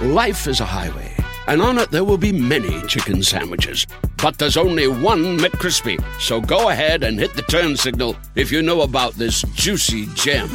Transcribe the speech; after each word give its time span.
Life 0.00 0.46
is 0.48 0.60
a 0.60 0.64
highway, 0.64 1.14
and 1.46 1.60
on 1.62 1.78
it 1.78 1.90
there 1.90 2.04
will 2.04 2.18
be 2.18 2.32
many 2.32 2.80
chicken 2.88 3.22
sandwiches. 3.22 3.86
But 4.22 4.38
there's 4.38 4.56
only 4.56 4.86
one 4.88 5.38
McCrispy. 5.38 6.02
So 6.20 6.40
go 6.40 6.70
ahead 6.70 7.02
and 7.04 7.18
hit 7.18 7.34
the 7.34 7.42
turn 7.42 7.76
signal 7.76 8.16
if 8.34 8.50
you 8.50 8.62
know 8.62 8.82
about 8.82 9.14
this 9.14 9.42
juicy 9.54 10.06
gem 10.14 10.48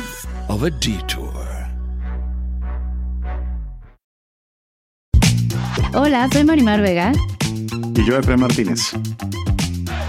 of 0.50 0.64
a 0.64 0.70
detour. 0.72 1.34
Hola, 5.94 6.30
soy 6.31 6.44
Marimar 6.44 6.81
Vega 6.81 7.12
Y 7.95 8.06
yo, 8.06 8.17
Efraín 8.20 8.40
Martínez. 8.42 8.92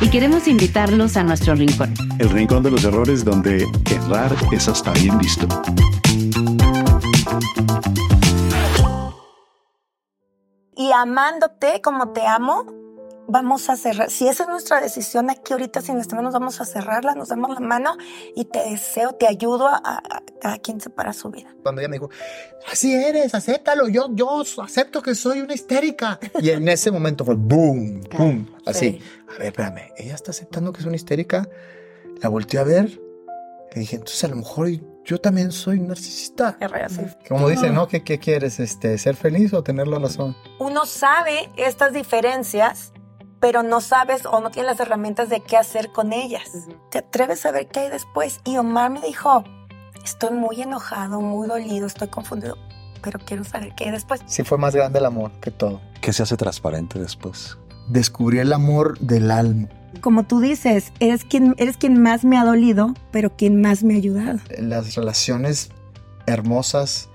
y 0.01 0.09
queremos 0.11 0.47
invitarlos 0.49 1.17
a 1.17 1.23
nuestro 1.23 1.55
rincón. 1.55 1.95
El 2.19 2.31
rincón 2.31 2.63
de 2.63 2.71
los 2.71 2.85
errores 2.85 3.25
donde 3.25 3.67
errar 3.91 4.35
es 4.53 4.69
hasta 4.69 4.93
bien 4.93 5.19
visto. 5.19 5.47
Y 10.79 10.93
amándote 10.93 11.83
como 11.83 12.13
te 12.13 12.27
amo, 12.27 12.65
vamos 13.31 13.69
a 13.69 13.77
cerrar. 13.77 14.11
Si 14.11 14.27
esa 14.27 14.45
es 14.45 14.49
nuestra 14.49 14.81
decisión 14.81 15.29
aquí 15.29 15.53
ahorita, 15.53 15.83
sin 15.83 15.97
nuestras 15.97 16.17
manos, 16.17 16.33
vamos 16.33 16.61
a 16.63 16.65
cerrarla, 16.65 17.15
nos 17.15 17.29
damos 17.29 17.51
la 17.51 17.61
mano 17.61 17.97
y 18.35 18.47
te 18.47 18.61
deseo, 18.71 19.13
te 19.13 19.27
ayudo 19.27 19.67
a, 19.69 19.77
a- 19.85 20.23
cada 20.41 20.57
quien 20.59 20.81
separa 20.81 21.13
su 21.13 21.29
vida. 21.31 21.55
Cuando 21.63 21.83
ella 21.83 21.89
me 21.91 21.97
dijo, 21.97 22.09
así 22.73 22.95
eres, 22.95 23.35
acéptalo, 23.35 23.89
yo, 23.89 24.07
yo 24.13 24.43
acepto 24.63 25.03
que 25.03 25.15
soy 25.15 25.43
una 25.43 25.53
histérica. 25.53 26.19
Y 26.41 26.49
en 26.51 26.67
ese 26.69 26.91
momento 26.91 27.25
fue 27.27 27.35
boom, 27.35 28.01
boom, 28.17 28.57
así. 28.65 29.01
A 29.29 29.33
ver, 29.39 29.49
espérame, 29.49 29.93
ella 29.99 30.15
está 30.15 30.31
aceptando 30.31 30.73
que 30.73 30.81
es 30.81 30.87
una 30.87 30.97
histérica. 30.97 31.47
La 32.23 32.31
volteé 32.31 32.61
a 32.61 32.65
ver 32.65 32.99
y 33.75 33.81
dije, 33.81 33.97
entonces 33.97 34.25
a 34.25 34.29
lo 34.29 34.37
mejor 34.37 34.69
yo 35.09 35.19
también 35.19 35.53
soy 35.53 35.81
narcisista. 35.81 36.59
Como 37.27 37.49
dice, 37.49 37.71
¿no? 37.71 37.89
¿Qué, 37.89 38.05
qué 38.05 38.19
quieres? 38.19 38.61
Este, 38.61 38.99
¿Ser 38.99 39.17
feliz 39.17 39.55
o 39.55 39.63
tener 39.63 39.89
la 39.89 39.99
razón? 39.99 40.37
Uno 40.59 40.85
sabe 40.85 41.49
estas 41.57 41.95
diferencias, 41.95 42.93
pero 43.41 43.63
no 43.63 43.81
sabes 43.81 44.27
o 44.27 44.41
no 44.41 44.51
tienes 44.51 44.73
las 44.73 44.81
herramientas 44.81 45.31
de 45.31 45.41
qué 45.41 45.57
hacer 45.57 45.93
con 45.93 46.13
ellas. 46.13 46.51
Te 46.91 46.99
atreves 46.99 47.47
a 47.47 47.53
ver 47.53 47.69
qué 47.69 47.81
hay 47.81 47.89
después. 47.89 48.41
Y 48.45 48.59
Omar 48.59 48.91
me 48.91 49.01
dijo, 49.01 49.45
estoy 50.05 50.37
muy 50.37 50.61
enojado, 50.61 51.23
muy 51.23 51.49
dolido, 51.49 51.87
estoy 51.87 52.09
confundido, 52.09 52.59
pero 53.01 53.19
quiero 53.19 53.45
saber 53.45 53.75
qué 53.75 53.85
hay 53.85 53.93
después. 53.93 54.21
Sí 54.27 54.43
fue 54.43 54.59
más 54.59 54.75
grande 54.75 54.99
el 54.99 55.07
amor 55.07 55.33
que 55.41 55.51
todo. 55.51 55.81
¿Qué 56.03 56.13
se 56.13 56.23
hace 56.23 56.37
transparente 56.37 56.99
después? 56.99 57.57
Descubrí 57.89 58.41
el 58.41 58.53
amor 58.53 58.99
del 58.99 59.31
alma. 59.31 59.71
Como 60.01 60.25
tú 60.25 60.41
dices, 60.41 60.93
eres 61.01 61.25
quien, 61.25 61.55
eres 61.59 61.77
quien 61.77 62.01
más 62.03 62.25
me 62.25 62.37
ha 62.39 62.45
dolido, 62.45 62.95
pero 63.11 63.35
quien 63.37 63.61
más 63.61 63.83
me 63.85 63.95
ha 63.95 63.97
ayudado. 63.97 64.39
Las 64.59 64.95
relaciones 64.95 65.71
hermosas 66.27 67.09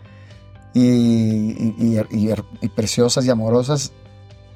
y, 0.73 0.81
y- 0.81 1.75
y- 1.77 1.99
y- 2.29 2.33
y 2.61 2.67
preciosas 2.69 3.25
y 3.25 3.29
amorosas 3.29 3.91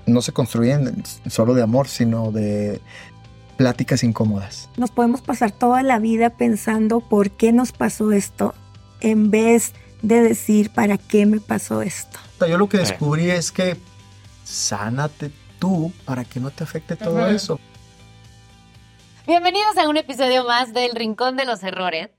no 0.06 0.22
se 0.22 0.31
construyen 0.31 1.03
solo 1.28 1.53
de 1.53 1.61
amor, 1.61 1.88
sino 1.88 2.31
de 2.31 2.81
pláticas 3.58 4.03
incómodas. 4.03 4.69
Nos 4.78 4.91
podemos 4.91 5.22
pasar 5.22 5.52
toda 5.52 5.84
la 5.84 6.00
vida 6.00 6.29
pensando 6.31 7.02
por 7.02 7.31
qué 7.31 7.52
nos 7.52 7.72
pasó 7.72 8.12
esto, 8.12 8.53
en 9.02 9.29
vez 9.31 9.73
de 10.02 10.22
decir 10.22 10.69
para 10.72 10.97
qué 10.97 11.25
me 11.25 11.40
pasó 11.40 11.81
esto. 11.81 12.18
Yo 12.47 12.57
lo 12.57 12.69
que 12.69 12.78
descubrí 12.78 13.29
es 13.29 13.52
que 13.52 13.78
sánate 14.44 15.31
tú 15.59 15.91
para 16.06 16.23
que 16.23 16.40
no 16.40 16.52
te 16.52 16.63
afecte 16.63 16.96
todo 16.96 17.28
eso. 17.28 17.59
Bienvenidos 19.28 19.78
a 19.78 19.90
un 19.90 19.98
episodio 19.98 20.46
más 20.46 20.74
del 20.74 20.92
Rincón 20.96 21.36
de 21.36 21.44
los 21.44 21.62
Errores. 21.62 22.12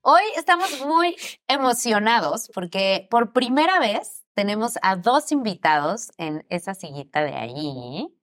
Hoy 0.00 0.22
estamos 0.36 0.80
muy 0.86 1.16
emocionados 1.48 2.48
porque 2.54 3.08
por 3.10 3.32
primera 3.32 3.80
vez 3.80 4.22
tenemos 4.34 4.78
a 4.80 4.94
dos 4.94 5.32
invitados 5.32 6.12
en 6.18 6.46
esa 6.50 6.74
sillita 6.74 7.24
de 7.24 7.34
allí. 7.34 8.16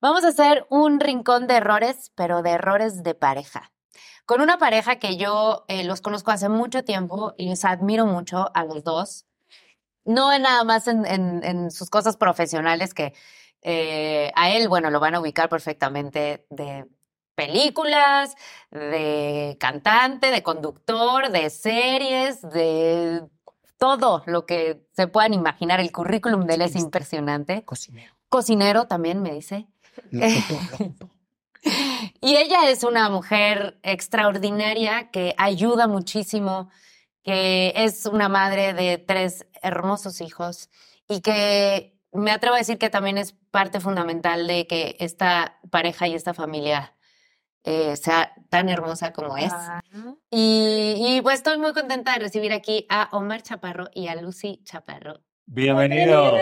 Vamos 0.00 0.22
a 0.22 0.28
hacer 0.28 0.68
un 0.70 1.00
rincón 1.00 1.48
de 1.48 1.56
errores, 1.56 2.12
pero 2.14 2.42
de 2.42 2.50
errores 2.50 3.02
de 3.02 3.16
pareja. 3.16 3.72
Con 4.24 4.40
una 4.40 4.56
pareja 4.56 5.00
que 5.00 5.16
yo 5.16 5.64
eh, 5.66 5.82
los 5.82 6.00
conozco 6.00 6.30
hace 6.30 6.48
mucho 6.48 6.84
tiempo 6.84 7.34
y 7.36 7.48
les 7.48 7.64
admiro 7.64 8.06
mucho 8.06 8.52
a 8.54 8.62
los 8.62 8.84
dos. 8.84 9.26
No 10.04 10.28
nada 10.38 10.62
más 10.62 10.86
en 10.86 11.72
sus 11.72 11.90
cosas 11.90 12.16
profesionales 12.16 12.94
que 12.94 13.14
eh, 13.66 14.30
a 14.36 14.50
él, 14.50 14.68
bueno, 14.68 14.90
lo 14.90 15.00
van 15.00 15.14
a 15.14 15.20
ubicar 15.20 15.48
perfectamente 15.48 16.46
de 16.50 16.86
películas, 17.34 18.36
de 18.70 19.56
cantante, 19.58 20.30
de 20.30 20.42
conductor, 20.42 21.30
de 21.30 21.50
series, 21.50 22.42
de 22.42 23.22
todo 23.78 24.22
lo 24.26 24.46
que 24.46 24.86
se 24.92 25.06
puedan 25.08 25.34
imaginar. 25.34 25.80
El 25.80 25.92
currículum 25.92 26.46
de 26.46 26.54
él 26.54 26.62
es 26.62 26.76
impresionante. 26.76 27.64
Cocinero. 27.64 28.14
Cocinero 28.28 28.86
también 28.86 29.22
me 29.22 29.32
dice. 29.32 29.66
Y 32.20 32.36
ella 32.36 32.68
es 32.68 32.84
una 32.84 33.08
mujer 33.08 33.78
extraordinaria 33.82 35.10
que 35.10 35.34
ayuda 35.38 35.86
muchísimo, 35.86 36.70
que 37.22 37.72
es 37.76 38.06
una 38.06 38.28
madre 38.28 38.74
de 38.74 38.98
tres 38.98 39.46
hermosos 39.62 40.20
hijos 40.20 40.68
y 41.08 41.20
que 41.20 41.98
me 42.12 42.30
atrevo 42.30 42.54
a 42.54 42.58
decir 42.58 42.78
que 42.78 42.90
también 42.90 43.18
es 43.18 43.32
parte 43.50 43.80
fundamental 43.80 44.46
de 44.46 44.66
que 44.66 44.96
esta 45.00 45.58
pareja 45.70 46.06
y 46.06 46.14
esta 46.14 46.34
familia 46.34 46.94
eh, 47.64 47.96
sea 47.96 48.32
tan 48.50 48.68
hermosa 48.68 49.12
como 49.12 49.36
es. 49.36 49.52
Y, 50.30 50.94
y, 50.98 51.20
pues 51.22 51.36
estoy 51.36 51.58
muy 51.58 51.72
contenta 51.72 52.12
de 52.12 52.20
recibir 52.20 52.52
aquí 52.52 52.86
a 52.90 53.08
Omar 53.12 53.42
Chaparro 53.42 53.88
y 53.92 54.08
a 54.08 54.14
Lucy 54.20 54.60
Chaparro. 54.64 55.20
Bienvenidos. 55.46 56.40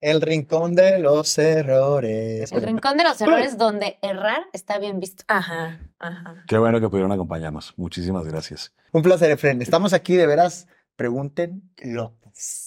El 0.00 0.20
rincón 0.20 0.74
de 0.74 0.98
los 0.98 1.38
errores. 1.38 2.50
El 2.50 2.62
rincón 2.62 2.96
de 2.96 3.04
los 3.04 3.20
errores 3.20 3.56
donde 3.56 3.98
errar 4.02 4.42
está 4.52 4.78
bien 4.78 4.98
visto. 4.98 5.22
Ajá, 5.28 5.78
ajá. 6.00 6.44
Qué 6.48 6.58
bueno 6.58 6.80
que 6.80 6.88
pudieron 6.88 7.12
acompañarnos. 7.12 7.74
Muchísimas 7.76 8.24
gracias. 8.24 8.72
Un 8.92 9.02
placer, 9.02 9.30
Efren. 9.30 9.62
Estamos 9.62 9.92
aquí, 9.92 10.16
de 10.16 10.26
veras. 10.26 10.66
Pregúntenlo. 10.96 12.16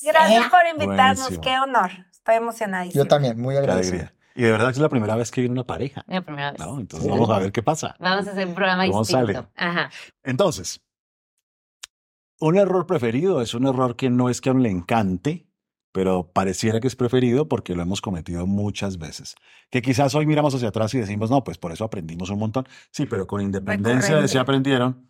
Gracias 0.01 0.49
por 0.49 0.61
invitarnos, 0.71 1.19
Buenísimo. 1.19 1.41
qué 1.41 1.59
honor. 1.59 1.91
Estoy 2.11 2.35
emocionadísima. 2.35 3.03
Yo 3.03 3.07
también, 3.07 3.39
muy 3.39 3.57
alegría. 3.57 4.13
Y 4.35 4.43
de 4.43 4.51
verdad 4.51 4.67
que 4.67 4.73
es 4.73 4.79
la 4.79 4.89
primera 4.89 5.15
vez 5.15 5.31
que 5.31 5.41
viene 5.41 5.53
una 5.53 5.65
pareja. 5.65 6.03
La 6.07 6.21
primera 6.21 6.51
vez. 6.51 6.59
¿no? 6.59 6.79
Entonces 6.79 7.09
vamos 7.09 7.29
a 7.29 7.39
ver 7.39 7.51
qué 7.51 7.63
pasa. 7.63 7.95
Vamos 7.99 8.27
a 8.27 8.31
hacer 8.31 8.47
un 8.47 8.53
programa 8.53 8.85
¿Cómo 8.85 8.99
distinto. 8.99 9.25
sale? 9.33 9.47
Ajá. 9.55 9.89
Entonces, 10.23 10.81
un 12.39 12.57
error 12.57 12.85
preferido 12.85 13.41
es 13.41 13.53
un 13.53 13.65
error 13.65 13.95
que 13.95 14.09
no 14.09 14.29
es 14.29 14.41
que 14.41 14.49
a 14.49 14.51
uno 14.51 14.61
le 14.61 14.69
encante, 14.69 15.47
pero 15.93 16.31
pareciera 16.33 16.81
que 16.81 16.87
es 16.87 16.97
preferido 16.97 17.47
porque 17.47 17.75
lo 17.75 17.81
hemos 17.81 18.01
cometido 18.01 18.45
muchas 18.45 18.97
veces. 18.97 19.35
Que 19.71 19.81
quizás 19.81 20.13
hoy 20.15 20.25
miramos 20.25 20.53
hacia 20.53 20.67
atrás 20.67 20.93
y 20.93 20.99
decimos, 20.99 21.31
no, 21.31 21.45
pues 21.45 21.57
por 21.57 21.71
eso 21.71 21.85
aprendimos 21.85 22.29
un 22.29 22.39
montón. 22.39 22.67
Sí, 22.91 23.05
pero 23.05 23.25
con 23.27 23.39
independencia 23.41 24.17
de 24.17 24.27
si 24.27 24.37
aprendieron, 24.37 25.09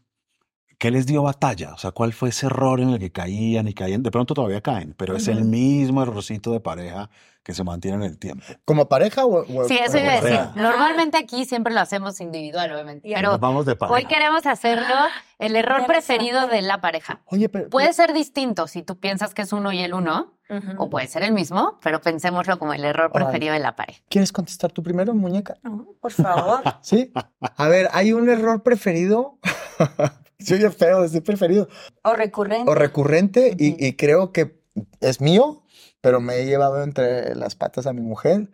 ¿qué 0.78 0.92
les 0.92 1.06
dio 1.06 1.24
batalla? 1.24 1.74
O 1.74 1.78
sea, 1.78 1.92
¿cuál 1.92 2.14
fue 2.14 2.30
ese 2.30 2.46
error 2.48 2.80
en 2.80 2.90
el 2.90 3.00
que 3.00 3.12
caían 3.12 3.68
y 3.68 3.74
caían? 3.74 4.04
De 4.04 4.12
pronto 4.12 4.34
todavía 4.34 4.62
caen, 4.62 4.94
pero 4.98 5.16
es 5.16 5.28
el 5.28 5.44
mismo 5.46 6.02
errorcito 6.04 6.52
de 6.52 6.60
pareja 6.60 7.10
que 7.44 7.54
se 7.54 7.64
mantiene 7.64 7.98
en 7.98 8.04
el 8.12 8.18
tiempo. 8.18 8.44
¿Como 8.66 8.90
pareja 8.90 9.24
o, 9.26 9.42
o- 9.42 9.68
Sí, 9.68 9.78
eso 9.78 10.00
iba 10.00 10.14
a 10.14 10.22
decir. 10.22 10.40
Normalmente 10.56 11.18
aquí 11.18 11.46
siempre 11.46 11.72
lo 11.74 11.80
hacemos 11.80 12.20
individual, 12.20 12.72
obviamente. 12.72 13.08
Pero 13.14 13.32
Nos 13.34 13.40
vamos 13.40 13.68
de 13.68 13.76
pareja. 13.76 13.94
hoy 13.96 14.06
queremos 14.06 14.48
hacerlo 14.48 14.96
el 15.38 15.56
error 15.56 15.86
preferido 15.86 16.48
de 16.48 16.64
la 16.64 16.82
pareja. 16.82 17.22
Oye, 17.28 17.48
pero. 17.48 17.70
Puede 17.70 17.94
ser 17.94 18.14
distinto 18.14 18.66
si 18.68 18.82
tú 18.82 18.98
piensas 19.00 19.36
que 19.36 19.44
es 19.44 19.54
uno 19.54 19.72
y 19.72 19.80
el 19.82 19.94
uno, 19.94 20.34
o 20.78 20.90
puede 20.90 21.06
ser 21.08 21.22
el 21.24 21.34
mismo, 21.34 21.78
pero 21.84 22.02
pensémoslo 22.02 22.58
como 22.58 22.74
el 22.74 22.84
error 22.84 23.12
Órale. 23.14 23.26
preferido 23.26 23.54
de 23.54 23.60
la 23.60 23.76
pareja. 23.76 24.02
¿Quieres 24.10 24.32
contestar 24.32 24.72
tú 24.72 24.82
primero, 24.82 25.14
muñeca? 25.14 25.56
No, 25.62 25.88
por 26.02 26.12
favor. 26.12 26.62
Sí. 26.82 27.12
A 27.42 27.68
ver, 27.68 27.90
¿hay 27.94 28.12
un 28.14 28.28
error 28.28 28.64
preferido? 28.64 29.38
Soy 30.46 30.60
feo 30.72 31.02
decir 31.02 31.24
preferido. 31.24 31.68
o 32.04 32.14
recurrente. 32.14 32.72
O 32.72 32.76
recurrente 32.76 33.56
y 33.58 33.94
creo 33.94 34.32
que 34.32 34.66
es 35.02 35.22
mío, 35.22 35.64
pero 36.02 36.20
me 36.20 36.36
he 36.36 36.46
llevado 36.46 36.84
entre 36.84 37.36
las 37.36 37.56
patas 37.56 37.88
a 37.88 37.94
mi 37.94 38.02
mujer. 38.02 38.50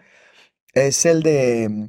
Es 0.73 1.05
el 1.05 1.23
de 1.23 1.67
mm, 1.69 1.85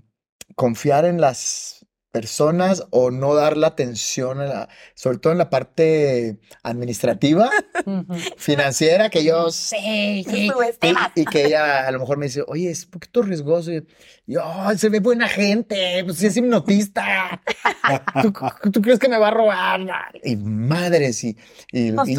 confiar 0.54 1.04
en 1.04 1.20
las 1.20 1.81
personas 2.12 2.84
o 2.90 3.10
no 3.10 3.34
dar 3.34 3.56
la 3.56 3.68
atención, 3.68 4.38
a 4.40 4.44
la- 4.44 4.68
sobre 4.94 5.18
todo 5.18 5.32
en 5.32 5.38
la 5.38 5.48
parte 5.50 6.38
administrativa, 6.62 7.50
financiera, 8.36 9.08
que 9.10 9.24
yo 9.24 9.50
sé, 9.50 10.22
Subestimas. 10.52 11.10
y, 11.16 11.20
y 11.22 11.24
que 11.24 11.46
ella 11.46 11.86
a 11.86 11.90
lo 11.90 11.98
mejor 11.98 12.18
me 12.18 12.26
dice, 12.26 12.44
oye, 12.46 12.70
es 12.70 12.84
un 12.84 12.90
poquito 12.92 13.22
riesgoso. 13.22 13.72
Y 13.72 13.82
yo, 14.26 14.42
"Ay, 14.44 14.78
se 14.78 14.88
ve 14.90 15.00
buena 15.00 15.26
gente, 15.28 16.02
pues 16.04 16.22
es 16.22 16.36
hipnotista. 16.36 17.40
¿Tú, 18.22 18.32
tú 18.70 18.82
crees 18.82 18.98
que 18.98 19.08
me 19.08 19.18
va 19.18 19.28
a 19.28 19.32
robar? 19.32 19.80
Y 20.22 20.36
madres, 20.36 21.24
y, 21.24 21.36
y, 21.72 21.92
y, 22.06 22.16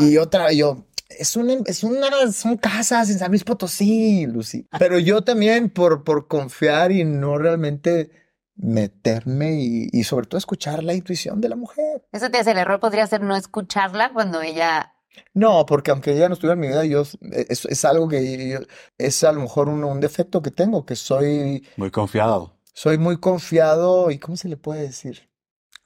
y 0.00 0.18
otra, 0.18 0.52
yo, 0.52 0.86
es 1.08 1.36
una, 1.36 1.54
es 1.66 1.84
una, 1.84 2.32
son 2.32 2.56
casas 2.56 3.08
en 3.10 3.18
San 3.20 3.30
Luis 3.30 3.44
Potosí, 3.44 4.26
Lucy. 4.26 4.66
Pero 4.78 4.98
yo 4.98 5.22
también, 5.22 5.70
por, 5.70 6.02
por 6.02 6.26
confiar 6.26 6.90
y 6.90 7.04
no 7.04 7.38
realmente 7.38 8.10
meterme 8.56 9.54
y, 9.60 9.88
y 9.92 10.04
sobre 10.04 10.26
todo 10.26 10.38
escuchar 10.38 10.82
la 10.82 10.94
intuición 10.94 11.40
de 11.40 11.48
la 11.48 11.56
mujer. 11.56 12.04
Eso 12.12 12.30
te 12.30 12.38
hace 12.38 12.52
el 12.52 12.58
error, 12.58 12.80
podría 12.80 13.06
ser 13.06 13.20
no 13.22 13.36
escucharla 13.36 14.12
cuando 14.12 14.40
ella. 14.42 14.92
No, 15.34 15.64
porque 15.66 15.90
aunque 15.90 16.12
ella 16.12 16.28
no 16.28 16.34
estuviera 16.34 16.54
en 16.54 16.60
mi 16.60 16.68
vida, 16.68 16.84
yo, 16.84 17.02
es, 17.32 17.64
es 17.64 17.84
algo 17.84 18.08
que 18.08 18.48
yo- 18.50 18.58
es 18.98 19.24
a 19.24 19.32
lo 19.32 19.40
mejor 19.40 19.68
un, 19.68 19.82
un 19.84 20.00
defecto 20.00 20.42
que 20.42 20.50
tengo, 20.50 20.84
que 20.84 20.94
soy, 20.96 21.66
Muy 21.76 21.90
confiado. 21.90 22.58
soy 22.74 22.98
muy 22.98 23.18
confiado 23.18 24.10
y 24.10 24.18
¿cómo 24.18 24.36
se 24.36 24.48
le 24.48 24.56
puede 24.56 24.82
decir? 24.82 25.28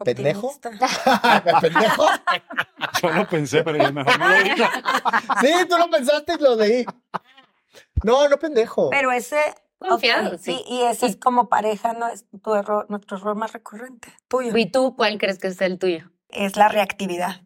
¿Pendejo? 0.04 0.52
¿Pendejo? 1.60 2.04
Yo 3.02 3.10
lo 3.12 3.28
pensé, 3.28 3.62
pero 3.62 3.76
yo 3.78 3.92
mejor 3.92 4.18
no 4.18 4.28
lo 4.28 4.42
digo. 4.42 4.66
Sí, 5.42 5.52
tú 5.68 5.76
lo 5.78 5.90
pensaste 5.90 6.34
y 6.38 6.42
lo 6.42 6.56
leí. 6.56 6.84
No, 8.02 8.26
no 8.28 8.38
pendejo. 8.38 8.90
Pero 8.90 9.12
ese. 9.12 9.36
Confiado, 9.80 10.38
sí. 10.38 10.62
Y 10.68 10.82
ese 10.82 11.06
es 11.06 11.16
como 11.16 11.48
pareja, 11.48 11.94
no 11.94 12.06
es 12.08 12.26
tu 12.42 12.54
error, 12.54 12.86
nuestro 12.88 13.16
error 13.16 13.34
más 13.34 13.52
recurrente. 13.52 14.12
Tuyo. 14.28 14.56
¿Y 14.56 14.66
tú 14.70 14.94
cuál 14.94 15.18
crees 15.18 15.38
que 15.38 15.48
es 15.48 15.60
el 15.60 15.78
tuyo? 15.78 16.10
es 16.32 16.56
la 16.56 16.68
reactividad. 16.68 17.42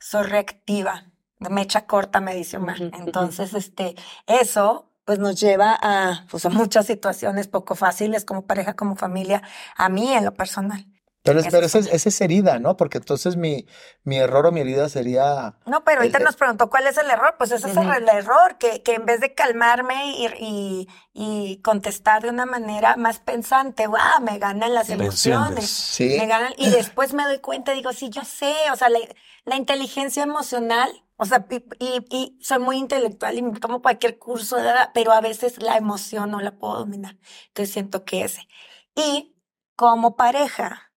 Soy 0.00 0.24
reactiva. 0.24 1.04
De 1.38 1.50
mecha 1.50 1.86
corta, 1.86 2.20
me 2.20 2.34
dice 2.34 2.56
Omar. 2.56 2.80
Entonces, 2.80 3.54
este, 3.54 3.94
eso 4.26 4.86
pues 5.04 5.18
nos 5.18 5.40
lleva 5.40 5.78
a, 5.80 6.26
pues, 6.30 6.44
a 6.44 6.50
muchas 6.50 6.86
situaciones 6.86 7.48
poco 7.48 7.74
fáciles 7.74 8.26
como 8.26 8.46
pareja, 8.46 8.74
como 8.74 8.94
familia, 8.94 9.42
a 9.74 9.88
mí 9.88 10.12
en 10.12 10.24
lo 10.24 10.34
personal. 10.34 10.84
Pero, 11.28 11.40
pero 11.50 11.66
esa, 11.66 11.78
es- 11.78 11.86
es- 11.86 11.92
esa 11.94 12.08
es 12.08 12.20
herida, 12.20 12.58
¿no? 12.58 12.76
Porque 12.76 12.98
entonces 12.98 13.36
mi, 13.36 13.66
mi 14.04 14.16
error 14.18 14.46
o 14.46 14.52
mi 14.52 14.60
herida 14.60 14.88
sería... 14.88 15.58
No, 15.66 15.84
pero 15.84 16.00
ahorita 16.00 16.18
El- 16.18 16.24
nos 16.24 16.36
preguntó 16.36 16.70
cuál 16.70 16.86
es 16.86 16.96
el 16.98 17.10
error. 17.10 17.34
Pues 17.38 17.50
ese 17.52 17.70
Ujú. 17.70 17.80
es 17.80 17.96
el 17.98 18.08
error, 18.08 18.58
que, 18.58 18.82
que 18.82 18.94
en 18.94 19.06
vez 19.06 19.20
de 19.20 19.34
calmarme 19.34 20.12
y, 20.12 20.26
y, 20.38 20.88
y 21.12 21.62
contestar 21.62 22.22
de 22.22 22.30
una 22.30 22.46
manera 22.46 22.96
más 22.96 23.20
pensante, 23.20 23.86
¡guau! 23.86 24.20
Me 24.22 24.38
ganan 24.38 24.74
las 24.74 24.90
emociones. 24.90 25.68
Sí. 25.68 26.16
Me 26.18 26.26
ganan, 26.26 26.52
y 26.56 26.70
después 26.70 27.12
me 27.14 27.24
doy 27.24 27.38
cuenta, 27.40 27.72
digo, 27.72 27.92
sí, 27.92 28.10
yo 28.10 28.22
sé, 28.24 28.54
o 28.72 28.76
sea, 28.76 28.88
la, 28.88 28.98
la 29.44 29.56
inteligencia 29.56 30.22
emocional, 30.22 30.90
o 31.16 31.24
sea, 31.24 31.46
y, 31.50 31.56
y, 31.80 32.04
y 32.10 32.38
soy 32.42 32.58
muy 32.60 32.76
intelectual 32.78 33.36
y 33.36 33.42
me 33.42 33.58
tomo 33.58 33.82
cualquier 33.82 34.18
curso, 34.18 34.56
¿verdad? 34.56 34.90
pero 34.94 35.12
a 35.12 35.20
veces 35.20 35.60
la 35.60 35.76
emoción 35.76 36.30
no 36.30 36.40
la 36.40 36.52
puedo 36.58 36.78
dominar. 36.78 37.16
Entonces 37.48 37.72
siento 37.72 38.04
que 38.04 38.22
ese. 38.24 38.46
Y 38.94 39.34
como 39.76 40.16
pareja, 40.16 40.87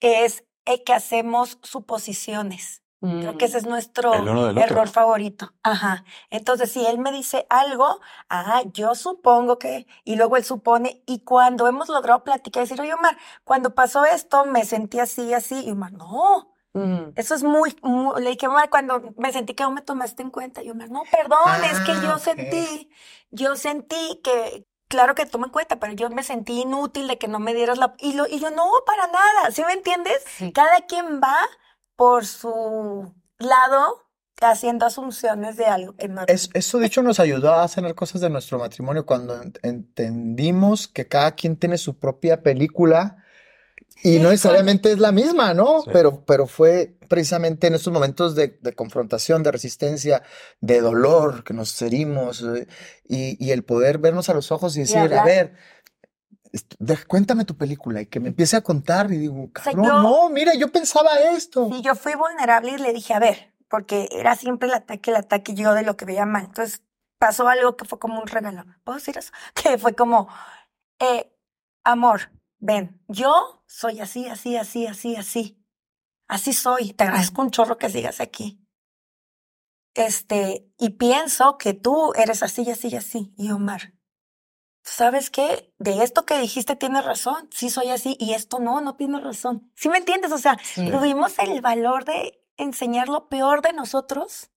es 0.00 0.44
el 0.64 0.82
que 0.84 0.92
hacemos 0.94 1.58
suposiciones. 1.62 2.82
Creo 3.00 3.38
que 3.38 3.44
ese 3.44 3.58
es 3.58 3.66
nuestro 3.66 4.10
otro. 4.10 4.50
error 4.60 4.88
favorito. 4.88 5.52
Ajá. 5.62 6.02
Entonces, 6.30 6.72
si 6.72 6.84
él 6.86 6.98
me 6.98 7.12
dice 7.12 7.46
algo, 7.50 8.00
ah, 8.28 8.62
yo 8.72 8.96
supongo 8.96 9.58
que, 9.58 9.86
y 10.02 10.16
luego 10.16 10.36
él 10.36 10.44
supone, 10.44 11.02
y 11.06 11.20
cuando 11.20 11.68
hemos 11.68 11.88
logrado 11.88 12.24
platicar, 12.24 12.62
decir, 12.64 12.80
oye, 12.80 12.94
Omar, 12.94 13.16
cuando 13.44 13.74
pasó 13.76 14.04
esto, 14.06 14.44
me 14.46 14.64
sentí 14.64 14.98
así, 14.98 15.34
así, 15.34 15.66
y 15.66 15.70
Omar, 15.70 15.92
no, 15.92 16.52
Mm. 16.72 17.12
eso 17.16 17.34
es 17.34 17.42
muy, 17.44 17.76
muy- 17.82 18.20
le 18.22 18.30
dije, 18.30 18.48
Omar, 18.48 18.70
cuando 18.70 19.00
me 19.16 19.32
sentí 19.32 19.54
que 19.54 19.62
no 19.62 19.70
me 19.70 19.82
tomaste 19.82 20.22
en 20.22 20.30
cuenta, 20.30 20.62
y 20.64 20.70
Omar, 20.70 20.90
no, 20.90 21.02
perdón, 21.10 21.64
es 21.70 21.78
que 21.80 21.92
Ah, 21.92 22.00
yo 22.02 22.18
sentí, 22.18 22.90
yo 23.30 23.56
sentí 23.56 24.20
que, 24.24 24.66
claro 24.88 25.14
que 25.14 25.26
tomo 25.26 25.46
en 25.46 25.52
cuenta, 25.52 25.78
pero 25.78 25.92
yo 25.92 26.10
me 26.10 26.22
sentí 26.22 26.62
inútil 26.62 27.08
de 27.08 27.18
que 27.18 27.28
no 27.28 27.38
me 27.38 27.54
dieras 27.54 27.78
la, 27.78 27.94
y, 27.98 28.14
lo, 28.14 28.26
y 28.26 28.38
yo, 28.38 28.50
no, 28.50 28.64
para 28.86 29.06
nada, 29.06 29.50
¿sí 29.50 29.62
me 29.64 29.72
entiendes? 29.72 30.22
Sí. 30.38 30.52
Cada 30.52 30.82
quien 30.86 31.20
va 31.20 31.36
por 31.96 32.26
su 32.26 33.14
lado 33.38 34.02
haciendo 34.42 34.84
asunciones 34.84 35.56
de 35.56 35.64
algo 35.66 35.94
Es- 36.26 36.50
eso 36.52 36.78
dicho 36.78 37.02
nos 37.02 37.20
ayudó 37.20 37.54
a 37.54 37.68
sanar 37.68 37.94
cosas 37.94 38.20
de 38.20 38.28
nuestro 38.28 38.58
matrimonio 38.58 39.06
cuando 39.06 39.42
ent- 39.42 39.58
entendimos 39.62 40.88
que 40.88 41.08
cada 41.08 41.32
quien 41.32 41.56
tiene 41.56 41.78
su 41.78 41.98
propia 41.98 42.42
película 42.42 43.16
y 44.02 44.18
no 44.18 44.30
necesariamente 44.30 44.92
es 44.92 44.98
la 44.98 45.12
misma, 45.12 45.54
¿no? 45.54 45.82
Sí. 45.82 45.90
Pero, 45.92 46.24
pero 46.24 46.46
fue 46.46 46.96
precisamente 47.08 47.66
en 47.66 47.74
estos 47.74 47.92
momentos 47.92 48.34
de, 48.34 48.58
de 48.60 48.72
confrontación, 48.74 49.42
de 49.42 49.52
resistencia, 49.52 50.22
de 50.60 50.80
dolor 50.80 51.44
que 51.44 51.54
nos 51.54 51.80
herimos 51.82 52.42
eh, 52.42 52.66
y, 53.04 53.44
y 53.44 53.50
el 53.52 53.64
poder 53.64 53.98
vernos 53.98 54.28
a 54.28 54.34
los 54.34 54.52
ojos 54.52 54.76
y 54.76 54.80
decir, 54.80 55.12
a 55.14 55.24
ver, 55.24 55.54
cuéntame 57.06 57.44
tu 57.44 57.56
película 57.56 58.00
y 58.00 58.06
que 58.06 58.20
me 58.20 58.28
empiece 58.28 58.56
a 58.56 58.60
contar 58.62 59.10
y 59.12 59.18
digo, 59.18 59.50
sea, 59.62 59.72
cabrón, 59.72 59.84
yo- 59.86 60.02
no, 60.02 60.28
mira, 60.30 60.54
yo 60.54 60.70
pensaba 60.70 61.18
esto. 61.20 61.68
Y 61.72 61.82
yo 61.82 61.94
fui 61.94 62.14
vulnerable 62.14 62.72
y 62.72 62.78
le 62.78 62.92
dije, 62.92 63.14
a 63.14 63.18
ver, 63.18 63.52
porque 63.68 64.08
era 64.12 64.36
siempre 64.36 64.68
el 64.68 64.74
ataque, 64.74 65.10
el 65.10 65.16
ataque 65.16 65.54
yo 65.54 65.74
de 65.74 65.82
lo 65.82 65.96
que 65.96 66.04
veía 66.04 66.26
mal. 66.26 66.44
Entonces 66.44 66.82
pasó 67.18 67.48
algo 67.48 67.76
que 67.76 67.84
fue 67.84 67.98
como 67.98 68.20
un 68.20 68.26
regalo. 68.26 68.64
¿Puedo 68.84 68.98
decir 68.98 69.16
eso? 69.18 69.32
Que 69.54 69.78
fue 69.78 69.94
como, 69.94 70.28
eh, 71.00 71.30
amor, 71.84 72.30
ven, 72.58 73.02
yo 73.08 73.62
soy 73.66 74.00
así, 74.00 74.26
así, 74.28 74.56
así, 74.56 74.86
así, 74.86 75.16
así. 75.16 75.62
Así 76.28 76.52
soy. 76.52 76.92
Te 76.92 77.04
agradezco 77.04 77.42
un 77.42 77.50
chorro 77.50 77.78
que 77.78 77.88
sigas 77.90 78.20
aquí. 78.20 78.60
Este, 79.94 80.68
y 80.78 80.90
pienso 80.90 81.56
que 81.56 81.72
tú 81.72 82.12
eres 82.14 82.42
así, 82.42 82.68
así, 82.70 82.94
así. 82.96 83.32
Y 83.38 83.50
Omar, 83.50 83.94
¿sabes 84.82 85.30
qué? 85.30 85.72
De 85.78 86.02
esto 86.02 86.26
que 86.26 86.38
dijiste 86.38 86.76
tienes 86.76 87.04
razón. 87.04 87.48
Sí 87.52 87.70
soy 87.70 87.90
así 87.90 88.16
y 88.18 88.34
esto 88.34 88.58
no, 88.58 88.80
no 88.80 88.96
tienes 88.96 89.22
razón. 89.22 89.72
¿Sí 89.74 89.88
me 89.88 89.98
entiendes? 89.98 90.32
O 90.32 90.38
sea, 90.38 90.58
Sí. 90.62 90.90
tuvimos 90.90 91.38
el 91.38 91.60
valor 91.60 92.04
de 92.04 92.42
enseñar 92.58 93.08
lo 93.08 93.28
peor 93.28 93.62
de 93.62 93.72
nosotros, 93.72 94.50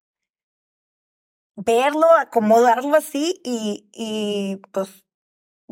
verlo, 1.55 2.07
acomodarlo 2.17 2.95
así 2.95 3.41
y, 3.43 3.89
y 3.93 4.57
pues 4.71 5.05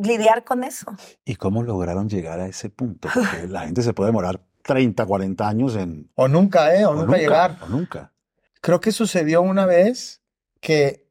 lidiar 0.02 0.44
con 0.44 0.64
eso. 0.64 0.86
¿Y 1.26 1.36
cómo 1.36 1.64
lograron 1.64 2.08
llegar 2.10 2.40
a 2.40 2.48
ese 2.48 2.70
punto? 2.70 3.10
Porque 3.14 3.48
la 3.48 3.62
gente 3.66 3.82
se 3.82 3.94
puede 3.94 4.10
demorar 4.10 4.42
30, 4.64 5.06
40 5.06 5.48
años 5.48 5.76
en... 5.76 6.10
O 6.16 6.28
nunca, 6.28 6.76
¿eh? 6.76 6.86
O, 6.86 6.94
nunca 6.94 7.18
llegar. 7.18 7.58
O 7.62 7.68
nunca. 7.68 8.14
Creo 8.62 8.80
que 8.80 8.92
sucedió 8.92 9.42
una 9.42 9.66
vez 9.66 10.22
que 10.60 11.08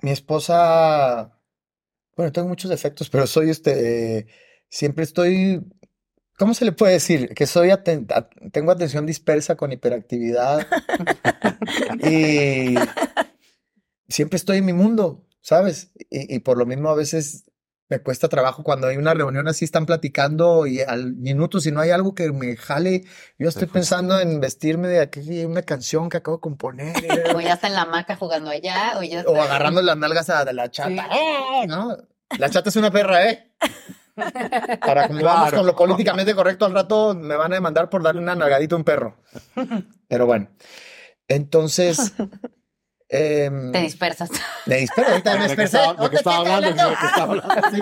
mi 0.00 0.10
esposa, 0.10 1.38
bueno, 2.16 2.32
tengo 2.32 2.48
muchos 2.48 2.70
defectos, 2.70 3.08
pero 3.10 3.26
soy 3.26 3.50
este, 3.50 4.26
siempre 4.68 5.04
estoy, 5.04 5.64
¿cómo 6.38 6.54
se 6.54 6.64
le 6.64 6.72
puede 6.72 6.94
decir? 6.94 7.34
Que 7.34 7.46
soy 7.46 7.68
aten- 7.70 8.10
a- 8.12 8.28
tengo 8.50 8.72
atención 8.72 9.06
dispersa 9.06 9.56
con 9.56 9.72
hiperactividad 9.72 10.66
y 12.02 12.74
siempre 14.08 14.36
estoy 14.36 14.58
en 14.58 14.66
mi 14.66 14.72
mundo, 14.72 15.26
¿sabes? 15.40 15.92
Y, 16.10 16.34
y 16.36 16.38
por 16.40 16.58
lo 16.58 16.66
mismo 16.66 16.88
a 16.88 16.94
veces 16.94 17.44
me 17.88 18.00
cuesta 18.00 18.28
trabajo 18.28 18.62
cuando 18.62 18.86
hay 18.88 18.96
una 18.96 19.14
reunión 19.14 19.48
así, 19.48 19.64
están 19.64 19.86
platicando 19.86 20.66
y 20.66 20.80
al 20.80 21.14
minuto, 21.14 21.60
si 21.60 21.72
no 21.72 21.80
hay 21.80 21.90
algo 21.90 22.14
que 22.14 22.30
me 22.32 22.56
jale, 22.56 23.04
yo 23.38 23.48
estoy 23.48 23.66
pensando 23.66 24.20
en 24.20 24.40
vestirme 24.40 24.88
de 24.88 25.00
aquí, 25.00 25.44
una 25.44 25.62
canción 25.62 26.08
que 26.08 26.18
acabo 26.18 26.36
de 26.36 26.40
componer. 26.42 26.94
O 27.34 27.40
ya 27.40 27.54
está 27.54 27.68
en 27.68 27.74
la 27.74 27.82
hamaca 27.82 28.16
jugando 28.16 28.50
allá, 28.50 28.94
o 28.98 29.02
ya 29.02 29.20
está. 29.20 29.30
O 29.30 29.40
agarrando 29.40 29.80
las 29.82 29.96
nalgas 29.96 30.28
a 30.30 30.44
de 30.44 30.52
la 30.52 30.70
chata. 30.70 30.88
Sí. 30.90 31.18
¡Eh! 31.18 31.66
¿no? 31.66 31.96
La 32.38 32.50
chata 32.50 32.68
es 32.68 32.76
una 32.76 32.90
perra, 32.90 33.28
¿eh? 33.30 33.52
Para 34.80 35.06
como 35.08 35.22
vamos 35.22 35.48
Claro. 35.50 35.56
con 35.58 35.66
lo 35.66 35.76
políticamente 35.76 36.34
correcto 36.34 36.64
al 36.66 36.74
rato, 36.74 37.14
me 37.14 37.36
van 37.36 37.52
a 37.52 37.56
demandar 37.56 37.88
por 37.88 38.02
darle 38.02 38.20
una 38.20 38.34
nalgadita 38.34 38.74
a 38.74 38.78
un 38.78 38.84
perro. 38.84 39.16
Pero 40.08 40.26
bueno. 40.26 40.48
Entonces. 41.28 42.12
Em, 43.08 43.72
Te 43.72 43.80
dispersas. 43.80 44.30
me 44.66 44.76
disperso, 44.78 45.10
ahorita 45.10 45.36
me 45.36 45.48
¿De 45.48 45.56
qué 45.56 45.62
dispersé. 45.62 45.76
estaba- 45.78 46.02
de 46.04 46.10
qué 46.10 46.16
estaba 46.16 46.36
hablando? 46.38 46.68
¿De 46.90 46.96
qué 46.96 47.06
estaba 47.06 47.32
hablando? 47.32 47.70
Sí. 47.70 47.80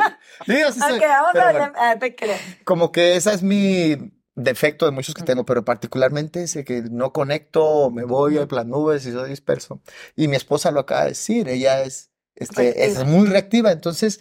Digo, 0.52 0.73
sí 0.73 0.80
soy- 0.80 0.99
Ok, 0.99 1.02
vamos 1.09 1.30
pero 1.33 1.45
a 1.45 1.52
bueno, 1.52 1.73
ah, 1.76 1.97
te 1.99 2.14
creo. 2.14 2.37
como 2.64 2.92
que 2.92 3.16
esa 3.16 3.33
es 3.33 3.42
mi 3.42 4.12
defecto 4.35 4.85
de 4.85 4.90
muchos 4.92 5.14
que 5.14 5.23
tengo, 5.23 5.45
pero 5.47 5.64
particularmente 5.64 6.42
ese 6.42 6.64
que 6.64 6.83
no 6.83 7.12
conecto, 7.12 7.90
me 7.90 8.04
voy 8.04 8.37
a 8.38 8.47
las 8.50 8.66
nubes 8.66 9.06
y 9.06 9.12
soy 9.12 9.30
disperso. 9.30 9.80
Y 10.14 10.28
mi 10.28 10.37
esposa 10.37 10.71
lo 10.71 10.80
acaba 10.80 11.02
de 11.04 11.09
decir, 11.11 11.49
ella 11.49 11.83
es, 11.83 12.11
este, 12.35 12.68
es 12.85 12.97
Reactiva. 12.97 13.04
muy 13.04 13.26
reactiva. 13.28 13.73
Entonces, 13.73 14.21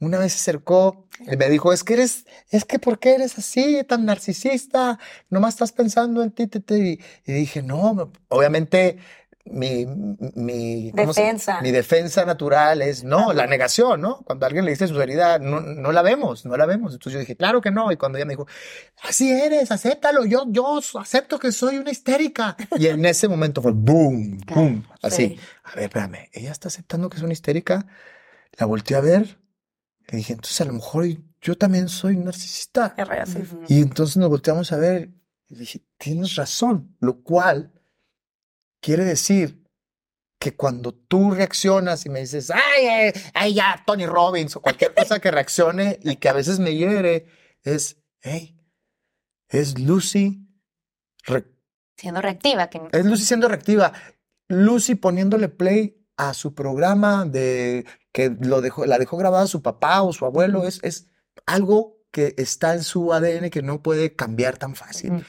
una 0.00 0.18
vez 0.18 0.32
se 0.34 0.38
acercó 0.40 1.08
y 1.20 1.36
me 1.38 1.48
dijo, 1.48 1.72
es 1.72 1.82
que 1.82 1.94
eres, 1.94 2.26
es 2.50 2.66
que 2.66 2.78
¿por 2.78 2.98
qué 2.98 3.14
eres 3.14 3.38
así, 3.38 3.82
tan 3.84 4.04
narcisista? 4.04 4.98
Nomás 5.30 5.54
estás 5.54 5.72
pensando 5.72 6.22
en 6.22 6.30
ti, 6.32 6.46
ti, 6.46 6.60
ti". 6.60 7.00
Y, 7.24 7.30
y 7.30 7.32
dije, 7.32 7.62
no, 7.62 8.12
obviamente 8.28 8.98
mi, 9.46 9.84
mi, 10.34 10.90
¿cómo 10.96 11.12
se- 11.12 11.20
Defensa. 11.20 11.60
mi 11.60 11.70
defensa 11.70 12.24
natural 12.24 12.80
es, 12.80 13.04
no, 13.04 13.32
la 13.34 13.46
negación, 13.46 14.00
¿no? 14.00 14.22
Cuando 14.24 14.46
alguien 14.46 14.64
le 14.64 14.70
dice 14.70 14.88
su 14.88 15.00
herida, 15.00 15.38
no, 15.38 15.60
no 15.60 15.92
la 15.92 16.00
vemos, 16.02 16.46
no 16.46 16.56
la 16.56 16.64
vemos. 16.66 16.94
Entonces 16.94 17.12
yo 17.12 17.18
dije, 17.18 17.36
claro 17.36 17.60
que 17.60 17.70
no. 17.70 17.92
Y 17.92 17.96
cuando 17.96 18.16
ella 18.16 18.24
me 18.24 18.32
dijo, 18.32 18.46
así 19.02 19.30
eres, 19.30 19.70
acéptalo, 19.70 20.24
yo, 20.24 20.44
yo 20.48 20.80
acepto 20.98 21.38
que 21.38 21.52
soy 21.52 21.76
una 21.78 21.90
histérica. 21.90 22.56
Y 22.78 22.86
en 22.86 23.04
ese 23.04 23.28
momento 23.28 23.60
fue 23.60 23.72
boom, 23.72 24.38
boom, 24.46 24.86
así. 25.02 25.28
Sí. 25.28 25.40
A 25.64 25.74
ver, 25.74 25.84
espérame, 25.84 26.28
ella 26.32 26.50
está 26.52 26.68
aceptando 26.68 27.10
que 27.10 27.18
es 27.18 27.22
una 27.22 27.32
histérica. 27.34 27.86
La 28.58 28.66
volteé 28.66 28.96
a 28.96 29.00
ver. 29.00 29.38
Le 30.08 30.18
dije, 30.18 30.32
entonces 30.32 30.60
a 30.60 30.64
lo 30.64 30.72
mejor 30.72 31.06
yo 31.42 31.56
también 31.58 31.88
soy 31.88 32.16
narcisista. 32.16 32.94
Y 33.68 33.82
entonces 33.82 34.16
nos 34.16 34.30
volteamos 34.30 34.72
a 34.72 34.76
ver 34.78 35.10
y 35.48 35.56
dije, 35.56 35.82
tienes 35.98 36.34
razón, 36.36 36.96
lo 37.00 37.22
cual 37.22 37.72
quiere 38.84 39.04
decir 39.04 39.64
que 40.38 40.54
cuando 40.54 40.92
tú 40.92 41.30
reaccionas 41.30 42.04
y 42.04 42.10
me 42.10 42.20
dices, 42.20 42.50
ay, 42.50 42.86
eh, 42.86 43.12
ay, 43.32 43.54
ya, 43.54 43.82
Tony 43.86 44.04
Robbins 44.04 44.54
o 44.56 44.60
cualquier 44.60 44.92
cosa 44.92 45.18
que 45.20 45.30
reaccione 45.30 45.98
y 46.02 46.16
que 46.16 46.28
a 46.28 46.34
veces 46.34 46.58
me 46.58 46.74
hiere, 46.76 47.26
es, 47.62 47.96
hey, 48.20 48.60
es 49.48 49.78
Lucy, 49.78 50.46
re- 51.24 51.50
Siendo 51.96 52.20
reactiva. 52.20 52.68
Que... 52.68 52.82
es 52.92 53.06
Lucy 53.06 53.24
siendo 53.24 53.48
reactiva, 53.48 53.94
Lucy 54.48 54.96
poniéndole 54.96 55.48
play 55.48 56.04
a 56.18 56.34
su 56.34 56.54
programa 56.54 57.24
de 57.24 57.86
que 58.12 58.36
lo 58.38 58.60
dejó, 58.60 58.84
la 58.84 58.98
dejó 58.98 59.16
grabada 59.16 59.46
su 59.46 59.62
papá 59.62 60.02
o 60.02 60.12
su 60.12 60.26
abuelo, 60.26 60.66
es, 60.66 60.78
es 60.82 61.08
algo 61.46 62.02
que 62.12 62.34
está 62.36 62.74
en 62.74 62.82
su 62.82 63.14
ADN 63.14 63.48
que 63.48 63.62
no 63.62 63.82
puede 63.82 64.14
cambiar 64.14 64.58
tan 64.58 64.74
fácil. 64.74 65.24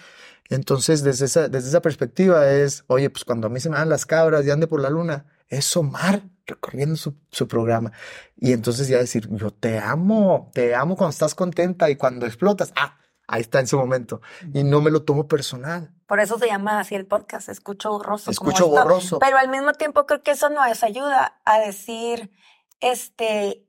Entonces, 0.49 1.03
desde 1.03 1.25
esa, 1.25 1.47
desde 1.47 1.69
esa 1.69 1.81
perspectiva 1.81 2.49
es, 2.51 2.83
oye, 2.87 3.09
pues 3.09 3.23
cuando 3.25 3.47
a 3.47 3.49
mí 3.49 3.59
se 3.59 3.69
me 3.69 3.77
dan 3.77 3.89
las 3.89 4.05
cabras 4.05 4.45
y 4.45 4.51
ande 4.51 4.67
por 4.67 4.79
la 4.81 4.89
luna, 4.89 5.25
es 5.47 5.75
Omar 5.75 6.23
recorriendo 6.45 6.95
su, 6.95 7.15
su 7.31 7.47
programa. 7.47 7.91
Y 8.37 8.53
entonces 8.53 8.87
ya 8.87 8.97
decir, 8.97 9.27
yo 9.31 9.51
te 9.51 9.79
amo, 9.79 10.51
te 10.53 10.75
amo 10.75 10.95
cuando 10.95 11.11
estás 11.11 11.33
contenta 11.33 11.89
y 11.89 11.95
cuando 11.95 12.25
explotas, 12.27 12.71
ah, 12.75 12.97
ahí 13.27 13.41
está 13.41 13.59
en 13.59 13.67
su 13.67 13.77
momento. 13.77 14.21
Y 14.53 14.63
no 14.63 14.81
me 14.81 14.91
lo 14.91 15.03
tomo 15.03 15.27
personal. 15.27 15.91
Por 16.05 16.19
eso 16.19 16.37
se 16.37 16.45
llama 16.47 16.79
así 16.79 16.93
el 16.93 17.07
podcast, 17.07 17.49
Escucho 17.49 17.89
Borroso. 17.89 18.31
como 18.35 18.51
Escucho 18.51 18.65
esto. 18.65 18.83
borroso. 18.83 19.19
Pero 19.19 19.37
al 19.37 19.49
mismo 19.49 19.73
tiempo 19.73 20.05
creo 20.05 20.21
que 20.21 20.31
eso 20.31 20.49
nos 20.49 20.83
ayuda 20.83 21.41
a 21.45 21.59
decir, 21.59 22.31
este, 22.79 23.65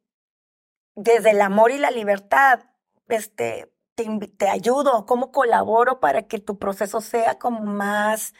desde 0.94 1.30
el 1.30 1.40
amor 1.40 1.70
y 1.70 1.78
la 1.78 1.90
libertad, 1.90 2.60
este, 3.08 3.72
te, 3.96 4.48
ayudo, 4.48 5.06
cómo 5.06 5.32
colaboro 5.32 5.98
para 6.00 6.22
que 6.28 6.38
tu 6.38 6.58
proceso 6.58 7.00
sea 7.00 7.38
como 7.38 7.60
más 7.62 8.34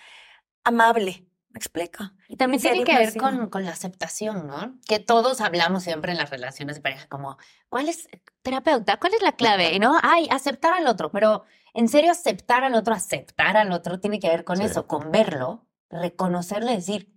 amable. 0.64 1.26
¿Me 1.50 1.58
explico? 1.58 2.04
Y 2.28 2.36
también 2.36 2.60
tiene 2.60 2.84
que 2.84 2.94
ver 2.94 3.16
con, 3.16 3.48
con 3.48 3.64
la 3.64 3.70
aceptación, 3.70 4.46
¿no? 4.46 4.74
Que 4.86 4.98
todos 4.98 5.40
hablamos 5.40 5.84
siempre 5.84 6.12
en 6.12 6.18
las 6.18 6.28
relaciones 6.28 6.76
de 6.76 6.82
pareja, 6.82 7.08
como, 7.08 7.38
¿cuál 7.70 7.88
es, 7.88 8.08
terapeuta, 8.42 8.98
cuál 8.98 9.14
es 9.14 9.22
la 9.22 9.32
clave? 9.32 9.72
Y 9.72 9.78
no, 9.78 9.96
ay, 10.02 10.28
aceptar 10.30 10.74
al 10.74 10.86
otro, 10.86 11.10
pero 11.10 11.44
en 11.72 11.88
serio, 11.88 12.10
aceptar 12.10 12.62
al 12.62 12.74
otro, 12.74 12.92
aceptar 12.92 13.56
al 13.56 13.72
otro, 13.72 13.98
tiene 14.00 14.20
que 14.20 14.28
ver 14.28 14.44
con 14.44 14.58
Sí. 14.58 14.64
eso, 14.64 14.86
con 14.86 15.10
verlo, 15.10 15.66
reconocerlo, 15.88 16.70
decir. 16.70 17.15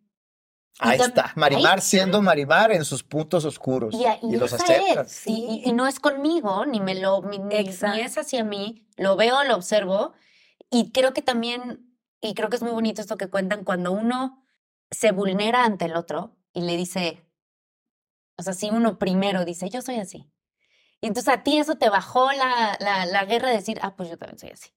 Ahí 0.77 0.99
está, 0.99 1.33
Marimar 1.35 1.79
ahí 1.79 1.81
siendo 1.81 2.21
Marimar 2.21 2.71
en 2.71 2.85
sus 2.85 3.03
puntos 3.03 3.43
oscuros. 3.43 3.95
Y, 3.95 4.05
a- 4.05 4.17
y 4.21 4.33
y 4.33 4.37
los 4.37 4.53
es, 4.53 5.27
y, 5.27 5.71
no 5.73 5.87
es 5.87 5.99
conmigo, 5.99 6.65
ni 6.65 6.79
me 6.79 6.95
lo, 6.95 7.21
ni, 7.23 7.37
es 7.55 8.17
hacia 8.17 8.43
mí, 8.43 8.87
lo 8.95 9.15
veo, 9.17 9.43
lo 9.43 9.55
observo, 9.55 10.13
y 10.69 10.91
creo 10.91 11.13
que 11.13 11.21
también, 11.21 11.97
y 12.21 12.33
creo 12.33 12.49
que 12.49 12.55
es 12.55 12.61
muy 12.61 12.71
bonito 12.71 13.01
esto 13.01 13.17
que 13.17 13.29
cuentan, 13.29 13.63
cuando 13.65 13.91
uno 13.91 14.45
se 14.91 15.11
vulnera 15.11 15.65
ante 15.65 15.85
el 15.85 15.95
otro 15.95 16.37
y 16.53 16.61
le 16.61 16.77
dice, 16.77 17.25
o 18.37 18.43
sea, 18.43 18.53
si 18.53 18.69
uno 18.69 18.97
primero 18.97 19.43
dice, 19.43 19.69
yo 19.69 19.81
soy 19.81 19.95
así, 19.97 20.31
y 21.01 21.07
entonces 21.07 21.33
a 21.33 21.43
ti 21.43 21.57
eso 21.57 21.75
te 21.75 21.89
bajó 21.89 22.31
la, 22.31 22.77
la, 22.79 23.05
la 23.05 23.25
guerra 23.25 23.49
de 23.49 23.55
decir, 23.55 23.79
ah, 23.81 23.95
pues 23.95 24.09
yo 24.09 24.17
también 24.17 24.39
soy 24.39 24.49
así. 24.51 24.69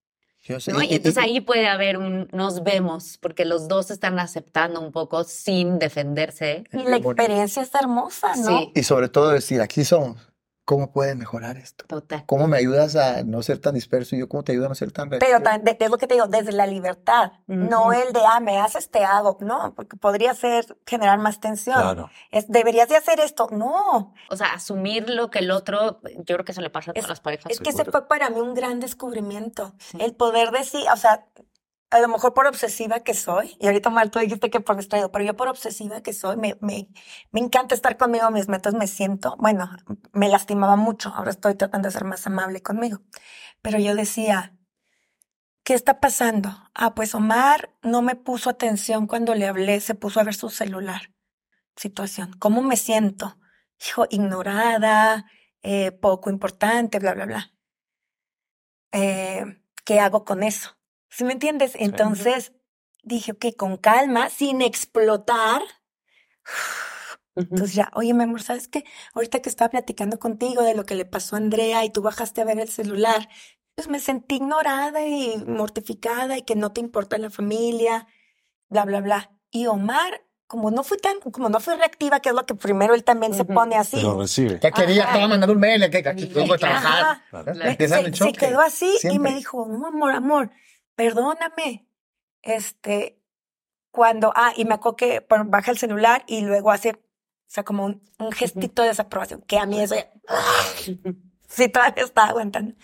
Yo 0.45 0.59
sé, 0.59 0.73
¿no? 0.73 0.83
y- 0.83 0.95
entonces 0.95 1.23
ahí 1.23 1.41
puede 1.41 1.69
haber 1.69 1.97
un 1.99 2.29
nos 2.33 2.65
vemos, 2.65 3.17
porque 3.21 3.45
los 3.45 3.69
dos 3.69 3.91
están 3.93 4.19
aceptando 4.19 4.81
un 4.81 4.91
poco 4.91 5.23
sin 5.25 5.79
defenderse. 5.79 6.65
Y 6.73 6.83
la 6.83 6.97
experiencia 6.97 7.63
es 7.63 7.71
hermosa, 7.75 8.35
¿no? 8.37 8.59
Sí, 8.59 8.73
y 8.75 8.83
sobre 8.83 9.09
todo 9.09 9.31
decir, 9.31 9.61
aquí 9.61 9.85
somos, 9.85 10.17
¿cómo 10.65 10.93
puede 10.93 11.15
mejorar 11.15 11.57
esto? 11.57 11.85
total. 11.87 12.25
¿Cómo 12.27 12.47
me 12.47 12.57
ayudas 12.57 12.97
a 12.97 13.23
no 13.25 13.43
ser 13.43 13.59
tan 13.59 13.75
disperso 13.75 14.15
y 14.15 14.21
yo 14.21 14.29
cómo 14.29 14.45
te 14.45 14.53
ayudo 14.53 14.67
a 14.67 14.69
no 14.69 14.75
ser 14.75 14.93
tan 14.93 15.09
Pero 15.11 15.39
de- 15.41 15.77
es 15.79 15.91
lo 15.91 15.99
que 15.99 16.07
te 16.07 16.15
digo, 16.15 16.27
desde 16.29 16.53
la 16.53 16.67
libertad, 16.67 17.33
no 17.47 17.93
el 17.93 18.13
de, 18.13 18.21
ah, 18.27 18.41
me 18.41 18.59
haces, 18.61 18.91
te 18.91 19.05
hago, 19.05 19.37
no, 19.41 19.75
porque 19.75 19.97
podría 19.97 20.33
ser 20.35 20.79
generar 20.87 21.19
más 21.19 21.41
tensión. 21.41 21.81
Claro. 21.81 22.11
Es, 22.31 22.49
deberías 22.49 22.89
de 22.89 22.97
hacer 22.97 23.19
esto, 23.21 23.49
no. 23.51 24.15
O 24.31 24.37
sea, 24.37 24.55
asumir 24.55 25.11
lo 25.11 25.31
que 25.31 25.41
el 25.41 25.51
otro, 25.51 26.01
yo 26.17 26.25
creo 26.37 26.45
que 26.45 26.53
eso 26.53 26.61
le 26.61 26.71
pasa 26.71 26.91
a 26.91 26.95
todas 26.95 27.05
Es- 27.05 27.09
las 27.09 27.21
parejas. 27.21 27.51
Es 27.51 27.59
que 27.61 27.71
ese 27.71 27.79
seguro. 27.79 27.93
fue 27.93 28.09
para 28.09 28.31
mí 28.31 28.41
un 28.41 28.55
gran 28.55 28.79
descubrimiento. 28.81 29.75
Sí. 29.79 29.99
El 30.01 30.15
poder 30.15 30.51
decir, 30.53 30.85
o 30.93 30.97
sea, 30.97 31.27
a 31.93 32.01
lo 32.01 32.09
mejor 32.09 32.33
por 32.33 32.47
obsesiva 32.47 33.01
que 33.01 33.13
soy, 33.13 33.55
y 33.61 33.67
ahorita 33.67 33.91
Mar, 33.91 34.09
tú 34.09 34.19
dijiste 34.19 34.49
que 34.49 34.61
por 34.61 34.77
distraído, 34.77 35.13
pero 35.13 35.27
yo 35.27 35.37
por 35.37 35.49
obsesiva 35.49 36.01
que 36.03 36.15
soy, 36.15 36.39
me, 36.39 36.57
me, 36.63 36.89
me 37.33 37.41
encanta 37.41 37.75
estar 37.75 37.99
conmigo 37.99 38.31
misma, 38.31 38.57
entonces 38.57 38.79
me 38.79 38.87
siento, 38.87 39.37
bueno, 39.39 39.71
me 40.13 40.31
lastimaba 40.31 40.77
mucho, 40.77 41.11
ahora 41.11 41.31
estoy 41.31 41.55
tratando 41.55 41.89
de 41.89 41.93
ser 41.93 42.05
más 42.05 42.27
amable 42.27 42.63
conmigo. 42.63 43.03
Pero 43.61 43.79
yo 43.79 43.95
decía, 43.95 44.57
¿qué 45.65 45.75
está 45.75 46.01
pasando? 46.01 46.51
Ah, 46.75 46.95
pues 46.95 47.15
Omar 47.15 47.75
no 47.83 48.01
me 48.01 48.17
puso 48.17 48.49
atención 48.49 49.07
cuando 49.07 49.35
le 49.35 49.47
hablé, 49.47 49.79
se 49.81 49.95
puso 49.95 50.19
a 50.19 50.25
ver 50.25 50.35
su 50.35 50.49
celular. 50.49 51.13
Situación, 51.77 52.33
¿cómo 52.39 52.63
me 52.63 52.77
siento? 52.79 53.39
Hijo, 53.87 54.07
ignorada, 54.09 55.27
eh, 55.63 55.93
poco 55.93 56.31
importante, 56.31 56.99
bla, 56.99 57.13
bla, 57.13 57.27
bla. 57.27 57.53
Eh, 58.93 59.45
¿Qué 59.85 60.01
hago 60.01 60.25
con 60.25 60.43
eso? 60.43 60.77
¿Sí 61.13 61.25
me 61.25 61.35
entiendes? 61.35 61.73
Entonces 61.75 62.53
dije, 63.03 63.33
ok, 63.33 63.47
con 63.57 63.77
calma, 63.77 64.31
sin 64.31 64.63
explotar. 64.63 65.61
Entonces 67.37 67.75
ya, 67.75 67.91
oye, 67.95 68.15
mi 68.15 68.25
amor, 68.25 68.43
¿sabes 68.43 68.67
qué? 68.67 68.85
Ahorita 69.13 69.41
que 69.41 69.51
estaba 69.51 69.69
platicando 69.71 70.19
contigo 70.19 70.63
de 70.63 70.75
lo 70.75 70.85
que 70.85 70.95
le 70.95 71.05
pasó 71.05 71.37
a 71.37 71.39
Andrea 71.39 71.85
y 71.85 71.91
tú 71.91 72.01
bajaste 72.01 72.41
a 72.41 72.45
ver 72.45 72.59
el 72.59 72.69
celular, 72.71 73.29
pues 73.75 73.89
me 73.89 74.01
sentí 74.01 74.37
ignorada 74.37 75.07
y 75.07 75.37
mortificada 75.47 76.39
y 76.39 76.43
que 76.43 76.57
no 76.57 76.73
te 76.73 76.81
importa 76.81 77.19
la 77.19 77.29
familia, 77.29 78.07
bla, 78.69 78.87
bla, 78.87 79.03
bla. 79.03 79.31
Y 79.51 79.67
Omar, 79.67 80.25
como 80.47 80.71
no 80.71 80.83
fui 80.83 80.97
tan, 80.97 81.21
como 81.21 81.51
no 81.51 81.61
fui 81.61 81.75
reactiva, 81.75 82.21
que 82.21 82.31
es 82.31 82.35
lo 82.35 82.47
que 82.47 82.55
primero 82.55 82.95
él 82.95 83.05
también 83.05 83.35
se 83.35 83.43
Ujú. 83.43 83.53
pone 83.53 83.77
así. 83.77 83.97
Pero 83.97 84.19
recibe. 84.19 84.61
¿Qué 84.61 84.73
quería? 84.73 85.03
Ajá. 85.03 85.13
Estaba 85.13 85.29
mandando 85.29 85.53
un 85.53 85.61
mail, 85.61 85.91
que 85.91 86.09
aquí 86.09 86.25
vengo 86.27 86.55
a 86.55 86.59
trabajar. 86.59 87.23
Claro. 87.29 87.53
Empiezan 87.63 88.15
se, 88.15 88.25
se 88.25 88.33
quedó 88.33 88.61
así 88.61 88.95
y 88.95 88.99
Siempre. 88.99 89.31
me 89.31 89.35
dijo, 89.37 89.67
no, 89.67 89.89
amor, 89.89 90.13
amor, 90.13 90.51
perdóname. 90.95 91.87
Este, 92.43 93.19
cuando, 93.91 94.33
ah, 94.35 94.53
y 94.57 94.65
me 94.65 94.75
acuerdo 94.75 94.97
que 94.97 95.27
bueno, 95.29 95.45
baja 95.49 95.71
el 95.71 95.79
celular 95.79 96.25
y 96.27 96.41
luego 96.43 96.71
hace, 96.71 96.91
o 96.91 96.99
sea, 97.47 97.65
como 97.65 97.85
un, 97.85 98.03
un 98.19 98.33
gestito 98.33 98.83
de 98.83 98.89
desaprobación, 98.89 99.43
que 99.43 99.59
a 99.59 99.67
mí 99.67 99.81
eso, 99.81 99.95
sí, 101.49 101.69
todavía 101.69 102.05
estaba 102.05 102.29
aguantando. 102.29 102.75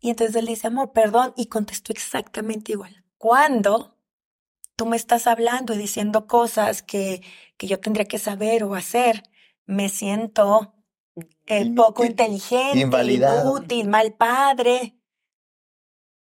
Y 0.00 0.10
entonces 0.10 0.36
él 0.36 0.46
dice, 0.46 0.66
amor, 0.68 0.92
perdón, 0.92 1.34
y 1.36 1.46
contestó 1.46 1.92
exactamente 1.92 2.72
igual. 2.72 3.04
Cuando 3.18 3.96
tú 4.76 4.86
me 4.86 4.96
estás 4.96 5.26
hablando 5.26 5.74
y 5.74 5.78
diciendo 5.78 6.26
cosas 6.26 6.82
que, 6.82 7.22
que 7.56 7.66
yo 7.66 7.80
tendría 7.80 8.06
que 8.06 8.18
saber 8.18 8.64
o 8.64 8.74
hacer, 8.74 9.22
me 9.66 9.88
siento 9.88 10.74
eh, 11.46 11.72
poco 11.74 12.04
in- 12.04 12.10
inteligente, 12.12 12.78
inútil, 13.42 13.88
mal 13.88 14.14
padre. 14.14 14.95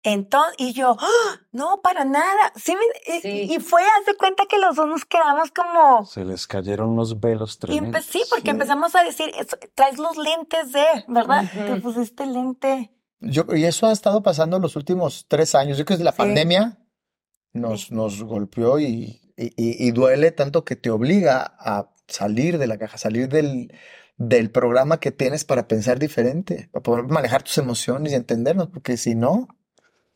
Entonces, 0.03 0.55
y 0.57 0.73
yo, 0.73 0.97
¡Ah! 0.99 1.39
no, 1.51 1.81
para 1.83 2.05
nada. 2.05 2.51
Sí, 2.55 2.73
me- 2.75 3.15
y- 3.17 3.21
Sí. 3.21 3.53
y 3.53 3.59
fue, 3.59 3.81
hace 4.01 4.15
cuenta 4.17 4.43
que 4.49 4.57
los 4.57 4.75
dos 4.75 4.87
nos 4.87 5.05
quedamos 5.05 5.51
como, 5.51 6.05
Se 6.05 6.25
les 6.25 6.47
cayeron 6.47 6.95
los 6.95 7.19
velos 7.19 7.59
tremendos. 7.59 8.03
sí, 8.05 8.23
porque 8.29 8.49
empezamos 8.51 8.95
a 8.95 9.03
decir, 9.03 9.31
traes 9.75 9.99
los 9.99 10.17
lentes 10.17 10.71
de, 10.71 10.83
¿verdad? 11.07 11.43
Te 11.53 11.75
pusiste 11.81 12.25
lente. 12.25 12.91
Yo, 13.19 13.43
y 13.55 13.65
eso 13.65 13.85
ha 13.85 13.91
estado 13.91 14.23
pasando 14.23 14.57
los 14.57 14.75
últimos 14.75 15.25
tres 15.27 15.53
años. 15.53 15.77
Yo 15.77 15.85
creo 15.85 15.97
que 15.97 16.03
desde 16.03 16.05
la 16.05 16.11
Sí. 16.13 16.17
pandemia 16.17 16.79
nos, 17.53 17.91
nos 17.91 18.23
golpeó 18.23 18.79
y, 18.79 19.21
y, 19.37 19.45
y- 19.55 19.87
y 19.87 19.91
duele 19.91 20.31
tanto 20.31 20.65
que 20.65 20.75
te 20.75 20.89
obliga 20.89 21.55
a 21.59 21.91
salir 22.07 22.57
de 22.57 22.65
la 22.65 22.77
caja, 22.79 22.97
salir 22.97 23.29
del, 23.29 23.71
del 24.17 24.49
programa 24.49 24.99
que 24.99 25.11
tienes 25.11 25.45
para 25.45 25.67
pensar 25.67 25.99
diferente, 25.99 26.69
para 26.71 26.81
poder 26.83 27.03
manejar 27.05 27.43
tus 27.43 27.57
emociones 27.59 28.11
y 28.11 28.15
entendernos, 28.15 28.67
porque 28.69 28.97
si 28.97 29.13
no, 29.15 29.47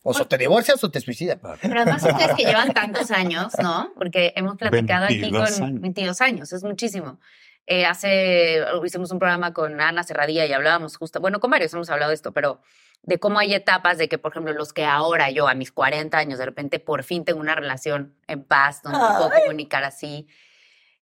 o 0.07 0.13
so 0.13 0.27
te 0.27 0.37
divorcias 0.37 0.83
o 0.83 0.91
te 0.91 1.01
suicidas. 1.01 1.39
Pero 1.61 1.81
además 1.81 2.03
ustedes 2.03 2.35
que 2.35 2.43
llevan 2.45 2.71
tantos 2.73 3.09
años, 3.09 3.53
¿no? 3.61 3.91
Porque 3.95 4.33
hemos 4.35 4.55
platicado 4.55 5.05
aquí 5.05 5.19
22 5.19 5.51
con 5.51 5.63
años. 5.63 5.81
22 5.81 6.21
años, 6.21 6.53
es 6.53 6.63
muchísimo. 6.63 7.19
Eh, 7.65 7.85
hace, 7.87 8.63
hicimos 8.85 9.11
un 9.11 9.17
programa 9.17 9.51
con 9.51 9.81
Ana 9.81 10.03
Cerradilla 10.03 10.45
y 10.45 10.53
hablábamos 10.53 10.95
justo, 10.95 11.19
bueno, 11.19 11.39
con 11.39 11.49
varios 11.49 11.73
hemos 11.73 11.89
hablado 11.89 12.09
de 12.09 12.15
esto, 12.15 12.31
pero 12.31 12.61
de 13.01 13.19
cómo 13.19 13.39
hay 13.39 13.55
etapas 13.55 13.97
de 13.97 14.07
que, 14.07 14.19
por 14.19 14.31
ejemplo, 14.31 14.53
los 14.53 14.73
que 14.73 14.85
ahora 14.85 15.31
yo 15.31 15.47
a 15.47 15.55
mis 15.55 15.71
40 15.71 16.15
años 16.15 16.37
de 16.37 16.45
repente 16.45 16.79
por 16.79 17.03
fin 17.03 17.25
tengo 17.25 17.39
una 17.39 17.55
relación 17.55 18.15
en 18.27 18.43
paz, 18.43 18.83
donde 18.83 18.99
puedo 18.99 19.31
comunicar 19.31 19.83
así. 19.83 20.27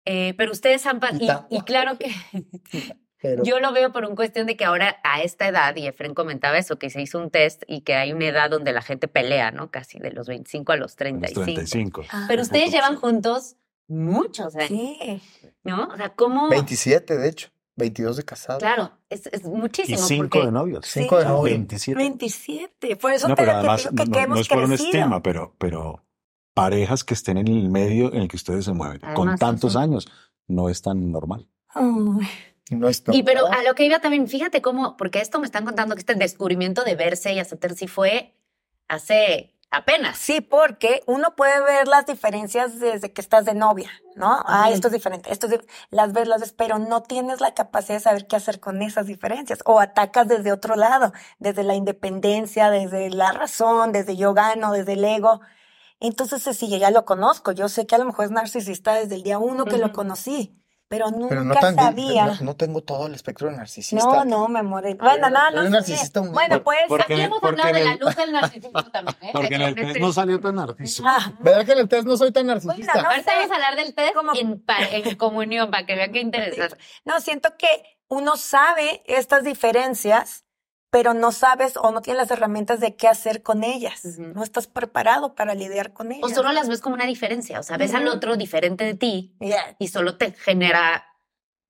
Eh, 0.04 0.34
pero 0.36 0.52
ustedes 0.52 0.84
han 0.84 1.00
pasado, 1.00 1.46
y, 1.48 1.56
y 1.56 1.60
claro 1.62 1.96
que 1.96 2.12
Pero 3.22 3.42
yo 3.44 3.60
lo 3.60 3.72
veo 3.72 3.92
por 3.92 4.04
un 4.06 4.16
cuestión 4.16 4.46
de 4.46 4.56
que 4.56 4.64
ahora 4.64 4.96
a 5.04 5.22
esta 5.22 5.46
edad, 5.48 5.76
y 5.76 5.86
Efren 5.86 6.14
comentaba 6.14 6.56
eso, 6.58 6.78
que 6.78 6.88
se 6.90 7.02
hizo 7.02 7.18
un 7.18 7.30
test 7.30 7.62
y 7.66 7.82
que 7.82 7.94
hay 7.94 8.12
una 8.12 8.26
edad 8.26 8.48
donde 8.50 8.72
la 8.72 8.82
gente 8.82 9.08
pelea, 9.08 9.50
¿no? 9.50 9.70
Casi 9.70 9.98
de 9.98 10.10
los 10.12 10.26
25 10.26 10.72
a 10.72 10.76
los 10.76 10.82
Los 10.92 10.96
35. 10.96 11.44
35. 11.44 12.02
Ah, 12.10 12.24
Pero 12.28 12.42
ustedes 12.42 12.70
llevan 12.72 12.96
juntos 12.96 13.56
muchos 13.88 14.54
años, 14.56 14.68
Sí. 14.68 15.20
¿no? 15.64 15.88
O 15.88 15.96
sea, 15.96 16.10
¿cómo? 16.14 16.48
27, 16.48 17.16
de 17.18 17.28
hecho. 17.28 17.48
22 17.76 18.16
de 18.18 18.24
casado. 18.24 18.58
Claro, 18.58 18.92
es, 19.08 19.26
es 19.28 19.42
Y 19.44 19.48
muchísimo. 19.48 19.98
5 19.98 20.28
porque, 20.28 20.46
de 20.46 20.52
novios. 20.52 20.86
Cinco 20.86 21.16
de 21.16 21.22
Sí. 21.22 21.28
novio. 21.28 21.42
27. 21.54 21.96
27. 21.98 22.96
Por 22.96 23.12
eso 23.12 23.28
No, 23.28 23.34
te 23.34 23.42
pero 23.42 23.52
además 23.56 23.82
te 23.84 23.90
digo 23.90 24.04
no, 24.04 24.04
que, 24.04 24.10
no- 24.10 24.22
que 24.22 24.28
no 24.28 24.36
es 24.40 24.48
por 24.48 24.58
un 24.64 24.72
estigma, 24.74 25.22
pero, 25.22 25.54
pero 25.58 26.04
parejas 26.54 27.04
que 27.04 27.14
estén 27.14 27.38
en 27.38 27.48
el 27.48 27.70
medio 27.70 28.12
en 28.12 28.22
el 28.22 28.28
que 28.28 28.36
ustedes 28.36 28.66
se 28.66 28.72
mueven 28.72 29.00
con 29.14 29.36
tantos 29.36 29.72
sí. 29.72 29.78
años 29.78 30.08
no 30.46 30.68
es 30.68 30.82
tan 30.82 31.10
normal. 31.10 31.48
Ay, 31.68 31.84
No 32.70 32.88
es 32.88 33.02
Y 33.12 33.22
pero 33.22 33.46
a 33.46 33.62
lo 33.62 33.74
que 33.74 33.84
iba 33.84 33.98
también, 34.00 34.26
fíjate 34.28 34.62
cómo, 34.62 34.96
porque 34.96 35.20
esto 35.20 35.38
me 35.38 35.46
están 35.46 35.64
contando 35.64 35.94
que 35.94 36.00
este 36.00 36.14
descubrimiento 36.14 36.84
de 36.84 36.94
verse 36.94 37.32
y 37.32 37.38
aceptar 37.38 37.74
sí 37.74 37.86
fue 37.88 38.34
hace 38.88 39.54
apenas. 39.70 40.18
Sí, 40.18 40.40
porque 40.40 41.02
uno 41.06 41.36
puede 41.36 41.60
ver 41.62 41.86
las 41.86 42.06
diferencias 42.06 42.80
desde 42.80 43.12
que 43.12 43.20
estás 43.20 43.44
de 43.44 43.54
novia, 43.54 43.90
¿no? 44.16 44.42
Ah, 44.46 44.70
esto 44.70 44.88
es 44.88 44.92
diferente, 44.92 45.32
esto 45.32 45.46
es 45.46 45.52
dif- 45.54 45.66
las 45.90 46.12
ves, 46.12 46.26
las 46.26 46.40
ves, 46.40 46.52
pero 46.52 46.78
no 46.78 47.02
tienes 47.02 47.40
la 47.40 47.54
capacidad 47.54 47.98
de 47.98 48.00
saber 48.02 48.26
qué 48.26 48.36
hacer 48.36 48.58
con 48.58 48.82
esas 48.82 49.06
diferencias. 49.06 49.60
O 49.64 49.78
atacas 49.80 50.26
desde 50.26 50.52
otro 50.52 50.74
lado, 50.74 51.12
desde 51.38 51.62
la 51.62 51.74
independencia, 51.76 52.70
desde 52.70 53.10
la 53.10 53.32
razón, 53.32 53.92
desde 53.92 54.16
yo 54.16 54.34
gano, 54.34 54.72
desde 54.72 54.94
el 54.94 55.04
ego. 55.04 55.40
Entonces, 56.00 56.42
sí, 56.56 56.68
yo 56.68 56.78
ya 56.78 56.90
lo 56.90 57.04
conozco. 57.04 57.52
Yo 57.52 57.68
sé 57.68 57.86
que 57.86 57.94
a 57.94 57.98
lo 57.98 58.06
mejor 58.06 58.24
es 58.24 58.30
narcisista 58.32 58.94
desde 58.94 59.14
el 59.16 59.22
día 59.22 59.38
uno 59.38 59.66
que 59.66 59.78
lo 59.78 59.92
conocí, 59.92 60.56
pero 60.90 61.08
nunca 61.08 61.28
Pero 61.28 61.44
no 61.44 61.54
tan 61.54 61.76
sabía. 61.76 62.26
No, 62.26 62.36
no 62.40 62.56
tengo 62.56 62.82
todo 62.82 63.06
el 63.06 63.14
espectro 63.14 63.48
de 63.48 63.56
narcisista. 63.56 64.04
No, 64.04 64.24
no, 64.24 64.48
me 64.48 64.60
morí. 64.64 64.94
Bueno, 64.94 65.30
no, 65.30 65.38
Soy 65.46 65.54
no. 65.54 65.62
sé. 65.62 65.70
narcisista. 65.70 66.20
Bueno, 66.20 66.64
pues. 66.64 66.78
Porque- 66.88 67.14
Aquí 67.14 67.22
hemos 67.22 67.38
porque 67.40 67.62
hablado 67.62 67.78
de 67.78 67.84
la 67.84 67.94
luz 68.04 68.16
del 68.16 68.32
narcisismo 68.32 68.82
también, 68.90 69.16
¿eh? 69.22 69.30
Porque 69.32 69.54
en 69.54 69.62
el 69.62 69.74
test 69.76 70.00
no 70.00 70.12
salió 70.12 70.40
tan 70.40 70.56
narciso. 70.56 71.04
ah, 71.06 71.32
¿Verdad 71.38 71.64
que 71.64 71.72
en 71.72 71.78
el 71.78 71.88
test 71.88 72.06
no 72.08 72.16
soy 72.16 72.32
tan 72.32 72.46
narcisista? 72.48 72.92
Bueno, 72.92 73.02
no. 73.08 73.14
Ahorita 73.14 73.32
vamos 73.36 73.50
a 73.52 73.54
hablar 73.54 73.76
del 73.76 73.94
test 73.94 74.14
Como- 74.14 74.32
en 74.34 75.14
comunión 75.16 75.70
para 75.70 75.86
que 75.86 75.94
vean 75.94 76.10
qué 76.10 76.20
interesante. 76.22 76.76
No, 77.04 77.20
siento 77.20 77.50
que 77.56 77.68
uno 78.08 78.36
sabe 78.36 79.04
estas 79.06 79.44
diferencias, 79.44 80.44
pero 80.90 81.14
no 81.14 81.30
sabes 81.32 81.76
o 81.76 81.92
no 81.92 82.02
tienes 82.02 82.20
las 82.22 82.30
herramientas 82.30 82.80
de 82.80 82.96
qué 82.96 83.06
hacer 83.08 83.42
con 83.42 83.62
ellas. 83.64 84.04
No 84.18 84.42
estás 84.42 84.66
preparado 84.66 85.34
para 85.34 85.54
lidiar 85.54 85.92
con 85.92 86.10
ellas. 86.12 86.30
O 86.30 86.34
solo 86.34 86.52
las 86.52 86.68
ves 86.68 86.80
como 86.80 86.96
una 86.96 87.06
diferencia, 87.06 87.60
o 87.60 87.62
sea, 87.62 87.76
ves 87.76 87.94
al 87.94 88.06
Ujú. 88.06 88.16
otro 88.16 88.36
diferente 88.36 88.84
de 88.84 88.94
ti 88.94 89.34
Yeah. 89.40 89.76
y 89.78 89.88
solo 89.88 90.16
te 90.16 90.32
genera, 90.32 91.04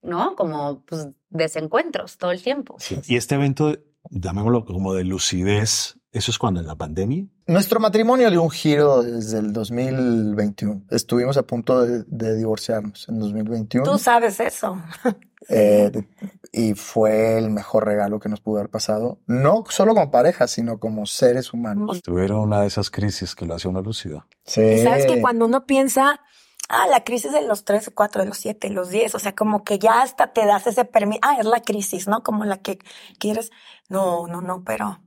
¿no? 0.03 0.35
Como 0.37 0.83
pues, 0.87 1.09
desencuentros 1.29 2.17
todo 2.17 2.31
el 2.33 2.43
tiempo. 2.43 2.77
Y 3.07 3.17
este 3.17 3.35
evento, 3.35 3.77
llamémoslo 4.11 4.65
como 4.65 4.95
de 4.95 5.05
lucidez, 5.05 5.97
¿eso 6.13 6.31
es 6.31 6.39
cuando 6.39 6.61
en 6.61 6.67
la 6.67 6.77
pandemia? 6.77 7.25
Nuestro 7.47 7.81
matrimonio 7.81 8.31
dio 8.31 8.43
un 8.43 8.51
giro 8.51 9.03
desde 9.03 9.39
el 9.39 9.53
2021. 9.53 10.83
Estuvimos 10.91 11.37
a 11.37 11.43
punto 11.43 11.85
de, 11.85 12.05
de 12.07 12.37
divorciarnos 12.37 13.09
en 13.09 13.19
2021. 13.19 13.85
Tú 13.91 13.99
sabes 13.99 14.41
eso. 14.41 14.81
eh, 15.49 15.91
de- 15.93 16.09
y 16.53 16.75
fue 16.75 17.39
el 17.39 17.51
mejor 17.51 17.85
regalo 17.87 18.19
que 18.19 18.29
nos 18.29 18.41
pudo 18.41 18.59
haber 18.59 18.71
pasado. 18.71 19.21
No 19.27 19.65
solo 19.69 19.95
como 19.95 20.11
pareja, 20.11 20.49
sino 20.49 20.79
como 20.79 21.07
seres 21.07 21.53
humanos. 21.53 22.03
Tuvieron 22.03 22.41
una 22.41 22.61
de 22.63 22.67
esas 22.67 22.91
crisis 22.91 23.35
que 23.35 23.47
lo 23.47 23.55
hace 23.55 23.69
uno 23.69 23.81
lúcido. 23.83 24.27
Sí. 24.45 24.61
Y 24.63 24.79
sabes 24.83 25.07
que 25.07 25.21
cuando 25.21 25.45
uno 25.47 25.65
piensa, 25.65 26.21
ah, 26.69 26.87
la 26.91 27.05
crisis 27.05 27.33
de 27.33 27.47
los 27.47 27.65
3, 27.65 27.93
4, 27.95 28.23
de 28.23 28.29
los 28.29 28.39
7, 28.39 28.69
los 28.71 28.91
10, 28.91 29.15
o 29.15 29.19
sea, 29.21 29.35
como 29.35 29.63
que 29.63 29.79
ya 29.79 30.03
hasta 30.03 30.33
te 30.33 30.45
das 30.45 30.67
ese 30.67 30.85
permiso, 30.85 31.21
ah, 31.23 31.37
es 31.39 31.47
la 31.47 31.61
crisis, 31.63 32.09
¿no? 32.09 32.23
Como 32.25 32.45
la 32.45 32.59
que 32.59 32.79
quieres. 33.19 33.51
No, 33.89 34.27
no, 34.27 34.41
no, 34.41 34.65
pero 34.65 35.01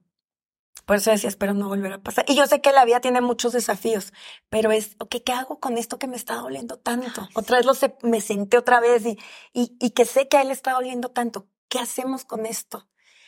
por 0.86 0.98
eso 0.98 1.12
decía, 1.12 1.30
espero 1.30 1.54
no 1.54 1.68
volver 1.70 1.94
a 1.94 2.02
pasar. 2.02 2.26
Y 2.28 2.36
yo 2.36 2.46
sé 2.48 2.62
que 2.62 2.72
la 2.72 2.86
vida 2.86 3.00
tiene 3.00 3.22
muchos 3.22 3.54
desafíos, 3.54 4.14
pero 4.50 4.72
es, 4.72 4.96
ok, 5.00 5.16
¿qué 5.26 5.32
hago 5.34 5.60
con 5.60 5.78
esto 5.78 5.98
que 6.00 6.08
me 6.08 6.16
está 6.18 6.36
doliendo 6.36 6.78
tanto? 6.78 7.28
Otra 7.36 7.58
vez 7.58 7.66
lo 7.66 7.74
sé, 7.74 7.96
me 8.02 8.22
senté 8.22 8.58
otra 8.58 8.80
vez 8.80 9.06
y, 9.06 9.18
y, 9.54 9.76
y 9.80 9.92
que 9.92 10.06
sé 10.06 10.28
que 10.28 10.38
a 10.38 10.42
él 10.42 10.48
le 10.48 10.54
está 10.54 10.74
doliendo 10.74 11.10
tanto. 11.10 11.48
¿Qué 11.70 11.80
hacemos 11.80 12.26
con 12.26 12.46
esto? 12.46 12.88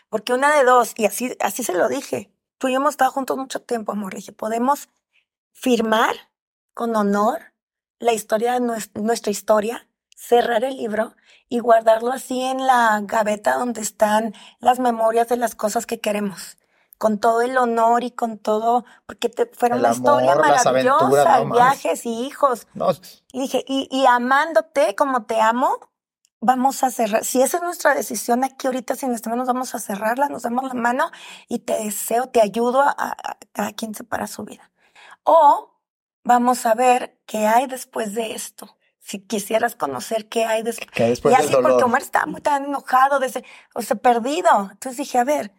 Porque 0.09 0.33
una 0.33 0.55
de 0.55 0.63
dos, 0.63 0.93
y 0.97 1.05
así, 1.05 1.35
así 1.39 1.63
se 1.63 1.73
lo 1.73 1.87
dije, 1.87 2.31
tú 2.57 2.67
y 2.67 2.73
yo 2.73 2.77
hemos 2.77 2.91
estado 2.91 3.11
juntos 3.11 3.37
mucho 3.37 3.61
tiempo, 3.61 3.91
amor. 3.91 4.13
Le 4.13 4.17
dije, 4.19 4.31
podemos 4.33 4.89
firmar 5.53 6.15
con 6.73 6.95
honor 6.95 7.53
la 7.99 8.13
historia 8.13 8.53
de 8.53 8.59
nues- 8.59 8.91
nuestra 8.93 9.31
historia, 9.31 9.87
cerrar 10.15 10.63
el 10.63 10.77
libro 10.77 11.15
y 11.49 11.59
guardarlo 11.59 12.11
así 12.11 12.41
en 12.41 12.65
la 12.67 12.99
gaveta 13.03 13.55
donde 13.57 13.81
están 13.81 14.33
las 14.59 14.79
memorias 14.79 15.27
de 15.29 15.37
las 15.37 15.55
cosas 15.55 15.85
que 15.85 15.99
queremos. 15.99 16.57
Con 16.97 17.19
todo 17.19 17.41
el 17.41 17.57
honor 17.57 18.03
y 18.03 18.11
con 18.11 18.37
todo, 18.37 18.85
porque 19.05 19.27
te, 19.29 19.47
fueron 19.47 19.79
una 19.79 19.89
historia 19.97 20.31
amor, 20.31 20.45
maravillosa, 20.63 21.23
no 21.43 21.53
viajes 21.55 22.05
y 22.05 22.25
hijos. 22.25 22.67
No, 22.73 22.87
Y 23.33 23.41
dije, 23.41 23.65
y, 23.67 23.87
y 23.91 24.05
amándote 24.05 24.95
como 24.95 25.23
te 25.25 25.41
amo, 25.41 25.77
vamos 26.39 26.83
a 26.83 26.91
cerrar. 26.91 27.25
Si 27.25 27.41
esa 27.41 27.57
es 27.57 27.63
nuestra 27.63 27.93
decisión 27.95 28.43
aquí 28.45 28.67
ahorita, 28.67 28.95
sin 28.95 29.11
este 29.13 29.29
nos 29.29 29.47
vamos 29.47 29.75
a 29.75 29.79
cerrarla, 29.79 30.29
nos 30.29 30.43
damos 30.43 30.63
la 30.63 30.73
mano 30.73 31.11
y 31.49 31.59
te 31.59 31.73
deseo, 31.83 32.29
te 32.29 32.41
ayudo 32.41 32.81
a, 32.81 32.89
a- 32.97 33.11
a 33.11 33.37
cada 33.51 33.73
quien 33.73 33.93
separa 33.93 34.27
su 34.27 34.43
vida. 34.43 34.71
O 35.23 35.71
vamos 36.23 36.65
a 36.65 36.75
ver 36.75 37.19
qué 37.25 37.45
hay 37.47 37.67
después 37.67 38.13
de 38.13 38.33
esto. 38.33 38.77
Si 38.99 39.19
quisieras 39.19 39.75
conocer 39.75 40.29
qué 40.29 40.45
hay 40.45 40.63
después. 40.63 40.89
que 40.91 41.03
después 41.09 41.33
y 41.33 41.37
del 41.37 41.45
así, 41.47 41.55
porque. 41.61 41.83
Omar 41.83 42.01
estaba 42.01 42.25
muy 42.25 42.41
tan 42.41 42.65
enojado, 42.65 43.19
o 43.75 43.81
sea, 43.81 43.95
perdido. 43.97 44.69
Entonces 44.71 44.97
dije, 44.97 45.19
a 45.19 45.23
ver, 45.23 45.53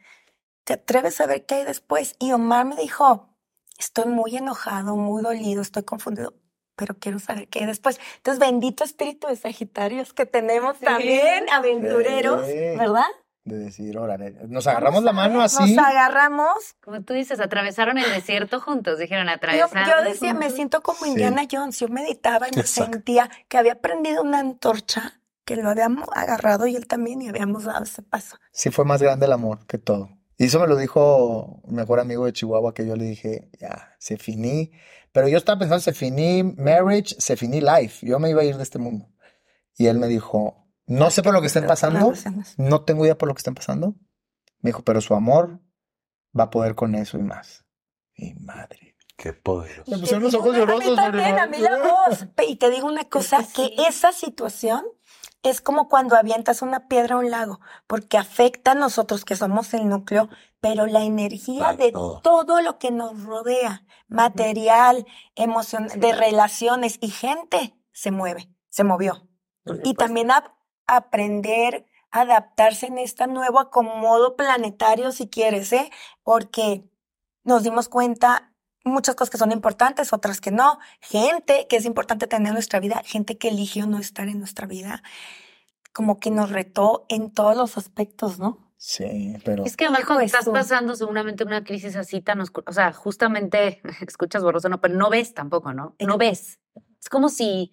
¿te 0.66 0.72
atreves 0.74 1.20
a 1.20 1.26
ver 1.26 1.46
qué 1.46 1.54
hay 1.54 1.64
después? 1.64 2.16
Y 2.18 2.32
Omar 2.32 2.64
me 2.66 2.74
dijo, 2.76 3.30
estoy 3.78 4.06
muy 4.06 4.36
enojado, 4.36 4.96
muy 4.96 5.22
dolido, 5.22 5.62
estoy 5.62 5.84
confundido, 5.84 6.34
pero 6.74 6.96
quiero 6.98 7.20
saber 7.20 7.46
qué 7.48 7.60
hay 7.60 7.66
después. 7.66 8.00
Entonces, 8.16 8.40
bendito 8.40 8.82
espíritu 8.82 9.28
de 9.28 9.36
Sagitarios 9.36 10.12
que 10.12 10.26
tenemos 10.26 10.78
también, 10.80 11.48
aventureros, 11.50 12.44
Sí. 12.46 12.52
¿verdad? 12.76 13.04
De 13.44 13.58
decir, 13.58 13.96
órale, 13.96 14.32
nos 14.48 14.66
agarramos 14.66 15.04
la 15.04 15.12
mano 15.12 15.38
Nos 15.38 15.56
así. 15.60 15.76
agarramos. 15.78 16.74
Como 16.82 17.02
tú 17.02 17.14
dices, 17.14 17.38
atravesaron 17.38 17.96
el 17.96 18.10
desierto 18.10 18.58
juntos, 18.60 18.98
dijeron 18.98 19.28
Yo, 19.28 19.32
atravesaron. 19.34 19.88
yo 19.88 20.02
decía, 20.10 20.34
me 20.34 20.50
siento 20.50 20.82
como 20.82 20.98
Sí. 21.04 21.10
Indiana 21.10 21.42
Jones. 21.48 21.78
Yo 21.78 21.86
meditaba 21.86 22.48
y 22.48 22.56
me 22.56 22.62
Exacto. 22.62 22.90
sentía 22.94 23.30
que 23.48 23.56
había 23.56 23.80
prendido 23.80 24.22
una 24.22 24.40
antorcha, 24.40 25.20
que 25.44 25.54
lo 25.54 25.70
habíamos 25.70 26.08
agarrado 26.12 26.66
y 26.66 26.74
él 26.74 26.88
también, 26.88 27.22
y 27.22 27.28
habíamos 27.28 27.62
dado 27.66 27.84
ese 27.84 28.02
paso. 28.02 28.36
Sí 28.50 28.70
fue 28.72 28.84
más 28.84 29.00
grande 29.00 29.26
el 29.26 29.32
amor 29.32 29.64
que 29.68 29.78
todo. 29.78 30.10
Y 30.38 30.44
eso 30.44 30.60
me 30.60 30.66
lo 30.66 30.76
dijo 30.76 31.60
un 31.62 31.74
mejor 31.74 31.98
amigo 31.98 32.26
de 32.26 32.32
Chihuahua 32.32 32.74
que 32.74 32.86
yo 32.86 32.94
le 32.96 33.04
dije, 33.04 33.50
ya, 33.58 33.94
se 33.98 34.18
finí. 34.18 34.72
Pero 35.12 35.28
yo 35.28 35.38
estaba 35.38 35.58
pensando, 35.58 35.80
se 35.80 35.94
finí 35.94 36.42
marriage, 36.42 37.16
se 37.18 37.36
finí 37.36 37.60
life. 37.60 38.06
Yo 38.06 38.18
me 38.18 38.30
iba 38.30 38.42
a 38.42 38.44
ir 38.44 38.56
de 38.56 38.62
este 38.62 38.78
mundo. 38.78 39.08
Y 39.78 39.86
él 39.86 39.98
me 39.98 40.08
dijo, 40.08 40.68
no 40.86 41.10
sé 41.10 41.22
por 41.22 41.32
lo 41.32 41.40
que 41.40 41.46
estén 41.46 41.66
pasando, 41.66 42.12
no 42.58 42.82
tengo 42.82 43.04
idea 43.04 43.16
por 43.16 43.28
lo 43.28 43.34
que 43.34 43.40
estén 43.40 43.54
pasando. 43.54 43.94
Me 44.60 44.70
dijo, 44.70 44.82
pero 44.82 45.00
su 45.00 45.14
amor 45.14 45.60
va 46.38 46.44
a 46.44 46.50
poder 46.50 46.74
con 46.74 46.94
eso 46.94 47.18
y 47.18 47.22
más. 47.22 47.64
Mi 48.16 48.34
madre. 48.34 48.96
Qué 49.16 49.32
poderoso. 49.32 49.90
Me 49.90 49.98
pusieron 49.98 50.24
los 50.24 50.34
ojos 50.34 50.54
llorosos. 50.54 50.98
A 50.98 51.10
mí 51.10 51.18
también, 51.18 51.38
a 51.38 51.46
mí 51.46 51.58
la 51.58 51.78
voz. 51.78 52.26
Y 52.46 52.56
te 52.56 52.70
digo 52.70 52.86
una 52.86 53.04
cosa, 53.04 53.38
que 53.54 53.70
esa 53.88 54.12
situación 54.12 54.84
es 55.42 55.60
como 55.60 55.88
cuando 55.88 56.16
avientas 56.16 56.62
una 56.62 56.88
piedra 56.88 57.14
a 57.14 57.18
un 57.18 57.30
lago, 57.30 57.60
porque 57.86 58.18
afecta 58.18 58.72
a 58.72 58.74
nosotros 58.74 59.24
que 59.24 59.36
somos 59.36 59.72
el 59.74 59.88
núcleo, 59.88 60.28
pero 60.60 60.86
la 60.86 61.02
energía 61.04 61.72
de 61.74 61.92
todo. 61.92 62.20
todo 62.20 62.60
lo 62.62 62.78
que 62.78 62.90
nos 62.90 63.22
rodea, 63.22 63.84
material, 64.08 65.06
emoción, 65.36 65.88
de 65.88 66.12
relaciones 66.12 66.98
y 67.00 67.10
gente, 67.10 67.76
se 67.92 68.10
mueve, 68.10 68.50
se 68.68 68.82
movió. 68.84 69.28
Y 69.84 69.94
también 69.94 70.30
a- 70.30 70.56
aprender 70.86 71.86
a 72.10 72.20
adaptarse 72.22 72.86
en 72.86 72.98
este 72.98 73.26
nuevo 73.26 73.58
acomodo 73.60 74.36
planetario, 74.36 75.12
si 75.12 75.28
quieres, 75.28 75.72
¿eh? 75.72 75.90
Porque 76.22 76.88
nos 77.44 77.62
dimos 77.62 77.88
cuenta 77.88 78.52
muchas 78.86 79.14
cosas 79.14 79.30
que 79.30 79.38
son 79.38 79.52
importantes, 79.52 80.12
otras 80.12 80.40
que 80.40 80.50
no. 80.50 80.78
Gente 81.00 81.66
que 81.68 81.76
es 81.76 81.84
importante 81.84 82.26
tener 82.26 82.48
en 82.48 82.54
nuestra 82.54 82.80
vida, 82.80 83.02
gente 83.04 83.36
que 83.38 83.48
eligió 83.48 83.86
no 83.86 83.98
estar 83.98 84.28
en 84.28 84.38
nuestra 84.38 84.66
vida, 84.66 85.02
como 85.92 86.18
que 86.18 86.30
nos 86.30 86.50
retó 86.50 87.06
en 87.08 87.30
todos 87.30 87.56
los 87.56 87.76
aspectos, 87.76 88.38
¿no? 88.38 88.66
Sí, 88.78 89.36
pero 89.44 89.64
Es 89.64 89.76
que 89.76 89.86
cuando 89.86 90.18
de 90.18 90.24
estás 90.26 90.48
pasando 90.48 90.94
seguramente 90.94 91.44
una 91.44 91.64
crisis 91.64 91.96
así 91.96 92.20
tan 92.20 92.40
oscura, 92.40 92.66
o 92.68 92.72
sea, 92.72 92.92
justamente 92.92 93.80
escuchas 94.06 94.42
borroso, 94.42 94.68
no, 94.68 94.80
pero 94.80 94.94
no 94.94 95.10
ves 95.10 95.34
tampoco, 95.34 95.72
¿no? 95.72 95.96
No 95.98 96.18
ves. 96.18 96.60
Es 97.00 97.08
como 97.08 97.28
si 97.28 97.72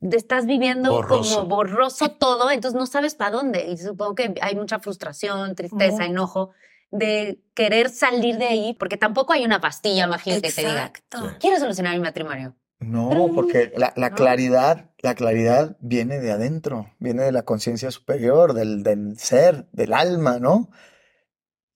estás 0.00 0.46
viviendo 0.46 0.90
Borroso. 0.90 1.36
como 1.36 1.48
borroso 1.48 2.10
todo, 2.12 2.50
entonces 2.50 2.78
no 2.78 2.86
sabes 2.86 3.14
para 3.14 3.30
dónde. 3.30 3.66
Y 3.68 3.76
supongo 3.76 4.14
que 4.14 4.34
hay 4.40 4.56
mucha 4.56 4.78
frustración, 4.80 5.54
tristeza, 5.54 6.04
enojo. 6.04 6.50
De 6.90 7.40
querer 7.54 7.90
salir 7.90 8.38
de 8.38 8.46
ahí, 8.46 8.74
porque 8.78 8.96
tampoco 8.96 9.32
hay 9.32 9.44
una 9.44 9.60
pastilla 9.60 10.06
mágica 10.06 10.40
que 10.40 10.50
te 10.52 10.60
diga, 10.62 10.92
quiero 11.40 11.58
solucionar 11.58 11.94
mi 11.94 12.00
matrimonio. 12.00 12.56
No, 12.80 13.30
porque 13.34 13.72
la, 13.76 13.92
la 13.96 14.10
No. 14.10 14.16
claridad, 14.16 14.90
la 15.02 15.14
claridad 15.16 15.76
viene 15.80 16.20
de 16.20 16.30
adentro, 16.30 16.94
viene 17.00 17.24
de 17.24 17.32
la 17.32 17.42
conciencia 17.42 17.90
superior, 17.90 18.54
del, 18.54 18.82
del 18.84 19.18
ser, 19.18 19.66
del 19.72 19.92
alma, 19.92 20.38
¿no? 20.38 20.70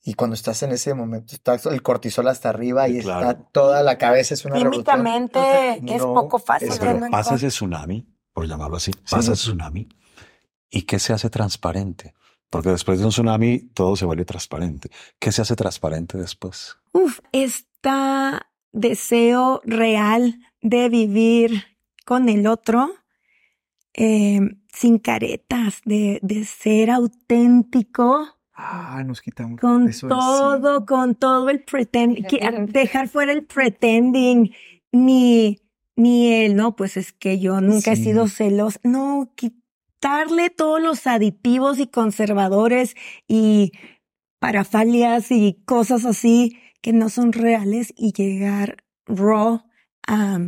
Y 0.04 0.14
cuando 0.14 0.34
estás 0.34 0.62
en 0.62 0.70
ese 0.72 0.94
momento, 0.94 1.34
está 1.34 1.54
el 1.70 1.82
cortisol 1.82 2.26
hasta 2.28 2.48
arriba 2.48 2.88
y 2.88 3.00
Claro. 3.00 3.30
está 3.30 3.42
toda 3.52 3.82
la 3.82 3.98
cabeza, 3.98 4.34
es 4.34 4.44
una 4.44 4.54
revolución. 4.56 4.84
Químicamente 4.84 5.82
es 5.94 6.00
No, 6.02 6.14
poco 6.14 6.38
fácil. 6.38 6.70
Pero 6.80 7.00
pasa 7.10 7.34
ese 7.34 7.48
tsunami, 7.48 8.08
por 8.32 8.46
llamarlo 8.46 8.76
así, 8.76 8.92
pasa 8.92 9.32
ese 9.32 9.32
tsunami. 9.34 9.88
¿Y 10.70 10.82
qué 10.82 10.98
se 10.98 11.12
hace 11.12 11.30
transparente? 11.30 12.14
Porque 12.52 12.68
después 12.68 12.98
de 12.98 13.06
un 13.06 13.10
tsunami 13.10 13.60
todo 13.72 13.96
se 13.96 14.04
vuelve 14.04 14.26
transparente. 14.26 14.90
¿Qué 15.18 15.32
se 15.32 15.40
hace 15.40 15.56
transparente 15.56 16.18
después? 16.18 16.76
Uf, 16.92 17.18
este 17.32 17.90
deseo 18.72 19.62
real 19.64 20.38
de 20.60 20.88
vivir 20.90 21.64
con 22.04 22.28
el 22.28 22.46
otro, 22.46 22.90
eh, 23.94 24.38
sin 24.72 24.98
caretas, 24.98 25.80
de, 25.86 26.18
de 26.22 26.44
ser 26.44 26.90
auténtico, 26.90 28.26
Ah, 28.54 29.02
nos 29.06 29.22
quitamos 29.22 29.58
con 29.58 29.88
eso 29.88 30.08
todo, 30.08 30.84
con 30.84 31.14
todo 31.14 31.48
el 31.48 31.62
pretend, 31.64 32.26
que- 32.26 32.66
dejar 32.68 33.08
fuera 33.08 33.32
el 33.32 33.44
pretending, 33.46 34.52
ni, 34.92 35.58
ni 35.96 36.32
el, 36.34 36.54
no, 36.54 36.76
pues 36.76 36.98
es 36.98 37.12
que 37.14 37.38
yo 37.40 37.62
nunca 37.62 37.92
he 37.92 37.96
sido 37.96 38.28
celosa, 38.28 38.78
no, 38.84 39.32
quitarle 40.02 40.50
todos 40.50 40.82
los 40.82 41.06
aditivos 41.06 41.78
y 41.78 41.86
conservadores 41.86 42.96
y 43.28 43.70
parafalias 44.40 45.30
y 45.30 45.62
cosas 45.64 46.04
así 46.04 46.58
que 46.80 46.92
no 46.92 47.08
son 47.08 47.32
reales 47.32 47.94
y 47.96 48.12
llegar 48.12 48.82
raw 49.06 49.62
a, 50.08 50.40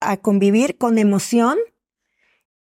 a 0.00 0.16
convivir 0.16 0.78
con 0.78 0.96
emoción, 0.96 1.58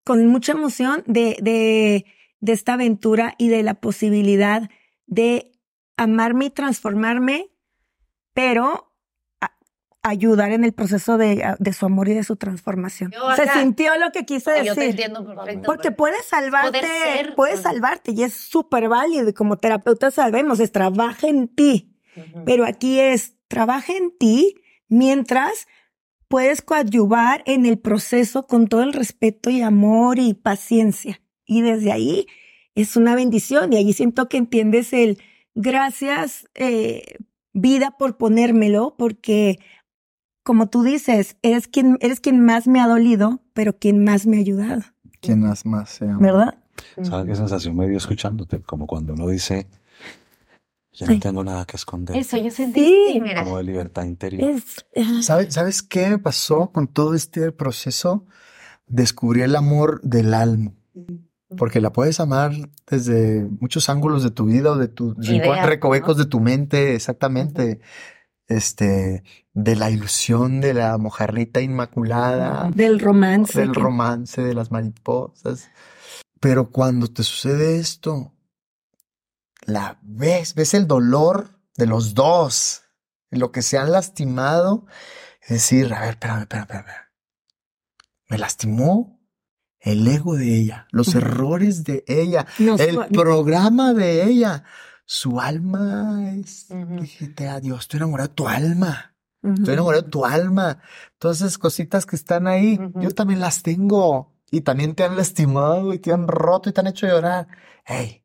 con 0.04 0.26
mucha 0.26 0.50
emoción 0.50 1.04
de, 1.06 1.36
de, 1.40 2.06
de 2.40 2.52
esta 2.52 2.72
aventura 2.72 3.36
y 3.38 3.46
de 3.46 3.62
la 3.62 3.74
posibilidad 3.74 4.68
de 5.06 5.52
amarme 5.96 6.46
y 6.46 6.50
transformarme, 6.50 7.52
pero 8.34 8.85
ayudar 10.08 10.52
en 10.52 10.64
el 10.64 10.72
proceso 10.72 11.18
de, 11.18 11.42
de 11.58 11.72
su 11.72 11.86
amor 11.86 12.08
y 12.08 12.14
de 12.14 12.24
su 12.24 12.36
transformación. 12.36 13.10
Yo 13.12 13.34
Se 13.36 13.42
acá- 13.42 13.60
sintió 13.60 13.96
lo 13.98 14.10
que 14.12 14.24
quise 14.24 14.50
Yo 14.64 14.74
te 14.74 14.80
decir. 14.80 14.90
entiendo 15.00 15.26
perfecto. 15.26 15.62
Porque 15.66 15.90
puedes 15.90 16.24
salvarte, 16.26 16.80
ser. 16.80 17.34
puedes 17.34 17.60
salvarte 17.60 18.12
y 18.12 18.22
es 18.22 18.34
súper 18.34 18.88
válido 18.88 19.28
y 19.28 19.32
como 19.32 19.56
terapeuta 19.58 20.10
sabemos, 20.10 20.60
es 20.60 20.72
trabaja 20.72 21.28
en 21.28 21.48
ti, 21.48 21.96
pero 22.44 22.64
aquí 22.64 22.98
es 23.00 23.34
trabaja 23.48 23.92
en 23.94 24.16
ti 24.16 24.54
mientras 24.88 25.66
puedes 26.28 26.62
coadyuvar 26.62 27.42
en 27.46 27.66
el 27.66 27.78
proceso 27.78 28.46
con 28.46 28.66
todo 28.68 28.82
el 28.82 28.92
respeto 28.92 29.50
y 29.50 29.62
amor 29.62 30.18
y 30.18 30.34
paciencia. 30.34 31.20
Y 31.44 31.62
desde 31.62 31.92
ahí 31.92 32.26
es 32.74 32.96
una 32.96 33.14
bendición 33.14 33.72
y 33.72 33.76
ahí 33.76 33.92
siento 33.92 34.28
que 34.28 34.36
entiendes 34.36 34.92
el 34.92 35.18
gracias 35.54 36.46
eh, 36.54 37.16
vida 37.52 37.92
por 37.98 38.16
ponérmelo 38.18 38.94
porque 38.98 39.58
como 40.46 40.68
tú 40.68 40.84
dices, 40.84 41.36
eres 41.42 41.66
quien, 41.66 41.98
eres 42.00 42.20
quien 42.20 42.44
más 42.44 42.68
me 42.68 42.80
ha 42.80 42.86
dolido, 42.86 43.40
pero 43.52 43.76
quien 43.76 44.04
más 44.04 44.26
me 44.26 44.36
ha 44.36 44.40
ayudado, 44.40 44.82
¿Quién 45.20 45.40
más 45.40 45.66
más 45.66 45.90
se 45.90 46.04
ama? 46.04 46.18
¿verdad? 46.20 46.58
¿Sabes 47.02 47.26
qué 47.26 47.34
sensación 47.34 47.76
me 47.76 47.88
dio 47.88 47.96
escuchándote? 47.98 48.60
Como 48.62 48.86
cuando 48.86 49.14
uno 49.14 49.26
dice, 49.28 49.66
ya 50.92 51.06
no 51.06 51.14
Ay. 51.14 51.18
tengo 51.18 51.42
nada 51.42 51.64
que 51.64 51.76
esconder. 51.76 52.16
Eso, 52.16 52.36
yo 52.36 52.52
sentí, 52.52 52.94
Sí. 53.12 53.20
mira. 53.20 53.42
Como 53.42 53.56
de 53.58 53.64
libertad 53.64 54.04
interior. 54.04 54.48
Es, 54.48 54.86
ah, 54.96 55.20
¿Sabes, 55.20 55.52
¿Sabes 55.52 55.82
qué 55.82 56.10
me 56.10 56.18
pasó 56.18 56.70
con 56.70 56.86
todo 56.86 57.14
este 57.14 57.50
proceso? 57.50 58.24
Descubrí 58.86 59.42
el 59.42 59.56
amor 59.56 60.00
del 60.02 60.32
alma. 60.32 60.74
Porque 61.56 61.80
la 61.80 61.92
puedes 61.92 62.20
amar 62.20 62.52
desde 62.88 63.48
muchos 63.60 63.88
ángulos 63.88 64.22
de 64.22 64.30
tu 64.30 64.44
vida 64.44 64.70
o 64.72 64.76
de 64.76 64.86
tus 64.88 65.16
recovecos 65.64 66.16
¿no? 66.18 66.24
de 66.24 66.30
tu 66.30 66.38
mente, 66.38 66.94
exactamente. 66.94 67.80
Este, 68.48 69.24
de 69.54 69.74
la 69.76 69.90
ilusión 69.90 70.60
de 70.60 70.72
la 70.74 70.96
mojarrita 70.98 71.60
inmaculada, 71.60 72.70
del 72.72 73.00
romance. 73.00 73.58
del 73.58 73.74
romance, 73.74 74.40
de 74.42 74.54
las 74.54 74.70
mariposas. 74.70 75.68
Pero 76.38 76.70
cuando 76.70 77.08
te 77.08 77.22
sucede 77.24 77.78
esto, 77.78 78.32
la 79.64 79.98
ves, 80.02 80.54
ves 80.54 80.74
el 80.74 80.86
dolor 80.86 81.58
de 81.76 81.86
los 81.86 82.14
dos, 82.14 82.82
lo 83.30 83.50
que 83.50 83.62
se 83.62 83.78
han 83.78 83.90
lastimado. 83.90 84.86
Es 85.42 85.48
decir, 85.48 85.92
a 85.92 86.00
ver, 86.00 86.10
espérame, 86.10 86.42
espérame, 86.42 86.62
espérame. 86.70 87.06
Me 88.28 88.38
lastimó 88.38 89.20
el 89.80 90.06
ego 90.08 90.34
de 90.36 90.56
ella, 90.56 90.86
los 90.90 91.14
errores 91.14 91.84
de 91.84 92.04
ella, 92.08 92.46
nos- 92.58 92.80
el 92.80 92.96
programa 93.08 93.92
de 93.92 94.24
ella. 94.24 94.64
Su 95.08 95.40
alma 95.40 96.32
es, 96.34 96.66
dijiste, 97.00 97.48
adiós, 97.48 97.80
estoy 97.82 97.98
enamorado 97.98 98.28
de 98.28 98.34
tu 98.34 98.48
alma. 98.48 99.14
Estoy 99.42 99.74
enamorado 99.74 100.02
de 100.02 100.10
tu 100.10 100.24
alma. 100.24 100.78
Todas 101.18 101.38
esas 101.40 101.56
cositas 101.58 102.04
que 102.06 102.16
están 102.16 102.46
ahí, 102.48 102.78
yo 102.96 103.10
también 103.12 103.38
las 103.40 103.62
tengo. 103.62 104.34
Y 104.50 104.60
también 104.62 104.94
te 104.94 105.04
han 105.04 105.16
lastimado 105.16 105.92
y 105.94 105.98
te 106.00 106.12
han 106.12 106.26
roto 106.28 106.68
y 106.68 106.72
te 106.72 106.80
han 106.80 106.86
hecho 106.88 107.06
llorar. 107.06 107.46
Hey, 107.84 108.24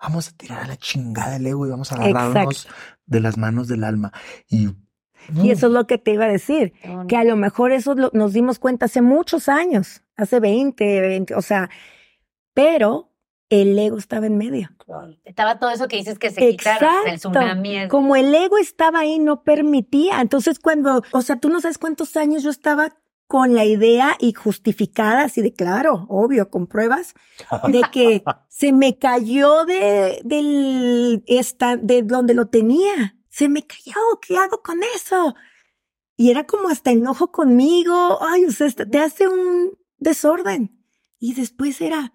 vamos 0.00 0.28
a 0.28 0.32
tirar 0.36 0.62
a 0.62 0.66
la 0.66 0.76
chingada 0.76 1.36
el 1.36 1.46
ego 1.46 1.66
y 1.66 1.70
vamos 1.70 1.92
a 1.92 1.96
agarrarnos 2.14 2.68
de 3.06 3.20
las 3.20 3.36
manos 3.38 3.68
del 3.68 3.84
alma. 3.84 4.12
Y, 4.48 4.68
Y 5.42 5.50
eso 5.50 5.66
es 5.66 5.72
lo 5.72 5.86
que 5.86 5.98
te 5.98 6.12
iba 6.12 6.24
a 6.24 6.28
decir, 6.28 6.72
que 7.06 7.16
a 7.16 7.24
lo 7.24 7.36
mejor 7.36 7.72
eso 7.72 7.94
lo- 7.94 8.10
nos 8.14 8.32
dimos 8.32 8.58
cuenta 8.58 8.86
hace 8.86 9.02
muchos 9.02 9.48
años, 9.50 10.02
hace 10.16 10.40
20, 10.40 11.00
20, 11.02 11.34
o 11.34 11.42
sea, 11.42 11.68
pero 12.54 13.10
el 13.50 13.78
ego 13.78 13.98
estaba 13.98 14.26
en 14.26 14.36
medio. 14.36 14.70
Estaba 15.24 15.58
todo 15.58 15.70
eso 15.70 15.88
que 15.88 15.96
dices 15.96 16.18
que 16.18 16.30
se 16.30 16.50
quitara 16.50 16.92
el 17.06 17.18
tsunami. 17.18 17.88
Como 17.88 18.16
el 18.16 18.34
ego 18.34 18.58
estaba 18.58 19.00
ahí, 19.00 19.18
no 19.18 19.42
permitía. 19.42 20.20
Entonces, 20.20 20.58
cuando, 20.58 21.02
o 21.12 21.22
sea, 21.22 21.36
tú 21.36 21.48
no 21.48 21.60
sabes 21.60 21.78
cuántos 21.78 22.16
años 22.16 22.42
yo 22.42 22.50
estaba 22.50 22.96
con 23.26 23.54
la 23.54 23.66
idea 23.66 24.16
y 24.18 24.32
justificada, 24.32 25.24
así 25.24 25.42
de 25.42 25.52
claro, 25.52 26.06
obvio, 26.08 26.50
con 26.50 26.66
pruebas, 26.66 27.14
de 27.68 27.82
que 27.92 28.24
se 28.48 28.72
me 28.72 28.98
cayó 28.98 29.66
de, 29.66 30.20
del, 30.24 31.22
esta, 31.26 31.76
de 31.76 32.02
donde 32.02 32.34
lo 32.34 32.46
tenía. 32.46 33.16
Se 33.28 33.48
me 33.48 33.66
cayó, 33.66 34.00
¿qué 34.26 34.36
hago 34.36 34.62
con 34.62 34.80
eso? 34.94 35.34
Y 36.16 36.30
era 36.30 36.44
como 36.44 36.68
hasta 36.68 36.90
enojo 36.90 37.30
conmigo. 37.30 38.18
Ay, 38.20 38.46
o 38.46 38.50
sea, 38.50 38.68
te 38.70 38.98
hace 38.98 39.28
un 39.28 39.78
desorden. 39.98 40.82
Y 41.20 41.34
después 41.34 41.80
era, 41.80 42.12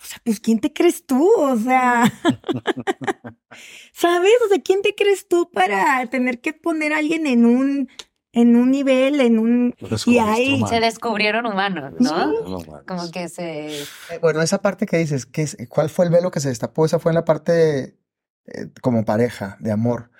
o 0.00 0.04
sea, 0.04 0.18
pues, 0.24 0.40
¿quién 0.40 0.60
te 0.60 0.72
crees 0.72 1.04
tú? 1.06 1.28
O 1.36 1.56
sea, 1.56 2.04
¿sabes? 3.92 4.32
O 4.44 4.48
sea, 4.48 4.60
¿quién 4.62 4.82
te 4.82 4.94
crees 4.94 5.28
tú 5.28 5.50
para 5.50 6.06
tener 6.06 6.40
que 6.40 6.52
poner 6.52 6.92
a 6.92 6.98
alguien 6.98 7.26
en 7.26 7.44
un, 7.46 7.88
en 8.32 8.56
un 8.56 8.70
nivel, 8.70 9.20
en 9.20 9.38
un, 9.38 9.74
y 10.06 10.18
ahí, 10.18 10.54
humano. 10.54 10.68
Se 10.68 10.80
descubrieron 10.80 11.46
humanos, 11.46 11.94
¿no? 11.98 12.32
No, 12.32 12.48
no, 12.58 12.84
Como 12.86 13.10
que 13.10 13.28
se... 13.28 13.82
eh, 13.82 13.84
bueno, 14.20 14.42
esa 14.42 14.60
parte 14.62 14.86
que 14.86 14.98
dices, 14.98 15.26
¿qué 15.26 15.42
es- 15.42 15.56
¿cuál 15.68 15.90
fue 15.90 16.04
el 16.04 16.10
velo 16.10 16.30
que 16.30 16.40
se 16.40 16.48
destapó? 16.48 16.84
Esa 16.86 16.98
fue 16.98 17.10
en 17.10 17.16
la 17.16 17.24
parte 17.24 17.98
eh, 18.46 18.68
como 18.80 19.04
pareja, 19.04 19.56
de 19.60 19.72
amor. 19.72 20.10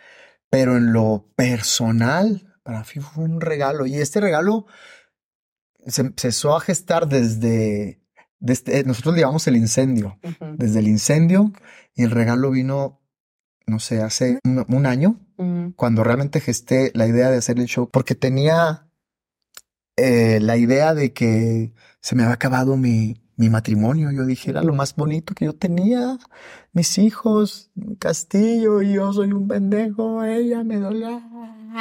Pero 0.51 0.77
en 0.77 0.93
lo 0.93 1.31
personal, 1.37 2.55
para 2.63 2.81
mí 2.81 3.03
fue 3.03 3.25
un 3.25 3.41
regalo. 3.41 3.87
Y 3.87 3.97
este 3.97 4.21
regalo 4.21 4.67
se 5.87 6.01
empezó 6.01 6.57
a 6.57 6.61
gestar 6.61 7.07
desde, 7.07 7.98
desde 8.41 8.85
nosotros 8.85 9.15
le 9.15 9.23
llamamos 9.23 9.47
el 9.47 9.57
incendio. 9.57 10.19
Desde 10.57 10.79
el 10.81 10.89
incendio 10.89 11.53
y 11.95 12.05
el 12.05 12.11
regalo 12.11 12.51
vino, 12.51 13.01
no 13.67 13.79
sé, 13.79 14.03
hace 14.03 14.39
un, 14.45 14.65
un 14.69 14.87
año, 14.87 15.21
cuando 15.77 16.03
realmente 16.03 16.41
gesté 16.41 16.91
la 16.95 17.07
idea 17.07 17.31
de 17.31 17.39
hacer 17.39 17.59
el 17.59 17.67
show, 17.67 17.89
porque 17.91 18.15
tenía 18.15 18.89
eh, 19.97 20.39
la 20.41 20.57
idea 20.57 20.95
de 20.95 21.13
que 21.13 21.73
se 22.01 22.15
me 22.15 22.23
había 22.23 22.35
acabado 22.35 22.77
mi, 22.77 23.21
mi 23.37 23.49
matrimonio. 23.49 24.11
Yo 24.11 24.25
dije, 24.27 24.51
era 24.51 24.63
lo 24.63 24.75
más 24.75 24.95
bonito 24.95 25.35
que 25.35 25.47
yo 25.47 25.55
tenía, 25.55 26.19
mis 26.73 26.99
hijos, 26.99 27.71
mi 27.75 27.97
castillo, 27.97 28.83
y 28.83 28.93
yo 28.95 29.13
soy 29.13 29.33
un 29.33 29.49
pendejo, 29.49 30.23
ella 30.25 30.63
me 30.65 30.77
dolía. 30.77 31.23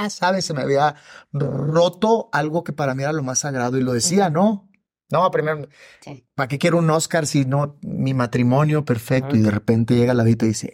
¿Sabes? 0.10 0.46
Se 0.46 0.54
me 0.54 0.62
había 0.62 0.96
roto 1.32 2.30
algo 2.32 2.64
que 2.64 2.74
para 2.74 2.94
mí 2.94 3.04
era 3.04 3.14
lo 3.14 3.24
más 3.24 3.40
sagrado 3.40 3.78
y 3.78 3.82
lo 3.82 3.94
decía, 3.94 4.30
¿no? 4.30 4.67
No, 5.10 5.30
primero, 5.32 5.68
Sí. 6.02 6.26
¿Para 6.36 6.48
qué 6.48 6.58
quiero 6.58 6.80
un 6.80 6.90
Oscar 6.90 7.26
si 7.26 7.46
no 7.46 7.78
mi 7.82 8.14
matrimonio 8.14 8.84
perfecto? 8.86 9.36
Y 9.36 9.40
de 9.40 9.52
repente 9.52 9.96
llega 9.96 10.14
la 10.14 10.24
vida 10.24 10.46
y 10.46 10.50
dice, 10.50 10.74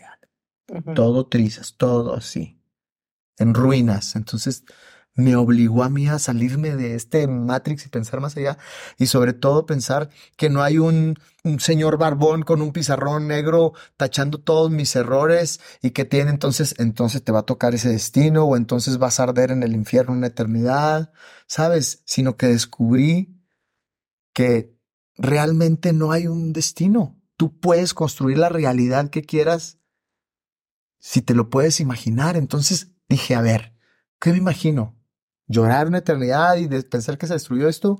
Ujú. 0.71 0.93
todo 0.93 1.27
trizas, 1.27 1.75
todo 1.77 2.15
así, 2.15 2.59
en 3.37 3.53
ruinas. 3.53 4.15
Entonces 4.15 4.63
me 5.15 5.35
obligó 5.35 5.83
a 5.83 5.89
mí 5.89 6.07
a 6.07 6.17
salirme 6.17 6.75
de 6.75 6.95
este 6.95 7.27
Matrix 7.27 7.85
y 7.85 7.89
pensar 7.89 8.19
más 8.19 8.35
allá 8.35 8.57
y 8.97 9.05
sobre 9.05 9.33
todo 9.33 9.65
pensar 9.65 10.09
que 10.37 10.49
no 10.49 10.63
hay 10.63 10.79
un, 10.79 11.19
un 11.43 11.59
señor 11.59 11.97
barbón 11.97 12.41
con 12.41 12.61
un 12.63 12.71
pizarrón 12.71 13.27
negro 13.27 13.73
tachando 13.95 14.39
todos 14.39 14.71
mis 14.71 14.95
errores 14.95 15.59
y 15.83 15.91
que 15.91 16.05
tiene 16.05 16.31
entonces, 16.31 16.73
entonces 16.79 17.23
te 17.23 17.31
va 17.31 17.39
a 17.39 17.45
tocar 17.45 17.75
ese 17.75 17.89
destino 17.89 18.45
o 18.45 18.57
entonces 18.57 18.97
vas 18.97 19.19
a 19.19 19.23
arder 19.23 19.51
en 19.51 19.61
el 19.61 19.73
infierno 19.73 20.13
una 20.13 20.27
eternidad, 20.27 21.13
¿sabes? 21.45 22.01
Sino 22.05 22.35
que 22.35 22.47
descubrí 22.47 23.32
que 24.33 24.75
realmente 25.15 25.93
no 25.93 26.11
hay 26.11 26.27
un 26.27 26.53
destino. 26.53 27.19
Tú 27.37 27.59
puedes 27.59 27.93
construir 27.93 28.37
la 28.37 28.49
realidad 28.49 29.09
que 29.09 29.23
quieras 29.23 29.79
si 30.99 31.21
te 31.21 31.33
lo 31.33 31.49
puedes 31.49 31.79
imaginar. 31.79 32.35
Entonces 32.35 32.91
dije, 33.09 33.35
a 33.35 33.41
ver, 33.41 33.73
¿qué 34.19 34.31
me 34.31 34.37
imagino? 34.37 34.95
¿Llorar 35.47 35.87
una 35.87 35.99
eternidad 35.99 36.55
y 36.57 36.67
pensar 36.67 37.17
que 37.17 37.27
se 37.27 37.33
destruyó 37.33 37.67
esto? 37.67 37.99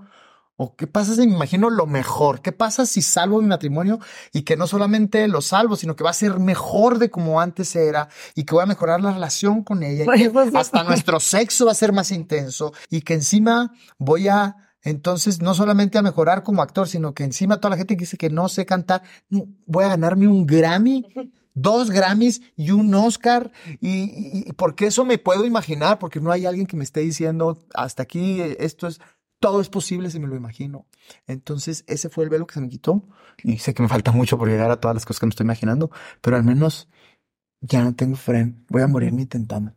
¿O 0.56 0.76
qué 0.76 0.86
pasa 0.86 1.16
si 1.16 1.26
me 1.28 1.34
imagino 1.34 1.70
lo 1.72 1.88
mejor? 1.88 2.42
¿Qué 2.42 2.52
pasa 2.52 2.86
si 2.86 3.02
salvo 3.02 3.42
mi 3.42 3.48
matrimonio 3.48 4.00
y 4.32 4.44
que 4.44 4.56
no 4.56 4.68
solamente 4.68 5.28
lo 5.28 5.42
salvo, 5.42 5.76
sino 5.76 5.96
que 5.96 6.04
va 6.04 6.12
a 6.12 6.14
ser 6.14 6.40
mejor 6.40 7.00
de 7.00 7.10
como 7.10 7.42
antes 7.42 7.76
era 7.76 8.08
y 8.36 8.44
que 8.44 8.54
voy 8.54 8.64
a 8.64 8.68
mejorar 8.68 9.02
la 9.02 9.12
relación 9.12 9.64
con 9.64 9.82
ella? 9.82 10.06
y 10.16 10.30
que 10.30 10.58
hasta 10.58 10.84
nuestro 10.84 11.20
sexo 11.20 11.66
va 11.66 11.72
a 11.72 11.76
ser 11.76 11.92
más 11.92 12.12
intenso 12.12 12.72
y 12.90 13.02
que 13.02 13.16
encima 13.16 13.74
voy 13.98 14.28
a 14.28 14.63
entonces 14.84 15.42
no 15.42 15.54
solamente 15.54 15.98
a 15.98 16.02
mejorar 16.02 16.44
como 16.44 16.62
actor, 16.62 16.88
sino 16.88 17.14
que 17.14 17.24
encima 17.24 17.58
toda 17.58 17.72
la 17.72 17.78
gente 17.78 17.96
que 17.96 18.02
dice 18.02 18.18
que 18.18 18.30
no 18.30 18.50
sé 18.50 18.66
cantar, 18.66 19.04
voy 19.66 19.86
a 19.86 19.90
ganarme 19.90 20.28
un 20.28 20.46
Grammy, 20.46 21.06
dos 21.54 21.90
Grammys 21.92 22.42
y 22.56 22.72
un 22.72 22.94
Oscar 22.96 23.52
y, 23.80 23.90
y- 23.90 24.44
y 24.50 24.54
porque 24.54 24.88
eso 24.88 25.06
me 25.06 25.18
puedo 25.18 25.46
imaginar, 25.46 26.00
porque 26.00 26.20
no 26.20 26.32
hay 26.32 26.46
alguien 26.46 26.68
que 26.68 26.76
me 26.78 26.84
esté 26.84 27.02
diciendo 27.02 27.60
hasta 27.74 28.04
aquí 28.04 28.42
eh, 28.42 28.58
esto 28.60 28.88
es 28.88 29.00
todo 29.40 29.60
es 29.60 29.68
posible 29.70 30.10
si 30.10 30.20
me 30.20 30.28
lo 30.28 30.36
imagino. 30.38 30.86
Entonces 31.28 31.84
ese 31.88 32.10
fue 32.10 32.24
el 32.24 32.30
velo 32.30 32.48
que 32.48 32.54
se 32.54 32.62
me 32.62 32.70
quitó 32.70 33.04
y 33.44 33.58
sé 33.58 33.74
que 33.74 33.84
me 33.84 33.90
falta 33.90 34.12
mucho 34.12 34.38
por 34.38 34.48
llegar 34.48 34.72
a 34.72 34.80
todas 34.80 34.96
las 34.96 35.06
cosas 35.06 35.20
que 35.20 35.26
me 35.26 35.32
estoy 35.32 35.44
imaginando, 35.46 35.92
pero 36.22 36.38
al 36.38 36.44
menos 36.44 36.88
ya 37.62 37.84
no 37.84 37.94
tengo 37.96 38.16
freno, 38.16 38.54
voy 38.70 38.82
a 38.82 38.88
morirme 38.88 39.22
intentando. 39.22 39.74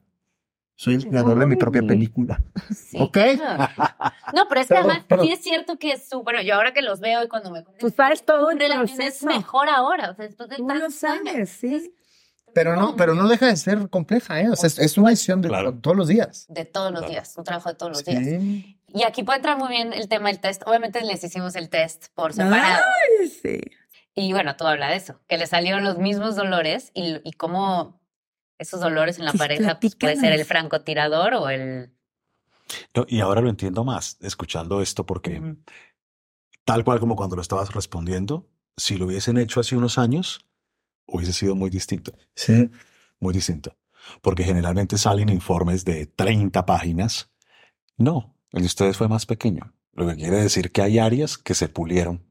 Soy 0.76 0.94
el 0.94 1.08
creador 1.08 1.38
de 1.38 1.46
mi 1.46 1.56
propia 1.56 1.82
película. 1.82 2.40
Sí. 2.74 2.98
¿Ok? 3.00 3.16
No, 4.34 4.48
pero 4.48 4.60
es 4.60 4.66
que 4.68 4.74
además 4.76 5.02
sí 5.22 5.30
es 5.32 5.40
cierto 5.42 5.78
que 5.78 5.92
es 5.92 6.08
su, 6.08 6.22
bueno, 6.24 6.42
yo 6.42 6.56
ahora 6.56 6.72
que 6.72 6.82
los 6.82 6.98
veo 7.00 7.22
y 7.22 7.28
cuando 7.28 7.50
me 7.52 7.62
Tú 7.78 7.90
sabes 7.90 8.24
todo 8.24 8.50
el 8.50 8.58
relación 8.58 9.00
es 9.00 9.22
mejor 9.22 9.68
ahora, 9.68 10.10
o 10.10 10.14
sea, 10.16 10.26
después 10.26 10.48
de 10.48 10.56
Tú 10.56 10.62
lo 10.62 10.68
tantos 10.68 11.04
años. 11.04 11.24
sabes, 11.24 11.50
sí. 11.50 11.94
Pero 12.52 12.74
no, 12.74 12.96
pero 12.96 13.14
no 13.14 13.28
deja 13.28 13.46
de 13.46 13.56
ser 13.56 13.88
compleja, 13.88 14.40
¿eh? 14.40 14.50
O 14.50 14.56
sea, 14.56 14.66
es, 14.66 14.78
es 14.80 14.98
una 14.98 15.10
decisión 15.10 15.42
de 15.42 15.48
Claro. 15.48 15.74
todos 15.78 15.96
los 15.96 16.08
días. 16.08 16.46
De 16.48 16.64
todos 16.64 16.90
los 16.90 17.00
Claro. 17.02 17.12
días, 17.12 17.34
un 17.36 17.44
trabajo 17.44 17.68
de 17.68 17.74
todos 17.76 17.92
los 17.92 18.04
días. 18.04 18.24
Y 18.88 19.04
aquí 19.04 19.22
puede 19.22 19.36
entrar 19.36 19.56
muy 19.58 19.68
bien 19.68 19.92
el 19.92 20.08
tema 20.08 20.28
del 20.28 20.40
test. 20.40 20.62
Obviamente 20.66 21.00
les 21.02 21.22
hicimos 21.22 21.54
el 21.54 21.68
test 21.70 22.06
por 22.14 22.32
separado. 22.32 22.82
Ay, 23.20 23.28
sí. 23.28 23.60
Y 24.14 24.32
bueno, 24.32 24.56
todo 24.56 24.68
habla 24.68 24.88
de 24.90 24.96
eso, 24.96 25.20
que 25.28 25.38
le 25.38 25.46
salieron 25.46 25.84
los 25.84 25.98
mismos 25.98 26.34
dolores 26.34 26.90
y, 26.94 27.20
y 27.22 27.32
cómo 27.32 28.00
esos 28.58 28.80
dolores 28.80 29.18
en 29.18 29.24
la 29.24 29.32
pareja 29.32 29.78
pues, 29.80 29.94
puede 29.96 30.16
ser 30.16 30.32
el 30.32 30.44
francotirador 30.44 31.34
o 31.34 31.48
el... 31.48 31.90
No, 32.94 33.04
y 33.08 33.20
ahora 33.20 33.40
lo 33.40 33.48
entiendo 33.48 33.84
más 33.84 34.18
escuchando 34.20 34.82
esto 34.82 35.06
porque 35.06 35.56
tal 36.64 36.84
cual 36.84 36.98
como 36.98 37.14
cuando 37.16 37.36
lo 37.36 37.42
estabas 37.42 37.72
respondiendo, 37.72 38.48
si 38.76 38.96
lo 38.96 39.06
hubiesen 39.06 39.38
hecho 39.38 39.60
hace 39.60 39.76
unos 39.76 39.98
años, 39.98 40.44
hubiese 41.06 41.32
sido 41.32 41.54
muy 41.54 41.70
distinto, 41.70 42.12
Sí. 42.34 42.70
muy 43.20 43.32
distinto. 43.32 43.76
Porque 44.20 44.44
generalmente 44.44 44.98
salen 44.98 45.28
informes 45.28 45.84
de 45.84 46.06
30 46.06 46.64
páginas. 46.66 47.30
No, 47.96 48.36
el 48.52 48.60
de 48.62 48.66
ustedes 48.66 48.96
fue 48.96 49.08
más 49.08 49.26
pequeño. 49.26 49.72
Lo 49.92 50.06
que 50.06 50.16
quiere 50.16 50.36
decir 50.36 50.70
que 50.72 50.82
hay 50.82 50.98
áreas 50.98 51.38
que 51.38 51.54
se 51.54 51.68
pulieron. 51.68 52.24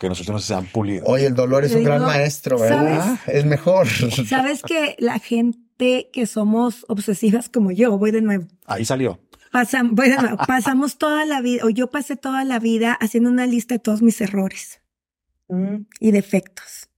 Que 0.00 0.08
nosotros 0.08 0.34
no 0.34 0.38
se 0.40 0.54
han 0.54 0.64
pulido. 0.66 1.04
Oye, 1.06 1.26
el 1.26 1.34
dolor 1.34 1.62
es 1.64 1.72
Te 1.72 1.78
un 1.78 1.84
gran 1.84 2.00
maestro, 2.00 2.58
¿verdad? 2.58 3.18
Es 3.26 3.44
mejor. 3.44 3.86
Sabes 4.26 4.62
que 4.62 4.96
la 4.98 5.18
gente 5.18 6.08
que 6.10 6.26
somos 6.26 6.86
obsesivas 6.88 7.50
como 7.50 7.70
yo, 7.70 7.98
voy 7.98 8.10
de 8.10 8.22
nuevo. 8.22 8.46
Ahí 8.64 8.86
salió. 8.86 9.20
Pasam- 9.52 9.90
voy 9.92 10.08
de 10.08 10.16
nuevo. 10.16 10.38
pasamos 10.46 10.96
toda 10.96 11.26
la 11.26 11.42
vida, 11.42 11.64
o 11.66 11.68
yo 11.70 11.90
pasé 11.90 12.16
toda 12.16 12.44
la 12.44 12.58
vida 12.58 12.94
haciendo 12.94 13.28
una 13.28 13.46
lista 13.46 13.74
de 13.74 13.78
todos 13.80 14.00
mis 14.00 14.20
errores 14.22 14.80
y 16.00 16.12
defectos. 16.12 16.88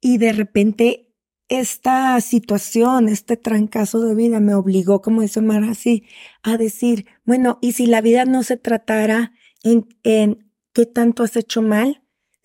Y 0.00 0.18
de 0.18 0.32
repente 0.32 1.06
esta 1.48 2.20
situación, 2.20 3.08
este 3.08 3.36
trancazo 3.36 4.00
de 4.02 4.14
vida 4.14 4.40
me 4.40 4.54
obligó, 4.54 5.00
como 5.00 5.22
dice 5.22 5.40
Omar, 5.40 5.64
así, 5.64 6.04
a 6.42 6.56
decir, 6.58 7.06
bueno, 7.24 7.58
¿y 7.62 7.72
si 7.72 7.86
la 7.86 8.00
vida 8.02 8.24
no 8.24 8.42
se 8.42 8.56
tratara 8.56 9.32
en, 9.62 9.88
en 10.02 10.50
qué 10.72 10.86
tanto 10.86 11.22
has 11.22 11.36
hecho 11.36 11.62
mal, 11.62 12.02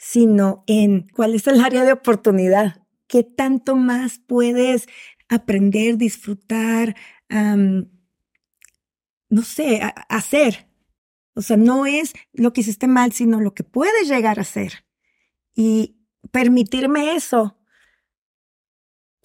sino 0.07 0.63
en 0.67 1.07
cuál 1.07 1.33
es 1.33 1.47
el 1.47 1.59
área 1.61 1.83
de 1.83 1.91
oportunidad? 1.91 2.85
¿Qué 3.07 3.23
tanto 3.23 3.75
más 3.75 4.19
puedes 4.19 4.85
aprender, 5.29 5.97
disfrutar, 5.97 6.95
no 7.27 7.87
sé, 9.41 9.81
hacer? 10.07 10.67
O 11.33 11.41
sea, 11.41 11.57
no 11.57 11.87
es 11.87 12.13
lo 12.33 12.53
que 12.53 12.61
hiciste 12.61 12.85
mal, 12.85 13.13
sino 13.13 13.41
lo 13.41 13.55
que 13.55 13.63
puedes 13.63 14.07
llegar 14.07 14.37
a 14.37 14.43
hacer. 14.43 14.85
Y 15.55 15.97
permitirme 16.31 17.15
eso 17.15 17.57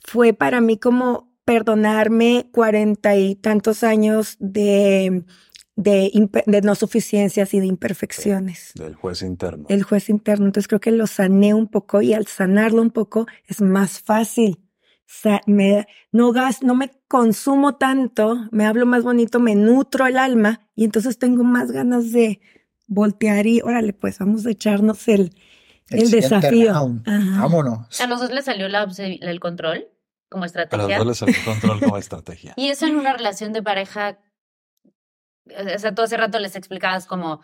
fue 0.03 0.33
para 0.33 0.63
mí 0.63 0.79
como 0.79 1.37
perdonarme 1.45 2.49
cuarenta 2.53 3.17
y 3.17 3.35
tantos 3.35 3.85
años 3.85 4.39
de, 4.41 5.27
de, 5.77 6.11
no 6.63 6.75
suficiencias 6.75 7.55
y 7.55 7.61
de 7.61 7.67
imperfecciones. 7.67 8.73
Del 8.75 8.95
juez 8.95 9.23
interno. 9.23 9.67
El 9.69 9.83
juez 9.83 10.09
interno. 10.09 10.47
Entonces 10.47 10.69
creo 10.69 10.81
que 10.81 10.91
lo 10.91 11.07
sané 11.07 11.55
un 11.55 11.69
poco 11.69 12.03
y 12.03 12.13
al 12.15 12.27
sanarlo 12.27 12.83
un 12.83 12.91
poco 12.91 13.27
es 13.47 13.61
más 13.61 14.01
fácil. 14.01 14.59
Sa- 15.07 15.41
me, 15.47 15.87
no, 16.13 16.33
gas, 16.33 16.63
no 16.63 16.75
me 16.75 16.91
consumo 17.09 17.77
tanto, 17.77 18.47
me 18.53 18.65
hablo 18.67 18.87
más 18.87 19.03
bonito, 19.03 19.41
me 19.41 19.57
nutro 19.57 20.07
el 20.07 20.17
alma 20.19 20.69
y 20.77 20.85
entonces 20.85 21.19
tengo 21.19 21.43
más 21.43 21.73
ganas 21.73 22.13
de 22.13 22.41
voltear 22.87 23.47
y 23.47 23.61
órale, 23.61 23.93
pues 23.93 24.19
vamos 24.19 24.47
a 24.47 24.51
echarnos 24.51 25.09
el, 25.09 25.35
el, 25.89 26.11
desafío. 26.11 26.73
Vámonos. 27.05 28.01
A 28.01 28.07
los 28.07 28.21
dos 28.21 28.31
les 28.31 28.45
salió 28.45 28.69
la 28.69 28.87
el 28.99 29.41
control 29.41 29.89
como 30.29 30.45
A 30.45 30.47
los 30.47 30.57
estrategia. 30.57 30.99
dos 30.99 31.07
les 31.07 31.19
salió 31.19 31.35
control 31.45 31.81
como 31.81 31.97
estrategia. 31.99 32.55
Y 32.57 32.69
eso 32.69 32.87
en 32.87 32.97
una 32.97 33.13
relación 33.13 33.53
de 33.53 33.63
pareja, 33.63 34.19
o 35.75 35.79
sea, 35.79 35.95
tú 35.95 36.03
hace 36.03 36.17
rato 36.17 36.39
les 36.39 36.57
explicabas 36.57 37.07
como, 37.07 37.41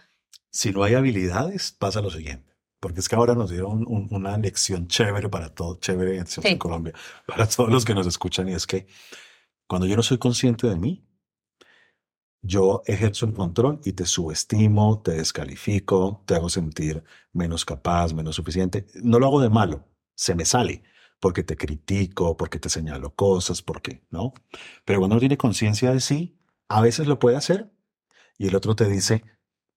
Si 0.50 0.70
no 0.72 0.82
hay 0.84 0.94
habilidades, 0.94 1.72
pasa 1.72 2.00
lo 2.00 2.10
siguiente. 2.10 2.54
Porque 2.80 3.00
es 3.00 3.08
que 3.08 3.16
ahora 3.16 3.34
nos 3.34 3.50
dieron 3.50 3.84
un- 3.86 4.08
una 4.10 4.36
lección 4.38 4.86
chévere 4.86 5.28
para 5.28 5.54
todo, 5.54 5.76
chévere 5.76 6.18
en 6.18 6.26
Sí. 6.26 6.40
en 6.44 6.58
Colombia, 6.58 6.94
para 7.26 7.46
todos 7.46 7.70
los 7.70 7.84
que 7.84 7.94
nos 7.94 8.06
escuchan, 8.06 8.48
y 8.48 8.52
es 8.52 8.66
que 8.66 8.86
cuando 9.66 9.86
yo 9.86 9.96
no 9.96 10.02
soy 10.02 10.18
consciente 10.18 10.66
de 10.68 10.76
mí, 10.76 11.02
yo 12.42 12.82
ejerzo 12.86 13.26
el 13.26 13.32
control 13.32 13.80
y 13.84 13.92
te 13.92 14.06
subestimo, 14.06 15.00
te 15.02 15.12
descalifico, 15.12 16.22
te 16.26 16.34
hago 16.36 16.48
sentir 16.48 17.02
menos 17.32 17.64
capaz, 17.64 18.12
menos 18.14 18.36
suficiente. 18.36 18.86
No 19.02 19.18
lo 19.18 19.26
hago 19.26 19.40
de 19.40 19.50
malo, 19.50 19.88
se 20.14 20.34
me 20.34 20.44
sale, 20.44 20.84
porque 21.18 21.42
te 21.42 21.56
critico, 21.56 22.36
porque 22.36 22.58
te 22.60 22.68
señalo 22.68 23.14
cosas, 23.14 23.62
porque, 23.62 24.04
¿no? 24.10 24.32
Pero 24.84 25.00
cuando 25.00 25.14
uno 25.14 25.20
tiene 25.20 25.36
conciencia 25.36 25.92
de 25.92 26.00
sí, 26.00 26.38
a 26.68 26.80
veces 26.80 27.06
lo 27.08 27.18
puede 27.18 27.36
hacer 27.36 27.72
y 28.38 28.48
el 28.48 28.54
otro 28.54 28.76
te 28.76 28.88
dice, 28.88 29.24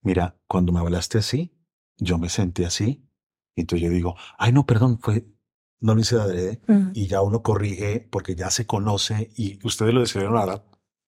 mira, 0.02 0.38
cuando 0.48 0.72
me 0.72 0.80
hablaste 0.80 1.18
así, 1.18 1.54
yo 1.98 2.18
me 2.18 2.30
sentí 2.30 2.64
así. 2.64 3.06
Y 3.56 3.62
entonces 3.62 3.88
yo 3.88 3.94
digo, 3.94 4.16
ay, 4.38 4.52
no, 4.52 4.66
perdón, 4.66 5.00
fue, 5.00 5.26
no 5.80 5.96
lo 5.96 6.02
hice 6.02 6.16
de 6.16 6.22
adrede. 6.22 6.62
Ujú. 6.68 6.92
Y 6.94 7.08
ya 7.08 7.22
uno 7.22 7.42
corrige 7.42 8.08
porque 8.10 8.36
ya 8.36 8.50
se 8.50 8.66
conoce 8.66 9.32
y 9.36 9.60
ustedes 9.66 9.94
lo 9.94 10.02
decidieron 10.02 10.38
ahora 10.38 10.64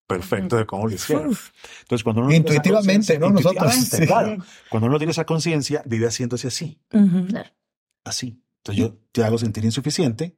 perfecto 0.07 0.57
de 0.57 0.65
cómo 0.65 0.87
lo 0.87 0.93
hicieron. 0.93 1.37
Entonces, 1.81 2.03
cuando 2.03 2.21
uno 2.21 2.33
Intuitivamente, 2.33 3.17
¿no? 3.17 3.29
Nosotros, 3.29 3.73
sí. 3.73 4.05
claro. 4.05 4.43
Cuando 4.69 4.87
uno 4.87 4.97
tiene 4.97 5.11
esa 5.11 5.25
conciencia, 5.25 5.83
vive 5.85 6.07
haciéndose 6.07 6.47
así, 6.47 6.81
ujú. 6.91 7.27
así. 8.03 8.43
Entonces 8.57 8.83
yo 8.83 8.97
te 9.11 9.23
hago 9.23 9.37
sentir 9.37 9.63
insuficiente 9.65 10.37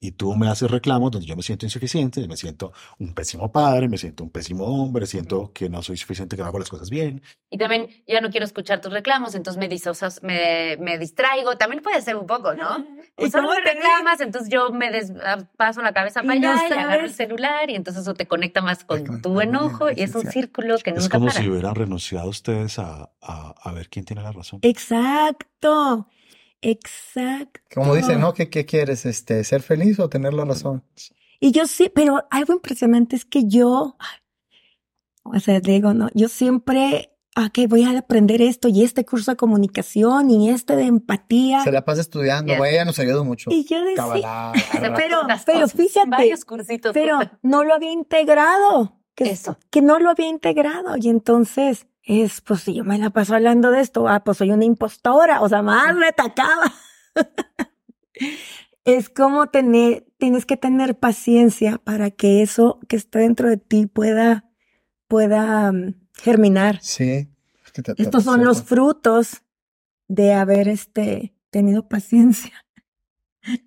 y 0.00 0.12
tú 0.12 0.34
me 0.36 0.48
haces 0.48 0.70
reclamos 0.70 1.10
donde 1.10 1.26
yo 1.26 1.36
me 1.36 1.42
siento 1.42 1.66
insuficiente, 1.66 2.26
me 2.28 2.36
siento 2.36 2.72
un 2.98 3.14
pésimo 3.14 3.50
padre, 3.52 3.88
me 3.88 3.98
siento 3.98 4.24
un 4.24 4.30
pésimo 4.30 4.64
hombre, 4.64 5.06
siento 5.06 5.52
que 5.52 5.68
no 5.68 5.82
soy 5.82 5.96
suficiente, 5.96 6.36
que 6.36 6.42
no 6.42 6.48
hago 6.48 6.58
las 6.58 6.68
cosas 6.68 6.90
bien. 6.90 7.22
y 7.50 7.56
también 7.58 7.88
ya 8.08 8.20
no 8.20 8.30
quiero 8.30 8.44
escuchar 8.46 8.80
tus 8.80 8.92
reclamos, 8.92 9.34
entonces 9.36 9.58
me, 9.60 9.68
disocias- 9.68 10.20
me, 10.22 10.76
me 10.78 10.98
distraigo, 10.98 11.56
también 11.56 11.82
puede 11.82 12.00
ser 12.02 12.16
un 12.16 12.26
poco, 12.26 12.54
¿no? 12.54 12.84
¿Y 13.16 13.30
solo 13.30 13.48
me 13.48 13.60
reclamas, 13.60 14.20
entonces 14.20 14.50
yo 14.50 14.70
me 14.72 14.90
des- 14.90 15.12
ah, 15.24 15.38
paso 15.56 15.80
la 15.80 15.92
cabeza 15.92 16.22
para 16.22 16.34
no 16.34 16.50
allá 16.50 16.68
y 16.68 16.72
agarro 16.72 17.04
el 17.04 17.12
celular 17.12 17.70
y 17.70 17.76
entonces 17.76 18.02
eso 18.02 18.14
te 18.14 18.26
conecta 18.26 18.60
más 18.60 18.84
con 18.84 19.22
tu 19.22 19.40
enojo 19.40 19.88
y 19.90 20.02
es 20.02 20.14
un 20.16 20.26
círculo 20.26 20.76
que 20.78 20.90
Es 20.90 20.96
nunca 21.02 21.18
como 21.18 21.28
para. 21.28 21.40
si 21.40 21.48
hubieran 21.48 21.74
renunciado 21.76 22.28
ustedes 22.28 22.78
a, 22.80 23.10
a, 23.22 23.54
a 23.62 23.72
ver 23.72 23.88
quién 23.88 24.04
tiene 24.04 24.22
la 24.22 24.32
razón. 24.32 24.58
Exacto, 24.62 26.08
exacto. 26.70 27.60
Como 27.74 27.94
dice, 27.94 28.16
¿no? 28.16 28.34
¿Qué, 28.34 28.48
qué 28.50 28.64
quieres? 28.64 29.06
Este, 29.06 29.42
¿Ser 29.44 29.62
feliz 29.62 29.98
o 30.00 30.08
tener 30.08 30.34
la 30.34 30.44
razón? 30.44 30.82
Y 31.40 31.52
yo 31.52 31.66
sí, 31.66 31.90
pero 31.94 32.26
algo 32.30 32.52
impresionante 32.54 33.16
es 33.16 33.24
que 33.24 33.46
yo, 33.46 33.96
O 35.24 35.40
sea, 35.40 35.60
digo, 35.60 35.94
no, 35.94 36.08
yo 36.14 36.28
siempre, 36.28 37.10
ok, 37.36 37.68
voy 37.68 37.84
a 37.84 37.98
aprender 37.98 38.40
esto 38.42 38.68
y 38.68 38.82
este 38.82 39.04
curso 39.04 39.32
de 39.32 39.36
comunicación 39.36 40.30
y 40.30 40.50
este 40.50 40.76
de 40.76 40.84
empatía. 40.84 41.62
Se 41.64 41.72
la 41.72 41.84
pasa 41.84 42.00
estudiando, 42.00 42.56
güey, 42.56 42.74
ella 42.74 42.84
nos 42.84 42.98
ayudó 42.98 43.24
mucho. 43.24 43.50
Y 43.50 43.64
yo 43.64 43.82
decía, 43.84 44.52
pero, 44.96 45.20
pero 45.46 45.68
fíjate, 45.68 46.08
Varios 46.10 46.44
cursitos. 46.44 46.92
pero 46.92 47.18
no 47.42 47.64
lo 47.64 47.74
había 47.74 47.92
integrado. 47.92 49.00
Que, 49.14 49.30
Eso. 49.30 49.56
que 49.70 49.80
no 49.80 49.98
lo 50.00 50.10
había 50.10 50.28
integrado. 50.28 50.96
Y 50.96 51.08
entonces, 51.08 51.86
es, 52.06 52.40
pues 52.40 52.60
si 52.60 52.74
yo 52.74 52.84
me 52.84 52.98
la 52.98 53.10
paso 53.10 53.34
hablando 53.34 53.70
de 53.70 53.80
esto, 53.80 54.06
ah, 54.08 54.22
pues 54.24 54.38
soy 54.38 54.50
una 54.50 54.64
impostora, 54.64 55.40
o 55.40 55.48
sea, 55.48 55.62
más 55.62 55.94
me 55.96 56.08
atacaba. 56.08 56.72
es 58.84 59.08
como 59.08 59.46
tener, 59.48 60.06
tienes 60.18 60.46
que 60.46 60.56
tener 60.56 60.98
paciencia 60.98 61.78
para 61.78 62.10
que 62.10 62.42
eso 62.42 62.78
que 62.88 62.96
está 62.96 63.18
dentro 63.20 63.48
de 63.48 63.56
ti 63.56 63.86
pueda, 63.86 64.44
pueda 65.08 65.72
mm, 65.72 65.94
germinar. 66.14 66.78
Sí. 66.82 67.28
Es 67.64 67.72
que 67.72 67.82
te- 67.82 67.94
te- 67.94 68.02
Estos 68.02 68.24
son 68.24 68.44
los 68.44 68.62
frutos 68.62 69.42
de 70.08 70.34
haber 70.34 70.68
este, 70.68 71.34
tenido 71.50 71.88
paciencia. 71.88 72.52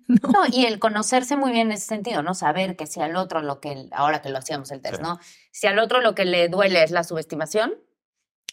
No. 0.08 0.30
No, 0.32 0.40
y 0.52 0.64
el 0.66 0.80
conocerse 0.80 1.36
muy 1.36 1.52
bien 1.52 1.68
en 1.68 1.74
ese 1.74 1.86
sentido, 1.86 2.20
¿no? 2.20 2.34
Saber 2.34 2.74
que 2.74 2.88
si 2.88 3.00
al 3.00 3.14
otro 3.14 3.42
lo 3.42 3.60
que, 3.60 3.86
ahora 3.92 4.20
que 4.20 4.28
lo 4.28 4.38
hacíamos 4.38 4.72
el 4.72 4.80
test, 4.80 4.96
Sí. 4.96 5.02
¿no? 5.02 5.20
Si 5.52 5.68
al 5.68 5.78
otro 5.78 6.00
lo 6.00 6.16
que 6.16 6.24
le 6.24 6.48
duele 6.48 6.82
es 6.82 6.90
la 6.90 7.04
subestimación, 7.04 7.74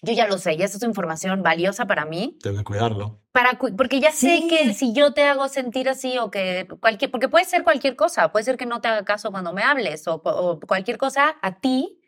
yo 0.02 0.14
ya 0.14 0.28
lo 0.28 0.38
sé, 0.38 0.54
y 0.54 0.62
esa 0.62 0.78
es 0.78 0.84
información 0.84 1.42
valiosa 1.44 1.86
para 1.88 2.06
mí, 2.06 2.38
Tengo 2.42 2.58
que 2.60 2.64
cuidarlo. 2.64 3.22
para, 3.32 3.58
cu- 3.58 3.76
porque 3.76 4.00
ya 4.00 4.12
sé 4.12 4.38
Sí. 4.42 4.48
que 4.50 4.74
si 4.74 4.94
yo 4.94 5.14
te 5.14 5.24
hago 5.24 5.48
sentir 5.48 5.90
así 5.90 6.18
o 6.18 6.30
que 6.32 6.68
cualquier, 6.80 7.12
porque 7.12 7.28
puede 7.30 7.46
ser 7.46 7.64
cualquier 7.64 7.96
cosa, 7.96 8.32
puede 8.32 8.46
ser 8.46 8.58
que 8.58 8.66
no 8.66 8.82
te 8.82 8.88
haga 8.88 9.04
caso 9.06 9.32
cuando 9.32 9.52
me 9.54 9.64
hables 9.64 10.08
o, 10.08 10.16
o 10.24 10.60
cualquier 10.60 10.98
cosa, 10.98 11.36
a 11.42 11.60
ti 11.60 12.02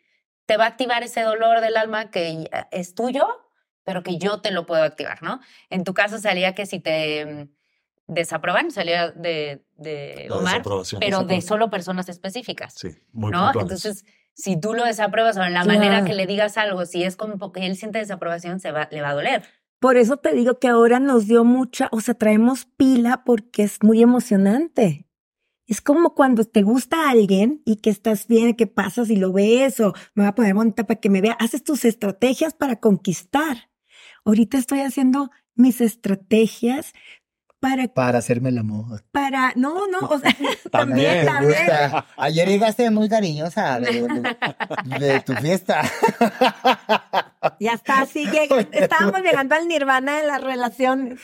te 0.46 0.56
va 0.56 0.64
a 0.64 0.68
activar 0.68 1.02
ese 1.02 1.22
dolor 1.22 1.60
del 1.60 1.76
alma 1.76 2.10
que 2.10 2.48
es 2.70 2.94
tuyo, 2.94 3.26
pero 3.84 4.02
que 4.02 4.18
yo 4.18 4.40
te 4.40 4.50
lo 4.50 4.64
puedo 4.66 4.82
activar, 4.82 5.22
¿no? 5.22 5.40
En 5.70 5.84
tu 5.84 5.92
caso 5.94 6.18
salía 6.18 6.54
que 6.54 6.64
si 6.66 6.80
te 6.80 7.26
mm, 7.26 7.48
desaproban, 8.06 8.70
salía 8.70 9.10
de, 9.10 9.64
de 9.76 10.28
Omar, 10.30 10.62
pero 11.00 11.24
de 11.24 11.40
solo 11.42 11.68
personas 11.70 12.08
específicas, 12.08 12.74
Sí, 12.74 12.88
muy 13.12 13.30
¿no? 13.32 13.44
puntuales. 13.52 13.62
Entonces, 13.84 14.04
si 14.38 14.58
tú 14.58 14.72
lo 14.72 14.84
desapruebas 14.84 15.36
o 15.36 15.42
en 15.42 15.52
la 15.52 15.64
manera 15.64 16.04
que 16.04 16.14
le 16.14 16.24
digas 16.24 16.56
algo, 16.58 16.86
si 16.86 17.02
es 17.02 17.16
como 17.16 17.50
que 17.50 17.66
él 17.66 17.76
siente 17.76 17.98
desaprobación, 17.98 18.60
se 18.60 18.70
va, 18.70 18.88
le 18.92 19.02
va 19.02 19.10
a 19.10 19.14
doler. 19.14 19.42
Por 19.80 19.96
eso 19.96 20.16
te 20.16 20.32
digo 20.32 20.60
que 20.60 20.68
ahora 20.68 21.00
nos 21.00 21.26
dio 21.26 21.44
mucha, 21.44 21.88
o 21.90 22.00
sea, 22.00 22.14
traemos 22.14 22.64
pila 22.64 23.24
porque 23.24 23.64
es 23.64 23.82
muy 23.82 24.00
emocionante. 24.00 25.08
Es 25.66 25.80
como 25.80 26.14
cuando 26.14 26.44
te 26.44 26.62
gusta 26.62 27.10
alguien 27.10 27.62
y 27.64 27.76
que 27.76 27.90
estás 27.90 28.28
bien, 28.28 28.54
que 28.54 28.68
pasas 28.68 29.10
y 29.10 29.16
lo 29.16 29.32
ves 29.32 29.80
o 29.80 29.92
me 30.14 30.22
va 30.22 30.30
a 30.30 30.34
poner 30.36 30.54
bonita 30.54 30.86
para 30.86 31.00
que 31.00 31.10
me 31.10 31.20
vea. 31.20 31.32
Haces 31.32 31.64
tus 31.64 31.84
estrategias 31.84 32.54
para 32.54 32.76
conquistar. 32.76 33.70
Ahorita 34.24 34.56
estoy 34.56 34.80
haciendo 34.80 35.30
mis 35.56 35.80
estrategias 35.80 36.92
para, 37.60 37.88
Para 37.88 38.18
hacerme 38.18 38.50
el 38.50 38.58
amor. 38.58 39.02
para, 39.12 39.52
no, 39.56 39.86
no, 39.88 39.98
o 40.08 40.18
sea, 40.18 40.34
También. 40.70 41.26
También. 41.26 41.58
gusta. 41.66 42.06
Ayer 42.16 42.48
llegaste 42.48 42.90
muy 42.90 43.08
cariñosa 43.08 43.80
de, 43.80 44.02
de- 44.02 44.98
de 44.98 45.20
tu 45.26 45.34
fiesta. 45.34 45.82
Ya 47.60 47.72
está, 47.72 48.00
así 48.02 48.26
llega- 48.26 48.66
estábamos 48.72 49.20
llegando 49.22 49.54
al 49.54 49.66
nirvana 49.68 50.18
de 50.18 50.26
las 50.26 50.40
relaciones. 50.42 51.20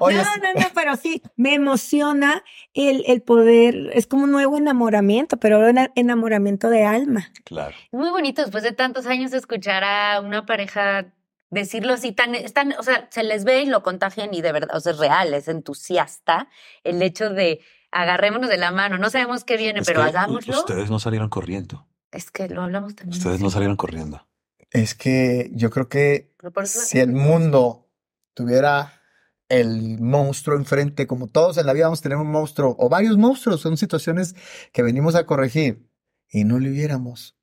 Oye, 0.00 0.16
no, 0.16 0.22
no, 0.22 0.60
no, 0.60 0.66
pero 0.74 0.96
sí, 0.96 1.22
me 1.36 1.52
emociona 1.54 2.42
el, 2.72 3.04
el 3.06 3.20
poder, 3.20 3.90
es 3.92 4.06
como 4.06 4.24
un 4.24 4.32
nuevo 4.32 4.56
enamoramiento, 4.56 5.36
pero 5.36 5.58
un 5.58 5.78
enamoramiento 5.94 6.70
de 6.70 6.84
alma. 6.86 7.30
Claro. 7.44 7.74
Muy 7.92 8.08
bonito 8.10 8.40
después 8.42 8.64
de 8.64 8.72
tantos 8.72 9.06
años 9.06 9.32
escuchar 9.34 9.84
a 9.84 10.20
una 10.20 10.46
pareja 10.46 11.04
decirlo 11.50 11.94
así 11.94 12.12
tan, 12.12 12.34
es 12.34 12.52
tan, 12.52 12.72
o 12.78 12.82
sea, 12.82 13.08
se 13.10 13.22
les 13.22 13.44
ve 13.44 13.62
y 13.62 13.66
lo 13.66 13.82
contagian 13.82 14.34
y 14.34 14.42
de 14.42 14.52
verdad, 14.52 14.76
o 14.76 14.80
sea, 14.80 14.92
es 14.92 14.98
real, 14.98 15.34
es 15.34 15.48
entusiasta 15.48 16.48
el 16.84 17.02
hecho 17.02 17.30
de 17.30 17.60
agarrémonos 17.90 18.50
de 18.50 18.58
la 18.58 18.70
mano, 18.70 18.98
no 18.98 19.10
sabemos 19.10 19.44
qué 19.44 19.56
viene, 19.56 19.80
Es 19.80 19.86
pero 19.86 20.02
que 20.02 20.08
hagámoslo. 20.08 20.58
Ustedes 20.58 20.90
no 20.90 20.98
salieron 20.98 21.28
corriendo. 21.28 21.86
Es 22.10 22.30
que 22.30 22.48
lo 22.48 22.62
hablamos 22.62 22.94
también. 22.94 23.18
Ustedes 23.18 23.40
no 23.40 23.50
salieron 23.50 23.76
corriendo. 23.76 24.26
Es 24.70 24.94
que 24.94 25.50
yo 25.54 25.70
creo 25.70 25.88
que 25.88 26.34
si 26.64 26.98
el 26.98 27.12
mundo 27.12 27.88
tuviera 28.34 29.02
el 29.48 29.98
monstruo 30.00 30.56
enfrente, 30.56 31.06
como 31.06 31.26
todos 31.26 31.56
en 31.56 31.66
la 31.66 31.72
vida 31.72 31.86
vamos 31.86 32.00
a 32.00 32.02
tener 32.02 32.18
un 32.18 32.30
monstruo 32.30 32.76
o 32.78 32.88
varios 32.88 33.16
monstruos, 33.16 33.60
son 33.60 33.76
situaciones 33.76 34.34
que 34.72 34.82
venimos 34.82 35.14
a 35.14 35.24
corregir 35.24 35.88
y 36.28 36.44
no 36.44 36.58
lo 36.58 36.68
hubiéramos, 36.68 37.36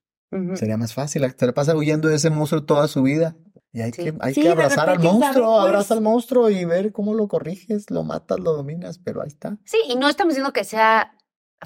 sería 0.54 0.76
más 0.76 0.94
fácil. 0.94 1.22
Se 1.36 1.46
le 1.46 1.52
pasa 1.52 1.74
huyendo 1.74 2.08
de 2.08 2.16
ese 2.16 2.30
monstruo 2.30 2.64
toda 2.64 2.86
su 2.86 3.02
vida. 3.02 3.36
Y 3.76 3.82
hay 3.82 3.92
Sí. 3.92 4.04
que, 4.04 4.14
hay 4.20 4.32
Sí, 4.32 4.40
que 4.40 4.46
de 4.46 4.52
abrazar 4.54 4.88
al 4.88 4.98
monstruo, 5.00 5.58
Pues- 5.58 5.66
abraza 5.68 5.92
al 5.92 6.00
monstruo 6.00 6.48
y 6.48 6.64
ver 6.64 6.92
cómo 6.92 7.12
lo 7.12 7.28
corriges, 7.28 7.90
lo 7.90 8.04
matas, 8.04 8.40
lo 8.40 8.54
dominas, 8.54 8.96
pero 8.98 9.20
ahí 9.20 9.28
está. 9.28 9.58
Sí, 9.66 9.76
y 9.86 9.96
no 9.96 10.08
estamos 10.08 10.32
diciendo 10.32 10.54
que 10.54 10.64
sea 10.64 11.14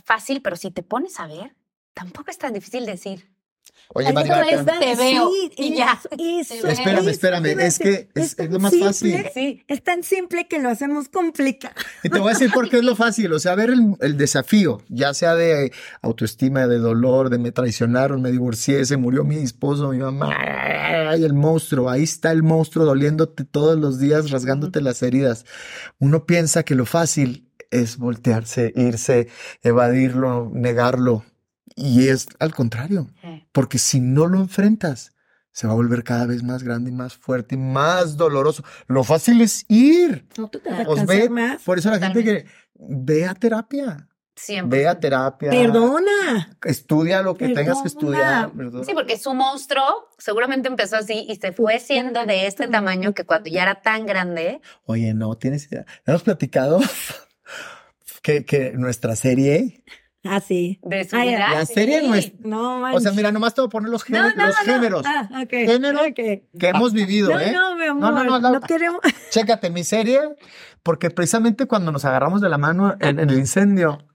fácil, 0.04 0.42
pero 0.42 0.56
si 0.56 0.72
te 0.72 0.82
pones 0.82 1.20
a 1.20 1.28
ver, 1.28 1.54
tampoco 1.94 2.32
es 2.32 2.38
tan 2.38 2.52
difícil 2.52 2.84
decir. 2.84 3.32
Oye, 3.92 4.08
espérame, 4.08 4.64
te 4.78 4.94
veo, 4.94 5.30
Sí, 5.30 5.50
y 5.56 5.74
ya. 5.74 6.00
Eso, 6.16 6.54
eso, 6.54 6.68
espérame, 6.68 7.08
espérame, 7.08 7.46
es 7.60 7.78
que 7.78 8.08
es, 8.14 8.36
lo 8.38 8.60
más 8.60 8.70
simple, 8.70 8.86
fácil. 8.86 9.26
Sí. 9.34 9.64
Es 9.66 9.82
tan 9.82 10.04
simple 10.04 10.46
que 10.46 10.60
lo 10.60 10.68
hacemos 10.68 11.08
complicado. 11.08 11.74
Y 12.04 12.08
te 12.08 12.18
voy 12.20 12.30
a 12.30 12.32
decir 12.34 12.52
por 12.52 12.68
qué 12.70 12.78
es 12.78 12.84
lo 12.84 12.94
fácil. 12.94 13.32
O 13.32 13.38
sea, 13.40 13.56
ver 13.56 13.70
el, 13.70 13.96
el 14.00 14.16
desafío, 14.16 14.80
ya 14.88 15.12
sea 15.12 15.34
de 15.34 15.72
autoestima, 16.02 16.68
de 16.68 16.78
dolor, 16.78 17.30
de 17.30 17.38
me 17.38 17.50
traicionaron, 17.50 18.22
me 18.22 18.30
divorcié, 18.30 18.84
se 18.84 18.96
murió 18.96 19.24
mi 19.24 19.36
esposo, 19.36 19.88
mi 19.90 19.98
mamá, 19.98 20.30
y 21.18 21.24
el 21.24 21.34
monstruo. 21.34 21.90
Ahí 21.90 22.04
está 22.04 22.30
el 22.30 22.42
monstruo 22.42 22.84
doliéndote 22.84 23.44
todos 23.44 23.78
los 23.78 23.98
días, 23.98 24.30
rasgándote 24.30 24.80
las 24.80 25.02
heridas. 25.02 25.44
Uno 25.98 26.26
piensa 26.26 26.62
que 26.62 26.74
lo 26.74 26.86
fácil 26.86 27.48
es 27.70 27.96
voltearse, 27.96 28.72
irse, 28.76 29.28
evadirlo, 29.62 30.50
negarlo. 30.52 31.24
Y 31.76 32.08
es 32.08 32.26
al 32.38 32.54
contrario. 32.54 33.08
Porque 33.52 33.78
si 33.78 34.00
no 34.00 34.26
lo 34.26 34.38
enfrentas, 34.38 35.12
se 35.52 35.66
va 35.66 35.72
a 35.72 35.76
volver 35.76 36.04
cada 36.04 36.26
vez 36.26 36.42
más 36.42 36.62
grande 36.62 36.90
y 36.90 36.94
más 36.94 37.14
fuerte 37.14 37.54
y 37.54 37.58
más 37.58 38.16
doloroso. 38.16 38.62
Lo 38.86 39.02
fácil 39.04 39.40
es 39.40 39.64
ir. 39.68 40.26
No, 40.38 40.48
tú 40.48 40.58
te 40.60 40.70
vas 40.70 40.80
a 40.80 40.84
Pues 40.84 41.06
ve, 41.06 41.28
más. 41.28 41.62
por 41.62 41.78
eso 41.78 41.90
la 41.90 41.98
gente 41.98 42.22
que 42.24 42.46
ve 42.74 43.26
a 43.26 43.34
terapia, 43.34 44.08
Siempre. 44.36 44.78
ve 44.80 44.88
a 44.88 44.98
terapia, 45.00 45.50
Perdona. 45.50 46.56
estudia 46.64 47.22
lo 47.22 47.34
que 47.36 47.48
tengas 47.48 47.82
que 47.82 47.88
estudiar. 47.88 48.50
perdona. 48.52 48.84
Sí, 48.84 48.92
porque 48.94 49.18
su 49.18 49.34
monstruo 49.34 50.08
seguramente 50.18 50.68
empezó 50.68 50.96
así 50.96 51.26
y 51.28 51.36
se 51.36 51.52
fue 51.52 51.78
siendo 51.80 52.24
de 52.26 52.46
este 52.46 52.68
tamaño 52.68 53.12
que 53.12 53.24
cuando 53.24 53.50
ya 53.50 53.62
era 53.64 53.82
tan 53.82 54.06
grande. 54.06 54.60
Oye, 54.84 55.12
no 55.14 55.36
tienes 55.36 55.66
idea. 55.70 55.84
Hemos 56.06 56.22
platicado 56.22 56.80
que, 58.22 58.44
que 58.44 58.72
nuestra 58.72 59.16
serie, 59.16 59.82
Ah, 60.22 60.40
sí. 60.40 60.78
De 60.82 61.04
su 61.08 61.16
vida. 61.16 61.48
la 61.54 61.64
serie 61.66 62.00
Sí. 62.00 62.06
no 62.08 62.14
es. 62.14 62.32
No, 62.40 62.94
O 62.94 63.00
sea, 63.00 63.12
mira, 63.12 63.32
nomás 63.32 63.54
te 63.54 63.62
voy 63.62 63.68
a 63.68 63.70
poner 63.70 63.90
los, 63.90 64.08
No, 64.10 64.18
géne- 64.18 64.34
no, 64.36 64.46
los 64.46 64.56
no. 64.66 64.72
géneros 64.72 65.06
Ah, 65.06 65.28
ok. 65.42 65.50
Género. 65.50 66.00
que 66.14 66.44
hemos 66.60 66.92
vivido, 66.92 67.30
No, 67.30 67.40
¿eh? 67.40 67.52
no, 67.52 67.76
mi 67.76 67.84
amor. 67.86 68.12
No, 68.12 68.24
no, 68.24 68.24
no, 68.24 68.38
No, 68.40 68.52
la- 68.52 68.60
queremos. 68.60 69.00
Chécate 69.30 69.70
mi 69.70 69.82
serie, 69.82 70.20
porque 70.82 71.10
precisamente 71.10 71.66
cuando 71.66 71.90
nos 71.90 72.04
agarramos 72.04 72.40
de 72.42 72.48
la 72.50 72.58
mano 72.58 72.96
en, 73.00 73.18
en 73.18 73.30
el 73.30 73.38
incendio, 73.38 74.06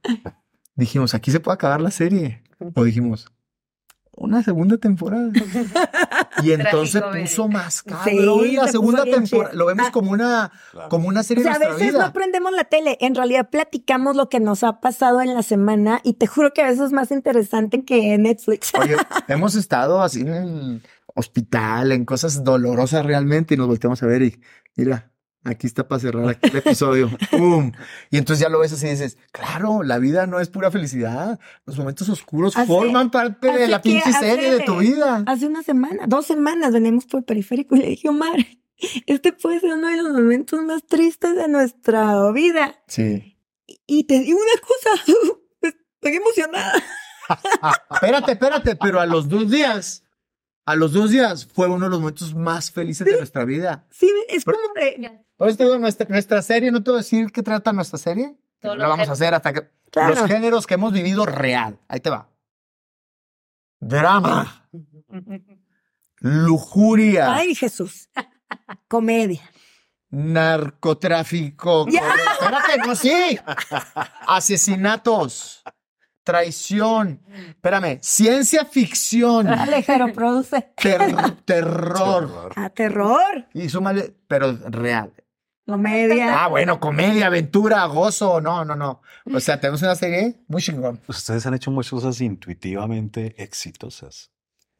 dijimos, 0.76 1.14
aquí 1.16 1.32
se 1.32 1.40
puede 1.40 1.56
acabar 1.56 1.82
la 1.82 1.92
serie. 1.92 2.44
O 2.76 2.84
dijimos, 2.84 3.28
una 4.18 4.42
segunda 4.44 4.78
temporada. 4.78 5.30
Y 6.44 6.52
entonces 6.52 7.02
puso 7.02 7.48
más 7.48 7.82
cabrón 7.82 8.44
Sí, 8.44 8.56
la 8.56 8.66
se 8.66 8.72
segunda 8.74 9.04
temporada. 9.06 9.52
chido. 9.52 9.60
Lo 9.60 9.66
vemos 9.68 9.88
Ah. 9.88 9.92
como 9.92 10.12
una, 10.12 10.52
Claro. 10.72 10.90
como 10.90 11.08
una 11.08 11.22
O 11.22 11.24
serie 11.24 11.44
sea, 11.44 11.54
a 11.54 11.60
de 11.60 11.66
nuestra 11.66 11.86
veces 11.86 11.94
no 11.94 12.00
vida. 12.06 12.14
prendemos 12.14 12.52
la 12.52 12.64
tele. 12.66 12.98
En 13.02 13.16
realidad 13.16 13.50
platicamos 13.50 14.16
lo 14.16 14.28
que 14.30 14.40
nos 14.40 14.64
ha 14.64 14.82
pasado 14.82 15.22
en 15.22 15.34
la 15.34 15.44
semana 15.44 16.02
y 16.04 16.14
te 16.16 16.28
juro 16.28 16.52
que 16.54 16.62
a 16.62 16.66
veces 16.68 16.82
es 16.88 16.92
más 16.92 17.12
interesante 17.12 17.84
que 17.86 18.18
Netflix. 18.18 18.74
Oye, 18.80 18.96
hemos 19.30 19.56
estado 19.56 20.02
así 20.02 20.22
en 20.22 20.28
el 20.34 20.84
hospital, 21.16 21.92
en 21.94 22.04
cosas 22.06 22.44
dolorosas 22.44 23.06
realmente, 23.06 23.54
y 23.54 23.58
nos 23.58 23.68
volteamos 23.68 24.04
a 24.04 24.06
ver 24.08 24.22
y 24.24 24.40
mira, 24.76 25.12
aquí 25.46 25.68
está 25.68 25.88
para 25.88 26.00
cerrar 26.00 26.28
aquí 26.30 26.50
el 26.50 26.58
episodio. 26.58 27.10
¡Pum! 27.32 27.72
Y 28.12 28.18
entonces 28.18 28.42
ya 28.44 28.50
lo 28.50 28.60
ves 28.60 28.74
así 28.74 28.88
y 28.88 28.90
dices, 28.90 29.18
claro, 29.32 29.84
la 29.84 29.98
vida 30.00 30.28
no 30.28 30.40
es 30.40 30.50
pura 30.50 30.72
felicidad. 30.72 31.40
Los 31.66 31.78
momentos 31.78 32.10
oscuros 32.10 32.58
Hace- 32.58 32.68
forman 32.68 33.12
parte 33.12 33.52
de 33.52 33.68
la 33.68 33.82
pinche 33.82 34.10
hace- 34.10 34.20
serie 34.32 34.52
de 34.52 34.60
tu 34.62 34.78
vida. 34.78 35.24
Hace 35.28 35.48
una 35.48 35.64
semana, 35.64 36.06
dos 36.08 36.26
semanas, 36.26 36.74
venimos 36.74 37.06
por 37.06 37.20
el 37.20 37.24
periférico 37.26 37.76
y 37.76 37.80
le 37.80 37.88
dije, 37.88 38.10
Omar, 38.10 38.36
este 39.06 39.32
puede 39.32 39.60
ser 39.62 39.74
uno 39.74 39.88
de 39.88 39.98
los 40.04 40.12
momentos 40.14 40.62
más 40.64 40.84
tristes 40.86 41.36
de 41.36 41.48
nuestra 41.48 42.32
vida. 42.32 42.76
Sí. 42.88 43.38
Y 43.88 44.04
te 44.04 44.20
digo 44.20 44.38
una 44.40 44.62
cosa, 44.62 45.40
estoy 45.62 46.16
emocionada. 46.18 46.84
Espérate, 47.92 48.34
espérate, 48.34 48.76
pero 48.76 49.00
a 49.00 49.06
los 49.08 49.28
dos 49.30 49.50
días, 49.50 50.04
a 50.66 50.76
los 50.76 50.94
dos 50.94 51.10
días 51.10 51.46
fue 51.46 51.68
uno 51.68 51.86
de 51.86 51.90
los 51.92 52.00
momentos 52.00 52.36
más 52.36 52.70
felices 52.72 53.06
de 53.06 53.18
nuestra 53.18 53.46
vida. 53.46 53.88
Sí, 53.90 54.12
es 54.30 54.46
como 54.46 54.58
de... 54.76 55.25
Te 55.38 55.64
digo, 55.64 55.78
nuestra, 55.78 56.08
nuestra 56.10 56.42
serie, 56.42 56.72
no 56.72 56.82
te 56.84 56.92
voy 56.92 57.00
a 57.00 57.04
decir 57.04 57.32
qué 57.32 57.44
trata 57.44 57.74
nuestra 57.74 57.98
serie. 58.00 58.36
Todos 58.62 58.78
La 58.78 58.86
los 58.88 58.94
vamos 58.94 59.10
a 59.10 59.12
hacer 59.14 59.34
hasta 59.34 59.54
que 59.54 59.70
Claro. 59.92 60.16
los 60.16 60.26
géneros 60.30 60.66
que 60.68 60.74
hemos 60.76 60.92
vivido 60.94 61.26
real. 61.26 61.80
Ahí 61.88 62.00
te 62.00 62.10
va. 62.10 62.30
Drama, 63.80 64.68
lujuria, 66.20 67.34
Ay, 67.34 67.56
Jesús. 67.56 68.10
Comedia. 68.88 69.42
narcotráfico. 70.10 71.86
Ya. 71.90 72.02
Espérate, 72.34 72.78
no, 72.88 72.96
sí. 72.96 73.38
Asesinatos, 74.28 75.64
traición. 76.24 77.22
Espérame, 77.50 78.00
ciencia 78.02 78.66
ficción, 78.66 79.48
Alejandro 79.48 80.14
produce. 80.14 80.74
ter- 80.76 81.36
terror. 81.46 82.52
A 82.56 82.70
terror. 82.70 83.48
Y 83.54 83.70
súmale, 83.70 84.16
pero 84.28 84.54
real. 84.70 85.14
Comedia. 85.66 86.44
Ah, 86.44 86.48
bueno, 86.48 86.80
comedia, 86.80 87.28
aventura, 87.28 87.86
gozo. 87.86 88.40
No, 88.42 88.64
no, 88.66 88.76
no. 88.76 89.02
O 89.34 89.40
sea, 89.40 89.60
tenemos 89.60 89.82
una 89.82 89.96
serie 89.96 90.42
muy 90.48 90.62
chingón. 90.62 91.02
Ustedes 91.08 91.46
han 91.48 91.56
hecho 91.56 91.72
muchas 91.72 91.92
cosas 91.92 92.22
intuitivamente 92.22 93.36
exitosas. 93.42 94.32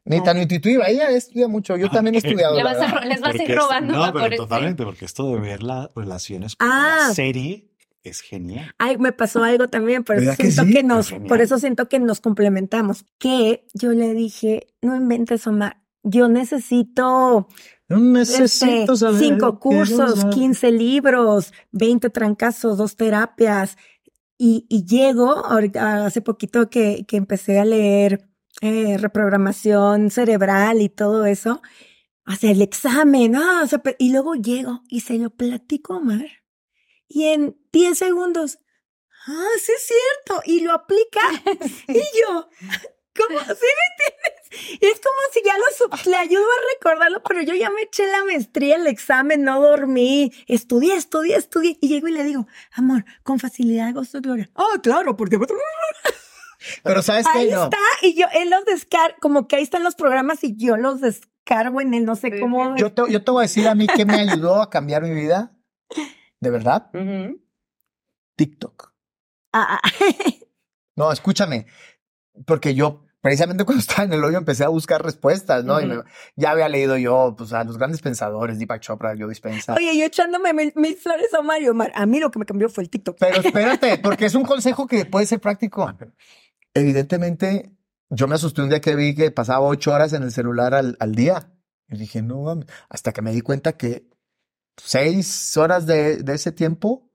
Ni 0.04 0.22
tan 0.22 0.40
intuitiva. 0.40 0.86
Ella 0.86 1.10
estudia 1.10 1.48
mucho. 1.48 1.76
Yo 1.76 1.90
también 1.90 2.14
he 2.14 2.18
estudiado. 2.18 2.54
Vas 2.62 2.76
a 2.80 3.04
les 3.04 3.20
vas 3.20 3.34
a 3.34 3.42
ir 3.42 3.50
es- 3.50 3.56
robando 3.56 3.92
No, 3.94 4.12
pero 4.12 4.36
totalmente, 4.36 4.84
porque 4.84 5.04
esto 5.04 5.28
de 5.34 5.40
ver 5.40 5.64
las 5.64 5.88
relaciones 5.96 6.54
con 6.54 6.68
Ah. 6.70 7.06
la 7.08 7.14
serie 7.14 7.72
es 8.04 8.20
genial. 8.20 8.72
Ay, 8.78 8.98
me 8.98 9.10
pasó 9.10 9.42
algo 9.42 9.66
también, 9.66 10.04
por 10.04 10.14
eso 10.14 10.26
¿Verdad 10.26 10.36
que 10.36 10.52
siento 10.52 10.62
sí? 10.68 10.72
que 10.74 10.82
nos, 10.84 11.12
por 11.26 11.40
eso 11.40 11.58
siento 11.58 11.88
que 11.88 11.98
nos 11.98 12.20
complementamos. 12.20 13.04
Que 13.18 13.66
yo 13.74 13.90
le 13.90 14.14
dije, 14.14 14.68
no 14.80 14.94
inventes, 14.94 15.44
Omar. 15.48 15.82
Yo 16.04 16.28
necesito 16.28 17.48
No 17.88 18.18
este, 18.18 18.40
necesito 18.40 18.96
saber 18.96 19.20
cinco 19.20 19.60
cursos. 19.60 20.24
15 20.26 20.72
libros, 20.72 21.52
20 21.72 22.10
trancazos, 22.10 22.78
dos 22.78 22.96
terapias. 22.96 23.76
Y, 24.38 24.66
y 24.68 24.84
llego, 24.84 25.30
ahorita, 25.46 26.06
hace 26.06 26.20
poquito 26.20 26.68
que, 26.68 27.04
que 27.06 27.16
empecé 27.16 27.58
a 27.58 27.64
leer 27.64 28.28
eh, 28.62 28.96
reprogramación 28.96 30.10
cerebral 30.10 30.80
y 30.80 30.88
todo 30.88 31.26
eso, 31.26 31.60
hacer 32.24 32.52
el 32.52 32.62
examen, 32.62 33.36
ah, 33.36 33.60
o 33.62 33.66
sea, 33.66 33.82
y 33.98 34.12
luego 34.12 34.34
llego 34.34 34.82
y 34.88 35.00
se 35.00 35.18
lo 35.18 35.28
platico 35.28 35.92
a 35.92 35.98
Omar. 35.98 36.26
Y 37.06 37.24
en 37.26 37.60
10 37.72 37.98
segundos, 37.98 38.58
ah, 39.26 39.48
sí 39.62 39.72
es 39.76 39.86
cierto, 39.86 40.42
y 40.46 40.60
lo 40.60 40.72
aplica. 40.72 41.20
y 41.88 42.00
yo, 42.00 42.48
¿cómo? 43.14 43.38
¿Sí 43.40 43.66
me 43.76 43.86
entiendes? 43.90 44.80
Y 44.80 44.86
es 44.86 45.00
como 45.00 45.15
lo 45.56 46.10
le 46.10 46.16
ayudo 46.16 46.44
a 46.44 46.74
recordarlo, 46.74 47.22
pero 47.22 47.42
yo 47.42 47.54
ya 47.54 47.70
me 47.70 47.82
eché 47.82 48.06
la 48.10 48.24
maestría, 48.24 48.76
el 48.76 48.86
examen, 48.86 49.42
no 49.42 49.60
dormí, 49.60 50.32
estudié, 50.46 50.94
estudié, 50.94 51.36
estudié, 51.36 51.78
y 51.80 51.88
llego 51.88 52.08
y 52.08 52.12
le 52.12 52.24
digo, 52.24 52.46
amor, 52.72 53.04
con 53.22 53.38
facilidad 53.38 53.92
gozo 53.94 54.18
de 54.18 54.22
gloria. 54.22 54.50
Ah, 54.54 54.80
claro, 54.82 55.16
porque 55.16 55.38
Pero 56.82 57.02
¿sabes 57.02 57.26
ahí 57.26 57.48
qué? 57.48 57.54
No. 57.54 57.64
está, 57.64 57.78
y 58.02 58.14
yo, 58.14 58.26
él 58.34 58.50
los 58.50 58.64
descarga, 58.64 59.16
como 59.20 59.46
que 59.46 59.56
ahí 59.56 59.62
están 59.62 59.84
los 59.84 59.94
programas 59.94 60.42
y 60.44 60.56
yo 60.56 60.76
los 60.76 61.00
descargo 61.00 61.80
en 61.80 61.94
él, 61.94 62.04
no 62.04 62.16
sé 62.16 62.40
cómo. 62.40 62.76
Yo 62.76 62.92
te, 62.92 63.02
yo 63.10 63.22
te 63.22 63.30
voy 63.30 63.40
a 63.40 63.42
decir 63.42 63.68
a 63.68 63.74
mí 63.74 63.86
que 63.86 64.04
me 64.04 64.14
ayudó 64.14 64.60
a 64.62 64.70
cambiar 64.70 65.02
mi 65.02 65.14
vida. 65.14 65.52
De 66.40 66.50
verdad. 66.50 66.90
TikTok. 68.36 68.92
Ah, 69.52 69.80
ah. 69.82 69.88
No, 70.96 71.12
escúchame. 71.12 71.66
Porque 72.46 72.74
yo, 72.74 73.05
precisamente 73.26 73.64
cuando 73.66 73.80
estaba 73.80 74.04
en 74.04 74.12
el 74.12 74.22
hoyo, 74.24 74.38
empecé 74.38 74.62
a 74.64 74.68
buscar 74.68 75.02
respuestas, 75.02 75.64
¿no? 75.64 75.80
Y 75.80 75.86
me- 75.86 76.02
ya 76.36 76.52
había 76.52 76.68
leído 76.68 76.96
yo, 76.96 77.34
pues, 77.36 77.52
a 77.52 77.64
los 77.64 77.76
grandes 77.76 78.00
pensadores, 78.00 78.58
Deepak 78.58 78.80
Chopra, 78.80 79.14
Joe 79.18 79.28
Dispenza. 79.28 79.74
Oye, 79.74 79.98
yo 79.98 80.04
echándome 80.04 80.52
mil 80.52 80.96
flores 80.96 81.34
a 81.34 81.42
Mario. 81.42 81.72
Omar. 81.72 81.90
A 81.96 82.06
mí 82.06 82.20
lo 82.20 82.30
que 82.30 82.38
me 82.38 82.44
cambió 82.46 82.68
fue 82.68 82.84
el 82.84 82.90
TikTok. 82.90 83.16
Pero 83.18 83.40
espérate, 83.44 83.98
porque 83.98 84.26
es 84.26 84.34
un 84.36 84.44
consejo 84.44 84.86
que 84.86 85.04
puede 85.06 85.26
ser 85.26 85.40
práctico. 85.40 85.92
Evidentemente, 86.74 87.72
yo 88.10 88.28
me 88.28 88.34
asusté 88.36 88.62
un 88.62 88.68
día 88.68 88.80
que 88.80 88.94
vi 88.94 89.14
que 89.14 89.30
pasaba 89.30 89.66
ocho 89.66 89.92
horas 89.92 90.12
en 90.12 90.22
el 90.22 90.30
celular 90.32 90.74
al, 90.74 90.96
al 91.00 91.14
día. 91.14 91.52
Y 91.88 91.96
dije, 91.98 92.22
no, 92.22 92.60
hasta 92.88 93.12
que 93.12 93.22
me 93.22 93.32
di 93.32 93.40
cuenta 93.40 93.76
que 93.76 94.08
seis 94.76 95.56
horas 95.56 95.86
de, 95.86 96.18
de 96.18 96.34
ese 96.34 96.52
tiempo 96.52 97.10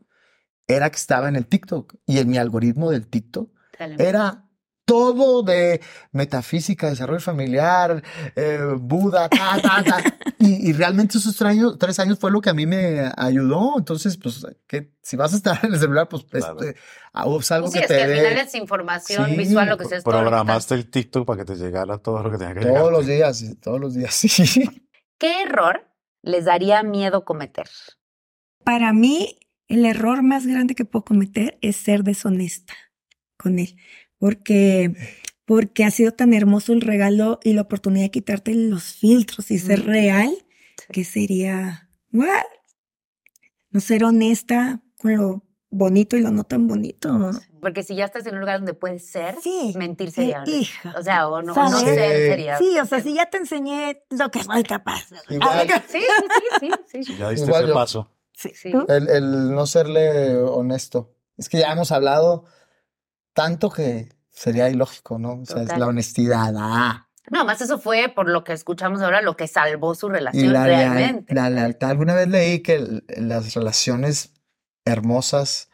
era 0.67 0.89
que 0.89 0.95
estaba 0.97 1.27
en 1.29 1.35
el 1.35 1.45
TikTok. 1.47 1.95
Y 2.05 2.19
en 2.19 2.29
mi 2.29 2.37
algoritmo 2.37 2.91
del 2.91 3.07
TikTok 3.07 3.51
era 3.99 4.49
todo 4.85 5.43
de 5.43 5.79
metafísica, 6.11 6.89
desarrollo 6.89 7.19
familiar, 7.21 8.03
eh, 8.35 8.59
Buda, 8.77 9.29
ta, 9.29 9.61
ta, 9.61 9.83
ta. 9.83 10.03
Y, 10.39 10.69
y 10.69 10.73
realmente 10.73 11.17
esos 11.17 11.35
tres 11.37 11.51
años, 11.51 11.77
tres 11.79 11.99
años 11.99 12.17
fue 12.19 12.31
lo 12.31 12.41
que 12.41 12.49
a 12.49 12.53
mí 12.53 12.65
me 12.65 13.11
ayudó. 13.15 13.75
Entonces, 13.77 14.17
pues, 14.17 14.45
que 14.67 14.91
si 15.01 15.15
vas 15.15 15.33
a 15.33 15.37
estar 15.37 15.59
en 15.63 15.73
el 15.73 15.79
celular, 15.79 16.09
pues, 16.09 16.23
Claro. 16.23 16.59
este, 16.61 16.79
ah, 17.13 17.21
algo 17.23 17.41
Sí, 17.41 17.51
que 17.73 17.79
es 17.79 17.87
te 17.87 17.95
que 17.97 18.03
al 18.03 18.09
final 18.15 18.37
es 18.39 18.55
información 18.55 19.29
Sí, 19.29 19.37
visual, 19.37 19.69
lo 19.69 19.77
que 19.77 19.85
sea. 19.85 20.01
Programaste 20.01 20.73
el 20.75 20.89
TikTok 20.89 21.25
para 21.27 21.39
que 21.39 21.45
te 21.45 21.55
llegara 21.55 21.97
todo 21.99 22.23
lo 22.23 22.31
que 22.31 22.37
tenía 22.37 22.53
que 22.53 22.61
llegar. 22.61 22.77
todos 22.79 22.91
los 22.91 23.05
días, 23.05 23.43
todos 23.61 23.79
los 23.79 23.93
días, 23.93 24.13
sí. 24.13 24.85
¿Qué 25.19 25.43
error 25.43 25.87
les 26.23 26.45
daría 26.45 26.81
miedo 26.83 27.23
cometer? 27.23 27.67
Para 28.63 28.93
mí, 28.93 29.37
el 29.67 29.85
error 29.85 30.23
más 30.23 30.45
grande 30.47 30.75
que 30.75 30.85
puedo 30.85 31.05
cometer 31.05 31.57
es 31.61 31.75
ser 31.77 32.03
deshonesta 32.03 32.73
con 33.37 33.59
él. 33.59 33.75
Porque, 34.21 34.93
porque 35.45 35.83
ha 35.83 35.89
sido 35.89 36.11
tan 36.11 36.33
hermoso 36.35 36.73
el 36.73 36.81
regalo 36.81 37.39
y 37.43 37.53
la 37.53 37.63
oportunidad 37.63 38.05
de 38.05 38.11
quitarte 38.11 38.53
los 38.53 38.83
filtros 38.83 39.49
y 39.49 39.57
ser 39.57 39.83
real, 39.87 40.31
que 40.91 41.03
sería, 41.03 41.89
¿what? 42.13 42.43
No 43.71 43.79
ser 43.79 44.03
honesta 44.03 44.79
con 44.99 45.17
lo 45.17 45.43
bonito 45.71 46.17
y 46.17 46.21
lo 46.21 46.29
no 46.29 46.43
tan 46.43 46.67
bonito. 46.67 47.31
Porque 47.61 47.81
si 47.81 47.95
ya 47.95 48.05
estás 48.05 48.27
en 48.27 48.35
un 48.35 48.41
lugar 48.41 48.59
donde 48.59 48.75
puedes 48.75 49.07
ser, 49.09 49.37
Sí. 49.41 49.73
mentir 49.75 50.11
sería. 50.11 50.45
Sí, 50.45 50.59
hija. 50.61 50.93
O 50.95 51.01
sea, 51.01 51.27
o 51.27 51.41
no, 51.41 51.55
no 51.55 51.79
ser 51.79 51.95
sería. 51.95 52.59
Sí, 52.59 52.77
o 52.79 52.85
sea, 52.85 53.01
si 53.01 53.15
ya 53.15 53.25
te 53.25 53.37
enseñé 53.39 54.03
lo 54.11 54.29
que 54.29 54.43
soy 54.43 54.61
capaz. 54.61 55.07
Igual. 55.29 55.67
Sí, 55.87 55.99
sí, 56.59 56.69
sí, 56.91 57.03
sí, 57.05 57.17
ya 57.17 57.29
diste 57.31 57.47
Igual 57.47 57.63
ese 57.63 57.69
yo. 57.69 57.73
paso. 57.73 58.11
Sí. 58.35 58.51
Sí. 58.53 58.71
El, 58.87 59.09
el 59.09 59.51
no 59.55 59.65
serle 59.65 60.35
honesto. 60.37 61.15
Es 61.37 61.49
que 61.49 61.57
ya 61.57 61.71
hemos 61.71 61.91
hablado 61.91 62.45
tanto 63.33 63.69
que 63.69 64.09
sería 64.29 64.69
ilógico, 64.69 65.19
¿no? 65.19 65.41
O 65.41 65.45
sea, 65.45 65.63
es 65.63 65.77
la 65.77 65.87
honestidad. 65.87 66.53
Ah. 66.57 67.07
No, 67.29 67.45
más 67.45 67.61
eso 67.61 67.79
fue 67.79 68.11
por 68.13 68.27
lo 68.27 68.43
que 68.43 68.51
escuchamos 68.53 69.01
ahora, 69.01 69.21
lo 69.21 69.37
que 69.37 69.47
salvó 69.47 69.95
su 69.95 70.07
Y 70.07 70.11
relación 70.11 70.53
la, 70.53 70.65
realmente. 70.65 71.33
la 71.33 71.49
lealtad. 71.49 71.91
Alguna 71.91 72.15
vez 72.15 72.27
leí 72.27 72.59
que 72.61 72.75
el- 72.75 73.03
las 73.17 73.53
relaciones 73.53 74.33
hermosas 74.85 75.69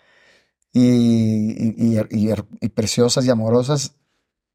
y, 0.74 0.82
y- 0.82 1.76
y- 1.78 2.00
y- 2.12 2.34
y 2.62 2.70
preciosas 2.70 3.26
y 3.26 3.30
amorosas 3.30 3.96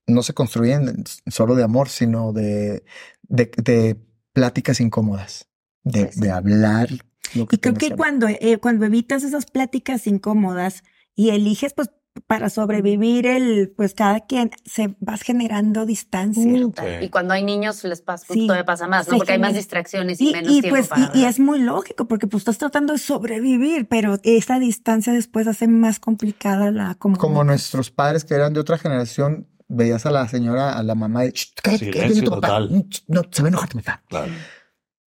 no 0.07 0.23
se 0.23 0.35
construyen 0.35 1.05
solo 1.27 1.55
de 1.55 1.65
amor, 1.65 1.89
sino 1.89 2.33
de, 2.33 2.85
de, 3.23 3.51
de 3.57 3.97
pláticas 4.33 4.81
incómodas, 4.81 5.49
de, 5.85 6.05
Pues 6.05 6.15
sí. 6.17 6.21
de 6.21 6.31
hablar. 6.31 6.89
lo 7.35 7.49
Y 7.51 7.57
creo 7.59 7.75
que 7.75 7.87
hablar. 7.87 7.97
cuando, 7.99 8.27
eh, 8.29 8.59
cuando 8.61 8.85
evitas 8.85 9.23
esas 9.25 9.47
pláticas 9.47 10.07
incómodas 10.07 10.83
y 11.15 11.31
eliges, 11.31 11.73
pues, 11.73 11.91
para 12.27 12.51
sobrevivir 12.51 13.27
el, 13.27 13.73
pues 13.77 13.95
cada 13.95 14.21
quien 14.21 14.51
se 14.65 14.95
vas 15.01 15.23
generando 15.23 15.87
distancia. 15.87 16.45
Mm. 16.45 17.03
Y 17.03 17.09
cuando 17.09 17.35
hay 17.35 17.43
niños 17.43 17.83
les 17.85 18.03
pasa, 18.03 18.27
Sí. 18.33 18.47
todavía 18.47 18.65
pasa 18.65 18.87
más, 18.87 19.09
¿no? 19.09 19.17
Porque 19.17 19.33
hay 19.33 19.39
más 19.39 19.55
distracciones 19.55 20.21
y, 20.21 20.29
Y, 20.31 20.33
menos 20.33 20.53
y, 20.53 20.61
tiempo 20.61 20.77
pues, 20.77 20.89
para 20.89 21.11
y, 21.15 21.25
es 21.25 21.41
muy 21.41 21.59
lógico 21.61 22.07
porque 22.09 22.27
pues 22.27 22.43
estás 22.43 22.59
tratando 22.59 22.93
de 22.93 22.99
sobrevivir, 22.99 23.87
pero 23.89 24.19
esa 24.25 24.59
distancia 24.59 25.13
después 25.13 25.47
hace 25.47 25.69
más 25.69 25.99
complicada 26.01 26.71
la 26.71 26.95
comunicación. 26.97 27.33
Como 27.33 27.45
nuestros 27.45 27.91
padres 27.91 28.25
que 28.25 28.35
eran 28.35 28.53
de 28.53 28.61
otra 28.61 28.77
generación, 28.79 29.49
veías 29.69 30.05
a 30.05 30.11
la 30.11 30.29
señora, 30.29 30.75
a 30.77 30.83
la 30.83 30.95
mamá, 30.95 31.23
de, 31.23 31.31
"Shh, 31.33 31.55
cállate, 31.63 31.93
Silencio 31.93 32.25
tu 32.25 32.31
papá". 32.31 32.61
Mm, 32.61 32.83
No, 33.09 33.23
se 33.31 33.43
va 33.43 33.47
a 33.47 33.51
enojar 33.51 33.69
tu 33.71 33.79
papá. 33.79 34.03
Claro. 34.09 34.33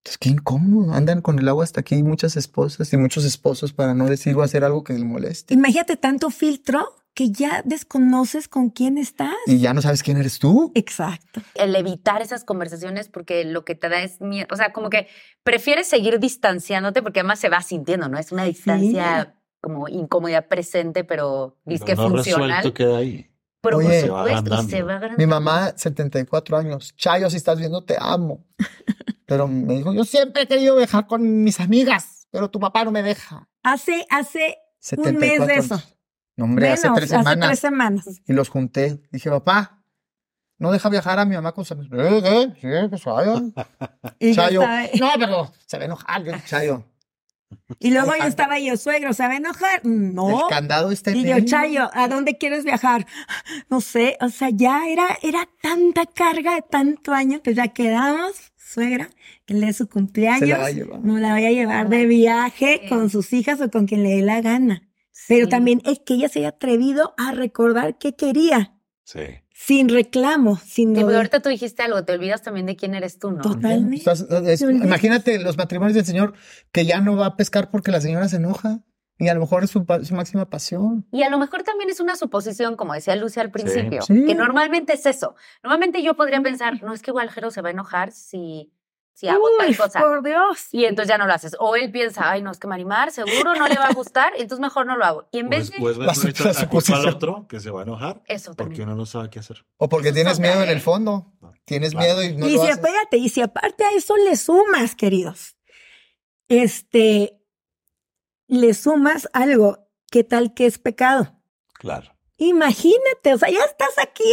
Es 0.06 0.18
que 0.20 0.30
incómodo, 0.30 0.93
andan 0.93 1.22
con 1.22 1.39
el 1.39 1.47
agua 1.49 1.64
hasta 1.64 1.82
aquí 1.82 2.01
muchas 2.03 2.38
esposas 2.38 2.93
y 2.93 2.97
muchos 2.97 3.26
esposos 3.26 3.74
para 3.74 3.93
no 3.95 4.06
decir 4.06 4.36
o 4.36 4.43
hacer 4.43 4.64
algo 4.64 4.84
que 4.84 4.93
le 4.93 5.03
moleste. 5.03 5.53
Imagínate 5.53 5.97
tanto 5.97 6.30
filtro 6.30 6.95
que 7.16 7.32
ya 7.32 7.64
desconoces 7.66 8.47
con 8.47 8.70
quién 8.70 8.97
estás. 8.97 9.34
Y 9.47 9.60
ya 9.60 9.74
no 9.74 9.82
sabes 9.82 10.03
quién 10.03 10.18
eres 10.18 10.38
tú. 10.38 10.72
Exacto. 10.76 11.41
el 11.56 11.76
evitar 11.76 12.22
esas 12.22 12.43
conversaciones 12.43 13.08
porque 13.08 13.45
lo 13.45 13.66
que 13.66 13.74
te 13.74 13.89
da 13.89 14.01
es 14.01 14.22
miedo, 14.22 14.47
o 14.51 14.56
sea, 14.56 14.74
como 14.74 14.89
que 14.89 15.08
prefieres 15.43 15.88
seguir 15.88 16.20
distanciándote 16.20 17.01
porque 17.01 17.22
además 17.22 17.39
se 17.39 17.49
va 17.49 17.62
sintiendo, 17.62 18.10
¿no? 18.10 18.20
Es 18.20 18.32
una 18.32 18.43
distancia 18.43 19.34
como 19.62 19.88
incomodidad 19.88 20.47
presente, 20.47 21.03
pero 21.03 21.58
disque 21.66 21.95
Lo 21.95 22.03
no 22.03 22.10
funcional. 22.10 22.49
resuelto 22.49 22.74
queda 22.74 22.97
ahí. 22.97 23.32
Pero 23.62 23.78
Oye, 23.78 23.88
por 23.88 23.95
se 23.95 24.10
va 24.10 24.24
supuesto, 24.28 24.62
y 24.62 24.70
se 24.70 24.84
va 24.84 24.95
agrandando. 24.97 25.18
Mi 25.18 25.26
mamá, 25.26 25.74
74 25.76 26.58
años. 26.58 26.93
Chayo, 26.95 27.30
si 27.32 27.38
estás 27.38 27.58
viendo, 27.58 27.84
te 27.84 27.95
amo. 27.99 28.45
Pero 29.26 29.48
me 29.48 29.76
dijo, 29.76 29.94
yo 29.94 30.04
siempre 30.06 30.44
he 30.44 30.48
querido 30.48 30.76
viajar 30.76 31.08
con 31.08 31.44
mis 31.44 31.60
amigas, 31.60 32.28
pero 32.32 32.50
tu 32.50 32.60
papá 32.60 32.84
no 32.84 32.92
me 32.92 33.02
deja. 33.04 33.48
Hace, 33.64 34.06
hace 34.10 34.58
74 34.80 35.20
mes 35.20 35.48
de 35.48 35.56
eso. 35.56 35.82
No, 36.38 36.46
hombre, 36.46 36.70
hace 36.70 36.84
Menos, 36.88 36.98
tres 37.00 37.10
semanas. 37.10 37.48
tres 37.50 37.60
semanas. 37.60 38.06
Y 38.28 38.34
los 38.34 38.50
junté. 38.50 39.02
Dije, 39.12 39.30
papá, 39.30 39.84
no 40.58 40.72
deja 40.72 40.90
viajar 40.90 41.18
a 41.20 41.26
mi 41.26 41.36
mamá 41.36 41.54
con. 41.54 41.64
"Eh, 41.66 42.22
eh, 42.24 42.54
sí, 42.56 42.90
que 42.92 42.98
se 42.98 43.10
vaya". 43.10 43.34
Y 44.20 44.34
yo 44.34 44.36
Chayo, 44.44 44.62
no, 45.00 45.10
pero 45.18 45.52
se 45.66 45.78
va 45.78 45.84
a 45.84 45.86
enojar. 45.86 46.24
Yo, 46.24 46.34
Chayo, 46.46 46.84
Y 47.80 47.92
luego 47.92 48.12
yo 48.18 48.26
estaba 48.26 48.60
yo, 48.60 48.76
suegro, 48.78 49.14
¿se 49.14 49.24
va 49.26 49.34
a 49.34 49.38
enojar? 49.38 49.80
No. 49.86 50.42
El 50.44 50.50
candado 50.50 50.92
está 50.92 51.12
Y 51.12 51.24
yo, 51.24 51.38
en- 51.38 51.46
Chayo, 51.46 51.90
¿a 51.94 52.08
dónde 52.10 52.38
quieres 52.38 52.64
viajar? 52.64 53.06
No 53.70 53.80
sé, 53.82 54.18
o 54.22 54.30
sea, 54.30 54.50
ya 54.52 54.88
era, 54.88 55.08
era 55.24 55.48
tanta 55.62 56.06
carga 56.06 56.56
de 56.56 56.62
tanto 56.64 57.14
año 57.14 57.42
que 57.42 57.54
ya 57.54 57.70
quedamos, 57.70 58.52
suegra, 58.76 59.10
que 59.46 59.54
le 59.56 59.66
dé 59.68 59.74
su 59.74 59.88
cumpleaños. 59.90 60.42
Se 60.42 60.48
la 60.48 60.58
va 60.60 60.66
a 60.68 60.72
llevar. 60.72 61.00
No 61.04 61.18
la 61.18 61.34
voy 61.34 61.46
a 61.46 61.52
llevar 61.52 61.90
de 61.90 62.06
viaje 62.06 62.82
Sí. 62.84 62.90
con 62.90 63.10
sus 63.10 63.34
hijas 63.34 63.60
o 63.62 63.72
con 63.72 63.88
quien 63.88 64.04
le 64.04 64.10
dé 64.18 64.22
la 64.22 64.42
gana. 64.42 64.84
Pero 65.28 65.46
Sí. 65.46 65.50
también 65.50 65.82
es 65.86 66.00
que 66.06 66.14
ella 66.16 66.30
se 66.30 66.40
haya 66.40 66.50
atrevido 66.50 67.14
a 67.18 67.32
recordar 67.32 67.98
qué 67.98 68.16
quería, 68.16 68.76
Sí. 69.06 69.22
sin 69.54 69.90
reclamo, 69.90 70.58
sin 70.58 70.90
Sí, 70.90 70.94
porque 70.96 71.00
dolor. 71.02 71.16
ahorita 71.18 71.40
tú 71.42 71.50
dijiste 71.50 71.82
algo, 71.84 72.04
te 72.04 72.14
olvidas 72.14 72.42
también 72.44 72.66
de 72.66 72.76
quién 72.76 72.94
eres 72.94 73.18
tú, 73.18 73.32
¿no? 73.32 73.42
Totalmente. 73.42 74.04
Es- 74.52 74.62
imagínate 74.62 75.40
los 75.40 75.58
matrimonios 75.58 75.96
del 75.96 76.06
señor 76.06 76.34
que 76.72 76.86
ya 76.86 77.00
no 77.02 77.16
va 77.16 77.28
a 77.28 77.36
pescar 77.38 77.72
porque 77.72 77.92
la 77.92 78.02
señora 78.02 78.28
se 78.28 78.36
enoja. 78.36 78.82
Y 79.18 79.30
a 79.30 79.34
lo 79.34 79.39
mejor 79.39 79.63
es 79.63 79.70
su, 79.72 79.86
máxima 80.11 80.49
pasión. 80.49 81.07
Y 81.11 81.24
a 81.24 81.30
lo 81.30 81.38
mejor 81.39 81.63
también 81.63 81.89
es 81.89 81.99
una 82.01 82.16
suposición, 82.18 82.76
como 82.76 82.93
decía 82.93 83.16
Lucia 83.16 83.41
al 83.41 83.51
principio, 83.51 84.01
Sí. 84.01 84.26
que 84.26 84.36
normalmente 84.36 84.93
es 84.93 85.05
eso. 85.05 85.36
Normalmente 85.63 86.03
yo 86.03 86.16
podría 86.16 86.41
pensar, 86.41 86.84
no 86.84 86.93
es 86.93 87.01
que 87.01 87.11
igual 87.11 87.30
Jero 87.30 87.49
se 87.49 87.61
va 87.61 87.70
a 87.70 87.72
enojar 87.72 88.11
si, 88.11 88.74
si 89.13 89.30
hago 89.30 89.45
Uy, 89.45 89.51
tal 89.57 89.78
cosa. 89.78 90.01
por 90.01 90.22
Dios. 90.22 90.68
Y 90.74 90.84
entonces 90.84 91.07
ya 91.07 91.18
no 91.18 91.28
lo 91.28 91.34
haces. 91.34 91.55
O 91.59 91.78
él 91.78 91.89
piensa, 91.93 92.30
ay, 92.30 92.41
no, 92.41 92.51
es 92.51 92.59
que 92.59 92.68
Marimar 92.68 93.11
seguro 93.11 93.55
no 93.55 93.70
le 93.70 93.76
va 93.76 93.86
a 93.88 93.93
gustar, 93.93 94.34
entonces 94.36 94.59
mejor 94.59 94.86
no 94.86 94.97
lo 94.97 95.05
hago. 95.05 95.30
Y 95.32 95.39
en 95.39 95.47
vez 95.49 95.72
Pues, 95.80 95.97
de 95.97 96.03
pues 96.05 96.18
la 96.57 96.68
culpa 96.68 96.97
al 96.97 97.07
otro 97.07 97.45
que 97.47 97.61
se 97.61 97.72
va 97.72 97.80
a 97.80 97.84
enojar 97.84 98.22
eso 98.28 98.53
porque 98.53 98.82
uno 98.82 98.95
no 98.95 99.05
sabe 99.05 99.30
qué 99.30 99.39
hacer. 99.39 99.66
O 99.78 99.88
porque 99.88 100.09
Eso 100.09 100.16
tienes 100.16 100.34
es 100.34 100.39
miedo 100.41 100.61
en 100.61 100.70
el 100.70 100.82
fondo. 100.82 101.32
Tienes 101.63 101.91
Claro. 101.91 102.18
miedo 102.18 102.24
y 102.26 102.36
no 102.36 102.47
y 102.49 102.55
lo 102.55 102.61
si, 102.61 102.68
haces. 102.68 102.76
espérate, 102.84 103.16
y 103.18 103.30
si 103.30 103.39
aparte 103.41 103.86
a 103.86 103.91
eso 103.95 104.18
le 104.18 104.36
sumas, 104.36 104.93
queridos, 104.95 105.55
este, 106.49 107.39
le 108.48 108.74
sumas 108.74 109.28
algo, 109.34 109.88
¿qué 110.12 110.24
tal 110.24 110.54
que 110.54 110.66
es 110.66 110.78
pecado? 110.78 111.36
Claro. 111.74 112.12
Imagínate, 112.38 113.34
o 113.34 113.38
sea, 113.38 113.50
ya 113.50 113.64
estás 113.64 113.98
aquí 114.02 114.24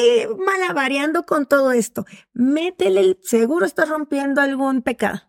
malabareando 0.45 1.25
con 1.25 1.47
todo 1.47 1.73
esto. 1.73 2.05
Métele, 2.33 3.01
el- 3.01 3.19
seguro 3.23 3.65
estás 3.65 3.89
rompiendo 3.89 4.41
algún 4.41 4.83
pecado, 4.83 5.23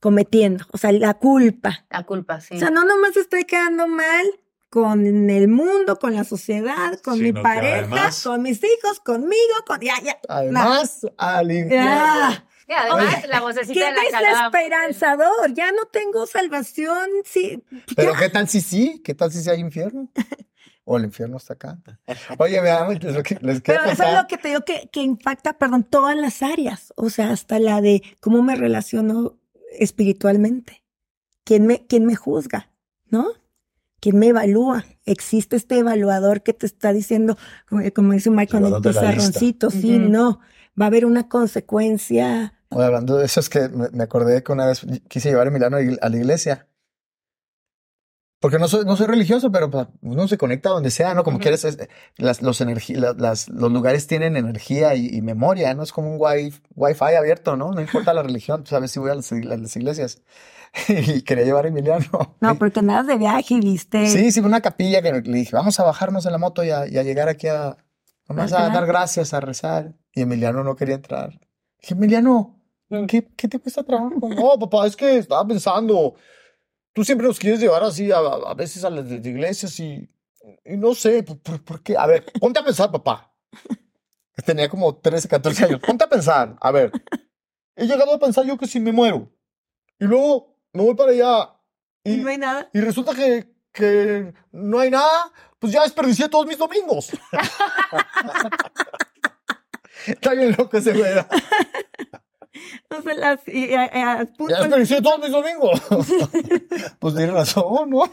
cometiendo, 0.00 0.64
o 0.72 0.78
sea, 0.78 0.90
la 0.92 1.14
culpa. 1.14 1.86
La 1.90 2.02
culpa, 2.04 2.40
sí. 2.40 2.56
O 2.56 2.58
sea, 2.58 2.70
no 2.70 2.84
nomás 2.84 3.16
estoy 3.16 3.44
quedando 3.44 3.86
mal 3.86 4.26
con 4.68 5.30
el 5.30 5.48
mundo, 5.48 5.98
con 5.98 6.14
la 6.14 6.24
sociedad, 6.24 6.98
con 7.00 7.20
mi 7.20 7.26
Sino 7.26 7.42
pareja, 7.42 7.76
además- 7.80 8.22
con 8.24 8.42
mis 8.42 8.60
hijos, 8.64 8.98
conmigo, 9.04 9.54
con 9.66 9.80
ya, 9.80 9.94
ya. 10.02 10.18
Además, 10.28 11.06
al 11.18 11.52
infierno. 11.52 11.90
Además, 12.74 13.26
la 13.28 13.40
vocecita 13.40 13.74
Qué 13.74 13.84
de 13.86 13.92
la 13.92 14.02
calada. 14.10 14.50
desesperanzador, 14.50 15.54
ya 15.54 15.72
no 15.72 15.86
tengo 15.86 16.26
salvación, 16.26 17.08
sí. 17.24 17.62
Pero 17.96 18.12
ya. 18.14 18.18
¿qué 18.18 18.28
tal 18.28 18.48
si 18.48 18.60
sí? 18.60 19.00
¿Qué 19.04 19.14
tal 19.14 19.30
si 19.32 19.42
sí 19.42 19.50
hay 19.50 19.60
infierno? 19.60 20.10
O 20.84 20.96
el 20.96 21.04
infierno 21.04 21.36
está 21.36 21.54
acá. 21.54 21.78
Oye, 22.38 22.60
veamos, 22.60 23.02
les, 23.04 23.14
lo 23.14 23.22
que- 23.22 23.38
les 23.40 23.60
quiero 23.60 23.80
Pero 23.82 23.92
eso 23.92 24.02
es 24.02 24.14
lo 24.14 24.26
que 24.26 24.36
te 24.36 24.48
digo 24.48 24.62
que, 24.64 24.88
que 24.92 25.00
impacta, 25.00 25.52
perdón, 25.52 25.84
todas 25.84 26.16
las 26.16 26.42
áreas, 26.42 26.92
o 26.96 27.08
sea, 27.08 27.30
hasta 27.30 27.58
la 27.60 27.80
de 27.80 28.02
cómo 28.20 28.42
me 28.42 28.56
relaciono 28.56 29.38
espiritualmente. 29.78 30.82
¿Quién 31.44 31.66
me, 31.66 31.86
quién 31.86 32.04
me 32.04 32.16
juzga? 32.16 32.70
¿No? 33.06 33.26
¿Quién 34.00 34.18
me 34.18 34.28
evalúa? 34.28 34.84
Existe 35.04 35.54
este 35.54 35.78
evaluador 35.78 36.42
que 36.42 36.52
te 36.52 36.66
está 36.66 36.92
diciendo, 36.92 37.36
como, 37.68 37.82
como 37.94 38.12
dice 38.14 38.30
con 38.50 38.64
el 38.66 38.82
pizarroncito, 38.82 39.70
sí, 39.70 39.96
Ujú. 39.98 40.08
no. 40.08 40.40
Va 40.80 40.86
a 40.86 40.88
haber 40.88 41.04
una 41.06 41.28
consecuencia. 41.28 42.54
Oye, 42.74 42.84
hablando 42.86 43.16
de 43.16 43.24
eso, 43.26 43.40
es 43.40 43.48
que 43.48 43.68
me, 43.68 44.02
acordé 44.02 44.42
que 44.42 44.52
una 44.52 44.66
vez 44.66 44.84
quise 45.08 45.30
llevar 45.30 45.48
a 45.48 45.50
Milano 45.50 45.76
a 45.76 45.80
la 45.80 45.86
igle- 45.86 45.98
a 46.00 46.08
la 46.08 46.16
iglesia. 46.16 46.68
Porque 48.40 48.58
no 48.58 48.66
soy, 48.66 48.84
no 48.84 48.96
soy 48.96 49.06
religioso, 49.06 49.52
pero 49.52 49.70
pues, 49.70 49.86
uno 50.00 50.26
se 50.26 50.36
conecta 50.36 50.68
donde 50.70 50.90
sea, 50.90 51.14
¿no? 51.14 51.22
Como 51.22 51.36
Ujú. 51.36 51.42
quieres, 51.42 51.64
es- 51.64 51.78
las, 52.16 52.42
los, 52.42 52.60
la- 52.60 53.12
las- 53.16 53.48
los 53.48 53.70
lugares 53.70 54.08
tienen 54.08 54.36
energía 54.36 54.96
y, 54.96 55.06
y 55.06 55.22
memoria, 55.22 55.72
¿no? 55.74 55.84
Es 55.84 55.92
como 55.92 56.10
un 56.12 56.18
wi- 56.20 56.52
wifi 56.74 57.14
abierto, 57.16 57.56
¿no? 57.56 57.70
No 57.70 57.80
importa 57.80 58.12
la 58.12 58.22
religión, 58.24 58.64
tú 58.64 58.70
sabes 58.70 58.90
si 58.90 58.98
voy 58.98 59.10
a 59.10 59.14
las, 59.14 59.30
a 59.30 59.36
las 59.36 59.76
iglesias. 59.76 60.22
y 60.88 61.22
quería 61.22 61.44
llevar 61.44 61.66
a 61.66 61.68
Emiliano. 61.68 62.36
No, 62.40 62.54
porque 62.58 62.80
andabas 62.80 63.06
de 63.06 63.16
viaje 63.16 63.54
y 63.54 63.60
viste. 63.60 64.08
Sí, 64.08 64.32
sí, 64.32 64.40
una 64.40 64.60
capilla 64.60 65.02
que 65.02 65.12
le 65.12 65.20
dije, 65.20 65.54
vamos 65.54 65.78
a 65.78 65.84
bajarnos 65.84 66.26
en 66.26 66.32
la 66.32 66.38
moto 66.38 66.64
y 66.64 66.70
a, 66.70 66.88
y 66.88 66.98
a 66.98 67.04
llegar 67.04 67.28
aquí 67.28 67.46
a, 67.46 67.76
nomás 68.28 68.52
a 68.52 68.64
Ajá. 68.66 68.74
dar 68.74 68.86
gracias, 68.86 69.34
a 69.34 69.40
rezar. 69.40 69.94
Y 70.14 70.22
Emiliano 70.22 70.64
no 70.64 70.74
quería 70.74 70.96
entrar. 70.96 71.38
Dije, 71.80 71.94
Emiliano, 71.94 72.58
¿qué, 73.08 73.26
qué 73.36 73.48
te 73.48 73.58
cuesta 73.58 73.82
trabajo? 73.82 74.14
No, 74.28 74.58
papá, 74.58 74.86
es 74.86 74.96
que 74.96 75.18
estaba 75.18 75.46
pensando, 75.46 76.14
tú 76.92 77.04
siempre 77.04 77.26
nos 77.26 77.38
quieres 77.38 77.60
llevar 77.60 77.82
así 77.84 78.10
a, 78.12 78.18
a 78.18 78.54
veces 78.54 78.84
a 78.84 78.90
las 78.90 79.10
iglesias 79.10 79.78
y, 79.80 80.08
y 80.64 80.76
no 80.76 80.94
sé, 80.94 81.22
¿por, 81.22 81.38
por- 81.40 81.64
por 81.64 81.82
qué? 81.82 81.96
A 81.96 82.06
ver, 82.06 82.24
ponte 82.40 82.60
a 82.60 82.64
pensar, 82.64 82.90
papá. 82.90 83.32
Tenía 84.46 84.68
como 84.68 84.96
13, 84.96 85.28
14 85.28 85.64
años. 85.66 85.80
Ponte 85.80 86.04
a 86.04 86.08
pensar, 86.08 86.56
a 86.60 86.70
ver. 86.70 86.90
He 87.76 87.86
llegado 87.86 88.14
a 88.14 88.18
pensar 88.18 88.44
yo 88.46 88.56
que 88.58 88.66
si 88.66 88.80
me 88.80 88.92
muero 88.92 89.30
y 89.98 90.04
luego 90.04 90.58
me 90.72 90.82
voy 90.82 90.94
para 90.94 91.12
allá 91.12 91.50
Y 92.04 92.14
y, 92.14 92.16
no 92.18 92.28
hay 92.30 92.38
nada. 92.38 92.68
y 92.72 92.80
resulta 92.80 93.14
que, 93.14 93.54
que 93.72 94.32
no 94.50 94.78
hay 94.80 94.90
nada, 94.90 95.32
pues 95.58 95.72
ya 95.72 95.82
desperdicié 95.82 96.28
todos 96.28 96.46
mis 96.46 96.58
domingos. 96.58 97.10
Está 100.06 100.34
bien 100.34 100.54
loco 100.58 100.76
ese 100.76 100.92
güey. 100.92 101.12
sea, 103.02 103.14
las, 103.14 103.40
y, 103.48 103.74
a- 103.74 103.84
a- 103.84 104.20
a 104.20 104.24
punto- 104.26 104.48
Ya 104.54 104.60
desperdicié 104.60 105.02
todos 105.02 105.20
mis 105.20 105.30
domingos. 105.30 105.80
pues 106.98 107.14
tiene 107.14 107.32
razón, 107.32 107.90
¿no? 107.90 108.02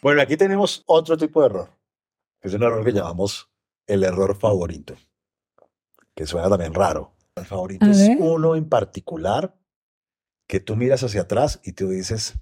Bueno, 0.00 0.22
aquí 0.22 0.36
tenemos 0.38 0.82
otro 0.86 1.16
tipo 1.18 1.40
de 1.42 1.46
error. 1.48 1.70
Es 2.40 2.54
un 2.54 2.62
error 2.62 2.82
que 2.84 2.92
llamamos 2.92 3.50
el 3.86 4.02
error 4.02 4.34
favorito. 4.34 4.94
Que 6.14 6.26
suena 6.26 6.48
también 6.48 6.72
raro. 6.72 7.12
El 7.36 7.44
favorito 7.44 7.84
A 7.84 7.90
es 7.90 7.98
ver. 8.08 8.16
uno 8.18 8.56
en 8.56 8.66
particular 8.68 9.54
que 10.46 10.60
tú 10.60 10.74
miras 10.74 11.02
hacia 11.04 11.22
atrás 11.22 11.60
y 11.62 11.72
tú 11.72 11.90
dices, 11.90 12.38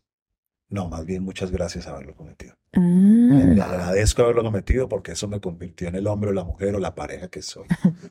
no, 0.69 0.89
más 0.89 1.05
bien 1.05 1.25
muchas 1.25 1.51
gracias 1.51 1.89
haberlo 1.89 2.15
cometido. 2.15 2.55
Ah. 2.75 2.79
Le 2.81 3.61
agradezco 3.61 4.23
haberlo 4.23 4.45
cometido 4.45 4.89
porque 4.89 5.13
eso 5.13 5.27
me 5.27 5.41
convirtió 5.41 5.89
en 5.89 5.97
el 5.97 6.07
hombre 6.07 6.31
o 6.31 6.33
la 6.33 6.45
mujer 6.45 6.77
o 6.77 6.79
la 6.79 6.95
pareja 6.95 7.27
que 7.29 7.43
soy. 7.43 7.67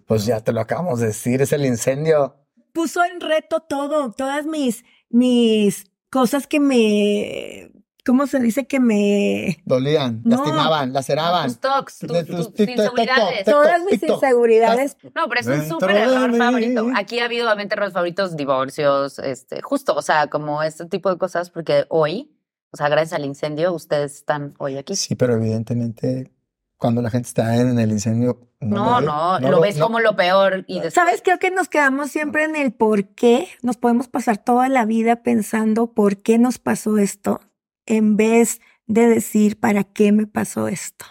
Pues 0.07 0.25
ya 0.25 0.41
te 0.41 0.51
lo 0.51 0.59
acabamos 0.59 0.99
de 0.99 1.07
decir, 1.07 1.41
es 1.41 1.53
el 1.53 1.65
incendio. 1.65 2.35
Puso 2.75 3.03
en 3.03 3.19
reto 3.21 3.61
todo, 3.61 4.11
todas 4.11 4.45
mis, 4.45 4.83
mis 5.09 5.85
cosas 6.11 6.45
que 6.45 6.59
me, 6.59 7.71
¿cómo 8.05 8.27
se 8.27 8.39
dice? 8.39 8.67
Que 8.67 8.79
me, 8.79 9.57
Dolían, 9.65 10.21
No. 10.23 10.35
lastimaban, 10.37 10.93
laceraban. 10.93 11.47
Tus 11.47 11.59
tocs, 11.59 11.99
tus, 11.99 12.11
De 12.11 12.23
tus 12.25 12.35
tus 12.35 12.47
tic- 12.53 12.75
toc, 12.75 12.77
inseguridades. 12.99 13.45
toc, 13.45 13.53
todas 13.53 13.81
mis 13.89 14.03
inseguridades. 14.03 14.97
No, 15.15 15.27
pero 15.27 15.41
es 15.41 15.47
un 15.47 15.67
súper 15.67 15.91
error 15.95 16.35
favorito. 16.37 16.87
Aquí 16.95 17.19
ha 17.19 17.25
habido 17.25 17.47
obviamente 17.47 17.73
errores 17.75 17.93
favoritos, 17.93 18.35
divorcios, 18.35 19.17
este, 19.19 19.61
justo, 19.61 19.95
o 19.95 20.01
sea, 20.01 20.27
como 20.27 20.61
este 20.61 20.85
tipo 20.85 21.09
de 21.09 21.17
cosas, 21.17 21.49
porque 21.49 21.85
hoy, 21.89 22.31
o 22.71 22.77
sea, 22.77 22.89
gracias 22.89 23.13
al 23.13 23.25
incendio, 23.25 23.73
ustedes 23.73 24.15
están 24.17 24.53
hoy 24.59 24.77
aquí. 24.77 24.95
Sí, 24.95 25.15
pero 25.15 25.33
evidentemente 25.35 26.31
cuando 26.77 27.01
la 27.01 27.09
gente 27.09 27.27
está 27.27 27.55
en 27.57 27.79
el 27.79 27.91
incendio... 27.91 28.49
No, 28.59 28.99
lo 28.99 29.39
no, 29.39 29.51
lo 29.51 29.61
ves 29.61 29.77
no. 29.77 29.85
como 29.85 29.99
lo 29.99 30.15
peor 30.15 30.65
y 30.67 30.75
después. 30.75 30.93
¿Sabes? 30.93 31.21
Creo 31.23 31.37
que 31.37 31.51
nos 31.51 31.69
quedamos 31.69 32.09
siempre 32.09 32.45
en 32.45 32.55
el 32.55 32.73
por 32.73 33.09
qué. 33.09 33.47
Nos 33.61 33.77
podemos 33.77 34.07
pasar 34.07 34.37
toda 34.37 34.69
la 34.69 34.85
vida 34.85 35.21
pensando 35.21 35.93
por 35.93 36.17
qué 36.17 36.39
nos 36.39 36.57
pasó 36.57 36.97
esto, 36.97 37.41
en 37.85 38.17
vez 38.17 38.61
de 38.87 39.07
decir 39.07 39.59
para 39.59 39.83
qué 39.83 40.11
me 40.11 40.25
pasó 40.25 40.67
esto. 40.67 41.05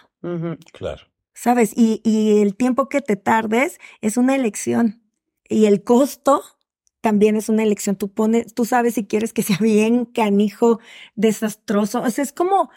Claro. 0.73 1.03
¿Sabes? 1.33 1.71
Y, 1.75 2.01
y 2.03 2.41
el 2.41 2.55
tiempo 2.55 2.89
que 2.89 3.01
te 3.01 3.15
tardes 3.15 3.79
es 4.01 4.17
una 4.17 4.35
elección. 4.35 5.01
Y 5.47 5.65
el 5.65 5.83
costo 5.83 6.43
también 7.05 7.35
es 7.35 7.49
una 7.49 7.61
elección. 7.61 7.95
Tú 7.95 8.11
pones, 8.11 8.55
tú 8.55 8.65
sabes 8.65 8.95
si 8.95 9.05
quieres 9.05 9.31
que 9.31 9.43
sea 9.43 9.57
bien 9.61 10.05
canijo, 10.05 10.79
desastroso. 11.15 12.01
O 12.01 12.09
sea, 12.09 12.23
es 12.23 12.33
como, 12.33 12.71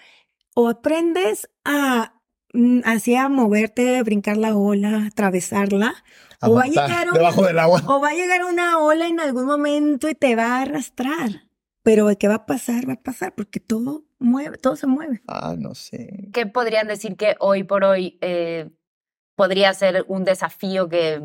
o 0.55 0.69
aprendes 0.69 1.49
a, 1.65 2.18
mm, 2.53 2.81
así 2.85 3.15
a 3.15 3.29
moverte, 3.29 4.03
brincar 4.03 4.37
la 4.37 4.57
ola, 4.57 5.07
atravesarla, 5.07 5.95
o 6.41 6.55
va 6.55 6.63
a 6.63 6.67
llegar 6.67 7.09
un- 7.09 7.15
debajo 7.15 7.45
del 7.47 7.59
agua. 7.59 7.83
o 7.87 8.01
va 8.01 8.11
a 8.11 8.15
llegar 8.15 8.45
una 8.45 8.79
ola 8.79 9.07
en 9.07 9.21
algún 9.21 9.47
momento 9.47 10.09
y 10.09 10.15
te 10.15 10.37
va 10.37 10.57
a 10.59 10.63
arrastrar. 10.63 11.49
Pero 11.83 12.09
¿qué 12.19 12.29
va 12.29 12.35
a 12.35 12.47
pasar? 12.47 12.89
Va 12.89 12.95
a 12.95 13.03
pasar 13.03 13.35
porque 13.35 13.61
todo 13.61 14.05
mueve, 14.19 14.59
todo 14.59 14.77
se 14.77 14.87
mueve. 14.87 15.23
Ah, 15.27 15.55
no 15.59 15.75
sé. 15.75 16.29
¿Qué 16.33 16.47
podrían 16.47 16.87
decir 16.89 17.17
que 17.17 17.37
hoy 17.41 17.65
por 17.65 17.85
hoy 17.85 18.19
eh, 18.21 18.71
podría 19.37 19.73
ser 19.75 20.05
un 20.09 20.25
desafío 20.25 20.89
que 20.89 21.21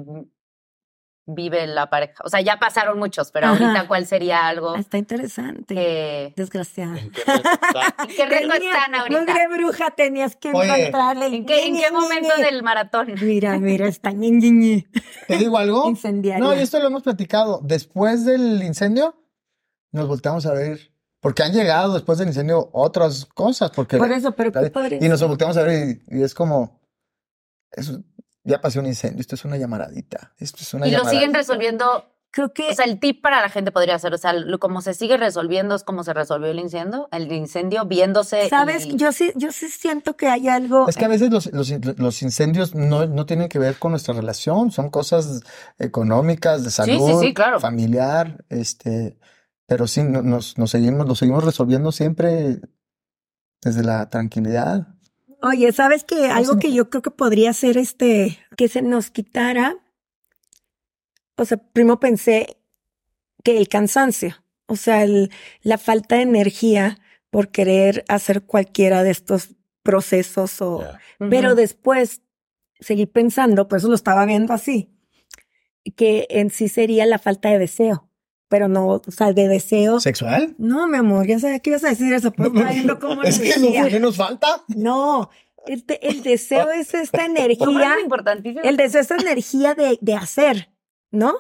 vive 1.26 1.66
la 1.68 1.90
pareja? 1.90 2.16
O 2.26 2.30
sea, 2.30 2.42
ya 2.42 2.60
pasaron 2.60 3.00
muchos, 3.00 3.32
pero 3.32 3.48
Ajá. 3.48 3.64
ahorita, 3.66 3.88
¿cuál 3.88 4.06
sería 4.06 4.48
algo 4.48 4.76
Está 4.76 4.98
interesante. 4.98 5.74
que... 5.76 6.34
Desgraciada. 6.36 7.00
¿En 7.00 7.12
qué 7.12 7.22
está? 7.22 7.96
¿En 8.04 8.08
qué 8.16 8.26
rico 8.26 8.54
Tenía- 8.54 8.72
están 8.74 8.96
ahorita? 8.96 9.20
Mugre 9.22 9.48
bruja, 9.56 9.92
tenías 9.92 10.36
que 10.36 10.52
Oye. 10.54 10.80
encontrarle. 10.88 11.26
¿En 11.28 11.46
qué, 11.46 11.66
en 11.68 11.94
momento 11.94 12.36
del 12.38 12.64
maratón? 12.64 13.14
Mira, 13.22 13.58
mira, 13.60 13.88
está 13.88 14.12
ñe. 14.12 14.86
¿Te 15.28 15.38
digo 15.38 15.58
algo? 15.58 15.90
Incendiaria. 15.90 16.44
No, 16.44 16.54
y 16.54 16.60
esto 16.60 16.80
lo 16.80 16.88
hemos 16.88 17.04
platicado. 17.04 17.60
Después 17.64 18.26
del 18.26 18.62
incendio, 18.64 19.16
nos 19.92 20.08
volteamos 20.08 20.46
a 20.46 20.54
ver 20.54 20.92
Porque 21.22 21.44
han 21.44 21.54
llegado 21.54 21.94
después 21.94 22.18
del 22.18 22.28
incendio 22.28 22.70
otras 22.74 23.26
cosas. 23.28 23.72
Porque 23.72 23.98
Por 23.98 24.12
eso, 24.12 24.32
pero 24.34 24.52
qué 24.52 24.70
padre. 24.70 25.00
Y 25.02 25.08
nos 25.08 25.24
volteamos 25.24 25.56
a 25.56 25.64
ver 25.64 26.02
y, 26.10 26.18
y 26.20 26.24
es 26.24 26.34
como, 26.34 26.82
eso, 27.72 28.02
ya 28.44 28.62
pasó 28.62 28.80
un 28.80 28.86
incendio, 28.88 29.22
esto 29.22 29.36
es 29.36 29.46
una 29.46 29.58
llamaradita. 29.58 30.34
Esto 30.38 30.60
es 30.62 30.74
una 30.74 30.88
Y 30.88 30.92
lo 30.92 31.06
siguen 31.06 31.34
resolviendo. 31.34 32.10
Creo 32.36 32.52
que 32.52 32.70
O 32.70 32.74
sea, 32.74 32.86
el 32.86 33.00
tip 33.00 33.22
para 33.22 33.42
la 33.42 33.50
gente 33.50 33.72
podría 33.72 34.00
ser, 34.00 34.12
o 34.16 34.18
sea, 34.18 34.34
lo, 34.34 34.60
como 34.60 34.82
se 34.82 34.96
sigue 34.96 35.18
resolviendo 35.18 35.76
es 35.76 35.84
como 35.84 36.04
se 36.04 36.14
resolvió 36.14 36.50
el 36.50 36.58
incendio, 36.60 37.08
el 37.12 37.32
incendio 37.32 37.86
viéndose. 37.86 38.50
sabes, 38.50 38.88
y- 38.88 38.96
yo 38.98 39.12
sí, 39.12 39.32
yo 39.36 39.52
sí 39.52 39.70
siento 39.70 40.18
que 40.18 40.28
hay 40.30 40.48
algo. 40.50 40.90
Es 40.90 40.98
que 40.98 41.06
a 41.06 41.10
veces 41.10 41.30
los, 41.30 41.54
los, 41.54 41.72
los 42.00 42.22
incendios 42.24 42.74
no, 42.74 43.06
no 43.06 43.28
tienen 43.28 43.50
que 43.50 43.60
ver 43.60 43.76
con 43.78 43.92
nuestra 43.92 44.16
relación, 44.16 44.72
son 44.72 44.90
cosas 44.90 45.42
económicas, 45.78 46.64
de 46.64 46.72
sí, 46.72 46.76
salud, 46.78 47.22
sí, 47.22 47.36
claro. 47.36 47.60
familiar, 47.60 48.44
este, 48.50 49.16
pero 49.68 49.86
sí, 49.86 50.02
no- 50.02 50.24
nos, 50.24 50.58
nos 50.58 50.72
seguimos, 50.72 51.08
lo 51.08 51.14
seguimos 51.14 51.44
resolviendo 51.44 51.92
siempre 51.92 52.62
desde 53.62 53.84
la 53.84 54.10
tranquilidad. 54.10 54.88
Oye, 55.44 55.72
¿sabes 55.74 56.04
que 56.04 56.28
Algo 56.28 56.54
sí. 56.54 56.60
que 56.60 56.74
yo 56.74 56.90
creo 56.90 57.02
que 57.02 57.12
podría 57.12 57.52
ser 57.54 57.78
este, 57.78 58.40
que 58.58 58.68
se 58.70 58.82
nos 58.82 59.12
quitara. 59.12 59.76
O 61.38 61.46
sea, 61.46 61.58
primero 61.58 62.00
pensé 62.00 62.58
que 63.44 63.58
el 63.58 63.68
cansancio, 63.68 64.36
o 64.68 64.76
sea, 64.78 65.04
el- 65.04 65.32
la 65.62 65.78
falta 65.78 66.16
de 66.16 66.22
energía 66.22 66.98
por 67.30 67.50
querer 67.50 68.06
hacer 68.08 68.44
cualquiera 68.44 69.04
de 69.04 69.12
estos 69.12 69.50
procesos 69.82 70.62
o, 70.62 70.82
pero 71.30 71.56
después 71.56 72.22
seguí 72.80 73.06
pensando, 73.06 73.68
por 73.68 73.80
eso 73.80 73.90
lo 73.90 73.96
estaba 73.96 74.26
viendo 74.26 74.54
así, 74.54 74.90
que 75.98 76.26
en 76.30 76.52
sí 76.52 76.70
sería 76.70 77.06
la 77.06 77.20
falta 77.20 77.50
de 77.50 77.60
deseo, 77.60 78.08
pero 78.54 78.68
no, 78.68 78.86
o 78.88 79.02
sea, 79.12 79.34
de 79.34 79.48
deseo. 79.48 80.00
¿Sexual? 80.00 80.54
No, 80.60 80.86
mi 80.88 80.98
amor, 81.00 81.26
ya 81.26 81.40
sabía 81.40 81.58
que 81.58 81.72
ibas 81.72 81.84
a 81.86 81.90
decir 81.90 82.14
eso, 82.14 82.32
pero 82.32 82.52
viendo 82.52 83.00
cómo 83.00 83.24
es 83.24 83.40
lo 83.40 83.44
que 83.72 83.80
no. 83.82 83.88
¿qué 83.88 84.00
nos 84.00 84.16
falta? 84.16 84.64
No, 84.68 85.32
el, 85.66 85.84
de- 85.88 86.00
el 86.04 86.22
deseo 86.22 86.70
es 86.70 86.94
esta 86.94 87.26
energía, 87.26 87.96
es 87.98 88.04
importantísimo. 88.04 88.62
el 88.64 88.78
deseo 88.78 89.02
es 89.02 89.10
esta 89.10 89.20
energía 89.24 89.74
de, 89.74 89.98
de 90.02 90.14
hacer, 90.14 90.70
¿no? 91.10 91.34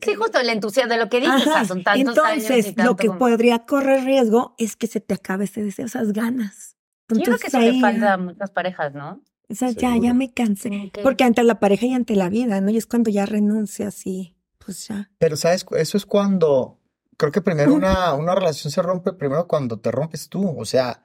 Sí, 0.00 0.14
justo 0.14 0.40
el 0.40 0.48
entusiasmo 0.48 0.94
de 0.94 0.98
lo 0.98 1.10
que 1.10 1.20
dices, 1.20 1.46
Ajá. 1.46 1.66
son 1.66 1.84
tantos 1.84 2.16
años 2.18 2.44
y 2.48 2.52
Entonces, 2.54 2.74
lo 2.84 2.96
que 2.96 3.08
como- 3.08 3.18
podría 3.18 3.58
correr 3.66 4.02
riesgo 4.04 4.54
es 4.56 4.76
que 4.76 4.86
se 4.86 5.00
te 5.00 5.12
acabe 5.12 5.44
ese 5.44 5.62
deseo, 5.62 5.84
esas 5.84 6.14
ganas. 6.14 6.74
Yo 7.10 7.20
creo 7.20 7.36
que 7.36 7.48
Entonces, 7.48 7.54
eso 7.54 7.72
le 7.74 7.80
falta 7.82 8.14
a 8.14 8.16
muchas 8.16 8.50
parejas, 8.50 8.94
¿no? 8.94 9.20
o 9.48 9.54
sea, 9.54 9.70
ya, 9.70 9.90
Seguro. 9.90 10.02
ya 10.02 10.14
me 10.14 10.32
cansé. 10.32 10.70
Como 10.70 10.90
que- 10.90 11.02
Porque 11.02 11.22
ante 11.24 11.44
la 11.44 11.60
pareja 11.60 11.84
y 11.86 11.92
ante 11.92 12.16
la 12.16 12.28
vida, 12.30 12.60
¿no? 12.62 12.70
Y 12.70 12.78
es 12.78 12.86
cuando 12.86 13.10
ya 13.10 13.26
renuncias 13.26 14.06
y 14.06 14.35
pues 14.66 14.86
ya. 14.88 15.08
Pero, 15.18 15.36
¿sabes? 15.36 15.64
Eso 15.70 15.96
es 15.96 16.04
cuando, 16.04 16.78
creo 17.16 17.32
que 17.32 17.40
primero 17.40 17.72
una, 17.72 18.12
una 18.12 18.34
relación 18.34 18.70
se 18.70 18.82
rompe 18.82 19.14
primero 19.14 19.46
cuando 19.48 19.78
te 19.80 19.90
rompes 19.90 20.28
tú, 20.28 20.46
o 20.58 20.64
sea, 20.66 21.02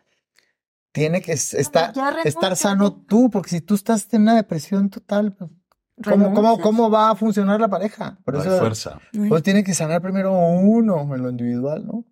tiene 0.91 1.21
que 1.21 1.31
es- 1.33 1.53
estar, 1.53 1.93
estar 2.25 2.57
sano 2.57 2.83
¿no? 2.83 3.05
tú, 3.07 3.29
porque 3.29 3.51
si 3.51 3.61
tú 3.61 3.75
estás 3.75 4.13
en 4.13 4.23
una 4.23 4.35
depresión 4.35 4.89
total, 4.89 5.33
pues, 5.33 5.49
¿cómo, 6.03 6.33
cómo, 6.33 6.59
cómo 6.59 6.89
va 6.89 7.11
a 7.11 7.15
funcionar 7.15 7.61
la 7.61 7.69
pareja? 7.69 8.17
Por 8.25 8.33
No 8.33 8.41
hay 8.41 8.47
eso, 8.47 8.57
fuerza. 8.59 8.99
Pues 9.29 9.43
tiene 9.43 9.63
que 9.63 9.73
sanar 9.73 10.01
primero 10.01 10.33
uno 10.33 11.15
en 11.15 11.21
lo 11.21 11.29
individual, 11.29 11.85
¿no? 11.85 12.03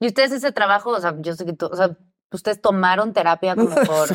Y 0.00 0.08
ustedes 0.08 0.32
ese 0.32 0.50
trabajo, 0.50 0.90
o 0.90 1.00
sea, 1.00 1.14
yo 1.20 1.34
sé 1.34 1.46
que 1.46 1.52
tú, 1.52 1.66
o 1.66 1.76
sea, 1.76 1.96
ustedes 2.32 2.60
tomaron 2.60 3.12
terapia 3.12 3.54
como 3.54 3.74
por... 3.74 4.08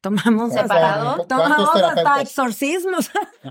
Tomamos 0.00 0.52
¿Separado? 0.54 1.24
tomamos 1.26 1.70
hasta 1.76 2.20
exorcismos. 2.22 3.10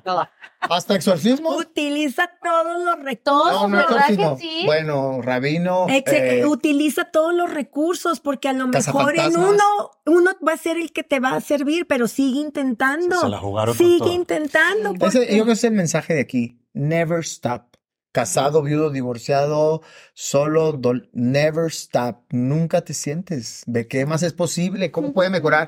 ¿Hasta 0.62 0.95
exorcismo? 0.95 1.55
Utiliza 1.55 2.30
todos 2.43 2.84
los 2.84 2.95
recursos. 2.99 3.24
Todos, 3.24 3.53
No, 3.62 3.68
no 3.70 3.78
¿verdad 3.78 4.07
que 4.07 4.36
sí? 4.41 4.64
Bueno, 4.66 5.22
rabino, 5.22 5.88
Ex- 5.89 6.12
eh, 6.12 6.45
utiliza 6.45 7.05
todos 7.05 7.34
los 7.34 7.49
recursos 7.51 8.20
porque 8.20 8.49
a 8.49 8.53
lo 8.53 8.68
mejor 8.68 9.18
en 9.18 9.38
uno, 9.38 9.64
uno 10.05 10.32
va 10.45 10.53
a 10.53 10.57
ser 10.57 10.78
el 10.78 10.91
que 10.91 11.03
te 11.03 11.20
va 11.22 11.36
a 11.36 11.41
servir, 11.41 11.88
pero 11.88 12.07
sigue 12.07 12.39
intentando. 12.41 13.20
Se 13.22 13.30
la 13.30 13.39
jugaron 13.39 13.76
con 13.76 13.86
sigue 13.86 13.99
todo. 13.99 14.12
intentando. 14.14 14.89
ese- 14.91 14.99
porque- 14.99 15.20
yo 15.28 15.34
creo 15.34 15.45
que 15.45 15.51
es 15.53 15.64
el 15.64 15.72
mensaje 15.74 16.14
de 16.14 16.22
aquí. 16.22 16.60
Never 16.74 17.20
stop. 17.20 17.69
Casado, 18.12 18.64
viudo, 18.64 18.89
divorciado, 18.89 19.84
solo, 20.14 20.80
never 21.14 21.68
stop. 21.68 22.24
Nunca 22.32 22.82
te 22.82 22.95
sientes. 22.95 23.62
¿De 23.68 23.88
qué 23.88 24.07
más 24.07 24.24
es 24.24 24.34
posible? 24.34 24.89
¿Cómo 24.91 25.14
puede 25.14 25.30
mejorar 25.30 25.68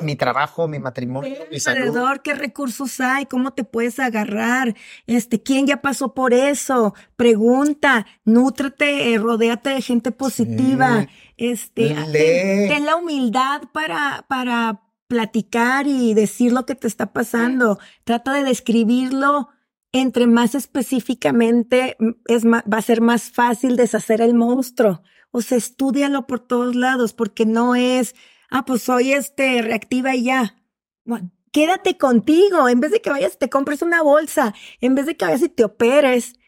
mi 0.00 0.14
trabajo, 0.14 0.68
mi 0.68 0.78
matrimonio, 0.78 1.36
mi 1.50 1.58
salud? 1.58 1.78
alrededor, 1.78 2.22
qué 2.22 2.34
recursos 2.34 3.00
hay, 3.00 3.26
cómo 3.26 3.52
te 3.52 3.64
puedes 3.64 3.98
agarrar, 3.98 4.76
este, 5.08 5.42
quién 5.42 5.66
ya 5.66 5.82
pasó 5.82 6.14
por 6.14 6.32
eso, 6.34 6.94
pregunta, 7.16 8.06
nútrate, 8.24 9.12
eh, 9.12 9.18
rodéate 9.18 9.70
de 9.70 9.82
gente 9.82 10.12
positiva, 10.12 11.08
este, 11.36 11.94
Lee. 11.94 12.12
ten, 12.12 12.68
ten 12.68 12.86
la 12.86 12.94
humildad 12.96 13.62
para, 13.72 14.24
para 14.28 14.82
platicar 15.08 15.86
y 15.86 16.14
decir 16.14 16.52
lo 16.52 16.64
que 16.64 16.74
te 16.74 16.86
está 16.86 17.12
pasando, 17.12 17.78
trata 18.04 18.32
de 18.32 18.44
describirlo. 18.44 19.48
Entre 19.92 20.26
más 20.26 20.54
específicamente 20.54 21.96
mm, 21.98 22.10
es 22.26 22.46
va 22.46 22.62
a 22.66 22.82
ser 22.82 23.00
más 23.00 23.30
fácil 23.30 23.76
deshacer 23.76 24.20
el 24.20 24.34
monstruo. 24.34 25.02
O 25.30 25.40
sea, 25.40 25.58
estúdialo 25.58 26.26
por 26.26 26.40
todos 26.40 26.74
lados, 26.74 27.14
porque 27.14 27.46
no 27.46 27.74
es, 27.74 28.14
ah, 28.50 28.64
pues 28.64 28.82
soy 28.82 29.12
este 29.12 29.62
reactiva 29.62 30.14
y 30.14 30.24
ya. 30.24 30.56
Quédate 31.52 31.98
contigo, 31.98 32.68
en 32.68 32.80
vez 32.80 32.92
de 32.92 33.00
que 33.00 33.10
vayas 33.10 33.34
y 33.34 33.38
te 33.38 33.50
compres 33.50 33.82
una 33.82 34.02
bolsa, 34.02 34.54
en 34.80 34.94
vez 34.94 35.06
de 35.06 35.16
que 35.16 35.24
vayas 35.24 35.42
y 35.42 35.48
te 35.48 35.64
operes, 35.64 36.38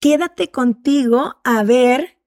quédate 0.00 0.50
contigo 0.50 1.36
a 1.44 1.62
ver 1.62 2.18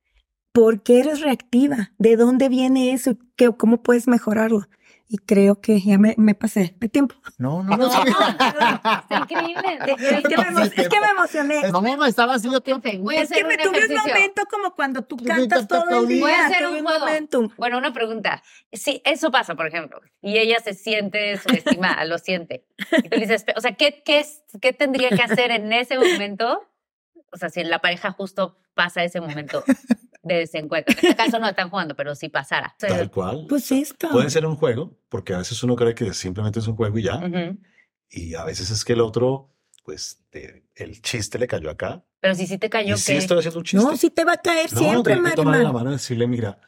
por 0.53 0.83
qué 0.83 0.99
eres 0.99 1.21
reactiva, 1.21 1.91
de 1.97 2.15
dónde 2.15 2.47
viene 2.47 2.93
eso, 2.93 3.17
qué, 3.35 3.51
cómo 3.57 3.81
puedes 3.81 4.07
mejorarlo. 4.07 4.67
Y 5.13 5.19
creo 5.19 5.61
que 5.61 5.79
ya 5.79 5.99
me, 5.99 6.15
me 6.17 6.33
pasé 6.33 6.73
de 6.79 6.89
tiempo. 6.89 7.13
No, 7.37 7.61
no, 7.61 7.77
no. 7.77 7.85
Está 7.85 9.19
increíble. 9.21 9.77
Es 9.85 10.23
que 10.23 10.37
me, 10.37 10.63
es 10.63 10.89
que 10.89 10.99
me 10.99 11.07
emocioné. 11.07 11.71
No, 11.71 11.81
no, 11.83 12.05
estaba 12.05 12.33
haciendo 12.33 12.61
tiempo. 12.61 12.89
Voy 12.97 13.17
a 13.17 13.21
Es 13.21 13.29
que 13.29 13.43
me 13.43 13.53
un 13.53 13.61
tuve 13.61 13.85
un 13.85 13.95
momento 13.95 14.41
como 14.49 14.73
cuando 14.73 15.03
tú 15.03 15.17
cantas 15.17 15.67
todo 15.67 16.01
el 16.01 16.07
día. 16.07 16.19
Voy 16.23 16.31
a 16.31 16.47
hacer 16.47 16.65
un 16.67 16.81
juego. 16.83 16.99
momentum. 17.05 17.49
Bueno, 17.57 17.77
una 17.77 17.93
pregunta. 17.93 18.41
Si 18.71 19.03
eso 19.05 19.29
pasa, 19.29 19.53
por 19.53 19.67
ejemplo, 19.67 20.01
y 20.19 20.39
ella 20.39 20.57
se 20.63 20.73
siente 20.73 21.37
subestimada, 21.37 22.05
lo 22.05 22.17
siente, 22.17 22.65
y 23.03 23.09
tú 23.09 23.09
le 23.11 23.19
dices, 23.19 23.45
o 23.55 23.61
sea, 23.61 23.73
¿qué, 23.73 24.01
qué, 24.03 24.21
es- 24.21 24.41
¿qué 24.61 24.73
tendría 24.73 25.09
que 25.09 25.21
hacer 25.21 25.51
en 25.51 25.71
ese 25.73 25.95
momento? 25.99 26.59
O 27.31 27.37
sea, 27.37 27.49
si 27.49 27.63
la 27.63 27.77
pareja 27.77 28.09
justo 28.11 28.57
pasa 28.73 29.03
ese 29.03 29.21
momento 29.21 29.63
de 30.23 30.35
desencuentro. 30.35 30.93
En 30.93 30.99
este 31.09 31.15
caso 31.15 31.37
no 31.39 31.47
están 31.47 31.69
jugando, 31.69 31.95
pero 31.95 32.15
si 32.15 32.29
pasara. 32.29 32.73
O 32.77 32.79
sea, 32.79 32.89
Tal 32.89 33.11
cual. 33.11 33.45
Pues 33.47 33.71
esto. 33.71 34.09
Puede 34.09 34.29
ser 34.29 34.45
un 34.45 34.55
juego, 34.55 34.97
porque 35.09 35.33
a 35.33 35.39
veces 35.39 35.61
uno 35.63 35.75
cree 35.75 35.93
que 35.93 36.13
simplemente 36.13 36.59
es 36.59 36.67
un 36.67 36.75
juego 36.75 36.97
y 36.97 37.03
ya. 37.03 37.17
ujú. 37.17 37.57
Y 38.09 38.35
a 38.35 38.43
veces 38.43 38.69
es 38.71 38.85
que 38.85 38.93
el 38.93 39.01
otro, 39.01 39.49
pues, 39.83 40.23
te- 40.29 40.63
el 40.75 41.01
chiste 41.01 41.37
le 41.39 41.47
cayó 41.47 41.69
acá. 41.69 42.03
Pero 42.19 42.35
si 42.35 42.47
sí 42.47 42.57
te 42.57 42.69
cayó, 42.69 42.95
Y 42.95 42.97
sí 42.97 43.13
estoy 43.13 43.39
haciendo 43.39 43.59
un 43.59 43.65
chiste. 43.65 43.85
no, 43.85 43.97
sí 43.97 44.09
te 44.09 44.23
va 44.23 44.33
a 44.33 44.37
caer 44.37 44.71
No, 44.71 44.79
siempre, 44.79 45.21
que 45.21 45.31
tomarle 45.31 45.63
la 45.63 45.71
mano 45.73 45.89
y 45.89 45.93
decirle, 45.93 46.25
mira, 46.27 46.59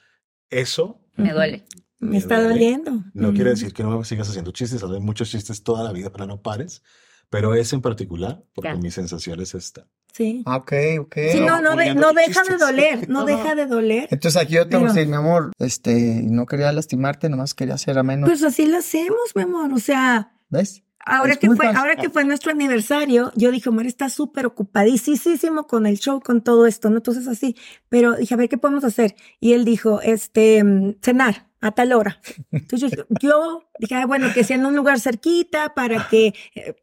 eso 0.49 0.99
me 1.16 1.32
duele. 1.34 1.64
Me 1.99 2.18
está 2.18 2.36
duele. 2.36 2.49
doliendo. 2.49 2.91
no 3.14 3.30
quiere 3.34 3.51
Ujú. 3.51 3.60
decir 3.60 3.74
que 3.74 3.84
no 3.84 4.03
sigas 4.03 4.28
haciendo 4.30 4.51
chistes, 4.51 4.84
haces 4.84 4.99
muchos 4.99 5.30
chistes 5.30 5.64
toda 5.64 5.84
la 5.84 5.91
vida, 5.93 6.12
pero 6.12 6.26
no 6.26 6.41
pares. 6.41 6.84
Pero 7.30 7.56
ese 7.56 7.76
en 7.76 7.82
particular, 7.82 8.43
porque 8.53 8.70
Ya. 8.70 8.76
mi 8.76 8.91
sensación 8.91 9.39
es 9.39 9.56
esta. 9.56 9.88
Sí. 10.16 10.43
Ah, 10.45 10.57
Ok, 10.57 10.72
ok. 11.01 11.16
Sí, 11.34 11.41
no, 11.41 11.59
no, 11.61 11.76
de- 11.76 11.93
no 11.93 12.13
deja 12.13 12.43
de 12.43 12.55
doler, 12.57 13.09
no 13.09 13.26
deja 13.26 13.53
de 13.53 13.66
doler. 13.66 14.07
Entonces 14.11 14.41
aquí 14.41 14.53
yo 14.53 14.68
te 14.68 14.78
voy 14.78 14.86
a 14.86 14.88
Pero- 14.88 14.93
decir, 14.93 15.07
mi 15.09 15.18
amor, 15.18 15.51
este, 15.59 16.22
no 16.24 16.45
quería 16.45 16.72
lastimarte, 16.72 17.28
nomás 17.28 17.53
quería 17.53 17.74
hacer 17.74 17.97
ameno. 17.97 18.26
Pues 18.26 18.41
así 18.43 18.66
lo 18.66 18.78
hacemos, 18.78 19.20
mi 19.36 19.41
amor. 19.41 19.74
O 19.74 19.80
sea, 19.80 20.32
¿Ves? 20.49 20.84
ahora 21.05 21.36
que 21.36 21.49
fue, 21.51 21.68
ahora 21.68 21.97
que 21.97 22.09
fue 22.09 22.24
nuestro 22.24 22.51
aniversario, 22.51 23.32
yo 23.36 23.51
dije, 23.51 23.68
Omar 23.70 23.88
está 23.88 24.09
súper 24.09 24.45
ocupadísimo 24.45 25.68
con 25.68 25.86
el 25.86 25.97
show, 25.99 26.22
con 26.22 26.41
todo 26.41 26.66
esto, 26.66 26.89
¿no? 26.89 26.97
Entonces 26.97 27.28
así. 27.28 27.55
Pero 27.89 28.16
dije, 28.16 28.34
a 28.34 28.38
ver, 28.38 28.47
¿qué 28.49 28.57
podemos 28.57 28.84
hacer? 28.86 29.16
Y 29.41 29.51
él 29.53 29.66
dijo, 29.66 29.99
este, 30.01 30.63
mm, 30.63 30.95
cenar 31.01 31.47
a 31.61 31.72
tal 31.72 31.93
hora. 31.93 32.22
Entonces 32.51 32.91
yo, 32.95 33.05
yo 33.20 33.63
dije, 33.80 33.95
"Ay, 33.95 34.05
bueno, 34.05 34.28
que 34.34 34.43
sea 34.43 34.55
en 34.55 34.66
un 34.66 34.76
lugar 34.76 34.99
cerquita 34.99 35.74
para 35.74 36.07
que, 36.09 36.34
eh, 36.55 36.76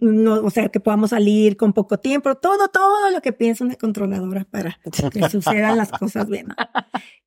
no, 0.00 0.34
o 0.42 0.50
sea, 0.50 0.68
que 0.68 0.80
podamos 0.80 1.10
salir 1.10 1.56
con 1.56 1.72
poco 1.72 1.98
tiempo, 1.98 2.34
todo, 2.34 2.68
todo 2.68 3.10
lo 3.10 3.22
que 3.22 3.32
piensa 3.32 3.64
una 3.64 3.76
controladora 3.76 4.44
para 4.44 4.78
que 5.12 5.28
sucedan 5.30 5.76
las 5.78 5.90
cosas 5.90 6.28
bien. 6.28 6.48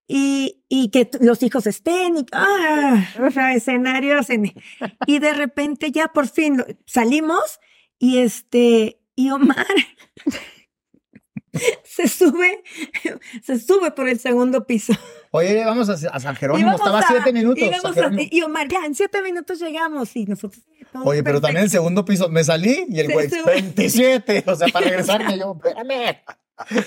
Y, 0.08 0.64
y 0.70 0.90
que 0.90 1.10
los 1.20 1.42
hijos 1.44 1.66
estén 1.68 2.18
y, 2.18 2.26
ah, 2.32 3.04
o 3.28 3.32
sea, 3.32 3.54
escenarios. 3.54 4.30
en- 4.30 4.54
y 5.08 5.20
de 5.20 5.34
repente 5.34 5.92
ya 5.92 6.08
por 6.10 6.28
fin 6.28 6.64
salimos 6.86 7.60
y 8.00 8.20
este, 8.20 9.02
y 9.16 9.32
Omar 9.32 9.66
se 11.84 12.08
sube, 12.08 12.64
se 13.44 13.60
sube 13.60 13.92
por 13.92 14.08
el 14.08 14.20
segundo 14.20 14.68
piso. 14.68 14.94
Oye, 15.32 15.66
vamos 15.66 15.90
a, 15.90 15.94
a 15.94 16.20
San 16.20 16.36
Jerónimo, 16.36 16.70
Íbamos 16.70 16.82
estaba 16.82 17.00
a- 17.00 17.08
siete 17.08 17.34
minutos. 17.34 17.64
a- 17.64 18.12
y 18.30 18.42
Omar, 18.44 18.68
ya 18.68 18.86
en 18.86 18.94
siete 18.94 19.22
minutos 19.24 19.60
llegamos 19.60 20.16
y 20.16 20.26
nosotros. 20.26 20.64
Oye, 21.06 21.24
pero 21.24 21.39
también 21.41 21.64
el 21.66 21.70
segundo 21.70 22.04
piso 22.06 22.30
me 22.30 22.43
salí 22.43 22.86
y 22.89 23.00
el 23.00 23.12
güey, 23.12 23.30
sube. 23.30 23.54
27. 23.54 24.43
O 24.48 24.56
sea, 24.56 24.68
para 24.70 24.88
regresarme 24.88 25.38
yo, 25.38 25.56
espérame. 25.56 26.18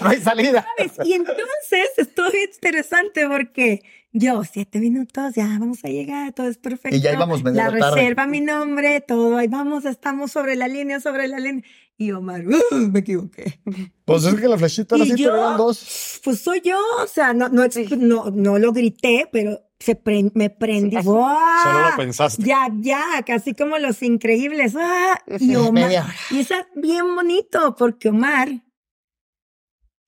No 0.02 0.08
hay 0.08 0.20
salida. 0.20 0.66
¿sabes? 0.76 0.92
Y 1.08 1.12
entonces 1.12 1.90
estuvo 1.96 2.26
interesante 2.44 3.26
porque 3.28 3.82
yo, 4.12 4.42
siete 4.44 4.80
minutos, 4.80 5.34
ya 5.36 5.44
vamos 5.46 5.84
a 5.84 5.88
llegar, 5.88 6.32
todo 6.32 6.48
es 6.48 6.58
perfecto. 6.58 6.96
Y 6.96 7.00
ya 7.00 7.12
íbamos 7.12 7.42
La 7.44 7.68
tarde. 7.70 7.80
reserva, 7.94 8.26
mi 8.26 8.40
nombre, 8.40 9.00
todo, 9.00 9.36
ahí 9.36 9.46
vamos, 9.46 9.84
estamos 9.84 10.32
sobre 10.32 10.56
la 10.56 10.66
línea, 10.66 10.98
sobre 10.98 11.28
la 11.28 11.38
línea. 11.38 11.62
Y 11.96 12.11
Omar, 12.12 12.42
"Uh, 12.48 12.76
me 12.90 13.00
equivoqué. 13.00 13.61
Pues 14.06 14.24
es 14.24 14.34
que 14.34 14.48
la 14.48 14.56
flechita 14.58 14.96
era 14.96 15.04
así, 15.04 15.14
pero 15.22 15.36
eran 15.36 15.56
dos. 15.58 16.20
Pues 16.24 16.40
soy 16.40 16.62
yo, 16.64 16.78
o 17.00 17.06
sea, 17.06 17.32
no, 17.34 17.48
no, 17.50 17.62
ex- 17.62 17.96
no, 17.96 18.30
no 18.30 18.58
lo 18.58 18.72
grité, 18.72 19.28
pero 19.30 19.61
se 19.80 19.98
me 20.34 20.50
prendí. 20.50 20.96
¡Guau! 21.02 21.62
Solo 21.64 21.90
lo 21.90 21.96
pensaste. 21.96 22.42
Ya, 22.44 22.68
ya, 22.80 23.02
casi 23.26 23.54
como 23.54 23.78
los 23.78 24.02
increíbles. 24.02 24.74
¡Ah! 24.78 25.18
Y 25.40 25.56
Omar, 25.56 25.90
y 26.30 26.40
es 26.40 26.48
bien 26.76 27.14
bonito 27.14 27.74
porque 27.76 28.10
Omar, 28.10 28.50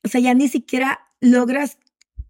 o 0.05 0.09
sea, 0.09 0.21
ya 0.21 0.35
ni 0.35 0.49
siquiera 0.49 1.01
logras, 1.21 1.79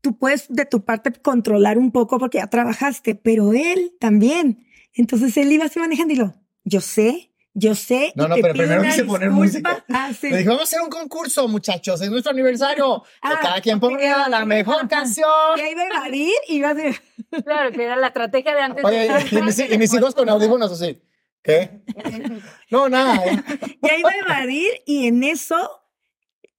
tú 0.00 0.16
puedes 0.16 0.46
de 0.48 0.64
tu 0.66 0.84
parte 0.84 1.12
controlar 1.12 1.78
un 1.78 1.90
poco 1.90 2.18
porque 2.18 2.38
ya 2.38 2.46
trabajaste, 2.46 3.16
pero 3.16 3.52
él 3.52 3.92
también. 3.98 4.64
Entonces 4.94 5.36
él 5.36 5.50
iba 5.52 5.64
así 5.64 5.80
manejando 5.80 6.14
y 6.14 6.16
lo, 6.16 6.34
yo 6.64 6.80
sé, 6.80 7.31
yo 7.54 7.74
sé. 7.74 8.12
No, 8.16 8.24
y 8.24 8.28
no, 8.28 8.34
te 8.36 8.42
pero 8.42 8.54
pido 8.54 8.66
primero 8.66 8.82
quise 8.82 9.04
poner 9.04 9.30
disculpa". 9.30 9.70
música. 9.74 9.84
Ah, 9.90 10.12
sí. 10.18 10.30
Le 10.30 10.38
dije, 10.38 10.48
vamos 10.48 10.62
a 10.62 10.64
hacer 10.64 10.80
un 10.80 10.88
concurso, 10.90 11.46
muchachos, 11.48 12.00
es 12.00 12.10
nuestro 12.10 12.32
aniversario. 12.32 13.02
Ah, 13.20 13.38
cada 13.42 13.60
quien 13.60 13.78
ponga 13.80 14.28
la 14.28 14.44
mejor 14.44 14.88
canción. 14.88 15.28
Y 15.56 15.60
ahí 15.60 15.72
iba 15.72 15.82
a 15.82 15.86
evadir 15.86 16.32
y 16.48 16.56
iba 16.56 16.70
a 16.70 16.74
decir, 16.74 17.00
Claro, 17.44 17.72
que 17.72 17.84
era 17.84 17.96
la 17.96 18.08
estrategia 18.08 18.54
de 18.54 18.60
antes. 18.60 18.84
Oye, 18.84 19.08
de 19.08 19.38
y 19.38 19.42
mis, 19.42 19.58
y 19.58 19.78
mis 19.78 19.94
hijos 19.94 20.14
con 20.14 20.28
audífonos 20.28 20.72
así. 20.72 21.02
¿Qué? 21.42 21.82
No, 22.70 22.88
nada. 22.88 23.16
¿eh? 23.26 23.42
ya 23.82 23.96
iba 23.96 24.10
a 24.10 24.16
evadir 24.18 24.68
y 24.86 25.08
en 25.08 25.24
eso, 25.24 25.82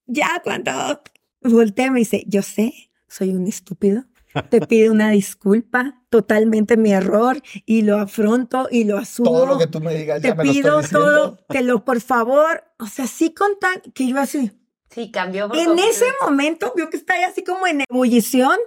ya 0.06 0.42
cuando 0.44 1.02
voltea 1.42 1.90
me 1.90 2.00
dice, 2.00 2.24
yo 2.28 2.42
sé, 2.42 2.92
soy 3.08 3.30
un 3.30 3.48
estúpido, 3.48 4.04
te 4.50 4.62
pido 4.62 4.92
una 4.92 5.10
disculpa, 5.12 6.02
totalmente 6.10 6.78
mi 6.78 6.92
error 6.94 7.42
y 7.66 7.82
lo 7.84 7.98
afronto 7.98 8.68
y 8.72 8.84
lo 8.86 8.98
asumo. 8.98 9.30
Todo 9.32 9.46
lo 9.46 9.58
que 9.58 9.68
tú 9.68 9.80
me 9.80 9.94
digas, 9.96 10.22
te 10.22 10.30
ya 10.30 10.36
me 10.36 10.46
lo 10.46 10.52
pido 10.52 10.80
estoy 10.80 11.02
todo, 11.02 11.38
te 11.50 11.62
lo 11.62 11.84
por 11.86 12.02
favor, 12.02 12.64
o 12.80 12.88
sea, 12.88 13.08
sí 13.08 13.34
con 13.34 13.58
tan, 13.60 13.82
que 13.94 14.08
yo 14.08 14.20
así, 14.20 14.52
Sí, 14.90 15.12
cambió. 15.12 15.48
por 15.50 15.58
en 15.58 15.78
ese 15.80 16.06
momento 16.22 16.72
vio 16.76 16.90
que 16.90 16.98
está 16.98 17.14
ahí 17.16 17.24
así 17.24 17.44
como 17.44 17.66
en 17.68 17.82
ebullición. 17.90 18.58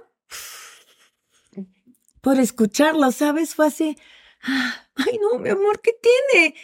Por 2.20 2.40
escucharlo, 2.40 3.12
¿sabes? 3.12 3.54
Fue 3.54 3.66
así. 3.68 3.96
"Ah, 4.42 4.82
Ay, 4.96 5.18
no, 5.20 5.38
mi 5.38 5.50
amor, 5.50 5.80
¿qué 5.80 5.92
tiene? 6.02 6.54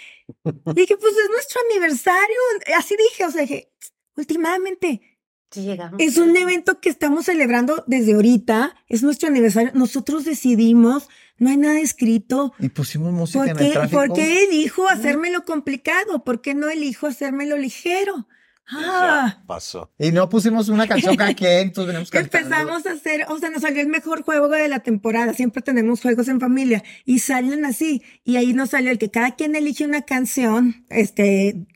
Dije, 0.75 0.97
pues 0.97 1.13
es 1.17 1.31
nuestro 1.31 1.61
aniversario. 1.71 2.37
Así 2.77 2.97
dije, 2.97 3.27
o 3.27 3.31
sea, 3.31 3.43
dije, 3.43 3.71
últimamente 4.17 5.12
llegamos. 5.61 6.01
es 6.01 6.17
un 6.17 6.37
evento 6.37 6.81
que 6.81 6.89
estamos 6.89 7.27
celebrando 7.27 7.85
desde 7.87 8.15
ahorita. 8.15 8.75
Es 8.89 9.03
nuestro 9.03 9.29
aniversario. 9.29 9.73
Nosotros 9.75 10.25
decidimos, 10.25 11.09
no 11.39 11.51
hay 11.51 11.57
nada 11.57 11.81
escrito. 11.81 12.55
Y 12.59 12.69
pusimos 12.71 13.13
música 13.13 13.41
¿Por 13.41 13.49
en 13.51 13.57
qué, 13.57 13.67
el 13.67 13.73
tráfico. 13.73 13.99
por 13.99 14.13
qué 14.15 14.45
elijo 14.45 14.89
hacérmelo 14.89 15.45
complicado? 15.45 16.25
¿Por 16.25 16.41
qué 16.41 16.55
no 16.55 16.71
elijo 16.71 17.07
hacérmelo 17.07 17.57
ligero? 17.59 18.27
Ah. 18.71 19.43
Pasó. 19.47 19.91
Y 19.99 20.13
no 20.13 20.29
pusimos 20.29 20.69
una 20.69 20.87
canción 20.87 21.17
quien, 21.37 21.59
entonces 21.59 21.87
venimos 21.89 22.11
cantando. 22.11 22.47
Empezamos 22.47 22.87
a 22.87 22.93
hacer, 22.93 23.27
o 23.29 23.39
sea, 23.39 23.51
nos 23.51 23.63
salió 23.63 23.83
el 23.83 23.89
mejor 23.89 24.23
juego 24.23 24.49
de 24.49 24.69
la 24.69 24.81
temporada. 24.81 25.35
Siempre 25.35 25.63
tenemos 25.63 26.01
juegos 26.01 26.29
en 26.29 26.41
familia 26.41 26.83
y 27.05 27.19
salen 27.19 27.65
así. 27.65 28.03
Y 28.25 28.37
ahí 28.37 28.53
nos 28.55 28.71
salió 28.71 28.91
el 28.91 28.99
que 28.99 29.11
cada 29.11 29.33
quien 29.33 29.57
elige 29.57 29.85
una 29.85 30.03
canción, 30.03 30.87
este, 30.89 31.67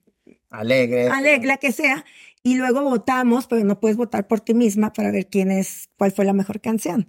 Alegre. 0.49 1.09
alegre, 1.09 1.47
la 1.47 1.57
que 1.59 1.73
sea, 1.73 2.05
y 2.47 2.55
luego 2.55 2.83
votamos, 2.83 3.49
pero 3.49 3.65
no 3.65 3.81
puedes 3.81 3.97
votar 3.97 4.29
por 4.29 4.39
ti 4.39 4.55
misma 4.55 4.93
para 4.93 5.11
ver 5.11 5.27
quién 5.27 5.51
es, 5.51 5.89
cuál 5.99 6.13
fue 6.13 6.25
la 6.25 6.33
mejor 6.33 6.61
canción. 6.61 7.09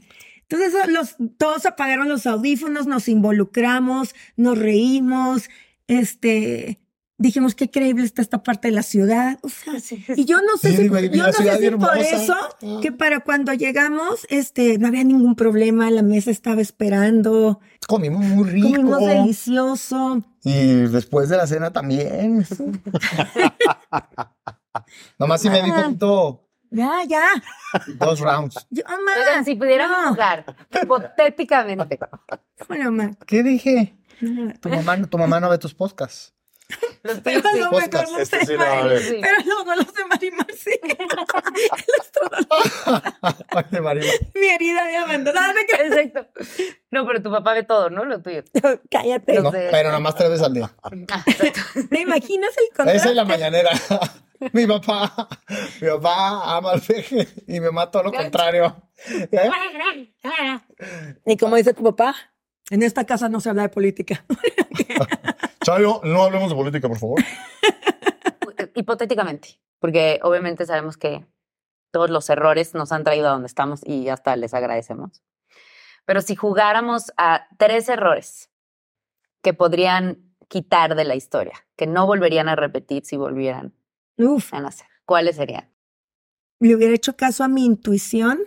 Entonces, 0.50 0.74
los, 0.90 1.16
todos 1.38 1.68
apagaron 1.68 2.10
los 2.10 2.26
audífonos, 2.26 2.88
nos 2.88 3.08
involucramos, 3.08 4.16
nos 4.36 4.58
reímos, 4.58 5.48
este, 5.88 6.80
dijimos 7.20 7.54
qué 7.54 7.70
creíble 7.70 8.04
está 8.04 8.24
esta 8.24 8.42
parte 8.42 8.70
de 8.70 8.74
la 8.74 8.82
ciudad. 8.82 9.38
O 9.44 9.50
sea, 9.50 9.74
y 10.16 10.26
yo 10.26 10.38
no 10.42 10.58
sé 10.58 10.72
Sí, 10.72 10.78
si, 10.78 10.84
yo 10.86 10.90
no 11.28 11.34
sé 11.34 11.58
si 11.60 11.70
por 11.72 11.98
eso, 12.00 12.34
Ah. 12.64 12.80
que 12.82 12.92
para 12.92 13.20
cuando 13.20 13.54
llegamos, 13.54 14.26
este, 14.30 14.80
no 14.80 14.88
había 14.88 15.04
ningún 15.04 15.36
problema, 15.36 15.92
la 15.92 16.02
mesa 16.02 16.32
estaba 16.32 16.62
esperando, 16.62 17.60
Comimos 17.88 18.26
muy 18.26 18.50
rico. 18.50 18.70
comimos 18.72 19.06
delicioso. 19.06 20.24
Y 20.44 20.74
después 20.88 21.30
de 21.30 21.38
la 21.38 21.46
cena 21.46 21.72
también. 21.72 22.44
Nomás 25.20 25.42
si 25.42 25.50
me 25.50 25.62
di 25.62 25.72
poquito 25.72 26.44
Ya, 26.70 27.04
ya. 27.08 27.24
dos 27.96 28.20
rounds. 28.20 28.68
Yo, 28.70 28.84
mamá, 28.86 29.12
Oigan, 29.20 29.46
si 29.46 29.56
pudiéramos 29.56 29.98
no. 30.04 30.10
jugar, 30.10 30.46
hipotéticamente. 30.82 31.98
Bueno, 32.68 32.92
mamá. 32.92 33.12
¿Qué 33.26 33.42
dije? 33.44 33.96
No. 34.20 34.52
Tu 34.60 34.68
mamá, 34.70 34.98
no- 34.98 35.08
tu 35.08 35.18
mamá 35.18 35.40
no 35.40 35.50
ve 35.50 35.58
tus 35.60 35.74
podcasts. 35.76 36.34
Los 37.04 37.20
Pero 37.22 37.40
sí. 37.50 37.60
lo 37.60 37.72
mejor 37.72 37.84
Este 38.20 38.40
de 38.40 38.46
sí 38.46 38.58
Mari-. 38.58 39.22
Pero 39.22 39.38
luego 39.46 39.76
los 39.76 39.94
de 39.94 40.06
Marimar 40.06 40.48
sí. 40.52 40.72
Mi 44.36 44.48
herida 44.48 44.86
de 44.86 44.98
abandonada. 44.98 45.54
me 45.54 45.66
quedé- 45.66 46.02
Exacto. 46.02 46.28
No, 46.92 47.06
pero 47.08 47.22
tu 47.22 47.32
papá 47.32 47.54
ve 47.54 47.64
todo, 47.64 47.90
¿no? 47.90 48.06
Lo 48.06 48.22
tuyo. 48.22 48.44
Cállate. 48.92 49.40
No, 49.42 49.52
de- 49.52 49.70
pero 49.72 49.92
nomás 49.92 50.16
tres 50.16 50.30
veces 50.30 50.46
al 50.46 50.54
día. 50.54 50.72
Ah. 50.84 50.90
¿Te 51.90 52.02
imaginas 52.02 52.52
el 52.58 52.68
contraste? 52.76 52.98
Esa 52.98 53.10
es 53.10 53.16
la 53.16 53.26
mañanera. 53.26 53.72
mi 54.54 54.68
papá, 54.68 55.28
mi 55.82 55.88
papá 55.88 56.58
ama 56.58 56.72
al 56.72 56.82
peje 56.82 57.28
y 57.48 57.60
me 57.60 57.72
mata 57.72 57.92
todo 57.92 58.04
lo 58.04 58.12
contrario. 58.12 58.76
¿Y 61.26 61.38
cómo 61.38 61.56
dice 61.56 61.74
tu 61.74 61.84
papá? 61.84 62.16
En 62.70 62.84
esta 62.84 63.06
casa 63.06 63.30
no 63.30 63.40
se 63.40 63.50
habla 63.50 63.64
de 63.64 63.70
política. 63.70 64.26
Chayo, 65.64 66.02
no 66.04 66.24
hablemos 66.24 66.50
de 66.50 66.56
política, 66.56 66.88
por 66.88 67.00
favor. 67.00 67.24
Hipotéticamente, 68.76 69.60
porque 69.80 70.20
obviamente 70.24 70.66
sabemos 70.66 70.98
que 70.98 71.26
todos 71.92 72.10
los 72.10 72.30
errores 72.30 72.74
nos 72.74 72.92
han 72.92 73.04
traído 73.04 73.28
a 73.28 73.32
donde 73.32 73.48
estamos 73.48 73.82
y 73.86 74.10
hasta 74.10 74.36
les 74.36 74.54
agradecemos. 74.54 75.24
Pero 76.06 76.22
si 76.22 76.36
jugáramos 76.36 77.12
a 77.18 77.48
tres 77.58 77.90
errores 77.90 78.50
que 79.42 79.54
podrían 79.54 80.36
quitar 80.48 80.96
de 80.96 81.06
la 81.06 81.16
historia, 81.16 81.66
que 81.76 81.88
no 81.88 82.06
volverían 82.06 82.50
a 82.50 82.56
repetir 82.56 83.06
si 83.06 83.18
volvieran 83.18 83.74
Uf, 84.18 84.54
a 84.54 84.62
nacer, 84.62 84.88
¿cuáles 85.06 85.36
serían? 85.36 85.70
le 86.60 86.76
hubiera 86.76 86.94
hecho 86.96 87.16
caso 87.16 87.44
a 87.44 87.48
mi 87.48 87.66
intuición, 87.66 88.40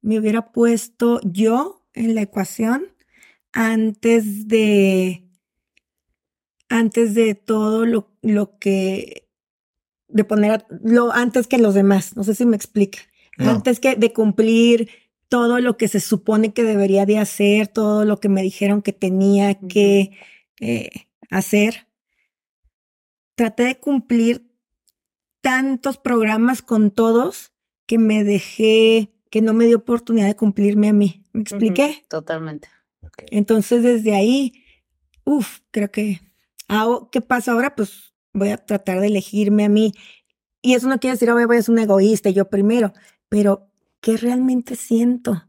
me 0.00 0.18
hubiera 0.18 0.50
puesto 0.52 1.20
yo 1.22 1.86
en 1.94 2.14
la 2.16 2.22
ecuación 2.22 2.88
antes 3.52 4.48
de 4.48 5.22
antes 6.68 7.14
de 7.14 7.34
todo 7.34 7.84
lo, 7.86 8.10
lo 8.22 8.58
que 8.58 9.28
de 10.08 10.24
poner 10.24 10.50
a- 10.52 10.66
lo 10.82 11.12
antes 11.12 11.46
que 11.46 11.58
los 11.58 11.74
demás, 11.74 12.16
no 12.16 12.24
sé 12.24 12.34
si 12.34 12.44
me 12.46 12.56
explica. 12.56 12.98
No. 13.38 13.50
Antes 13.50 13.78
que 13.80 13.94
de 13.96 14.12
cumplir 14.12 14.88
todo 15.28 15.60
lo 15.60 15.76
que 15.76 15.88
se 15.88 16.00
supone 16.00 16.52
que 16.52 16.64
debería 16.64 17.06
de 17.06 17.18
hacer, 17.18 17.68
todo 17.68 18.04
lo 18.04 18.18
que 18.18 18.28
me 18.28 18.42
dijeron 18.42 18.82
que 18.82 18.92
tenía 18.92 19.54
que 19.60 20.10
eh, 20.60 20.90
hacer. 21.30 21.86
Traté 23.36 23.64
de 23.64 23.78
cumplir 23.78 24.51
tantos 25.42 25.98
programas 25.98 26.62
con 26.62 26.90
todos 26.90 27.52
que 27.86 27.98
me 27.98 28.24
dejé, 28.24 29.12
que 29.30 29.42
no 29.42 29.52
me 29.52 29.66
dio 29.66 29.76
oportunidad 29.78 30.26
de 30.26 30.36
cumplirme 30.36 30.88
a 30.88 30.92
mí. 30.92 31.24
¿Me 31.32 31.42
expliqué? 31.42 32.04
Totalmente. 32.08 32.68
Entonces, 33.30 33.82
desde 33.82 34.14
ahí, 34.14 34.64
uff, 35.24 35.58
creo 35.70 35.90
que, 35.90 36.20
hago- 36.68 37.10
¿qué 37.10 37.20
pasa 37.20 37.52
ahora? 37.52 37.74
Pues 37.74 38.14
voy 38.32 38.48
a 38.50 38.56
tratar 38.56 39.00
de 39.00 39.08
elegirme 39.08 39.64
a 39.64 39.68
mí. 39.68 39.92
Y 40.62 40.74
eso 40.74 40.88
no 40.88 40.98
quiere 40.98 41.14
decir, 41.14 41.30
"Oye, 41.30 41.44
voy 41.46 41.56
a 41.56 41.62
ser 41.62 41.72
un 41.72 41.80
egoísta, 41.80 42.30
yo 42.30 42.48
primero, 42.48 42.92
pero 43.28 43.68
¿qué 44.00 44.16
realmente 44.16 44.76
siento? 44.76 45.44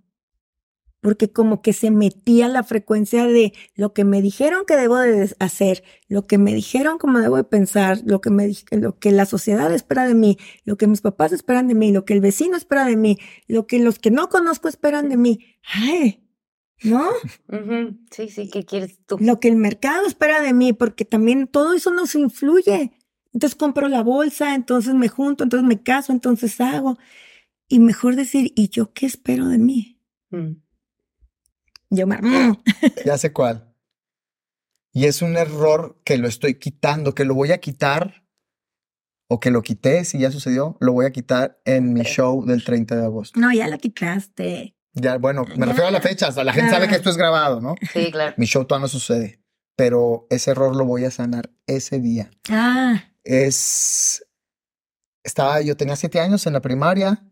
Porque 1.04 1.30
como 1.32 1.62
que 1.62 1.74
se 1.74 1.92
metía 1.92 2.48
la 2.48 2.64
frecuencia 2.64 3.28
de 3.28 3.54
lo 3.76 3.94
que 3.94 4.06
me 4.06 4.22
dijeron 4.22 4.64
que 4.66 4.78
debo 4.78 4.98
de 4.98 5.30
hacer, 5.40 5.84
lo 6.08 6.26
que 6.26 6.38
me 6.38 6.56
dijeron 6.56 6.98
como 6.98 7.20
debo 7.20 7.36
de 7.36 7.44
pensar, 7.44 8.00
lo 8.06 8.22
que 8.22 8.30
me 8.30 8.52
lo 8.72 8.98
que 8.98 9.12
la 9.12 9.26
sociedad 9.26 9.72
espera 9.74 10.08
de 10.08 10.16
mí, 10.16 10.38
lo 10.64 10.78
que 10.78 10.88
mis 10.88 11.02
papás 11.02 11.34
esperan 11.34 11.68
de 11.68 11.76
mí, 11.76 11.92
lo 11.92 12.06
que 12.06 12.14
el 12.14 12.22
vecino 12.22 12.56
espera 12.56 12.86
de 12.86 12.96
mí, 12.96 13.20
lo 13.48 13.68
que 13.68 13.80
los 13.80 14.00
que 14.00 14.12
no 14.12 14.30
conozco 14.30 14.70
esperan 14.70 15.10
de 15.10 15.18
mí. 15.18 15.46
Ay, 15.74 16.24
¿no? 16.84 17.10
Sí, 18.12 18.30
sí, 18.30 18.50
¿qué 18.50 18.64
quieres 18.64 19.00
tú? 19.06 19.18
lo 19.20 19.40
que 19.40 19.50
el 19.50 19.58
mercado 19.58 20.08
espera 20.08 20.42
de 20.42 20.54
mí, 20.54 20.72
porque 20.72 21.04
también 21.04 21.48
todo 21.48 21.74
eso 21.74 21.92
nos 21.92 22.16
influye. 22.16 22.94
Entonces 23.34 23.56
compro 23.56 23.90
la 23.90 24.04
bolsa, 24.04 24.56
entonces 24.56 24.94
me 24.94 25.10
junto, 25.10 25.44
entonces 25.44 25.68
me 25.68 25.82
caso, 25.82 26.14
entonces 26.14 26.62
hago. 26.62 26.98
Y 27.68 27.80
mejor 27.80 28.16
decir, 28.16 28.54
¿y 28.56 28.70
yo 28.70 28.94
qué 28.94 29.08
espero 29.08 29.48
de 29.48 29.58
mí? 29.58 30.00
Mm. 30.30 30.62
Yo 31.96 32.08
me... 32.08 32.18
mm, 32.18 32.58
Ya 33.06 33.18
sé 33.18 33.32
cuál. 33.32 33.74
Y 34.94 35.06
es 35.06 35.22
un 35.22 35.38
error 35.38 36.00
que 36.04 36.18
lo 36.18 36.28
estoy 36.28 36.56
quitando, 36.60 37.16
que 37.16 37.26
lo 37.26 37.34
voy 37.34 37.52
a 37.52 37.60
quitar 37.60 38.26
o 39.30 39.40
que 39.40 39.50
lo 39.52 39.62
quité, 39.64 40.06
si 40.06 40.20
ya 40.20 40.30
sucedió, 40.32 40.78
lo 40.80 40.94
voy 40.94 41.06
a 41.06 41.12
quitar 41.12 41.60
en 41.66 41.94
mi 41.94 42.02
show 42.04 42.46
del 42.46 42.64
30 42.64 42.96
de 42.96 43.06
agosto. 43.06 43.40
No, 43.40 43.52
ya 43.52 43.68
lo 43.68 43.78
quitaste. 43.80 44.76
Ya, 44.94 45.18
bueno, 45.18 45.46
me 45.58 45.66
refiero 45.66 45.88
a 45.88 45.92
la 45.92 46.02
fecha, 46.02 46.28
o 46.28 46.32
sea, 46.32 46.44
la 46.44 46.54
gente 46.54 46.70
sabe 46.70 46.88
que 46.88 46.96
esto 46.96 47.10
es 47.10 47.18
grabado, 47.18 47.60
¿no? 47.60 47.74
Sí, 47.94 48.12
claro. 48.12 48.36
Mi 48.38 48.46
show 48.46 48.66
todavía 48.66 48.84
no 48.84 48.90
sucede, 48.90 49.42
pero 49.76 50.28
ese 50.30 50.52
error 50.52 50.76
lo 50.76 50.86
voy 50.86 51.06
a 51.06 51.12
sanar 51.12 51.50
ese 51.66 52.00
día. 52.00 52.30
Ah, 52.50 53.04
Es. 53.24 54.24
Estaba, 55.24 55.62
yo 55.62 55.78
tenía 55.78 55.96
siete 55.96 56.20
años 56.20 56.46
en 56.46 56.54
la 56.54 56.62
primaria 56.62 57.24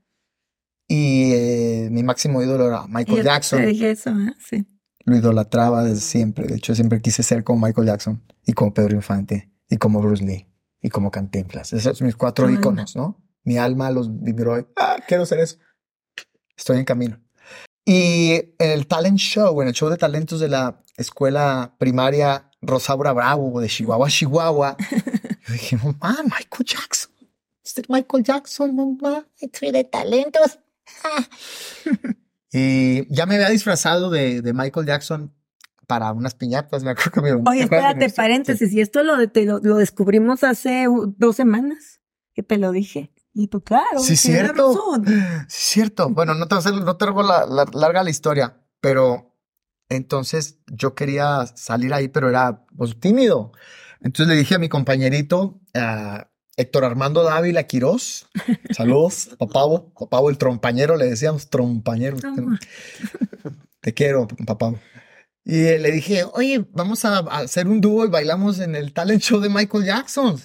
y 0.93 1.31
eh, 1.31 1.87
mi 1.89 2.03
máximo 2.03 2.41
ídolo 2.41 2.67
era 2.67 2.85
Michael 2.85 3.19
yo 3.19 3.23
Jackson. 3.23 3.61
Te 3.61 3.67
dije 3.67 3.91
eso, 3.91 4.09
¿eh? 4.09 4.35
sí. 4.45 4.67
Lo 5.05 5.15
idolatraba 5.15 5.85
desde 5.85 6.01
siempre. 6.01 6.45
De 6.47 6.57
hecho, 6.57 6.75
siempre 6.75 7.01
quise 7.01 7.23
ser 7.23 7.45
como 7.45 7.65
Michael 7.65 7.87
Jackson 7.87 8.21
y 8.45 8.51
como 8.51 8.73
Pedro 8.73 8.93
Infante 8.97 9.49
y 9.69 9.77
como 9.77 10.01
Bruce 10.01 10.25
Lee 10.25 10.49
y 10.81 10.89
como 10.89 11.09
Cantinflas. 11.09 11.71
Esos 11.71 11.97
son 11.97 12.07
mis 12.07 12.17
cuatro 12.17 12.45
Tu 12.45 12.55
íconos, 12.55 12.97
¿no? 12.97 13.23
Mi 13.45 13.57
alma 13.57 13.89
los 13.89 14.21
vibró. 14.21 14.59
y, 14.59 14.65
Ah, 14.75 14.97
quiero 15.07 15.25
ser 15.25 15.39
eso. 15.39 15.59
Estoy 16.57 16.79
en 16.79 16.83
camino. 16.83 17.21
Y 17.85 18.33
en 18.59 18.71
el 18.71 18.85
talent 18.85 19.17
show, 19.17 19.61
en 19.61 19.69
el 19.69 19.73
show 19.73 19.89
de 19.89 19.95
talentos 19.95 20.41
de 20.41 20.49
la 20.49 20.83
escuela 20.97 21.73
primaria 21.79 22.51
Rosaura 22.61 23.13
Bravo 23.13 23.61
de 23.61 23.69
Chihuahua, 23.69 24.09
Chihuahua, 24.09 24.75
yo 25.47 25.53
dije, 25.53 25.77
mamá, 25.77 26.17
Michael 26.23 26.65
Jackson. 26.65 27.13
Este 27.63 27.79
es 27.79 27.89
Michael 27.89 28.25
Jackson, 28.25 28.75
mamá. 28.75 29.25
Estoy 29.39 29.71
de 29.71 29.85
talentos. 29.85 30.59
Y 32.53 33.07
ya 33.13 33.25
me 33.25 33.35
había 33.35 33.49
disfrazado 33.49 34.09
de, 34.09 34.41
de 34.41 34.53
Michael 34.53 34.85
Jackson 34.85 35.33
para 35.87 36.11
unas 36.11 36.35
piñatas. 36.35 36.83
Me 36.83 36.91
acuerdo 36.91 37.11
que 37.11 37.21
mi 37.21 37.29
Oye, 37.49 37.63
espérate, 37.63 38.09
paréntesis. 38.09 38.73
Y 38.73 38.81
esto 38.81 39.03
lo, 39.03 39.29
te 39.29 39.45
lo, 39.45 39.59
lo 39.59 39.77
descubrimos 39.77 40.43
hace 40.43 40.87
uh, 40.89 41.13
dos 41.17 41.37
semanas 41.37 42.01
que 42.33 42.43
te 42.43 42.57
lo 42.57 42.71
dije. 42.71 43.13
Y 43.33 43.47
tú, 43.47 43.61
claro. 43.61 43.99
Sí, 43.99 44.17
cierto. 44.17 44.73
razón. 44.75 45.05
Sí, 45.47 45.73
cierto. 45.73 46.09
Bueno, 46.09 46.33
no 46.33 46.47
te, 46.49 46.55
no 46.73 46.97
te 46.97 47.05
hago 47.05 47.23
la, 47.23 47.45
la- 47.45 47.65
larga 47.73 48.03
la 48.03 48.09
historia, 48.09 48.57
pero 48.81 49.33
entonces 49.87 50.59
yo 50.67 50.93
quería 50.93 51.45
salir 51.55 51.93
ahí, 51.93 52.09
pero 52.09 52.27
era 52.27 52.65
pues, 52.75 52.99
tímido. 52.99 53.53
Entonces 54.01 54.27
le 54.27 54.37
dije 54.39 54.55
a 54.55 54.59
mi 54.59 54.67
compañerito, 54.67 55.61
a 55.73 56.30
Héctor 56.61 56.85
Armando 56.85 57.23
Dávila 57.23 57.63
Quirós, 57.63 58.27
saludos, 58.71 59.31
papavo, 59.37 59.91
papavo 59.93 60.29
el 60.29 60.37
trompañero, 60.37 60.95
le 60.95 61.05
decíamos 61.05 61.49
trompañero. 61.49 62.17
Te 63.79 63.93
quiero, 63.93 64.27
papá. 64.45 64.75
Y 65.43 65.65
eh, 65.65 65.79
le 65.79 65.91
dije, 65.91 66.23
oye, 66.33 66.65
vamos 66.71 67.03
a, 67.03 67.19
hacer 67.19 67.67
un 67.67 67.81
dúo 67.81 68.05
y 68.05 68.09
bailamos 68.09 68.59
en 68.59 68.75
el 68.75 68.93
talent 68.93 69.21
show 69.21 69.39
de 69.39 69.49
Michael 69.49 69.85
Jackson. 69.85 70.39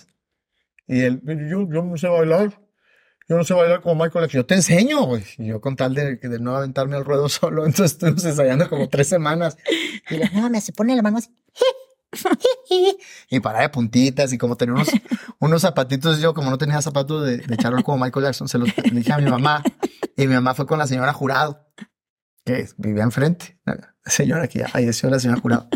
Y 0.87 1.01
él, 1.01 1.21
yo, 1.51 1.69
yo 1.71 1.83
no 1.83 1.97
sé 1.99 2.09
bailar. 2.09 2.63
Yo 3.29 3.37
no 3.37 3.45
sé 3.45 3.53
bailar 3.53 3.83
como 3.83 4.03
Michael 4.03 4.25
Jackson. 4.25 4.41
Yo 4.41 4.47
te 4.47 4.55
enseño, 4.55 5.03
güey. 5.05 5.23
Y 5.37 5.49
yo 5.49 5.61
con 5.61 5.77
tal 5.77 5.95
de, 5.95 6.17
de 6.17 6.39
no 6.41 6.57
aventarme 6.57 6.97
al 6.97 7.05
ruedo 7.05 7.29
solo, 7.29 7.67
entonces 7.67 7.93
estuvimos 7.93 8.25
ensayando 8.25 8.71
como 8.71 8.89
tres 8.89 9.09
semanas. 9.09 9.59
Y 10.09 10.17
la 10.17 10.31
no, 10.31 10.49
me 10.49 10.63
se 10.63 10.73
pone 10.73 10.97
la 10.97 11.03
mano 11.03 11.19
así. 11.19 11.29
Y 13.31 13.41
para 13.41 13.61
de 13.61 13.69
puntitas 13.69 14.33
y 14.33 14.39
como 14.39 14.57
tenía 14.57 14.75
unos, 14.75 14.89
unos 15.41 15.63
zapatitos, 15.63 16.21
yo 16.21 16.35
como 16.35 16.51
no 16.51 16.59
tenía 16.59 16.81
zapatos 16.83 17.25
de, 17.27 17.39
de 17.39 17.57
charol 17.57 17.83
como 17.85 18.05
Michael 18.05 18.27
Jackson, 18.27 18.49
se 18.49 18.59
los 18.59 18.69
dije 18.93 19.13
a 19.13 19.19
mi 19.19 19.31
mamá. 19.31 19.63
Y 20.17 20.27
mi 20.27 20.35
mamá 20.35 20.55
fue 20.55 20.67
con 20.67 20.79
la 20.79 20.87
señora 20.87 21.13
Jurado, 21.13 21.67
que 22.45 22.69
vivía 22.79 23.03
enfrente. 23.03 23.59
La 23.65 23.77
señora 24.07 24.47
que 24.49 24.61
ya 24.61 24.69
falleció, 24.69 25.11
la 25.11 25.19
señora 25.19 25.41
Jurado. 25.41 25.69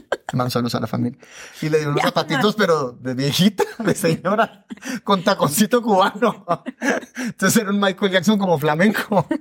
Saludos 0.49 0.77
a 0.77 0.81
la 0.81 0.87
familia. 0.87 1.19
Y 1.61 1.69
le 1.69 1.81
dio 1.81 1.91
unos 1.91 2.03
zapatitos, 2.03 2.55
pero 2.55 2.93
de 2.93 3.15
viejita, 3.15 3.65
de 3.81 3.95
señora, 3.97 4.65
con 5.03 5.25
taconcito 5.25 5.83
cubano. 5.83 6.47
Entonces 7.17 7.61
era 7.63 7.71
un 7.71 7.81
Michael 7.81 8.13
Jackson 8.13 8.39
como 8.39 8.59
flamenco. 8.59 9.27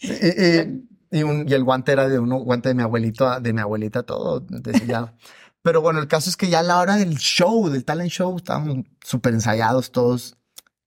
Y, 0.00 0.10
y- 0.10 0.88
y 1.10 1.22
un- 1.22 1.48
y 1.48 1.54
el 1.54 1.64
guante 1.64 1.92
era 1.92 2.08
de 2.08 2.18
uno, 2.18 2.36
guante 2.38 2.68
de 2.70 2.74
mi 2.74 2.82
abuelito, 2.82 3.40
de 3.40 3.52
mi 3.52 3.60
abuelita, 3.60 4.02
todo 4.02 4.40
desillado. 4.40 5.12
Pero 5.62 5.80
bueno, 5.82 5.98
el 6.00 6.08
caso 6.08 6.30
es 6.30 6.36
que 6.36 6.48
ya 6.48 6.60
a 6.60 6.62
la 6.62 6.78
hora 6.78 6.96
del 6.96 7.16
show, 7.18 7.68
del 7.68 7.84
talent 7.84 8.10
show, 8.10 8.36
estábamos 8.36 8.84
súper 9.04 9.34
ensayados 9.34 9.90
todos. 9.92 10.36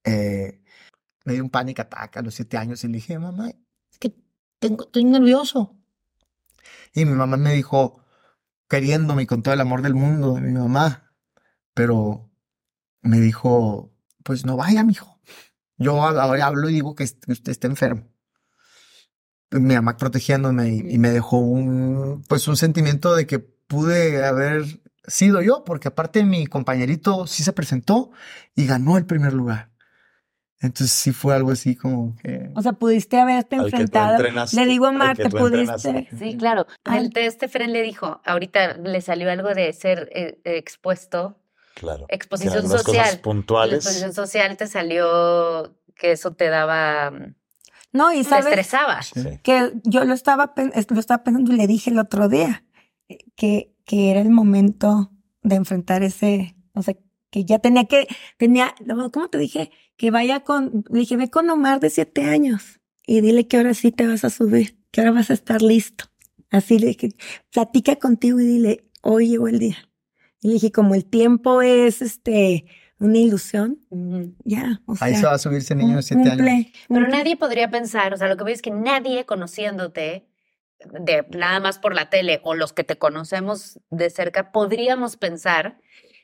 Eh, 0.03 0.61
me 1.25 1.33
dio 1.33 1.43
un 1.43 1.49
pánico 1.49 1.81
ataque 1.81 2.19
a 2.19 2.21
los 2.21 2.33
siete 2.35 2.57
años 2.57 2.83
y 2.83 2.87
le 2.87 2.93
dije, 2.95 3.19
mamá, 3.19 3.49
es 3.49 3.99
que 3.99 4.15
tengo, 4.59 4.85
estoy 4.85 5.03
nervioso. 5.03 5.75
Y 6.93 7.05
mi 7.05 7.13
mamá 7.13 7.37
me 7.37 7.53
dijo, 7.53 8.03
queriéndome 8.69 9.27
con 9.27 9.43
todo 9.43 9.53
el 9.53 9.61
amor 9.61 9.81
del 9.81 9.93
mundo 9.93 10.35
de 10.35 10.41
mi 10.41 10.51
mamá, 10.53 11.13
pero 11.73 12.31
me 13.01 13.19
dijo, 13.19 13.93
pues 14.23 14.45
no 14.45 14.55
vaya, 14.57 14.83
mijo. 14.83 15.19
Yo 15.77 16.01
ahora 16.03 16.45
hablo 16.45 16.69
y 16.69 16.73
digo 16.73 16.95
que 16.95 17.03
usted 17.03 17.51
está 17.51 17.67
enfermo. 17.67 18.07
Mi 19.51 19.75
mamá 19.75 19.97
protegiéndome 19.97 20.69
y, 20.69 20.93
y 20.93 20.97
me 20.97 21.09
dejó 21.11 21.37
un, 21.37 22.23
pues 22.27 22.47
un 22.47 22.57
sentimiento 22.57 23.15
de 23.15 23.27
que 23.27 23.39
pude 23.39 24.23
haber 24.25 24.63
sido 25.05 25.41
yo, 25.41 25.63
porque 25.65 25.87
aparte 25.89 26.23
mi 26.23 26.45
compañerito 26.47 27.27
sí 27.27 27.43
se 27.43 27.53
presentó 27.53 28.11
y 28.55 28.65
ganó 28.65 28.97
el 28.97 29.05
primer 29.05 29.33
lugar. 29.33 29.71
Entonces 30.59 30.91
sí 30.91 31.11
fue 31.11 31.33
algo 31.33 31.51
así 31.51 31.75
como 31.75 32.15
que... 32.17 32.51
O 32.55 32.61
sea, 32.61 32.73
pudiste 32.73 33.19
haberte 33.19 33.55
Al 33.55 33.65
enfrentado. 33.65 34.21
Le 34.53 34.65
digo 34.67 34.85
a 34.85 34.89
al 34.89 34.95
Marta, 34.95 35.29
pudiste. 35.29 36.07
Sí, 36.19 36.37
claro. 36.37 36.67
El 36.85 37.11
test, 37.11 37.43
Fren 37.47 37.73
le 37.73 37.81
dijo, 37.81 38.21
ahorita 38.25 38.77
le 38.77 39.01
salió 39.01 39.31
algo 39.31 39.49
de 39.55 39.73
ser 39.73 40.09
eh, 40.13 40.39
expuesto, 40.43 41.39
Claro. 41.73 42.05
exposición 42.09 42.61
cosas 42.63 42.83
social. 42.83 43.15
La 43.15 43.21
puntuales. 43.23 43.75
exposición 43.77 44.13
social 44.13 44.55
te 44.55 44.67
salió 44.67 45.75
que 45.95 46.11
eso 46.11 46.33
te 46.33 46.49
daba, 46.49 47.09
mm, 47.09 47.35
No, 47.93 48.13
y 48.13 48.19
te 48.19 48.23
sabes 48.25 48.45
estresaba. 48.47 49.01
Sí. 49.01 49.39
que 49.43 49.73
yo 49.83 50.05
lo 50.05 50.13
estaba, 50.13 50.53
lo 50.55 50.99
estaba 50.99 51.23
pensando 51.23 51.53
y 51.53 51.57
le 51.57 51.67
dije 51.67 51.89
el 51.89 51.99
otro 51.99 52.29
día 52.29 52.63
eh, 53.09 53.19
que, 53.35 53.75
que 53.85 54.11
era 54.11 54.21
el 54.21 54.29
momento 54.29 55.11
de 55.43 55.55
enfrentar 55.55 56.03
ese, 56.03 56.55
o 56.73 56.83
sea, 56.83 56.95
que 57.29 57.45
ya 57.45 57.59
tenía 57.59 57.85
que, 57.85 58.07
tenía, 58.37 58.75
¿cómo 59.11 59.29
te 59.29 59.37
dije? 59.37 59.71
Que 59.97 60.11
vaya 60.11 60.41
con, 60.41 60.83
le 60.89 60.99
dije, 60.99 61.17
ve 61.17 61.29
con 61.29 61.49
Omar 61.49 61.79
de 61.79 61.89
siete 61.89 62.25
años 62.25 62.81
y 63.05 63.21
dile 63.21 63.47
que 63.47 63.57
ahora 63.57 63.73
sí 63.73 63.91
te 63.91 64.07
vas 64.07 64.23
a 64.23 64.29
subir, 64.29 64.77
que 64.91 65.01
ahora 65.01 65.11
vas 65.13 65.29
a 65.29 65.33
estar 65.33 65.61
listo. 65.61 66.05
Así 66.49 66.79
le 66.79 66.87
dije, 66.87 67.15
platica 67.51 67.95
contigo 67.95 68.39
y 68.39 68.45
dile, 68.45 68.85
hoy 69.01 69.29
llegó 69.29 69.47
el 69.47 69.59
día. 69.59 69.77
Y 70.41 70.47
le 70.47 70.53
dije, 70.55 70.71
como 70.71 70.95
el 70.95 71.05
tiempo 71.05 71.61
es, 71.61 72.01
este, 72.01 72.65
una 73.01 73.17
ilusión, 73.17 73.79
ya, 74.45 74.81
o 74.85 74.95
sea. 74.95 75.07
Ahí 75.07 75.15
se 75.15 75.25
va 75.25 75.33
a 75.33 75.37
subir 75.37 75.57
ese 75.59 75.75
niño 75.75 75.97
de 75.97 76.01
siete 76.03 76.29
años. 76.29 76.47
Pero 76.87 77.07
nadie 77.07 77.35
podría 77.35 77.69
pensar, 77.69 78.13
o 78.13 78.17
sea, 78.17 78.27
lo 78.27 78.37
que 78.37 78.43
veo 78.43 78.53
es 78.53 78.61
que 78.61 78.71
nadie 78.71 79.25
conociéndote 79.25 80.27
de 80.85 81.25
nada 81.31 81.59
más 81.59 81.77
por 81.79 81.93
la 81.93 82.09
tele 82.09 82.39
o 82.43 82.55
los 82.55 82.73
que 82.73 82.83
te 82.83 82.97
conocemos 82.97 83.79
de 83.89 84.09
cerca 84.09 84.51
podríamos 84.51 85.15
pensar 85.17 85.77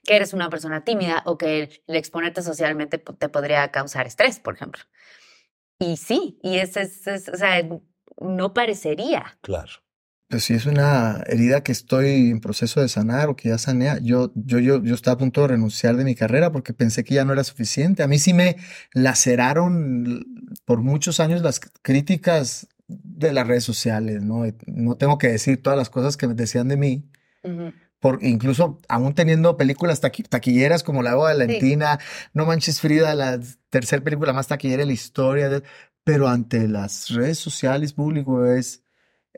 que 0.04 0.16
eres 0.16 0.34
una 0.34 0.50
persona 0.50 0.84
tímida 0.84 1.22
o 1.26 1.38
que 1.38 1.60
el, 1.64 1.82
el 1.88 1.96
exponerte 1.96 2.42
socialmente 2.42 2.98
te 2.98 3.30
podría 3.30 3.70
causar 3.72 4.08
estrés, 4.08 4.40
por 4.40 4.56
ejemplo. 4.56 4.82
Y 5.80 5.98
sí, 5.98 6.40
y 6.42 6.58
ese 6.58 6.82
es, 6.82 7.06
es- 7.08 7.30
o 7.30 7.36
sea, 7.36 7.62
no 8.20 8.54
parecería. 8.54 9.38
Claro. 9.42 9.74
Pues 10.30 10.44
sí, 10.44 10.54
es 10.56 10.66
una 10.66 11.24
herida 11.28 11.64
que 11.64 11.72
estoy 11.72 12.32
en 12.32 12.42
proceso 12.42 12.82
de 12.82 12.90
sanar 12.90 13.30
o 13.30 13.38
que 13.38 13.48
ya 13.50 13.58
sanea. 13.58 13.98
Yo, 14.02 14.34
yo, 14.36 14.60
yo, 14.60 14.84
yo 14.84 14.94
estaba 14.94 15.16
a 15.16 15.18
punto 15.18 15.42
de 15.42 15.48
renunciar 15.50 15.96
de 15.96 16.04
mi 16.04 16.16
carrera 16.16 16.52
porque 16.52 16.74
pensé 16.74 17.06
que 17.06 17.16
ya 17.16 17.24
no 17.24 17.32
era 17.32 17.46
suficiente. 17.46 18.04
A 18.04 18.08
mí 18.08 18.20
sí 18.20 18.34
me 18.34 18.58
laceraron 18.94 20.26
por 20.66 20.82
muchos 20.82 21.20
años 21.22 21.42
las 21.42 21.62
críticas 21.82 22.68
de 22.90 23.32
las 23.32 23.48
redes 23.48 23.64
sociales, 23.64 24.22
¿no? 24.22 24.44
No 24.66 24.96
tengo 24.96 25.18
que 25.18 25.30
decir 25.30 25.62
todas 25.62 25.80
las 25.80 25.90
cosas 25.90 26.18
que 26.18 26.28
me 26.28 26.34
decían 26.34 26.68
de 26.68 26.78
mí. 26.78 27.10
Ujú. 27.44 27.72
Por, 28.00 28.20
incluso 28.24 28.80
aún 28.90 29.14
teniendo 29.16 29.58
películas 29.58 30.02
taqui- 30.04 30.28
taquilleras 30.28 30.84
como 30.84 31.04
La 31.04 31.16
Boda 31.16 31.30
de 31.30 31.36
Sí. 31.36 31.40
Valentina, 31.48 32.00
No 32.34 32.46
Manches 32.46 32.80
Frida, 32.82 33.16
la 33.16 33.40
tercera 33.70 34.04
película 34.04 34.34
más 34.34 34.48
taquillera 34.48 34.82
de 34.82 34.88
la 34.88 34.94
historia, 34.94 35.50
de- 35.50 35.64
pero 36.04 36.28
ante 36.28 36.68
las 36.68 37.10
redes 37.10 37.40
sociales 37.40 37.94
público 37.94 38.46
es, 38.46 38.84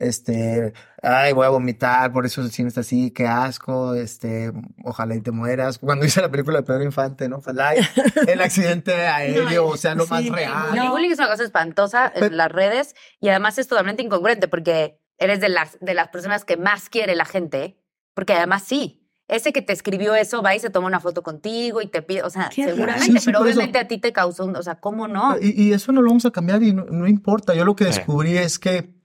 este, 0.00 0.72
ay, 1.02 1.32
voy 1.32 1.46
a 1.46 1.50
vomitar, 1.50 2.12
por 2.12 2.26
eso 2.26 2.40
el 2.40 2.50
cine 2.50 2.68
está 2.68 2.80
así, 2.80 3.10
qué 3.10 3.26
asco, 3.26 3.94
este, 3.94 4.50
ojalá 4.82 5.14
y 5.14 5.20
te 5.20 5.30
mueras. 5.30 5.78
Cuando 5.78 6.04
hice 6.06 6.20
la 6.22 6.30
película 6.30 6.58
de 6.58 6.64
Pedro 6.64 6.82
Infante, 6.82 7.28
¿no? 7.28 7.36
Ojalá 7.36 7.76
y 7.76 7.80
el 8.28 8.40
accidente 8.40 8.94
aéreo, 9.06 9.66
o 9.68 9.76
sea, 9.76 9.94
lo 9.94 10.06
más 10.06 10.22
sí, 10.22 10.30
real. 10.30 10.76
El 10.76 10.88
bullying 10.90 11.10
es 11.10 11.18
una 11.18 11.28
cosa 11.28 11.44
espantosa 11.44 12.06
en 12.14 12.20
Pero- 12.20 12.34
las 12.36 12.50
redes 12.50 12.94
y 13.20 13.28
además 13.28 13.58
es 13.58 13.68
totalmente 13.68 14.02
incongruente 14.02 14.48
porque 14.48 14.98
eres 15.18 15.38
de 15.40 15.50
las, 15.50 15.78
de 15.80 15.94
las 15.94 16.08
personas 16.08 16.44
que 16.44 16.56
más 16.56 16.88
quiere 16.88 17.14
la 17.14 17.26
gente, 17.26 17.78
porque 18.14 18.32
además 18.32 18.62
sí, 18.64 18.96
ese 19.28 19.52
que 19.52 19.62
te 19.62 19.72
escribió 19.74 20.14
eso 20.16 20.42
va 20.42 20.56
y 20.56 20.58
se 20.60 20.70
toma 20.70 20.86
una 20.88 20.98
foto 20.98 21.22
contigo 21.22 21.82
y 21.82 21.86
te 21.86 22.02
pide, 22.02 22.22
o 22.24 22.30
sea, 22.30 22.50
seguramente, 22.50 23.04
Sí, 23.04 23.18
sí, 23.18 23.26
pero 23.26 23.38
por 23.40 23.48
eso. 23.48 23.58
obviamente 23.58 23.78
a 23.78 23.86
ti 23.86 23.98
te 23.98 24.12
causó, 24.12 24.46
un- 24.46 24.56
o 24.56 24.62
sea, 24.62 24.76
¿cómo 24.80 25.06
no? 25.08 25.36
Y, 25.40 25.50
y 25.68 25.72
eso 25.74 25.92
no 25.92 26.00
lo 26.02 26.08
vamos 26.08 26.24
a 26.26 26.30
cambiar 26.32 26.62
y 26.62 26.72
no, 26.72 26.84
no 26.86 27.06
importa. 27.06 27.54
Yo 27.54 27.64
lo 27.66 27.76
que 27.76 27.84
descubrí 27.84 28.36
es 28.38 28.58
que 28.58 28.98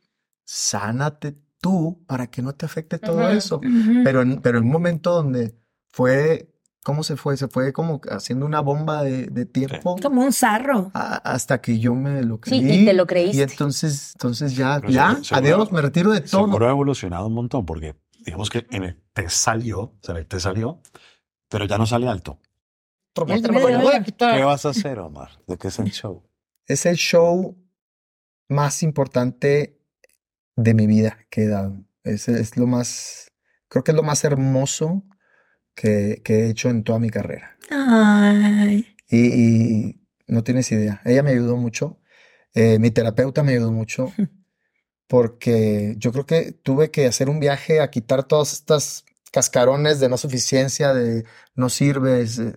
sánate 0.46 1.36
tú 1.60 2.04
para 2.08 2.28
que 2.28 2.42
no 2.42 2.54
te 2.54 2.66
afecte 2.66 3.00
todo 3.00 3.18
Ujú. 3.18 3.28
eso. 3.28 3.58
Ujú. 3.58 4.04
Pero 4.04 4.22
en, 4.22 4.42
pero 4.42 4.60
en 4.60 4.66
un 4.66 4.72
momento 4.72 5.12
donde 5.14 5.56
fue 5.90 6.52
cómo 6.84 7.02
se 7.04 7.16
fue, 7.16 7.36
se 7.36 7.48
fue 7.48 7.74
como 7.74 8.00
haciendo 8.12 8.46
una 8.46 8.60
bomba 8.60 9.02
de, 9.04 9.26
de 9.26 9.46
tiempo. 9.48 9.96
Como 10.00 10.22
un 10.22 10.32
zarro. 10.32 10.92
a- 10.94 11.16
hasta 11.16 11.60
que 11.60 11.80
yo 11.80 11.96
me 11.96 12.22
lo 12.22 12.36
Sí, 12.36 12.62
creí. 12.62 12.84
y 12.84 12.86
te 12.86 12.94
lo 12.94 13.08
creíste. 13.08 13.38
Y 13.38 13.42
entonces, 13.42 14.14
entonces 14.16 14.56
ya, 14.56 14.80
Pero 14.80 14.94
ya, 14.94 15.16
seguro- 15.24 15.36
adiós, 15.38 15.72
me 15.72 15.82
retiro 15.82 16.12
de 16.12 16.22
todo. 16.22 16.46
Seguro 16.46 16.68
ha 16.68 16.70
evolucionado 16.70 17.26
un 17.26 17.34
montón 17.34 17.66
porque 17.66 17.96
digamos 18.24 18.52
que 18.52 18.68
en 18.70 18.84
el 18.84 19.02
te 19.14 19.28
salió, 19.30 19.80
o 19.82 19.98
sea, 20.02 20.24
te 20.24 20.40
salió, 20.40 20.80
pero 21.50 21.66
ya 21.66 21.78
no 21.80 21.88
sale 21.88 22.08
alto. 22.08 22.40
Voy 23.16 23.32
a 23.94 24.04
quitar. 24.04 24.36
¿Qué 24.38 24.44
vas 24.44 24.66
a 24.66 24.70
hacer, 24.70 25.00
Omar? 25.00 25.30
¿De 25.48 25.58
qué 25.58 25.70
es 25.70 25.80
el 25.80 25.90
show? 25.92 26.22
Es 26.68 26.86
el 26.86 26.98
show 26.98 27.58
más 28.50 28.84
importante 28.84 29.80
de 30.56 30.74
mi 30.74 30.88
vida 30.88 31.20
que 31.30 31.44
he 31.44 31.48
dado. 31.48 31.84
Es, 32.04 32.28
es 32.30 32.58
lo 32.58 32.68
más, 32.68 33.32
creo 33.70 33.84
que 33.84 33.92
es 33.92 33.96
lo 33.98 34.04
más 34.04 34.24
hermoso 34.24 35.04
que, 35.76 36.22
que 36.24 36.42
he 36.46 36.50
hecho 36.50 36.70
en 36.70 36.84
toda 36.84 37.00
mi 37.00 37.10
carrera. 37.10 37.58
Ay. 37.72 38.96
Y, 39.10 39.18
y 39.90 40.02
no 40.28 40.44
tienes 40.44 40.72
idea. 40.72 41.02
Ella 41.06 41.24
me 41.24 41.32
ayudó 41.32 41.58
mucho. 41.58 42.00
eh, 42.54 42.80
mi 42.80 42.92
terapeuta 42.92 43.44
me 43.44 43.54
ayudó 43.54 43.72
mucho. 43.72 44.14
Porque 45.08 45.96
yo 46.00 46.12
creo 46.12 46.26
que 46.26 46.52
tuve 46.52 46.92
que 46.92 47.06
hacer 47.08 47.30
un 47.30 47.40
viaje 47.40 47.80
a 47.82 47.92
quitar 47.92 48.24
todas 48.24 48.54
estas 48.54 49.06
cascarones 49.36 50.00
de 50.00 50.08
no 50.08 50.16
suficiencia, 50.16 50.94
de 50.94 51.26
no 51.56 51.68
sirves, 51.68 52.40
eh, 52.40 52.54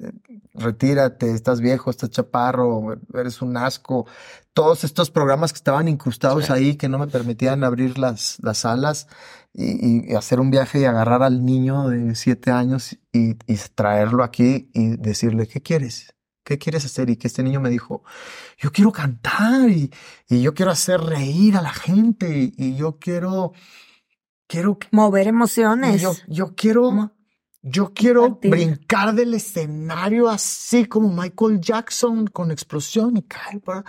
retírate, 0.55 1.33
estás 1.33 1.61
viejo, 1.61 1.91
estás 1.91 2.11
chaparro, 2.11 2.97
eres 3.15 3.43
un 3.43 3.57
asco. 3.57 4.07
Todos 4.53 4.85
estos 4.85 5.11
programas 5.11 5.53
que 5.53 5.57
estaban 5.57 5.89
incrustados 5.89 6.51
ahí, 6.51 6.77
que 6.77 6.89
no 6.89 7.01
me 7.01 7.09
permitían 7.09 7.65
abrir 7.65 7.99
las, 7.99 8.37
las 8.43 8.65
alas 8.65 9.09
y, 9.53 10.13
y 10.13 10.15
hacer 10.15 10.39
un 10.39 10.53
viaje 10.53 10.79
y 10.79 10.85
agarrar 10.85 11.25
al 11.25 11.45
niño 11.45 11.89
de 11.89 12.15
siete 12.15 12.53
años 12.53 12.97
y, 13.13 13.31
y 13.53 13.57
traerlo 13.75 14.23
aquí 14.23 14.71
y 14.73 14.97
decirle, 14.99 15.49
¿qué 15.49 15.61
quieres? 15.61 16.15
¿Qué 16.45 16.59
quieres 16.59 16.85
hacer? 16.85 17.11
Y 17.11 17.17
que 17.17 17.27
este 17.27 17.43
niño 17.43 17.61
me 17.61 17.71
dijo, 17.71 18.05
yo 18.57 18.71
quiero 18.71 18.93
cantar 18.93 19.69
y, 19.69 19.93
y 20.29 20.43
yo 20.43 20.55
quiero 20.55 20.71
hacer 20.71 21.01
reír 21.01 21.57
a 21.57 21.63
la 21.63 21.73
gente 21.73 22.39
y, 22.39 22.55
y 22.57 22.77
yo 22.77 23.01
quiero, 23.01 23.53
quiero, 24.49 24.79
Mover 24.91 25.29
emociones. 25.29 26.01
yo, 26.03 26.15
yo 26.27 26.55
quiero, 26.57 27.13
yo 27.63 27.93
quiero 27.95 28.41
brincar 28.43 29.15
del 29.15 29.35
escenario 29.35 30.29
así 30.29 30.87
como 30.87 31.13
Michael 31.13 31.61
Jackson 31.61 32.27
con 32.27 32.51
explosión 32.51 33.17
y 33.17 33.23
caer 33.23 33.61
para 33.61 33.85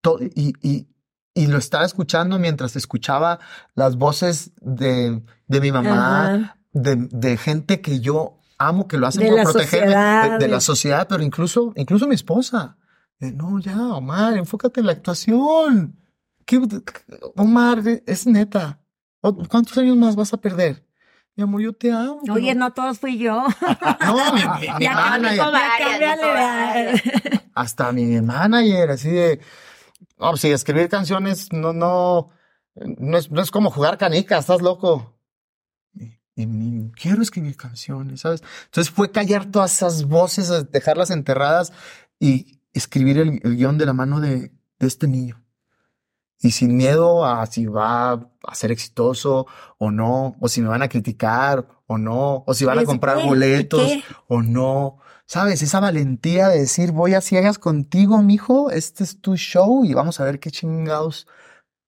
todo, 0.00 0.20
y, 0.22 0.54
y, 0.62 0.86
y 1.34 1.46
lo 1.48 1.58
estaba 1.58 1.84
escuchando 1.84 2.38
mientras 2.38 2.76
escuchaba 2.76 3.38
las 3.74 3.96
voces 3.96 4.52
de, 4.62 5.22
de 5.46 5.60
mi 5.60 5.70
mamá, 5.72 6.56
de, 6.72 6.96
de 7.10 7.36
gente 7.36 7.80
que 7.82 8.00
yo 8.00 8.38
amo, 8.58 8.88
que 8.88 8.96
lo 8.96 9.06
hacen 9.06 9.24
De 9.24 9.28
por 9.30 9.42
protegerme, 9.42 9.86
de, 9.88 9.92
sociedad, 9.94 10.38
de 10.38 10.48
la 10.48 10.60
sociedad, 10.60 11.06
pero 11.08 11.22
incluso, 11.22 11.72
incluso 11.76 12.06
mi 12.06 12.14
esposa. 12.14 12.78
De, 13.18 13.32
no, 13.32 13.58
ya, 13.58 13.78
Omar, 13.94 14.36
enfócate 14.36 14.80
en 14.80 14.86
la 14.86 14.92
actuación. 14.92 15.98
¿Qué- 16.44 16.62
Omar, 17.34 17.82
es 18.06 18.26
neta. 18.26 18.80
¿O- 19.20 19.36
¿Cuántos 19.48 19.76
años 19.78 19.96
más 19.96 20.16
vas 20.16 20.32
a 20.32 20.36
perder? 20.38 20.84
Mi 21.34 21.42
amor, 21.42 21.60
yo 21.60 21.72
te 21.74 21.92
amo. 21.92 22.20
Oye, 22.30 22.48
pero- 22.48 22.58
no 22.60 22.72
todos 22.72 22.98
fui 22.98 23.18
yo. 23.18 23.44
No, 24.00 24.32
mi, 24.32 24.40
mi- 24.40 24.72
mi 24.78 24.84
Ya 24.84 24.94
manager, 24.94 25.38
varias, 25.52 26.20
varias. 26.20 27.02
hasta 27.54 27.92
mi 27.92 28.20
manager, 28.20 28.90
así 28.90 29.10
de, 29.10 29.40
no, 30.18 30.30
pues, 30.30 30.40
sí, 30.40 30.50
escribir 30.50 30.88
canciones 30.88 31.52
no, 31.52 31.72
no, 31.72 32.30
no 32.74 33.18
es, 33.18 33.30
no 33.30 33.40
es 33.42 33.50
como 33.50 33.70
jugar 33.70 33.98
canica, 33.98 34.38
estás 34.38 34.62
loco. 34.62 35.18
Y, 35.94 36.18
y 36.36 36.90
quiero 36.92 37.22
escribir 37.22 37.56
canciones, 37.56 38.20
¿sabes? 38.20 38.42
Entonces 38.66 38.92
fue 38.92 39.10
callar 39.10 39.46
todas 39.50 39.72
esas 39.74 40.04
voces, 40.04 40.70
dejarlas 40.70 41.10
enterradas 41.10 41.72
y 42.18 42.60
escribir 42.72 43.18
el, 43.18 43.40
el 43.42 43.56
guion 43.56 43.78
de 43.78 43.86
la 43.86 43.92
mano 43.94 44.20
de, 44.20 44.52
de 44.78 44.86
este 44.86 45.06
niño. 45.08 45.42
Y 46.40 46.50
sin 46.50 46.76
miedo 46.76 47.24
a 47.24 47.46
si 47.46 47.66
va 47.66 48.12
a 48.12 48.54
ser 48.54 48.70
exitoso 48.70 49.46
o 49.78 49.90
no, 49.90 50.36
o 50.40 50.48
si 50.48 50.60
me 50.60 50.68
van 50.68 50.82
a 50.82 50.88
criticar 50.88 51.66
o 51.86 51.98
no, 51.98 52.44
o 52.46 52.54
si 52.54 52.64
van 52.64 52.78
a 52.78 52.82
¿Y 52.82 52.84
comprar 52.84 53.24
boletos 53.24 53.90
o 54.28 54.42
no. 54.42 54.98
¿Sabes? 55.26 55.62
Esa 55.62 55.80
valentía 55.80 56.48
de 56.48 56.60
decir, 56.60 56.92
voy 56.92 57.14
a 57.14 57.20
ciegas 57.20 57.58
contigo, 57.58 58.22
mijo, 58.22 58.70
este 58.70 59.02
es 59.02 59.20
tu 59.20 59.36
show 59.36 59.84
y 59.84 59.92
vamos 59.92 60.20
a 60.20 60.24
ver 60.24 60.38
qué 60.38 60.50
chingados 60.52 61.26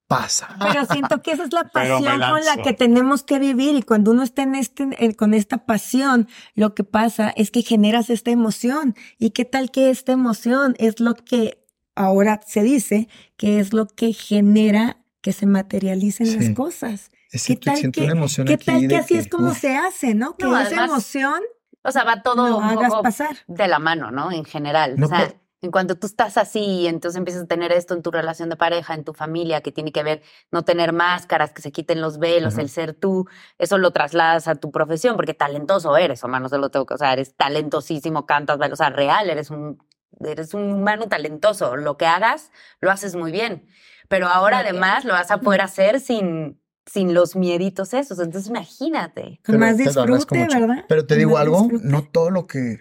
pasa. 0.09 0.49
Pero 0.59 0.87
siento 0.87 1.23
que 1.23 1.33
esa 1.33 1.45
es 1.45 1.53
la 1.53 1.65
pasión 1.73 2.03
con 2.03 2.45
la 2.45 2.63
que 2.65 2.73
tenemos 2.73 3.23
que 3.23 3.39
vivir 3.39 3.77
y 3.77 3.83
cuando 3.83 4.11
uno 4.11 4.23
está 4.23 4.43
en 4.43 4.55
este, 4.55 4.89
en- 4.99 5.13
con 5.13 5.35
esta 5.35 5.67
pasión, 5.67 6.27
lo 6.55 6.75
que 6.75 6.83
pasa 6.83 7.31
es 7.37 7.51
que 7.51 7.63
generas 7.63 8.11
esta 8.11 8.31
emoción. 8.31 8.97
¿Y 9.19 9.31
qué 9.31 9.45
tal 9.45 9.71
que 9.71 9.91
esta 9.91 10.13
emoción 10.13 10.75
es 10.79 10.99
lo 10.99 11.15
que 11.15 11.65
ahora 11.99 12.41
se 12.47 12.63
dice 12.63 13.09
que 13.37 13.61
es 13.61 13.73
lo 13.73 13.87
que 13.87 14.13
genera 14.13 14.99
que 15.21 15.33
se 15.33 15.47
materialicen 15.47 16.27
Sí. 16.27 16.39
las 16.39 16.51
cosas? 16.57 17.11
Es 17.31 17.47
¿Qué 17.47 17.57
tal 17.57 17.91
que, 17.93 18.03
una 18.05 18.13
emoción 18.13 18.47
qué 18.47 18.57
tal 18.57 18.89
que 18.89 18.97
así 18.97 19.15
es 19.17 19.29
como 19.29 19.49
uf, 19.51 19.59
se 19.59 19.77
hace, 19.77 20.15
no? 20.15 20.37
Que 20.37 20.45
No, 20.47 20.57
esa 20.59 20.67
además, 20.69 20.91
emoción 20.91 21.43
O 21.83 21.93
sea, 21.93 22.05
va 22.05 22.23
todo 22.23 22.49
lo 22.49 22.57
un 22.59 22.65
hagas 22.65 22.91
poco 22.91 23.03
pasar. 23.03 23.37
de 23.47 23.69
la 23.69 23.79
mano, 23.79 24.11
¿no? 24.11 24.33
En 24.33 24.45
general. 24.45 24.97
No 24.99 25.07
o 25.07 25.09
sea, 25.09 25.35
en 25.61 25.71
cuanto 25.73 25.97
tú 25.97 26.07
estás 26.07 26.37
así, 26.39 26.87
entonces 26.87 27.19
empiezas 27.19 27.43
a 27.43 27.47
tener 27.47 27.73
esto 27.73 27.93
en 27.95 28.03
tu 28.03 28.11
relación 28.13 28.49
de 28.49 28.57
pareja, 28.57 28.95
en 28.95 29.03
tu 29.05 29.13
familia, 29.13 29.61
que 29.61 29.73
tiene 29.73 29.91
que 29.93 30.03
ver 30.05 30.23
no 30.53 30.63
tener 30.65 30.93
máscaras, 30.93 31.53
que 31.53 31.63
se 31.63 31.73
quiten 31.73 32.01
los 32.01 32.19
velos, 32.19 32.55
Ajá. 32.55 32.63
el 32.63 32.69
ser 32.69 32.95
tú, 32.95 33.27
eso 33.59 33.77
lo 33.79 33.91
trasladas 33.91 34.47
a 34.49 34.55
tu 34.55 34.71
profesión, 34.71 35.17
porque 35.17 35.35
talentoso 35.35 35.97
eres, 35.97 36.23
Omar, 36.23 36.41
no 36.43 36.49
se 36.49 36.59
lo 36.59 36.71
tengo 36.71 36.87
que, 36.87 36.95
o 36.95 36.99
sea, 36.99 37.13
eres 37.13 37.35
talentosísimo, 37.35 38.25
cantas, 38.25 38.59
o 38.73 38.77
sea, 38.77 38.91
real, 38.91 39.31
eres 39.31 39.51
un, 39.51 39.83
eres 40.25 40.55
un 40.55 40.73
humano 40.73 41.09
talentoso, 41.09 41.77
lo 41.77 41.97
que 41.97 42.07
hagas, 42.07 42.51
lo 42.81 42.91
haces 42.91 43.15
muy 43.15 43.33
bien, 43.33 43.67
pero 44.09 44.29
ahora 44.29 44.61
además 44.61 45.05
lo 45.05 45.13
vas 45.13 45.31
a 45.31 45.41
poder 45.41 45.61
hacer 45.61 46.01
sin, 46.01 46.61
sin 46.87 47.15
los 47.15 47.37
mieditos 47.37 47.95
esos, 47.95 48.19
entonces 48.19 48.49
imagínate. 48.49 49.41
Más 49.49 49.77
disfrute. 49.77 50.47
¿verdad? 50.47 50.85
Pero 50.89 51.07
te 51.07 51.17
digo 51.17 51.33
más 51.33 51.43
algo, 51.43 51.63
disfrute. 51.63 51.89
no 51.89 52.03
todo 52.05 52.31
lo 52.31 52.47
que 52.47 52.79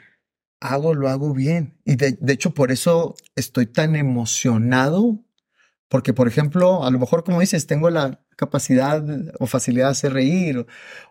hago 0.59 0.93
lo 0.93 1.09
hago 1.09 1.33
bien. 1.33 1.79
Y 1.85 1.95
de, 1.95 2.17
de 2.19 2.33
hecho 2.33 2.53
por 2.53 2.71
eso 2.71 3.15
estoy 3.35 3.67
tan 3.67 3.95
emocionado, 3.95 5.19
porque 5.89 6.13
por 6.13 6.27
ejemplo, 6.27 6.83
a 6.83 6.91
lo 6.91 6.99
mejor 6.99 7.23
como 7.23 7.39
dices, 7.39 7.67
tengo 7.67 7.89
la 7.89 8.21
capacidad 8.35 9.03
o 9.39 9.47
facilidad 9.47 9.87
de 9.87 9.91
hacer 9.91 10.13
reír, 10.13 10.59
o, 10.59 10.65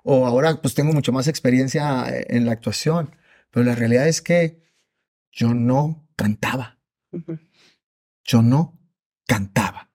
o 0.04 0.26
ahora 0.26 0.60
pues 0.60 0.74
tengo 0.74 0.92
mucho 0.92 1.12
más 1.12 1.28
experiencia 1.28 2.06
en 2.08 2.46
la 2.46 2.52
actuación, 2.52 3.14
pero 3.50 3.64
la 3.64 3.74
realidad 3.74 4.08
es 4.08 4.22
que 4.22 4.62
yo 5.32 5.54
no 5.54 6.05
cantaba, 6.16 6.78
yo 8.24 8.42
no 8.42 8.78
cantaba. 9.26 9.90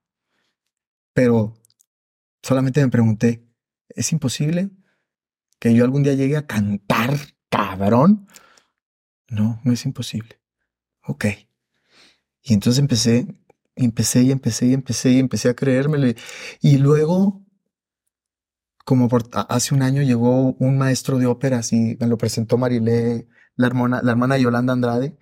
Pero 1.14 1.54
solamente 2.42 2.82
me 2.82 2.90
pregunté, 2.90 3.46
¿es 3.90 4.12
imposible 4.12 4.72
que 5.60 5.74
yo 5.74 5.84
algún 5.84 6.04
día 6.04 6.14
llegue 6.14 6.38
a 6.38 6.48
cantar, 6.48 7.18
cabrón? 7.50 8.28
No, 9.28 9.62
no 9.64 9.72
es 9.72 9.86
imposible. 9.86 10.40
Ok. 11.06 11.26
Y 12.44 12.54
entonces 12.54 12.80
empecé, 12.80 13.28
empecé 13.76 14.24
y 14.24 14.32
empecé 14.32 14.68
y 14.68 14.74
empecé 14.74 15.12
y 15.12 15.20
empecé 15.20 15.50
a 15.50 15.56
creérmelo. 15.56 16.08
Y 16.62 16.78
luego, 16.78 17.46
como 18.86 19.08
por, 19.10 19.30
hace 19.34 19.74
un 19.76 19.84
año 19.84 20.02
llegó 20.02 20.54
un 20.54 20.78
maestro 20.78 21.18
de 21.18 21.28
ópera, 21.28 21.60
así 21.60 21.98
me 22.00 22.08
lo 22.08 22.18
presentó 22.18 22.58
Marilé, 22.58 23.28
la 23.56 23.68
hermana, 23.68 24.02
la 24.04 24.12
hermana 24.12 24.36
de 24.36 24.42
Yolanda 24.42 24.74
Andrade. 24.74 25.18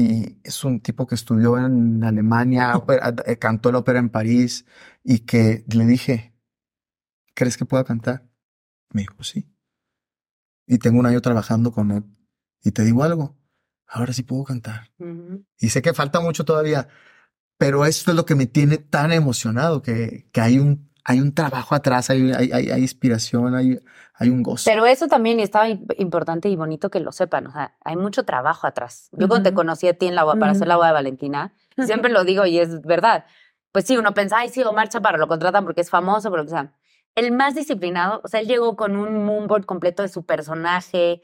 Y 0.00 0.38
es 0.44 0.62
un 0.62 0.78
tipo 0.80 1.08
que 1.08 1.16
estudió 1.16 1.58
en 1.58 2.04
Alemania, 2.04 2.76
ópera- 2.76 3.12
eh, 3.26 3.36
cantó 3.36 3.72
la 3.72 3.78
ópera 3.78 3.98
en 3.98 4.10
París 4.10 4.64
y 5.02 5.20
que 5.20 5.64
le 5.74 5.86
dije, 5.86 6.34
¿crees 7.34 7.56
que 7.56 7.64
pueda 7.64 7.82
cantar? 7.82 8.30
Me 8.92 9.00
dijo, 9.00 9.20
sí. 9.24 9.52
Y 10.68 10.78
tengo 10.78 11.00
un 11.00 11.06
año 11.06 11.20
trabajando 11.20 11.72
con 11.72 11.90
él. 11.90 12.04
Y 12.62 12.70
te 12.70 12.84
digo 12.84 13.02
algo, 13.02 13.36
ahora 13.88 14.12
sí 14.12 14.22
puedo 14.22 14.44
cantar. 14.44 14.92
Y 15.58 15.70
sé 15.70 15.82
que 15.82 15.92
falta 15.94 16.20
mucho 16.20 16.44
todavía, 16.44 16.86
pero 17.56 17.84
esto 17.84 18.12
es 18.12 18.16
lo 18.16 18.24
que 18.24 18.36
me 18.36 18.46
tiene 18.46 18.78
tan 18.78 19.10
emocionado, 19.10 19.82
que, 19.82 20.28
que 20.32 20.40
hay 20.40 20.60
un, 20.60 20.87
hay 21.10 21.20
un 21.20 21.32
trabajo 21.34 21.74
atrás, 21.74 22.10
hay, 22.10 22.32
hay, 22.32 22.50
hay, 22.52 22.70
hay 22.70 22.80
inspiración, 22.82 23.54
hay, 23.54 23.78
hay 24.14 24.28
un 24.28 24.42
gozo. 24.42 24.64
Pero 24.66 24.84
eso 24.84 25.08
también 25.08 25.40
estaba 25.40 25.66
im- 25.68 25.86
importante 25.96 26.50
y 26.50 26.56
bonito 26.56 26.90
que 26.90 27.00
lo 27.00 27.12
sepan. 27.12 27.46
O 27.46 27.50
sea, 27.52 27.74
hay 27.82 27.96
mucho 27.96 28.24
trabajo 28.24 28.66
atrás. 28.66 29.08
Yo 29.12 29.26
cuando 29.26 29.48
te 29.48 29.54
conocí 29.54 29.88
a 29.88 29.94
ti 29.94 30.06
en 30.06 30.14
la 30.14 30.26
para 30.26 30.50
hacer 30.52 30.62
Ujú. 30.62 30.68
la 30.68 30.76
boda 30.76 30.86
de 30.88 30.92
Valentina, 30.92 31.54
siempre 31.78 32.10
lo 32.12 32.24
digo 32.24 32.44
y 32.44 32.58
es 32.58 32.82
verdad. 32.82 33.24
Pues 33.72 33.86
sí, 33.86 33.96
uno 33.96 34.12
piensa, 34.12 34.36
ay, 34.38 34.50
sí, 34.50 34.62
Omar 34.62 34.90
Chaparro 34.90 35.16
lo 35.18 35.28
contratan 35.28 35.64
porque 35.64 35.80
es 35.80 35.88
famoso, 35.88 36.30
pero 36.30 36.42
o 36.42 36.46
sea, 36.48 36.72
el 37.14 37.32
más 37.32 37.54
disciplinado, 37.54 38.20
o 38.22 38.28
sea, 38.28 38.40
él 38.40 38.46
llegó 38.46 38.76
con 38.76 38.94
un 38.94 39.24
moonboard 39.24 39.64
completo 39.64 40.02
de 40.02 40.08
su 40.08 40.26
personaje, 40.26 41.22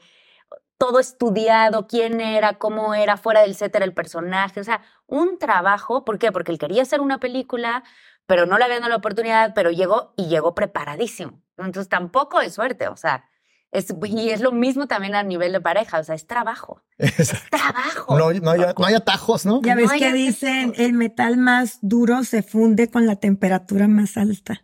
todo 0.77 0.99
estudiado, 0.99 1.87
quién 1.87 2.19
era, 2.19 2.53
cómo 2.57 2.93
era, 2.95 3.17
fuera 3.17 3.41
del 3.41 3.55
set 3.55 3.73
era 3.75 3.85
el 3.85 3.93
personaje, 3.93 4.59
o 4.59 4.63
sea, 4.63 4.81
un 5.07 5.37
trabajo, 5.39 6.03
¿por 6.03 6.19
qué? 6.19 6.31
Porque 6.31 6.51
él 6.51 6.57
quería 6.59 6.81
hacer 6.81 6.99
una 7.01 7.19
película, 7.19 7.83
pero 8.27 8.45
no 8.45 8.57
le 8.57 8.65
habían 8.65 8.79
dado 8.79 8.89
la 8.89 8.97
oportunidad, 8.97 9.53
pero 9.53 9.71
llegó 9.71 10.13
y 10.17 10.27
llegó 10.27 10.55
preparadísimo. 10.55 11.41
Entonces 11.57 11.89
tampoco 11.89 12.41
es 12.41 12.53
suerte, 12.53 12.87
o 12.87 12.97
sea, 12.97 13.25
Es, 13.71 13.93
y 14.05 14.29
es 14.29 14.39
lo 14.39 14.51
mismo 14.53 14.87
también 14.87 15.15
a 15.15 15.23
nivel 15.23 15.51
de 15.51 15.59
pareja, 15.59 15.99
o 15.99 16.03
sea, 16.03 16.15
es 16.15 16.27
trabajo. 16.27 16.81
Es 16.97 17.33
trabajo. 17.49 18.17
No, 18.17 18.31
no, 18.31 18.51
hay, 18.51 18.59
no 18.77 18.85
hay 18.85 18.93
atajos, 18.93 19.45
¿no? 19.45 19.61
Ya 19.61 19.75
ves 19.75 19.91
No 19.91 19.97
que 19.97 20.13
dicen, 20.13 20.73
el 20.77 20.93
metal 20.93 21.35
más 21.37 21.79
duro 21.81 22.23
se 22.23 22.41
funde 22.41 22.89
con 22.89 23.05
la 23.05 23.17
temperatura 23.17 23.87
más 23.89 24.15
alta, 24.15 24.63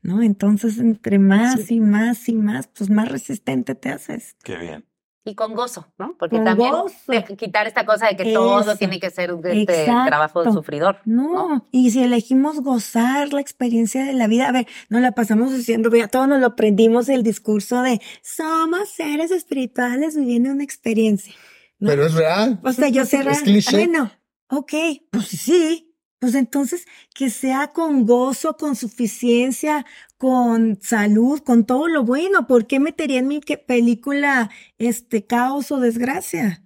¿no? 0.00 0.22
Entonces, 0.22 0.78
entre 0.78 1.18
más 1.18 1.70
y 1.72 1.80
más 1.80 2.28
y 2.28 2.34
más, 2.36 2.68
pues 2.68 2.88
más 2.88 3.08
resistente 3.08 3.74
te 3.74 3.88
haces. 3.90 4.36
Qué 4.44 4.56
bien. 4.56 4.84
Y 5.24 5.36
con 5.36 5.54
gozo, 5.54 5.86
¿no? 5.98 6.16
Porque 6.18 6.34
Con 6.36 6.44
también 6.44 6.72
gozo. 6.72 6.96
quitar 7.38 7.68
esta 7.68 7.86
cosa 7.86 8.08
de 8.08 8.16
que 8.16 8.32
todo 8.32 8.74
tiene 8.76 8.98
que 8.98 9.08
ser 9.10 9.30
este 9.44 9.82
Exacto. 9.82 10.06
trabajo 10.08 10.42
de 10.42 10.50
sufridor. 10.52 10.98
No, 11.04 11.64
y 11.70 11.92
si 11.92 12.02
elegimos 12.02 12.60
gozar 12.60 13.32
la 13.32 13.40
experiencia 13.40 14.04
de 14.04 14.14
la 14.14 14.26
vida, 14.26 14.48
a 14.48 14.52
ver, 14.52 14.66
nos 14.88 15.00
la 15.00 15.12
pasamos 15.12 15.52
diciendo, 15.56 15.94
ya 15.94 16.08
todos 16.08 16.26
nos 16.26 16.40
lo 16.40 16.46
aprendimos 16.48 17.08
el 17.08 17.22
discurso 17.22 17.82
de 17.82 18.00
somos 18.20 18.88
seres 18.88 19.30
espirituales 19.30 20.16
viviendo 20.16 20.50
una 20.50 20.64
experiencia. 20.64 21.32
¿no? 21.78 21.88
Pero 21.90 22.04
es 22.06 22.14
real. 22.14 22.58
O 22.64 22.72
sea, 22.72 22.88
yo 22.88 23.04
sé, 23.04 23.18
Es 23.18 23.24
real. 23.24 23.42
cliché. 23.44 23.76
Bueno, 23.76 24.10
ok, 24.48 24.72
pues 25.12 25.28
sí. 25.28 25.91
Pues 26.22 26.36
entonces 26.36 26.86
que 27.12 27.30
sea 27.30 27.72
con 27.72 28.06
gozo, 28.06 28.56
con 28.56 28.76
suficiencia, 28.76 29.84
con 30.18 30.78
salud, 30.80 31.40
con 31.40 31.66
todo 31.66 31.88
lo 31.88 32.04
bueno. 32.04 32.46
¿Por 32.46 32.68
qué 32.68 32.78
metería 32.78 33.18
en 33.18 33.26
mi 33.26 33.40
película 33.40 34.48
este 34.78 35.26
caos 35.26 35.72
o 35.72 35.80
desgracia? 35.80 36.64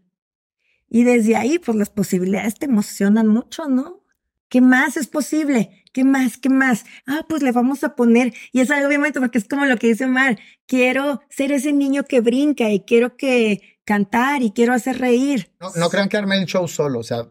Y 0.90 1.04
desde 1.04 1.36
ahí, 1.36 1.58
pues 1.58 1.74
las 1.78 1.88
posibilidades 1.88 2.56
te 2.56 2.66
emocionan 2.66 3.28
mucho, 3.28 3.66
¿no? 3.66 4.04
¿Qué 4.50 4.60
más 4.60 4.98
es 4.98 5.06
posible? 5.06 5.82
¿Qué 5.94 6.04
más? 6.04 6.36
¿Qué 6.36 6.50
más? 6.50 6.84
Ah, 7.06 7.24
pues 7.26 7.42
le 7.42 7.50
vamos 7.50 7.82
a 7.82 7.94
poner, 7.94 8.34
y 8.52 8.60
es 8.60 8.70
algo 8.70 8.88
obviamente 8.88 9.20
porque 9.20 9.38
es 9.38 9.48
como 9.48 9.64
lo 9.64 9.78
que 9.78 9.86
dice 9.86 10.04
Omar, 10.04 10.38
quiero 10.66 11.22
ser 11.30 11.50
ese 11.52 11.72
niño 11.72 12.04
que 12.04 12.20
brinca 12.20 12.68
y 12.68 12.80
quiero 12.80 13.16
que 13.16 13.78
cantar 13.86 14.42
y 14.42 14.50
quiero 14.50 14.74
hacer 14.74 14.98
reír. 14.98 15.50
No, 15.60 15.70
no 15.76 15.88
crean 15.88 16.10
que 16.10 16.18
armé 16.18 16.36
el 16.36 16.44
show 16.44 16.68
solo, 16.68 16.98
o 16.98 17.02
sea, 17.02 17.30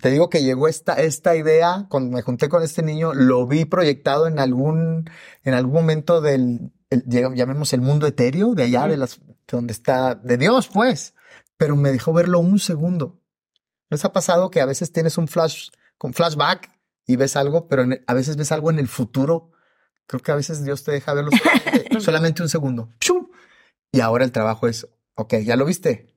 te 0.00 0.10
digo 0.10 0.28
que 0.30 0.42
llegó 0.42 0.68
esta, 0.68 0.94
esta 0.94 1.36
idea, 1.36 1.86
cuando 1.88 2.16
me 2.16 2.22
junté 2.22 2.48
con 2.48 2.62
este 2.62 2.82
niño, 2.82 3.12
lo 3.14 3.46
vi 3.46 3.64
proyectado 3.64 4.26
en 4.26 4.38
algún, 4.38 5.10
en 5.42 5.54
algún 5.54 5.72
momento 5.74 6.20
del, 6.20 6.72
el- 6.90 7.04
llam- 7.06 7.34
llamemos 7.34 7.72
el 7.72 7.80
mundo 7.80 8.06
etéreo, 8.06 8.54
de 8.54 8.64
allá, 8.64 8.86
de 8.86 8.96
las, 8.96 9.18
de 9.20 9.34
donde 9.50 9.72
está, 9.72 10.14
de 10.14 10.36
Dios, 10.36 10.68
pues, 10.72 11.14
pero 11.56 11.76
me 11.76 11.90
dejó 11.92 12.12
verlo 12.12 12.38
un 12.40 12.58
segundo. 12.58 13.20
¿Les 13.90 14.04
ha 14.04 14.12
pasado 14.12 14.50
que 14.50 14.60
a 14.60 14.66
veces 14.66 14.92
tienes 14.92 15.18
un 15.18 15.28
flash, 15.28 15.68
con 15.98 16.14
flashback 16.14 16.70
y 17.06 17.16
ves 17.16 17.36
algo, 17.36 17.68
pero 17.68 17.84
a 18.06 18.14
veces 18.14 18.36
ves 18.36 18.52
algo 18.52 18.70
en 18.70 18.78
el 18.78 18.88
futuro? 18.88 19.50
Creo 20.06 20.20
que 20.20 20.32
a 20.32 20.36
veces 20.36 20.64
Dios 20.64 20.84
te 20.84 20.92
deja 20.92 21.14
verlo 21.14 21.30
solamente, 21.32 22.00
solamente 22.00 22.42
un 22.42 22.48
segundo. 22.48 22.90
Y 23.92 24.00
ahora 24.00 24.24
el 24.24 24.32
trabajo 24.32 24.66
es, 24.68 24.86
ok, 25.14 25.34
¿ya 25.44 25.56
lo 25.56 25.64
viste? 25.64 26.13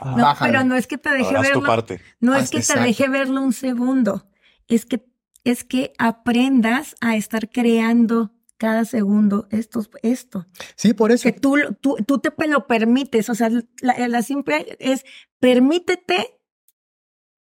Ah, 0.00 0.14
No, 0.16 0.22
Bájalo. 0.24 0.52
pero 0.52 0.64
no 0.64 0.74
es 0.76 0.86
que 0.86 0.98
te 0.98 1.10
deje 1.10 1.32
verlo. 1.34 1.62
parte. 1.66 2.00
No 2.20 2.32
Ah, 2.34 2.40
es 2.40 2.50
que 2.50 2.58
exacto. 2.58 2.82
te 2.82 2.88
deje 2.88 3.08
verlo 3.08 3.42
un 3.42 3.52
segundo. 3.52 4.28
Es 4.68 4.86
que, 4.86 5.04
es 5.44 5.64
que 5.64 5.92
aprendas 5.98 6.94
a 7.00 7.16
estar 7.16 7.48
creando 7.50 8.32
cada 8.58 8.84
segundo 8.84 9.46
esto, 9.50 9.82
esto. 10.02 10.46
Sí, 10.76 10.92
por 10.94 11.12
eso. 11.12 11.22
Que 11.22 11.32
tú, 11.32 11.56
lo- 11.56 11.72
tú, 11.74 11.96
tú 12.06 12.18
te 12.18 12.30
lo 12.48 12.66
permites. 12.66 13.28
O 13.30 13.34
sea, 13.34 13.50
la, 13.80 14.08
la 14.08 14.22
simple 14.22 14.76
es 14.80 15.04
permítete 15.40 16.38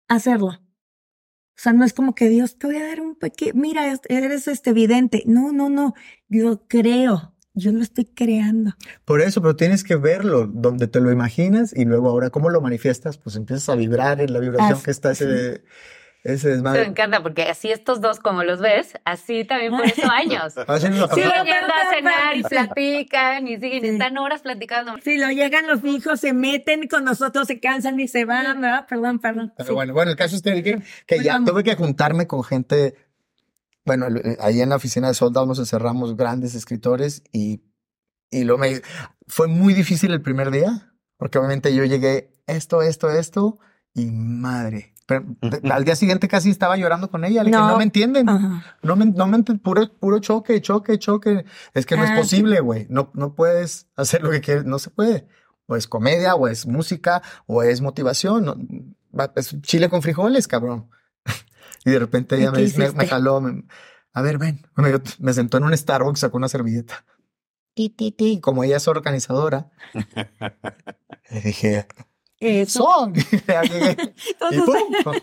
hacerlo. 0.08 0.48
O 0.50 1.60
sea, 1.60 1.74
no 1.74 1.84
es 1.86 1.94
como 1.94 2.14
que 2.14 2.30
Dios 2.30 2.60
te 2.60 2.68
voy 2.68 2.76
a 2.78 2.86
dar 2.88 3.02
un 3.02 3.16
pequeño, 3.16 3.54
mira, 3.56 3.88
es- 3.92 4.02
eres 4.10 4.48
este 4.48 4.70
evidente. 4.70 5.24
No, 5.26 5.52
no, 5.52 5.70
no. 5.70 5.96
Yo 6.28 6.68
creo. 6.68 7.34
Yo 7.60 7.72
lo 7.72 7.82
estoy 7.82 8.06
creando. 8.06 8.74
Por 9.04 9.20
eso, 9.22 9.42
pero 9.42 9.56
tienes 9.56 9.84
que 9.84 9.96
verlo 9.96 10.46
donde 10.46 10.88
te 10.88 11.00
lo 11.00 11.12
imaginas 11.12 11.74
y 11.76 11.86
luego 11.86 12.10
ahora 12.10 12.30
cómo 12.30 12.50
lo 12.50 12.62
manifiestas, 12.62 13.18
pues 13.18 13.36
empiezas 13.36 13.68
a 13.70 13.76
vibrar 13.76 14.22
en 14.22 14.32
la 14.32 14.40
vibración 14.40 14.74
Así- 14.74 14.84
que 14.86 14.92
está 14.92 15.12
ese, 15.12 15.64
ese 16.24 16.34
Eso 16.34 16.48
me 16.48 16.54
desmadre. 16.54 16.84
encanta 16.86 17.24
porque 17.24 17.44
así 17.44 17.72
estos 17.72 18.00
dos, 18.00 18.20
como 18.20 18.44
los 18.44 18.60
ves, 18.60 18.94
así 19.06 19.44
también 19.46 19.72
por 19.76 19.86
eso 19.86 20.02
años. 20.12 20.54
Haciendo 20.68 21.00
la 21.02 21.08
Sí, 21.08 21.16
Siguen 21.16 21.30
papá- 21.32 21.44
yendo 21.46 21.74
a 21.74 21.96
cenar 21.96 22.36
y 22.38 22.44
Sí. 22.44 22.50
platican 22.50 23.48
y 23.48 23.58
siguen, 23.58 23.82
Sí. 23.82 23.88
están 23.88 24.18
horas 24.20 24.42
platicando. 24.42 24.94
Si 25.04 25.18
lo 25.18 25.30
llegan 25.32 25.66
los 25.68 25.84
hijos, 25.84 26.20
se 26.20 26.34
meten 26.34 26.88
con 26.88 27.06
nosotros, 27.06 27.48
se 27.48 27.60
cansan 27.60 28.00
y 28.00 28.08
se 28.08 28.26
van, 28.26 28.62
¿verdad? 28.62 28.86
Perdón, 28.88 29.20
perdón. 29.20 29.54
Pero 29.58 29.70
Sí. 29.70 29.74
bueno, 29.74 29.94
bueno, 29.94 30.12
el 30.12 30.18
caso 30.18 30.36
es 30.36 30.44
que, 30.44 30.82
que, 31.08 31.24
ya 31.24 31.34
Bueno. 31.40 31.52
tuve 31.52 31.64
que 31.64 31.76
juntarme 31.76 32.28
con 32.28 32.44
gente. 32.44 32.94
Bueno, 33.88 34.06
el- 34.08 34.18
eh, 34.18 34.38
ahí 34.40 34.62
en 34.62 34.70
la 34.70 34.76
oficina 34.76 35.08
de 35.08 35.14
Soldado 35.16 35.46
nos 35.48 35.58
encerramos 35.60 36.16
grandes 36.16 36.54
escritores 36.54 37.24
y, 37.32 37.62
y 38.30 38.44
lo 38.44 38.58
me 38.60 38.82
fue 39.28 39.48
muy 39.48 39.74
difícil 39.74 40.12
el 40.12 40.22
primer 40.22 40.52
día, 40.52 40.94
porque 41.18 41.40
obviamente 41.40 41.74
yo 41.74 41.84
llegué 41.86 42.38
esto, 42.46 42.82
esto, 42.84 43.10
esto 43.10 43.58
y 43.96 44.12
madre. 44.12 44.94
Pero 45.08 45.26
al 45.72 45.86
día 45.86 45.96
siguiente 45.96 46.28
casi 46.28 46.50
estaba 46.50 46.76
llorando 46.76 47.10
con 47.10 47.24
ella. 47.24 47.42
Le 47.42 47.50
dije, 47.50 47.62
No. 47.62 47.70
no 47.70 47.78
me 47.78 47.84
entienden. 47.86 48.28
Ajá. 48.28 48.76
No 48.84 48.98
me, 48.98 49.06
no 49.06 49.26
me 49.26 49.38
ent- 49.38 49.62
puro, 49.62 49.90
puro 49.98 50.20
choque, 50.20 50.62
choque, 50.62 51.00
choque. 51.00 51.46
Es 51.74 51.86
que 51.86 51.96
no 51.96 52.04
es 52.04 52.12
Ah, 52.12 52.18
posible, 52.18 52.60
güey. 52.60 52.88
No, 52.90 53.10
no 53.14 53.34
puedes 53.34 53.88
hacer 53.96 54.22
lo 54.22 54.30
que 54.32 54.42
quieres, 54.42 54.66
no 54.66 54.80
se 54.80 54.90
puede. 54.90 55.26
O 55.66 55.78
es 55.78 55.88
comedia, 55.88 56.36
o 56.36 56.50
es 56.50 56.68
música, 56.68 57.22
o 57.46 57.64
es 57.64 57.80
motivación. 57.80 58.44
no- 58.46 58.58
es 59.38 59.60
chile 59.62 59.88
con 59.90 60.02
frijoles, 60.02 60.46
cabrón. 60.48 60.90
Y 61.86 61.92
de 61.92 62.00
repente 62.00 62.36
ella 62.36 62.50
¿Y 62.50 62.52
me, 62.52 62.86
me, 62.86 62.92
me 62.92 63.08
jaló, 63.08 63.42
me- 63.42 63.64
a 64.14 64.22
ver, 64.22 64.38
ven. 64.38 64.66
Me, 64.76 64.92
me 65.20 65.34
sentó 65.34 65.58
en 65.58 65.64
un 65.64 65.78
Starbucks, 65.78 66.20
sacó 66.22 66.38
una 66.38 66.50
servilleta. 66.50 67.06
Ti, 67.76 67.90
ti, 67.90 68.12
ti. 68.12 68.40
Como 68.42 68.64
ella 68.64 68.78
es 68.78 68.88
organizadora, 68.88 69.70
le 71.30 71.42
dije, 71.42 71.88
Son. 72.68 73.14
Ya 73.48 73.62
llegué. 73.64 74.14
y 74.52 74.60
pum. 74.60 74.94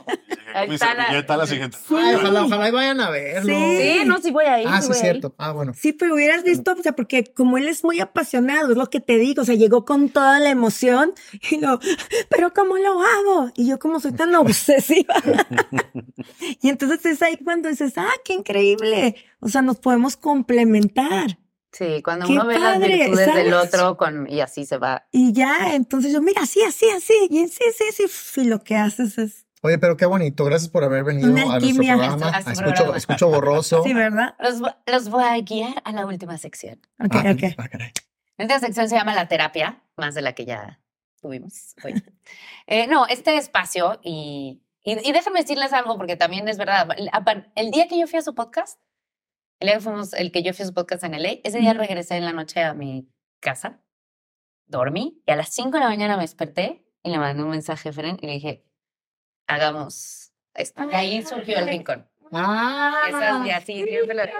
Ahí 0.54 0.68
Mi 0.68 0.74
está 0.76 0.94
la- 1.36 1.46
siguiente. 1.46 1.76
Ay, 1.90 2.14
ojalá, 2.14 2.44
ojalá 2.44 2.68
y 2.68 2.72
vayan 2.72 3.00
a 3.00 3.10
verlo. 3.10 3.52
Sí. 3.52 3.76
Sí, 3.98 4.04
no, 4.04 4.18
sí 4.20 4.30
voy 4.30 4.44
a 4.44 4.60
ir. 4.62 4.68
Ah, 4.70 4.80
sí 4.80 4.92
sí, 4.92 5.00
cierto. 5.00 5.34
Ah, 5.36 5.50
bueno. 5.52 5.72
Sí, 5.74 5.92
pero 5.92 6.14
hubieras 6.14 6.44
visto, 6.44 6.72
o 6.78 6.82
sea, 6.82 6.92
porque 6.94 7.24
como 7.24 7.58
él 7.58 7.66
es 7.66 7.82
muy 7.82 7.98
apasionado, 8.00 8.70
es 8.70 8.76
lo 8.78 8.88
que 8.88 9.00
te 9.00 9.18
digo, 9.18 9.42
o 9.42 9.44
sea, 9.44 9.56
llegó 9.56 9.84
con 9.84 10.10
toda 10.10 10.38
la 10.38 10.50
emoción 10.50 11.12
y 11.50 11.58
lo, 11.58 11.80
pero 12.28 12.52
¿cómo 12.52 12.76
lo 12.76 13.00
hago? 13.02 13.50
Y 13.56 13.66
yo 13.68 13.80
como 13.80 13.98
soy 13.98 14.12
tan 14.12 14.32
obsesiva. 14.36 15.14
y 16.62 16.68
entonces 16.68 17.04
es 17.04 17.22
ahí 17.22 17.36
cuando 17.42 17.68
dices, 17.68 17.94
ah, 17.96 18.12
qué 18.24 18.34
increíble. 18.34 19.16
O 19.40 19.48
sea, 19.48 19.60
nos 19.62 19.78
podemos 19.78 20.16
complementar. 20.16 21.36
Sí, 21.76 22.02
cuando 22.04 22.28
uno 22.28 22.46
ve 22.46 22.58
las 22.58 22.74
padre, 22.78 22.96
virtudes 22.96 23.34
del 23.34 23.50
¿sabes? 23.50 23.74
otro 23.74 23.96
con, 23.96 24.30
y 24.30 24.40
así 24.40 24.64
se 24.64 24.78
va. 24.78 25.06
Y 25.10 25.32
ya, 25.32 25.74
entonces 25.74 26.12
yo, 26.12 26.22
mira, 26.22 26.42
así, 26.42 26.62
así, 26.62 26.88
así, 26.90 27.14
y 27.30 27.48
sí, 27.48 27.64
sí, 27.76 28.06
sí, 28.08 28.40
y 28.42 28.44
lo 28.44 28.60
que 28.60 28.76
haces 28.76 29.18
es, 29.18 29.46
Oye, 29.62 29.78
pero 29.78 29.96
qué 29.96 30.04
bonito. 30.04 30.44
Gracias 30.44 30.68
por 30.70 30.84
haber 30.84 31.04
venido 31.04 31.30
Una 31.32 31.42
a 31.54 31.58
nuestro 31.58 31.82
programa. 31.82 32.26
A 32.28 32.36
Ah, 32.36 32.38
escucho, 32.40 32.62
programa. 32.74 32.96
escucho 32.98 33.28
borroso. 33.30 33.82
sí, 33.82 33.94
¿verdad? 33.94 34.34
Los, 34.38 34.60
los 34.86 35.08
voy 35.08 35.24
a 35.24 35.40
guiar 35.40 35.80
a 35.86 35.92
la 35.92 36.04
última 36.06 36.36
sección. 36.36 36.80
Ok, 37.02 37.14
Ah, 37.14 37.32
ok. 37.32 37.54
ah. 37.58 37.68
Esta 38.36 38.58
sección 38.60 38.88
se 38.90 38.94
llama 38.96 39.14
la 39.14 39.26
terapia, 39.26 39.82
más 39.96 40.14
de 40.14 40.20
la 40.20 40.34
que 40.34 40.44
ya 40.44 40.80
tuvimos 41.22 41.74
hoy. 41.82 41.94
Eh, 42.66 42.86
no, 42.88 43.06
este 43.06 43.36
espacio, 43.38 43.98
y, 44.02 44.60
y, 44.84 44.92
y 45.08 45.12
déjenme 45.12 45.40
decirles 45.40 45.72
algo, 45.72 45.96
porque 45.96 46.16
también 46.16 46.46
es 46.48 46.58
verdad. 46.58 46.86
El 47.54 47.70
día 47.70 47.88
que 47.88 47.98
yo 47.98 48.06
fui 48.06 48.18
a 48.18 48.22
su 48.22 48.34
podcast, 48.34 48.78
el 49.64 49.68
día 49.68 49.74
que 49.76 49.80
fuimos, 49.80 50.12
el 50.12 50.30
que 50.30 50.42
yo 50.42 50.52
fui 50.52 50.62
a 50.62 50.66
su 50.66 50.74
podcast 50.74 51.04
en 51.04 51.12
LA, 51.12 51.40
ese 51.42 51.58
día 51.58 51.72
regresé 51.72 52.16
en 52.16 52.24
la 52.24 52.32
noche 52.32 52.62
a 52.62 52.74
mi 52.74 53.08
casa, 53.40 53.80
dormí, 54.66 55.22
y 55.26 55.30
a 55.30 55.36
las 55.36 55.54
5 55.54 55.70
de 55.70 55.80
la 55.80 55.88
mañana 55.88 56.16
me 56.16 56.22
desperté 56.22 56.84
y 57.02 57.10
le 57.10 57.18
mandé 57.18 57.42
un 57.42 57.50
mensaje 57.50 57.88
a 57.88 57.92
Fren 57.92 58.18
y 58.20 58.26
le 58.26 58.32
dije, 58.34 58.64
hagamos 59.46 60.32
esto. 60.54 60.84
Y 60.90 60.94
ahí 60.94 61.22
surgió 61.24 61.58
el 61.58 61.68
rincón. 61.68 62.08
Esas, 62.30 63.46
y 63.46 63.50
así, 63.50 63.84
siempre 63.84 64.14
lo 64.14 64.26
digo, 64.26 64.38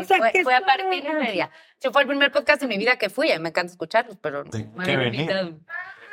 o 0.00 0.04
sea, 0.04 0.18
fue, 0.18 0.32
que 0.32 0.42
fue 0.42 0.54
a 0.54 0.62
partir 0.62 1.02
de 1.02 1.20
ese 1.20 1.32
día. 1.32 1.50
Sí, 1.78 1.88
fue 1.92 2.02
el 2.02 2.08
primer 2.08 2.32
podcast 2.32 2.62
en 2.62 2.68
mi 2.68 2.76
vida 2.76 2.98
que 2.98 3.08
fui, 3.08 3.30
y 3.30 3.38
me 3.38 3.50
encanta 3.50 3.72
escucharlos, 3.72 4.16
pero 4.20 4.44
no 4.44 4.50
me 4.74 4.82
habían 4.82 5.14
invitado. 5.14 5.60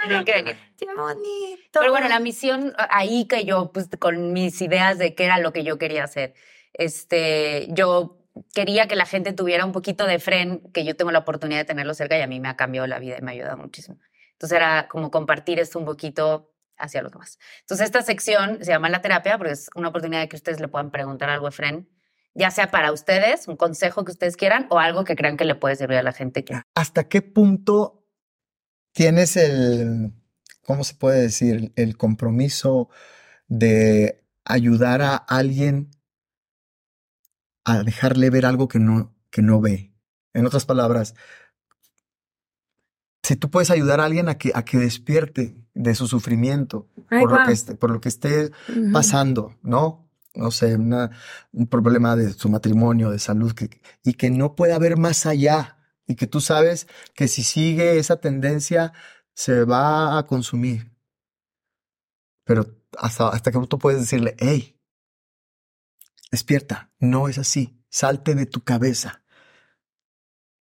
Tengo 0.07 0.25
que 0.25 0.33
venir. 0.33 0.57
Qué 0.77 0.85
bonito. 0.95 1.79
Pero 1.79 1.91
bueno, 1.91 2.07
la 2.07 2.19
misión 2.19 2.73
ahí 2.77 3.25
que 3.25 3.45
yo, 3.45 3.71
pues 3.71 3.89
con 3.99 4.33
mis 4.33 4.61
ideas 4.61 4.97
de 4.97 5.15
qué 5.15 5.25
era 5.25 5.39
lo 5.39 5.53
que 5.53 5.63
yo 5.63 5.77
quería 5.77 6.03
hacer, 6.03 6.33
este, 6.73 7.67
yo 7.69 8.22
quería 8.53 8.87
que 8.87 8.95
la 8.95 9.05
gente 9.05 9.33
tuviera 9.33 9.65
un 9.65 9.71
poquito 9.71 10.05
de 10.05 10.19
fren, 10.19 10.61
que 10.73 10.85
yo 10.85 10.95
tengo 10.95 11.11
la 11.11 11.19
oportunidad 11.19 11.59
de 11.59 11.65
tenerlo 11.65 11.93
cerca 11.93 12.17
y 12.17 12.21
a 12.21 12.27
mí 12.27 12.39
me 12.39 12.49
ha 12.49 12.55
cambiado 12.55 12.87
la 12.87 12.99
vida 12.99 13.17
y 13.19 13.21
me 13.21 13.31
ha 13.31 13.33
ayudado 13.33 13.57
muchísimo. 13.57 13.99
Entonces 14.33 14.55
era 14.55 14.87
como 14.87 15.11
compartir 15.11 15.59
esto 15.59 15.79
un 15.79 15.85
poquito 15.85 16.51
hacia 16.77 17.01
los 17.01 17.11
demás. 17.11 17.37
Entonces 17.61 17.85
esta 17.85 18.01
sección 18.01 18.57
se 18.63 18.71
llama 18.71 18.89
la 18.89 19.01
terapia 19.01 19.37
porque 19.37 19.53
es 19.53 19.69
una 19.75 19.89
oportunidad 19.89 20.21
de 20.21 20.29
que 20.29 20.35
ustedes 20.35 20.59
le 20.59 20.67
puedan 20.67 20.91
preguntar 20.91 21.29
algo 21.29 21.47
a 21.47 21.51
Fren, 21.51 21.87
ya 22.33 22.49
sea 22.49 22.71
para 22.71 22.91
ustedes, 22.91 23.47
un 23.47 23.55
consejo 23.55 24.03
que 24.03 24.11
ustedes 24.11 24.35
quieran 24.35 24.67
o 24.69 24.79
algo 24.79 25.03
que 25.03 25.15
crean 25.15 25.37
que 25.37 25.45
le 25.45 25.55
puede 25.55 25.75
servir 25.75 25.97
a 25.97 26.03
la 26.03 26.13
gente. 26.13 26.43
Que... 26.43 26.59
¿Hasta 26.73 27.07
qué 27.07 27.21
punto 27.21 28.07
tienes 28.91 29.37
el, 29.37 30.13
¿cómo 30.63 30.83
se 30.83 30.95
puede 30.95 31.21
decir? 31.21 31.71
El 31.75 31.95
compromiso 31.95 32.89
de 33.47 34.23
ayudar 34.45 35.01
a 35.03 35.15
alguien 35.15 35.91
a 37.65 37.83
dejarle 37.83 38.29
ver 38.29 38.45
algo 38.45 38.67
que 38.67 38.79
no, 38.79 39.15
que 39.29 39.41
no 39.41 39.61
ve. 39.61 39.93
En 40.33 40.45
otras 40.45 40.65
palabras, 40.65 41.15
si 43.23 43.35
tú 43.35 43.49
puedes 43.49 43.69
ayudar 43.69 43.99
a 44.01 44.05
alguien 44.05 44.27
a 44.29 44.37
que, 44.37 44.51
a 44.53 44.65
que 44.65 44.77
despierte 44.77 45.55
de 45.73 45.95
su 45.95 46.07
sufrimiento 46.07 46.89
Ay, 47.09 47.21
por, 47.21 47.31
lo 47.31 47.43
que 47.45 47.51
esté, 47.53 47.75
por 47.75 47.91
lo 47.91 48.01
que 48.01 48.09
esté 48.09 48.51
pasando, 48.91 49.55
¿no? 49.61 50.09
No 50.35 50.51
sé, 50.51 50.75
una- 50.75 51.11
un 51.51 51.67
problema 51.67 52.15
de 52.15 52.33
su 52.33 52.49
matrimonio, 52.49 53.11
de 53.11 53.19
salud, 53.19 53.53
que, 53.53 53.69
y 54.03 54.13
que 54.15 54.29
no 54.29 54.55
pueda 54.55 54.75
haber 54.75 54.97
más 54.97 55.25
allá. 55.25 55.77
Y 56.05 56.15
que 56.15 56.27
tú 56.27 56.41
sabes 56.41 56.87
que 57.13 57.27
si 57.29 57.43
sigue 57.43 57.97
esa 57.97 58.17
tendencia, 58.17 58.91
se 59.35 59.63
va 59.63 60.17
a 60.17 60.25
consumir. 60.27 60.91
Pero 62.45 62.65
hasta, 62.97 63.29
hasta 63.29 63.51
que 63.51 63.67
tú 63.67 63.79
puedes 63.79 64.01
decirle, 64.01 64.35
hey, 64.39 64.77
despierta, 66.33 66.89
no 66.99 67.27
es 67.27 67.37
así, 67.37 67.77
salte 67.89 68.33
de 68.33 68.47
tu 68.47 68.61
cabeza. 68.63 69.21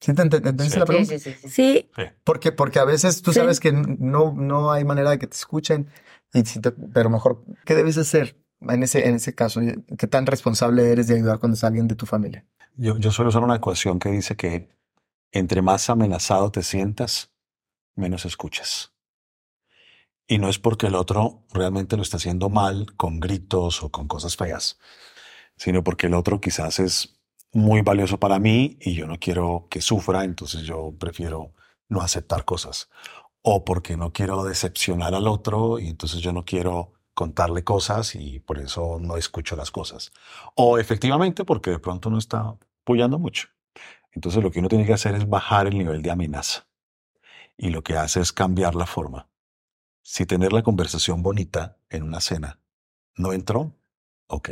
¿Sí 0.00 0.14
te 0.14 0.22
entendiste 0.22 0.74
Sí. 0.74 0.78
la 0.78 0.86
Sí, 0.86 0.92
pregunta? 0.92 1.18
sí, 1.18 1.32
sí, 1.32 1.34
sí. 1.42 1.48
Sí, 1.48 1.90
Porque, 2.22 2.52
porque 2.52 2.78
a 2.78 2.84
veces 2.84 3.20
tú 3.22 3.32
Sí. 3.32 3.40
sabes 3.40 3.58
que 3.58 3.72
no, 3.72 4.32
no 4.32 4.70
hay 4.70 4.84
manera 4.84 5.10
de 5.10 5.18
que 5.18 5.26
te 5.26 5.36
escuchen, 5.36 5.90
y 6.32 6.44
si 6.44 6.60
te- 6.60 6.70
pero 6.70 7.10
mejor, 7.10 7.44
¿qué 7.64 7.74
debes 7.74 7.98
hacer 7.98 8.38
en 8.60 8.82
ese, 8.84 9.08
en 9.08 9.16
ese 9.16 9.34
caso? 9.34 9.60
¿Qué 9.98 10.06
tan 10.06 10.26
responsable 10.26 10.92
eres 10.92 11.08
de 11.08 11.16
ayudar 11.16 11.40
cuando 11.40 11.54
es 11.56 11.64
alguien 11.64 11.88
de 11.88 11.96
tu 11.96 12.06
familia? 12.06 12.46
Yo, 12.76 12.96
yo 12.98 13.10
suelo 13.10 13.30
usar 13.30 13.42
una 13.42 13.56
ecuación 13.56 13.98
que 13.98 14.10
dice 14.10 14.36
que 14.36 14.68
entre 15.32 15.62
más 15.62 15.90
amenazado 15.90 16.52
te 16.52 16.62
sientas, 16.62 17.32
menos 17.96 18.24
escuchas. 18.24 18.92
Y 20.28 20.38
no 20.38 20.48
es 20.48 20.58
porque 20.58 20.88
el 20.88 20.94
otro 20.94 21.44
realmente 21.52 21.96
lo 21.96 22.02
está 22.02 22.18
haciendo 22.18 22.50
mal 22.50 22.94
con 22.96 23.18
gritos 23.20 23.82
o 23.82 23.90
con 23.90 24.06
cosas 24.08 24.36
feas, 24.36 24.78
sino 25.56 25.82
porque 25.82 26.06
el 26.06 26.14
otro 26.14 26.40
quizás 26.40 26.78
es 26.78 27.16
muy 27.52 27.82
valioso 27.82 28.18
para 28.18 28.38
mí 28.38 28.76
y 28.80 28.94
yo 28.94 29.06
no 29.06 29.18
quiero 29.18 29.66
que 29.70 29.80
sufra, 29.80 30.24
entonces 30.24 30.62
yo 30.62 30.94
prefiero 30.98 31.54
no 31.88 32.00
aceptar 32.02 32.44
cosas. 32.44 32.90
O 33.42 33.64
porque 33.64 33.96
no 33.96 34.12
quiero 34.12 34.44
decepcionar 34.44 35.14
al 35.14 35.28
otro 35.28 35.78
y 35.78 35.88
entonces 35.88 36.20
yo 36.20 36.32
no 36.32 36.44
quiero 36.44 36.92
contarle 37.14 37.64
cosas 37.64 38.14
y 38.14 38.40
por 38.40 38.58
eso 38.58 38.98
no 39.00 39.16
escucho 39.16 39.56
las 39.56 39.70
cosas. 39.70 40.12
O 40.54 40.78
efectivamente 40.78 41.44
porque 41.44 41.70
de 41.70 41.78
pronto 41.78 42.10
no 42.10 42.18
está 42.18 42.56
apoyando 42.82 43.18
mucho. 43.18 43.48
Entonces 44.12 44.42
lo 44.42 44.50
que 44.50 44.58
uno 44.58 44.68
tiene 44.68 44.84
que 44.84 44.92
hacer 44.92 45.14
es 45.14 45.28
bajar 45.28 45.66
el 45.66 45.78
nivel 45.78 46.02
de 46.02 46.10
amenaza. 46.10 46.66
Y 47.56 47.70
lo 47.70 47.82
que 47.82 47.96
hace 47.96 48.20
es 48.20 48.32
cambiar 48.32 48.74
la 48.74 48.86
forma. 48.86 49.28
Si 50.02 50.26
tener 50.26 50.52
la 50.52 50.62
conversación 50.62 51.22
bonita 51.22 51.78
en 51.88 52.02
una 52.02 52.20
cena 52.20 52.60
no 53.16 53.32
entró, 53.32 53.72
ok. 54.26 54.50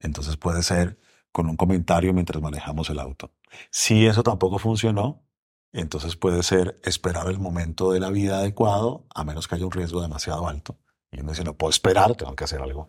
Entonces 0.00 0.36
puede 0.36 0.62
ser 0.62 0.98
con 1.32 1.48
un 1.48 1.56
comentario 1.56 2.12
mientras 2.12 2.42
manejamos 2.42 2.90
el 2.90 2.98
auto. 2.98 3.32
Si 3.70 4.06
eso 4.06 4.22
tampoco 4.22 4.58
funcionó, 4.58 5.24
entonces 5.72 6.16
puede 6.16 6.42
ser 6.42 6.80
esperar 6.84 7.26
el 7.28 7.40
momento 7.40 7.90
de 7.92 8.00
la 8.00 8.10
vida 8.10 8.38
adecuado, 8.38 9.06
a 9.14 9.24
menos 9.24 9.48
que 9.48 9.56
haya 9.56 9.66
un 9.66 9.72
riesgo 9.72 10.00
demasiado 10.00 10.46
alto. 10.46 10.78
Y 11.10 11.20
uno 11.20 11.30
dice, 11.30 11.44
no 11.44 11.56
puedo 11.56 11.70
esperar, 11.70 12.14
tengo 12.14 12.34
que 12.36 12.44
hacer 12.44 12.60
algo. 12.60 12.88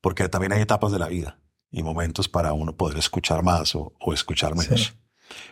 Porque 0.00 0.28
también 0.28 0.52
hay 0.52 0.62
etapas 0.62 0.92
de 0.92 0.98
la 0.98 1.08
vida 1.08 1.40
y 1.70 1.82
momentos 1.82 2.28
para 2.28 2.52
uno 2.52 2.76
poder 2.76 2.98
escuchar 2.98 3.42
más 3.42 3.74
o, 3.74 3.94
o 3.98 4.12
escuchar 4.12 4.54
menos. 4.54 4.80
Sí. 4.80 4.92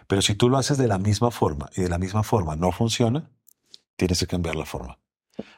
Pero 0.07 0.23
si 0.23 0.35
tú 0.35 0.49
lo 0.49 0.59
haces 0.59 0.79
de 0.79 0.87
la 0.87 0.99
misma 0.99 1.31
forma 1.31 1.71
y 1.75 1.83
de 1.83 1.89
la 1.89 1.99
misma 1.99 2.23
forma 2.23 2.55
no 2.55 2.71
funciona, 2.71 3.31
tienes 3.97 4.21
que 4.21 4.27
cambiar 4.27 4.55
la 4.55 4.65
forma. 4.65 4.99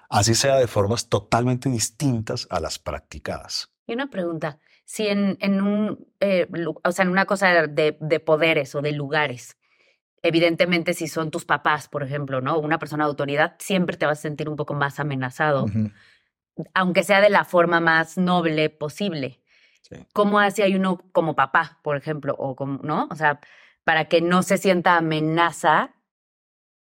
Así 0.09 0.35
sea 0.35 0.57
de 0.57 0.67
formas 0.67 1.09
totalmente 1.09 1.69
distintas 1.69 2.47
a 2.51 2.61
las 2.61 2.79
practicadas. 2.79 3.71
Y 3.87 3.95
una 3.95 4.09
pregunta, 4.09 4.59
si 4.85 5.09
en, 5.09 5.37
en 5.41 5.63
un, 5.63 6.07
eh, 6.21 6.47
o 6.83 6.93
sea, 6.93 7.05
en 7.05 7.11
una 7.11 7.25
cosa 7.27 7.67
de, 7.67 7.97
de 8.01 8.21
poderes 8.21 8.75
o 8.75 8.83
de 8.83 8.93
lugares, 8.93 9.57
evidentemente 10.23 10.95
si 10.95 11.09
son 11.09 11.31
tus 11.31 11.45
papás, 11.45 11.89
por 11.89 12.03
ejemplo, 12.03 12.41
¿no? 12.41 12.59
Una 12.59 12.79
persona 12.79 13.05
de 13.05 13.09
autoridad, 13.11 13.57
siempre 13.59 13.97
te 13.97 14.07
vas 14.07 14.19
a 14.19 14.23
sentir 14.23 14.49
un 14.49 14.57
poco 14.57 14.75
más 14.75 15.01
amenazado, 15.01 15.67
aunque 16.75 17.03
sea 17.03 17.21
de 17.21 17.31
la 17.31 17.45
forma 17.45 17.81
más 17.81 18.17
noble 18.19 18.71
posible. 18.71 19.41
Sí. 19.83 19.97
¿Cómo 20.15 20.39
hace 20.39 20.63
hay 20.63 20.75
uno 20.75 20.99
como 21.13 21.35
papá, 21.35 21.79
por 21.83 21.97
ejemplo, 21.97 22.35
o 22.39 22.57
como, 22.57 22.81
¿no? 22.83 23.09
O 23.11 23.15
sea, 23.17 23.41
para 23.85 24.07
que 24.07 24.23
no 24.23 24.43
se 24.43 24.57
sienta 24.57 24.97
amenaza, 24.97 25.95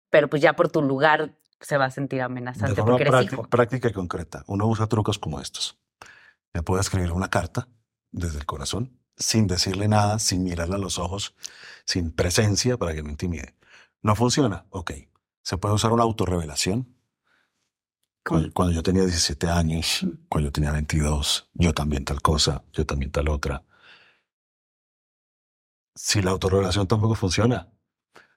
pero 0.10 0.30
pues 0.30 0.42
ya 0.42 0.54
por 0.54 0.70
tu 0.70 0.82
lugar 0.82 1.34
se 1.60 1.78
va 1.78 1.86
a 1.86 1.92
sentir 1.92 2.20
De 2.20 2.24
amenazante 2.26 2.76
forma 2.76 2.92
porque 2.98 3.04
eres 3.04 3.14
prácti- 3.14 3.34
hijo. 3.34 3.44
práctica 3.50 3.88
y 3.90 3.94
concreta, 3.94 4.44
uno 4.48 4.68
usa 4.68 4.88
trucos 4.88 5.20
como 5.20 5.42
estos. 5.42 5.78
Le 6.54 6.62
puedo 6.62 6.80
escribir 6.80 7.12
una 7.12 7.30
carta 7.30 7.68
desde 8.14 8.38
el 8.38 8.46
corazón, 8.46 8.98
sin 9.18 9.48
decirle 9.48 9.90
nada, 9.90 10.20
sin 10.20 10.44
mirarle 10.44 10.76
a 10.76 10.80
los 10.80 10.98
ojos, 10.98 11.36
sin 11.86 12.12
presencia 12.12 12.78
para 12.78 12.94
que 12.94 13.04
no 13.04 13.10
intimide. 13.10 13.56
¿No 14.02 14.16
funciona? 14.16 14.66
Ok. 14.70 14.92
Se 15.42 15.58
puede 15.58 15.76
usar 15.76 15.92
una 15.92 16.04
autorrevelación. 16.04 16.96
Cuando, 18.26 18.54
cuando 18.54 18.74
yo 18.74 18.84
tenía 18.84 19.02
17 19.02 19.50
años, 19.50 20.06
cuando 20.30 20.48
yo 20.48 20.54
tenía 20.54 20.72
22, 20.72 21.50
yo 21.54 21.74
también 21.74 22.06
tal 22.06 22.22
cosa, 22.22 22.64
yo 22.72 22.86
también 22.86 23.12
tal 23.12 23.28
otra. 23.28 23.66
Si 25.96 26.22
la 26.22 26.32
autorrevelación 26.32 26.88
tampoco 26.88 27.16
funciona, 27.16 27.74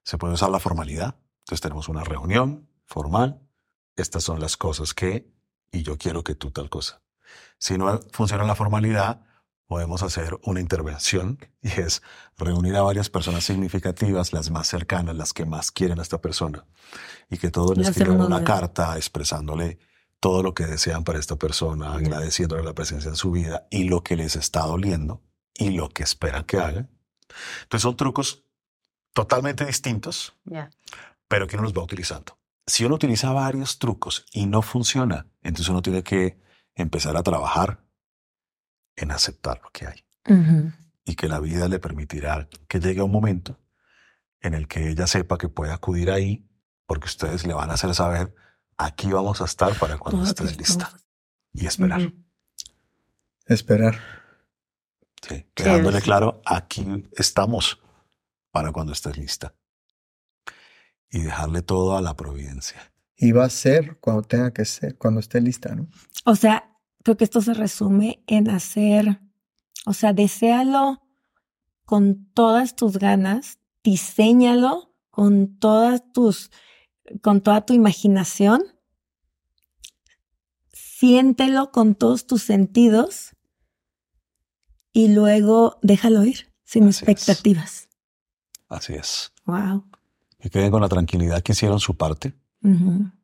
se 0.02 0.18
puede 0.18 0.34
usar 0.34 0.50
la 0.50 0.58
formalidad. 0.58 1.16
Entonces 1.40 1.60
tenemos 1.60 1.88
una 1.88 2.02
reunión 2.02 2.68
formal. 2.84 3.40
Estas 3.94 4.24
son 4.24 4.40
las 4.40 4.56
cosas 4.56 4.94
que, 4.94 5.32
y 5.70 5.82
yo 5.82 5.96
quiero 5.96 6.24
que 6.24 6.34
tú 6.34 6.50
tal 6.50 6.68
cosa. 6.68 7.02
Si 7.58 7.78
no 7.78 8.00
funciona 8.12 8.44
la 8.44 8.54
formalidad, 8.54 9.24
podemos 9.66 10.02
hacer 10.02 10.38
una 10.44 10.60
intervención 10.60 11.38
y 11.60 11.80
es 11.80 12.02
reunir 12.38 12.76
a 12.76 12.82
varias 12.82 13.10
personas 13.10 13.44
significativas, 13.44 14.32
las 14.32 14.50
más 14.50 14.66
cercanas, 14.68 15.16
las 15.16 15.32
que 15.32 15.44
más 15.44 15.70
quieren 15.72 15.98
a 15.98 16.02
esta 16.02 16.20
persona, 16.20 16.64
y 17.30 17.38
que 17.38 17.50
todos 17.50 17.76
hacer 17.78 17.90
escriban 17.90 18.20
una 18.20 18.44
carta 18.44 18.96
expresándole 18.96 19.78
todo 20.20 20.42
lo 20.42 20.54
que 20.54 20.66
desean 20.66 21.04
para 21.04 21.18
esta 21.18 21.36
persona, 21.36 21.94
agradeciéndole 21.94 22.62
la 22.62 22.74
presencia 22.74 23.08
en 23.08 23.16
su 23.16 23.30
vida 23.32 23.66
y 23.70 23.84
lo 23.84 24.02
que 24.02 24.16
les 24.16 24.36
está 24.36 24.60
doliendo 24.62 25.22
y 25.54 25.70
lo 25.70 25.88
que 25.88 26.02
esperan 26.02 26.44
que 26.44 26.58
haga. 26.58 26.88
Entonces 27.62 27.82
son 27.82 27.96
trucos 27.96 28.44
totalmente 29.12 29.64
distintos, 29.64 30.34
Ya. 30.44 30.70
pero 31.28 31.46
que 31.46 31.56
uno 31.56 31.64
los 31.64 31.74
va 31.74 31.82
utilizando. 31.82 32.38
Si 32.66 32.84
uno 32.84 32.96
utiliza 32.96 33.32
varios 33.32 33.78
trucos 33.78 34.26
y 34.32 34.46
no 34.46 34.62
funciona, 34.62 35.26
entonces 35.42 35.68
uno 35.68 35.82
tiene 35.82 36.02
que 36.02 36.38
empezar 36.74 37.16
a 37.16 37.22
trabajar 37.22 37.85
en 38.96 39.10
aceptar 39.10 39.60
lo 39.62 39.70
que 39.70 39.86
hay 39.86 40.04
y 41.04 41.14
que 41.14 41.28
la 41.28 41.38
vida 41.38 41.68
le 41.68 41.78
permitirá 41.78 42.48
que 42.66 42.80
llegue 42.80 43.00
un 43.00 43.12
momento 43.12 43.60
en 44.40 44.54
el 44.54 44.66
que 44.66 44.88
ella 44.88 45.06
sepa 45.06 45.38
que 45.38 45.48
puede 45.48 45.72
acudir 45.72 46.10
ahí 46.10 46.48
porque 46.86 47.06
ustedes 47.06 47.46
le 47.46 47.54
van 47.54 47.70
a 47.70 47.74
hacer 47.74 47.94
saber 47.94 48.34
aquí 48.76 49.10
vamos 49.10 49.40
a 49.40 49.44
estar 49.44 49.78
para 49.78 49.98
cuando 49.98 50.24
estés 50.24 50.56
lista 50.56 50.90
y 51.52 51.66
esperar. 51.66 52.12
Esperar. 53.46 53.98
Sí, 55.26 55.46
dejándole 55.56 55.98
sí. 55.98 56.04
claro, 56.04 56.42
aquí 56.44 57.08
estamos 57.12 57.80
para 58.50 58.72
cuando 58.72 58.92
estés 58.92 59.16
lista. 59.16 59.54
Y 61.10 61.20
dejarle 61.20 61.62
todo 61.62 61.96
a 61.96 62.02
la 62.02 62.14
providencia. 62.14 62.92
Y 63.16 63.32
va 63.32 63.44
a 63.44 63.50
ser 63.50 63.98
cuando 63.98 64.22
tenga 64.22 64.52
que 64.52 64.64
ser, 64.64 64.98
cuando 64.98 65.20
esté 65.20 65.40
lista, 65.40 65.74
¿no? 65.74 65.88
O 66.24 66.34
sea, 66.34 66.75
creo 67.06 67.16
que 67.16 67.22
esto 67.22 67.40
se 67.40 67.54
resume 67.54 68.20
en 68.26 68.50
hacer, 68.50 69.20
o 69.86 69.92
sea, 69.92 70.12
deséalo 70.12 71.06
con 71.84 72.26
todas 72.34 72.74
tus 72.74 72.98
ganas, 72.98 73.60
diséñalo 73.84 74.92
con 75.10 75.56
todas 75.60 76.02
tus, 76.12 76.50
con 77.22 77.42
toda 77.42 77.64
tu 77.64 77.74
imaginación, 77.74 78.64
siéntelo 80.72 81.70
con 81.70 81.94
todos 81.94 82.26
tus 82.26 82.42
sentidos 82.42 83.36
y 84.92 85.14
luego 85.14 85.78
déjalo 85.82 86.24
ir 86.24 86.52
sin 86.64 86.88
Así 86.88 87.04
es. 87.04 87.08
expectativas. 87.08 87.88
Así 88.68 88.94
es. 88.94 89.32
Wow. 89.44 89.88
Que 90.40 90.50
queden 90.50 90.72
con 90.72 90.82
la 90.82 90.88
tranquilidad 90.88 91.40
que 91.44 91.52
hicieron 91.52 91.78
su 91.78 91.96
parte 91.96 92.34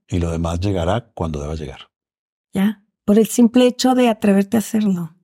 y 0.07 0.21
lo 0.21 0.31
demás 0.31 0.61
llegará 0.61 1.11
cuando 1.15 1.41
deba 1.41 1.57
llegar. 1.57 1.91
Ya, 2.53 2.82
por 3.05 3.19
el 3.19 3.27
simple 3.27 3.67
hecho 3.67 3.95
de 3.95 4.09
atreverte 4.09 4.57
a 4.57 4.61
hacerlo. 4.61 5.17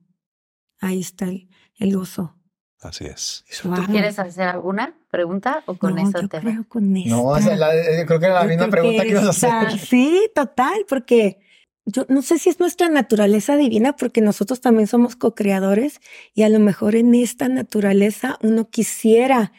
Ahí 0.81 0.99
está 1.01 1.25
el, 1.25 1.49
el 1.77 1.95
gozo. 1.95 2.35
Así 2.81 3.05
es. 3.05 3.43
¿Tú 3.61 3.71
quieres 3.91 4.19
hacer 4.19 4.47
alguna 4.47 4.95
pregunta 5.11 5.63
o 5.65 5.75
con 5.77 5.95
no, 5.95 6.01
eso 6.07 6.21
yo 6.21 6.29
te 6.29 6.37
va? 6.37 6.43
creo 6.43 6.65
con 6.69 6.95
esta. 6.95 7.09
No, 7.09 7.37
la- 7.57 7.75
eh, 7.75 8.05
creo 8.05 8.19
que 8.19 8.25
era 8.27 8.35
la 8.35 8.43
Yo 8.43 8.47
misma 8.49 8.69
pregunta 8.69 9.03
que 9.03 9.09
ibas 9.09 9.25
a 9.25 9.29
hacer. 9.29 9.79
Sí, 9.79 10.29
total, 10.33 10.85
porque 10.87 11.39
yo 11.85 12.05
no 12.07 12.21
sé 12.21 12.37
si 12.39 12.49
es 12.49 12.59
nuestra 12.61 12.87
naturaleza 12.87 13.57
divina, 13.57 13.97
porque 13.97 14.21
nosotros 14.21 14.61
también 14.61 14.87
somos 14.87 15.17
co-creadores 15.17 15.99
y 16.33 16.43
a 16.43 16.49
lo 16.49 16.59
mejor 16.59 16.95
en 16.95 17.13
esta 17.15 17.49
naturaleza 17.49 18.37
uno 18.43 18.69
quisiera 18.69 19.51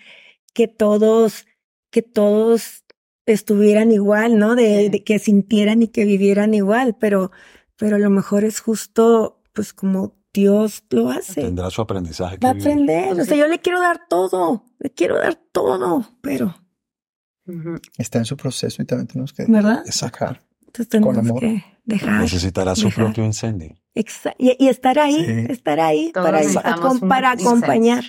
que 0.54 0.66
todos, 0.66 1.46
que 1.90 2.00
todos 2.00 2.84
estuvieran 3.26 3.92
igual, 3.92 4.38
¿no? 4.38 4.54
De, 4.54 4.88
de 4.88 5.04
que 5.04 5.18
sintieran 5.18 5.82
y 5.82 5.88
que 5.88 6.06
vivieran 6.06 6.54
igual, 6.54 6.96
pero, 6.98 7.32
pero 7.80 7.96
a 7.96 7.98
lo 7.98 8.10
mejor 8.10 8.44
es 8.44 8.60
justo, 8.60 9.42
pues 9.52 9.72
como 9.72 10.14
Dios 10.32 10.84
lo 10.90 11.10
hace. 11.10 11.40
Tendrá 11.42 11.68
su 11.70 11.82
aprendizaje. 11.82 12.38
Va 12.38 12.50
a 12.50 12.52
aprender. 12.52 13.18
O 13.20 13.24
sea, 13.24 13.36
yo 13.36 13.48
le 13.48 13.58
quiero 13.58 13.80
dar 13.80 14.02
todo, 14.08 14.64
le 14.78 14.90
quiero 14.90 15.18
dar 15.18 15.34
todo, 15.50 16.06
pero 16.20 16.54
Está 17.98 18.18
en 18.18 18.24
su 18.26 18.36
proceso 18.36 18.80
y 18.80 18.84
también 18.84 19.08
tenemos 19.08 19.32
que 19.32 19.44
¿Verdad? 19.48 19.82
sacar. 19.86 20.40
Entonces 20.60 20.88
tenemos 20.88 21.18
amor. 21.18 21.40
que 21.40 21.64
dejar. 21.84 22.20
Necesitará 22.20 22.76
su 22.76 22.84
dejar. 22.86 23.06
propio 23.06 23.24
incendio. 23.24 23.74
Exa- 23.96 24.36
y, 24.38 24.54
y 24.64 24.68
estar 24.68 25.00
ahí, 25.00 25.24
Sí. 25.24 25.52
estar 25.52 25.80
ahí 25.80 26.12
Todos 26.12 26.26
para, 26.26 26.40
acom- 26.76 27.40
acompañar. 27.42 28.04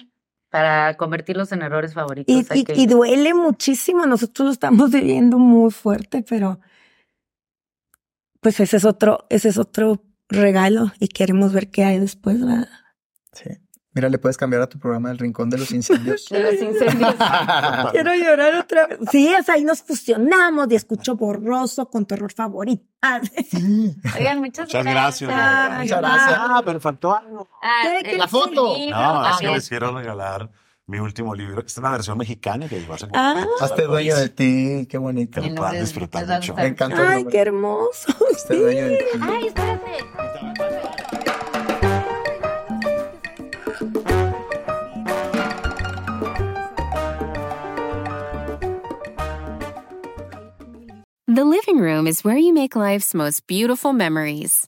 Para 0.51 0.95
convertirlos 0.97 1.51
en 1.53 1.63
errores 1.63 1.93
favoritos. 1.95 2.35
Y, 2.53 2.59
y- 2.59 2.63
que- 2.65 2.75
y 2.75 2.85
duele 2.85 3.33
muchísimo. 3.33 4.05
Nosotros 4.05 4.45
lo 4.45 4.51
estamos 4.51 4.91
viviendo 4.91 5.39
muy 5.39 5.71
fuerte, 5.71 6.23
pero 6.27 6.59
pues 8.41 8.59
ese 8.59 8.77
es 8.77 8.85
otro, 8.85 9.25
ese 9.29 9.49
es 9.49 9.57
otro 9.57 10.03
regalo 10.29 10.91
y 10.99 11.07
queremos 11.07 11.53
ver 11.53 11.69
qué 11.71 11.83
hay 11.85 11.99
después, 11.99 12.39
¿verdad? 12.45 12.67
Sí. 13.33 13.49
Mira, 13.93 14.07
le 14.07 14.17
puedes 14.19 14.37
cambiar 14.37 14.61
a 14.61 14.69
tu 14.69 14.79
programa 14.79 15.11
El 15.11 15.17
Rincón 15.17 15.49
de 15.49 15.57
los 15.57 15.71
Incendios. 15.73 16.27
De 16.29 16.39
los 16.41 16.53
incendios. 16.61 17.13
Quiero 17.91 18.15
llorar 18.15 18.55
otra 18.55 18.87
vez. 18.87 18.99
Sí, 19.11 19.33
o 19.37 19.43
sea, 19.43 19.55
ahí 19.55 19.65
nos 19.65 19.81
fusionamos 19.83 20.67
y 20.71 20.75
escucho 20.75 21.17
borroso 21.17 21.89
con 21.89 22.05
tu 22.05 22.15
error 22.15 22.31
favorito. 22.31 22.85
Oigan, 24.17 24.39
muchas, 24.39 24.67
Muchas 24.67 24.85
gracias. 24.85 25.29
Muchas 25.29 25.99
gracias. 25.99 26.37
Ah, 26.39 26.61
pero 26.63 26.79
faltó 26.79 27.15
algo. 27.17 27.49
Ah, 27.61 27.81
¿Qué- 27.97 28.03
qué 28.03 28.11
el 28.13 28.17
la 28.19 28.27
foto? 28.29 28.77
No, 28.77 28.77
es 28.77 28.85
que 28.85 28.91
también. 28.91 29.53
les 29.53 29.69
quiero 29.69 29.97
regalar 29.97 30.49
mi 30.87 30.99
último 30.99 31.33
libro. 31.35 31.59
Esta 31.59 31.71
es 31.71 31.77
una 31.77 31.91
versión 31.91 32.17
mexicana 32.17 32.67
que 32.67 32.83
vas 32.85 33.03
a 33.03 33.09
Ah. 33.13 33.45
Hazte 33.61 33.83
dueño 33.83 34.15
de 34.17 34.29
ti, 34.29 34.87
qué 34.89 34.97
bonito. 34.97 35.41
Que 35.41 35.49
lo 35.49 35.55
puedan 35.55 35.79
disfrutar 35.79 36.21
les 36.23 36.29
va 36.29 36.35
a 36.35 36.39
mucho. 36.39 36.53
Me 36.55 36.65
encanta 36.67 36.97
Ay, 37.09 37.15
nombre. 37.23 37.31
qué 37.31 37.37
hermoso. 37.39 38.07
Hazte 38.33 38.55
dueño 38.59 38.85
de 38.87 38.97
ti. 38.97 39.05
Ay, 39.21 39.47
espérate. 39.47 39.91
The 51.27 51.45
living 51.45 51.77
room 51.79 52.07
is 52.07 52.23
where 52.23 52.37
you 52.37 52.53
make 52.53 52.75
life's 52.75 53.13
most 53.13 53.47
beautiful 53.47 53.93
memories. 53.93 54.67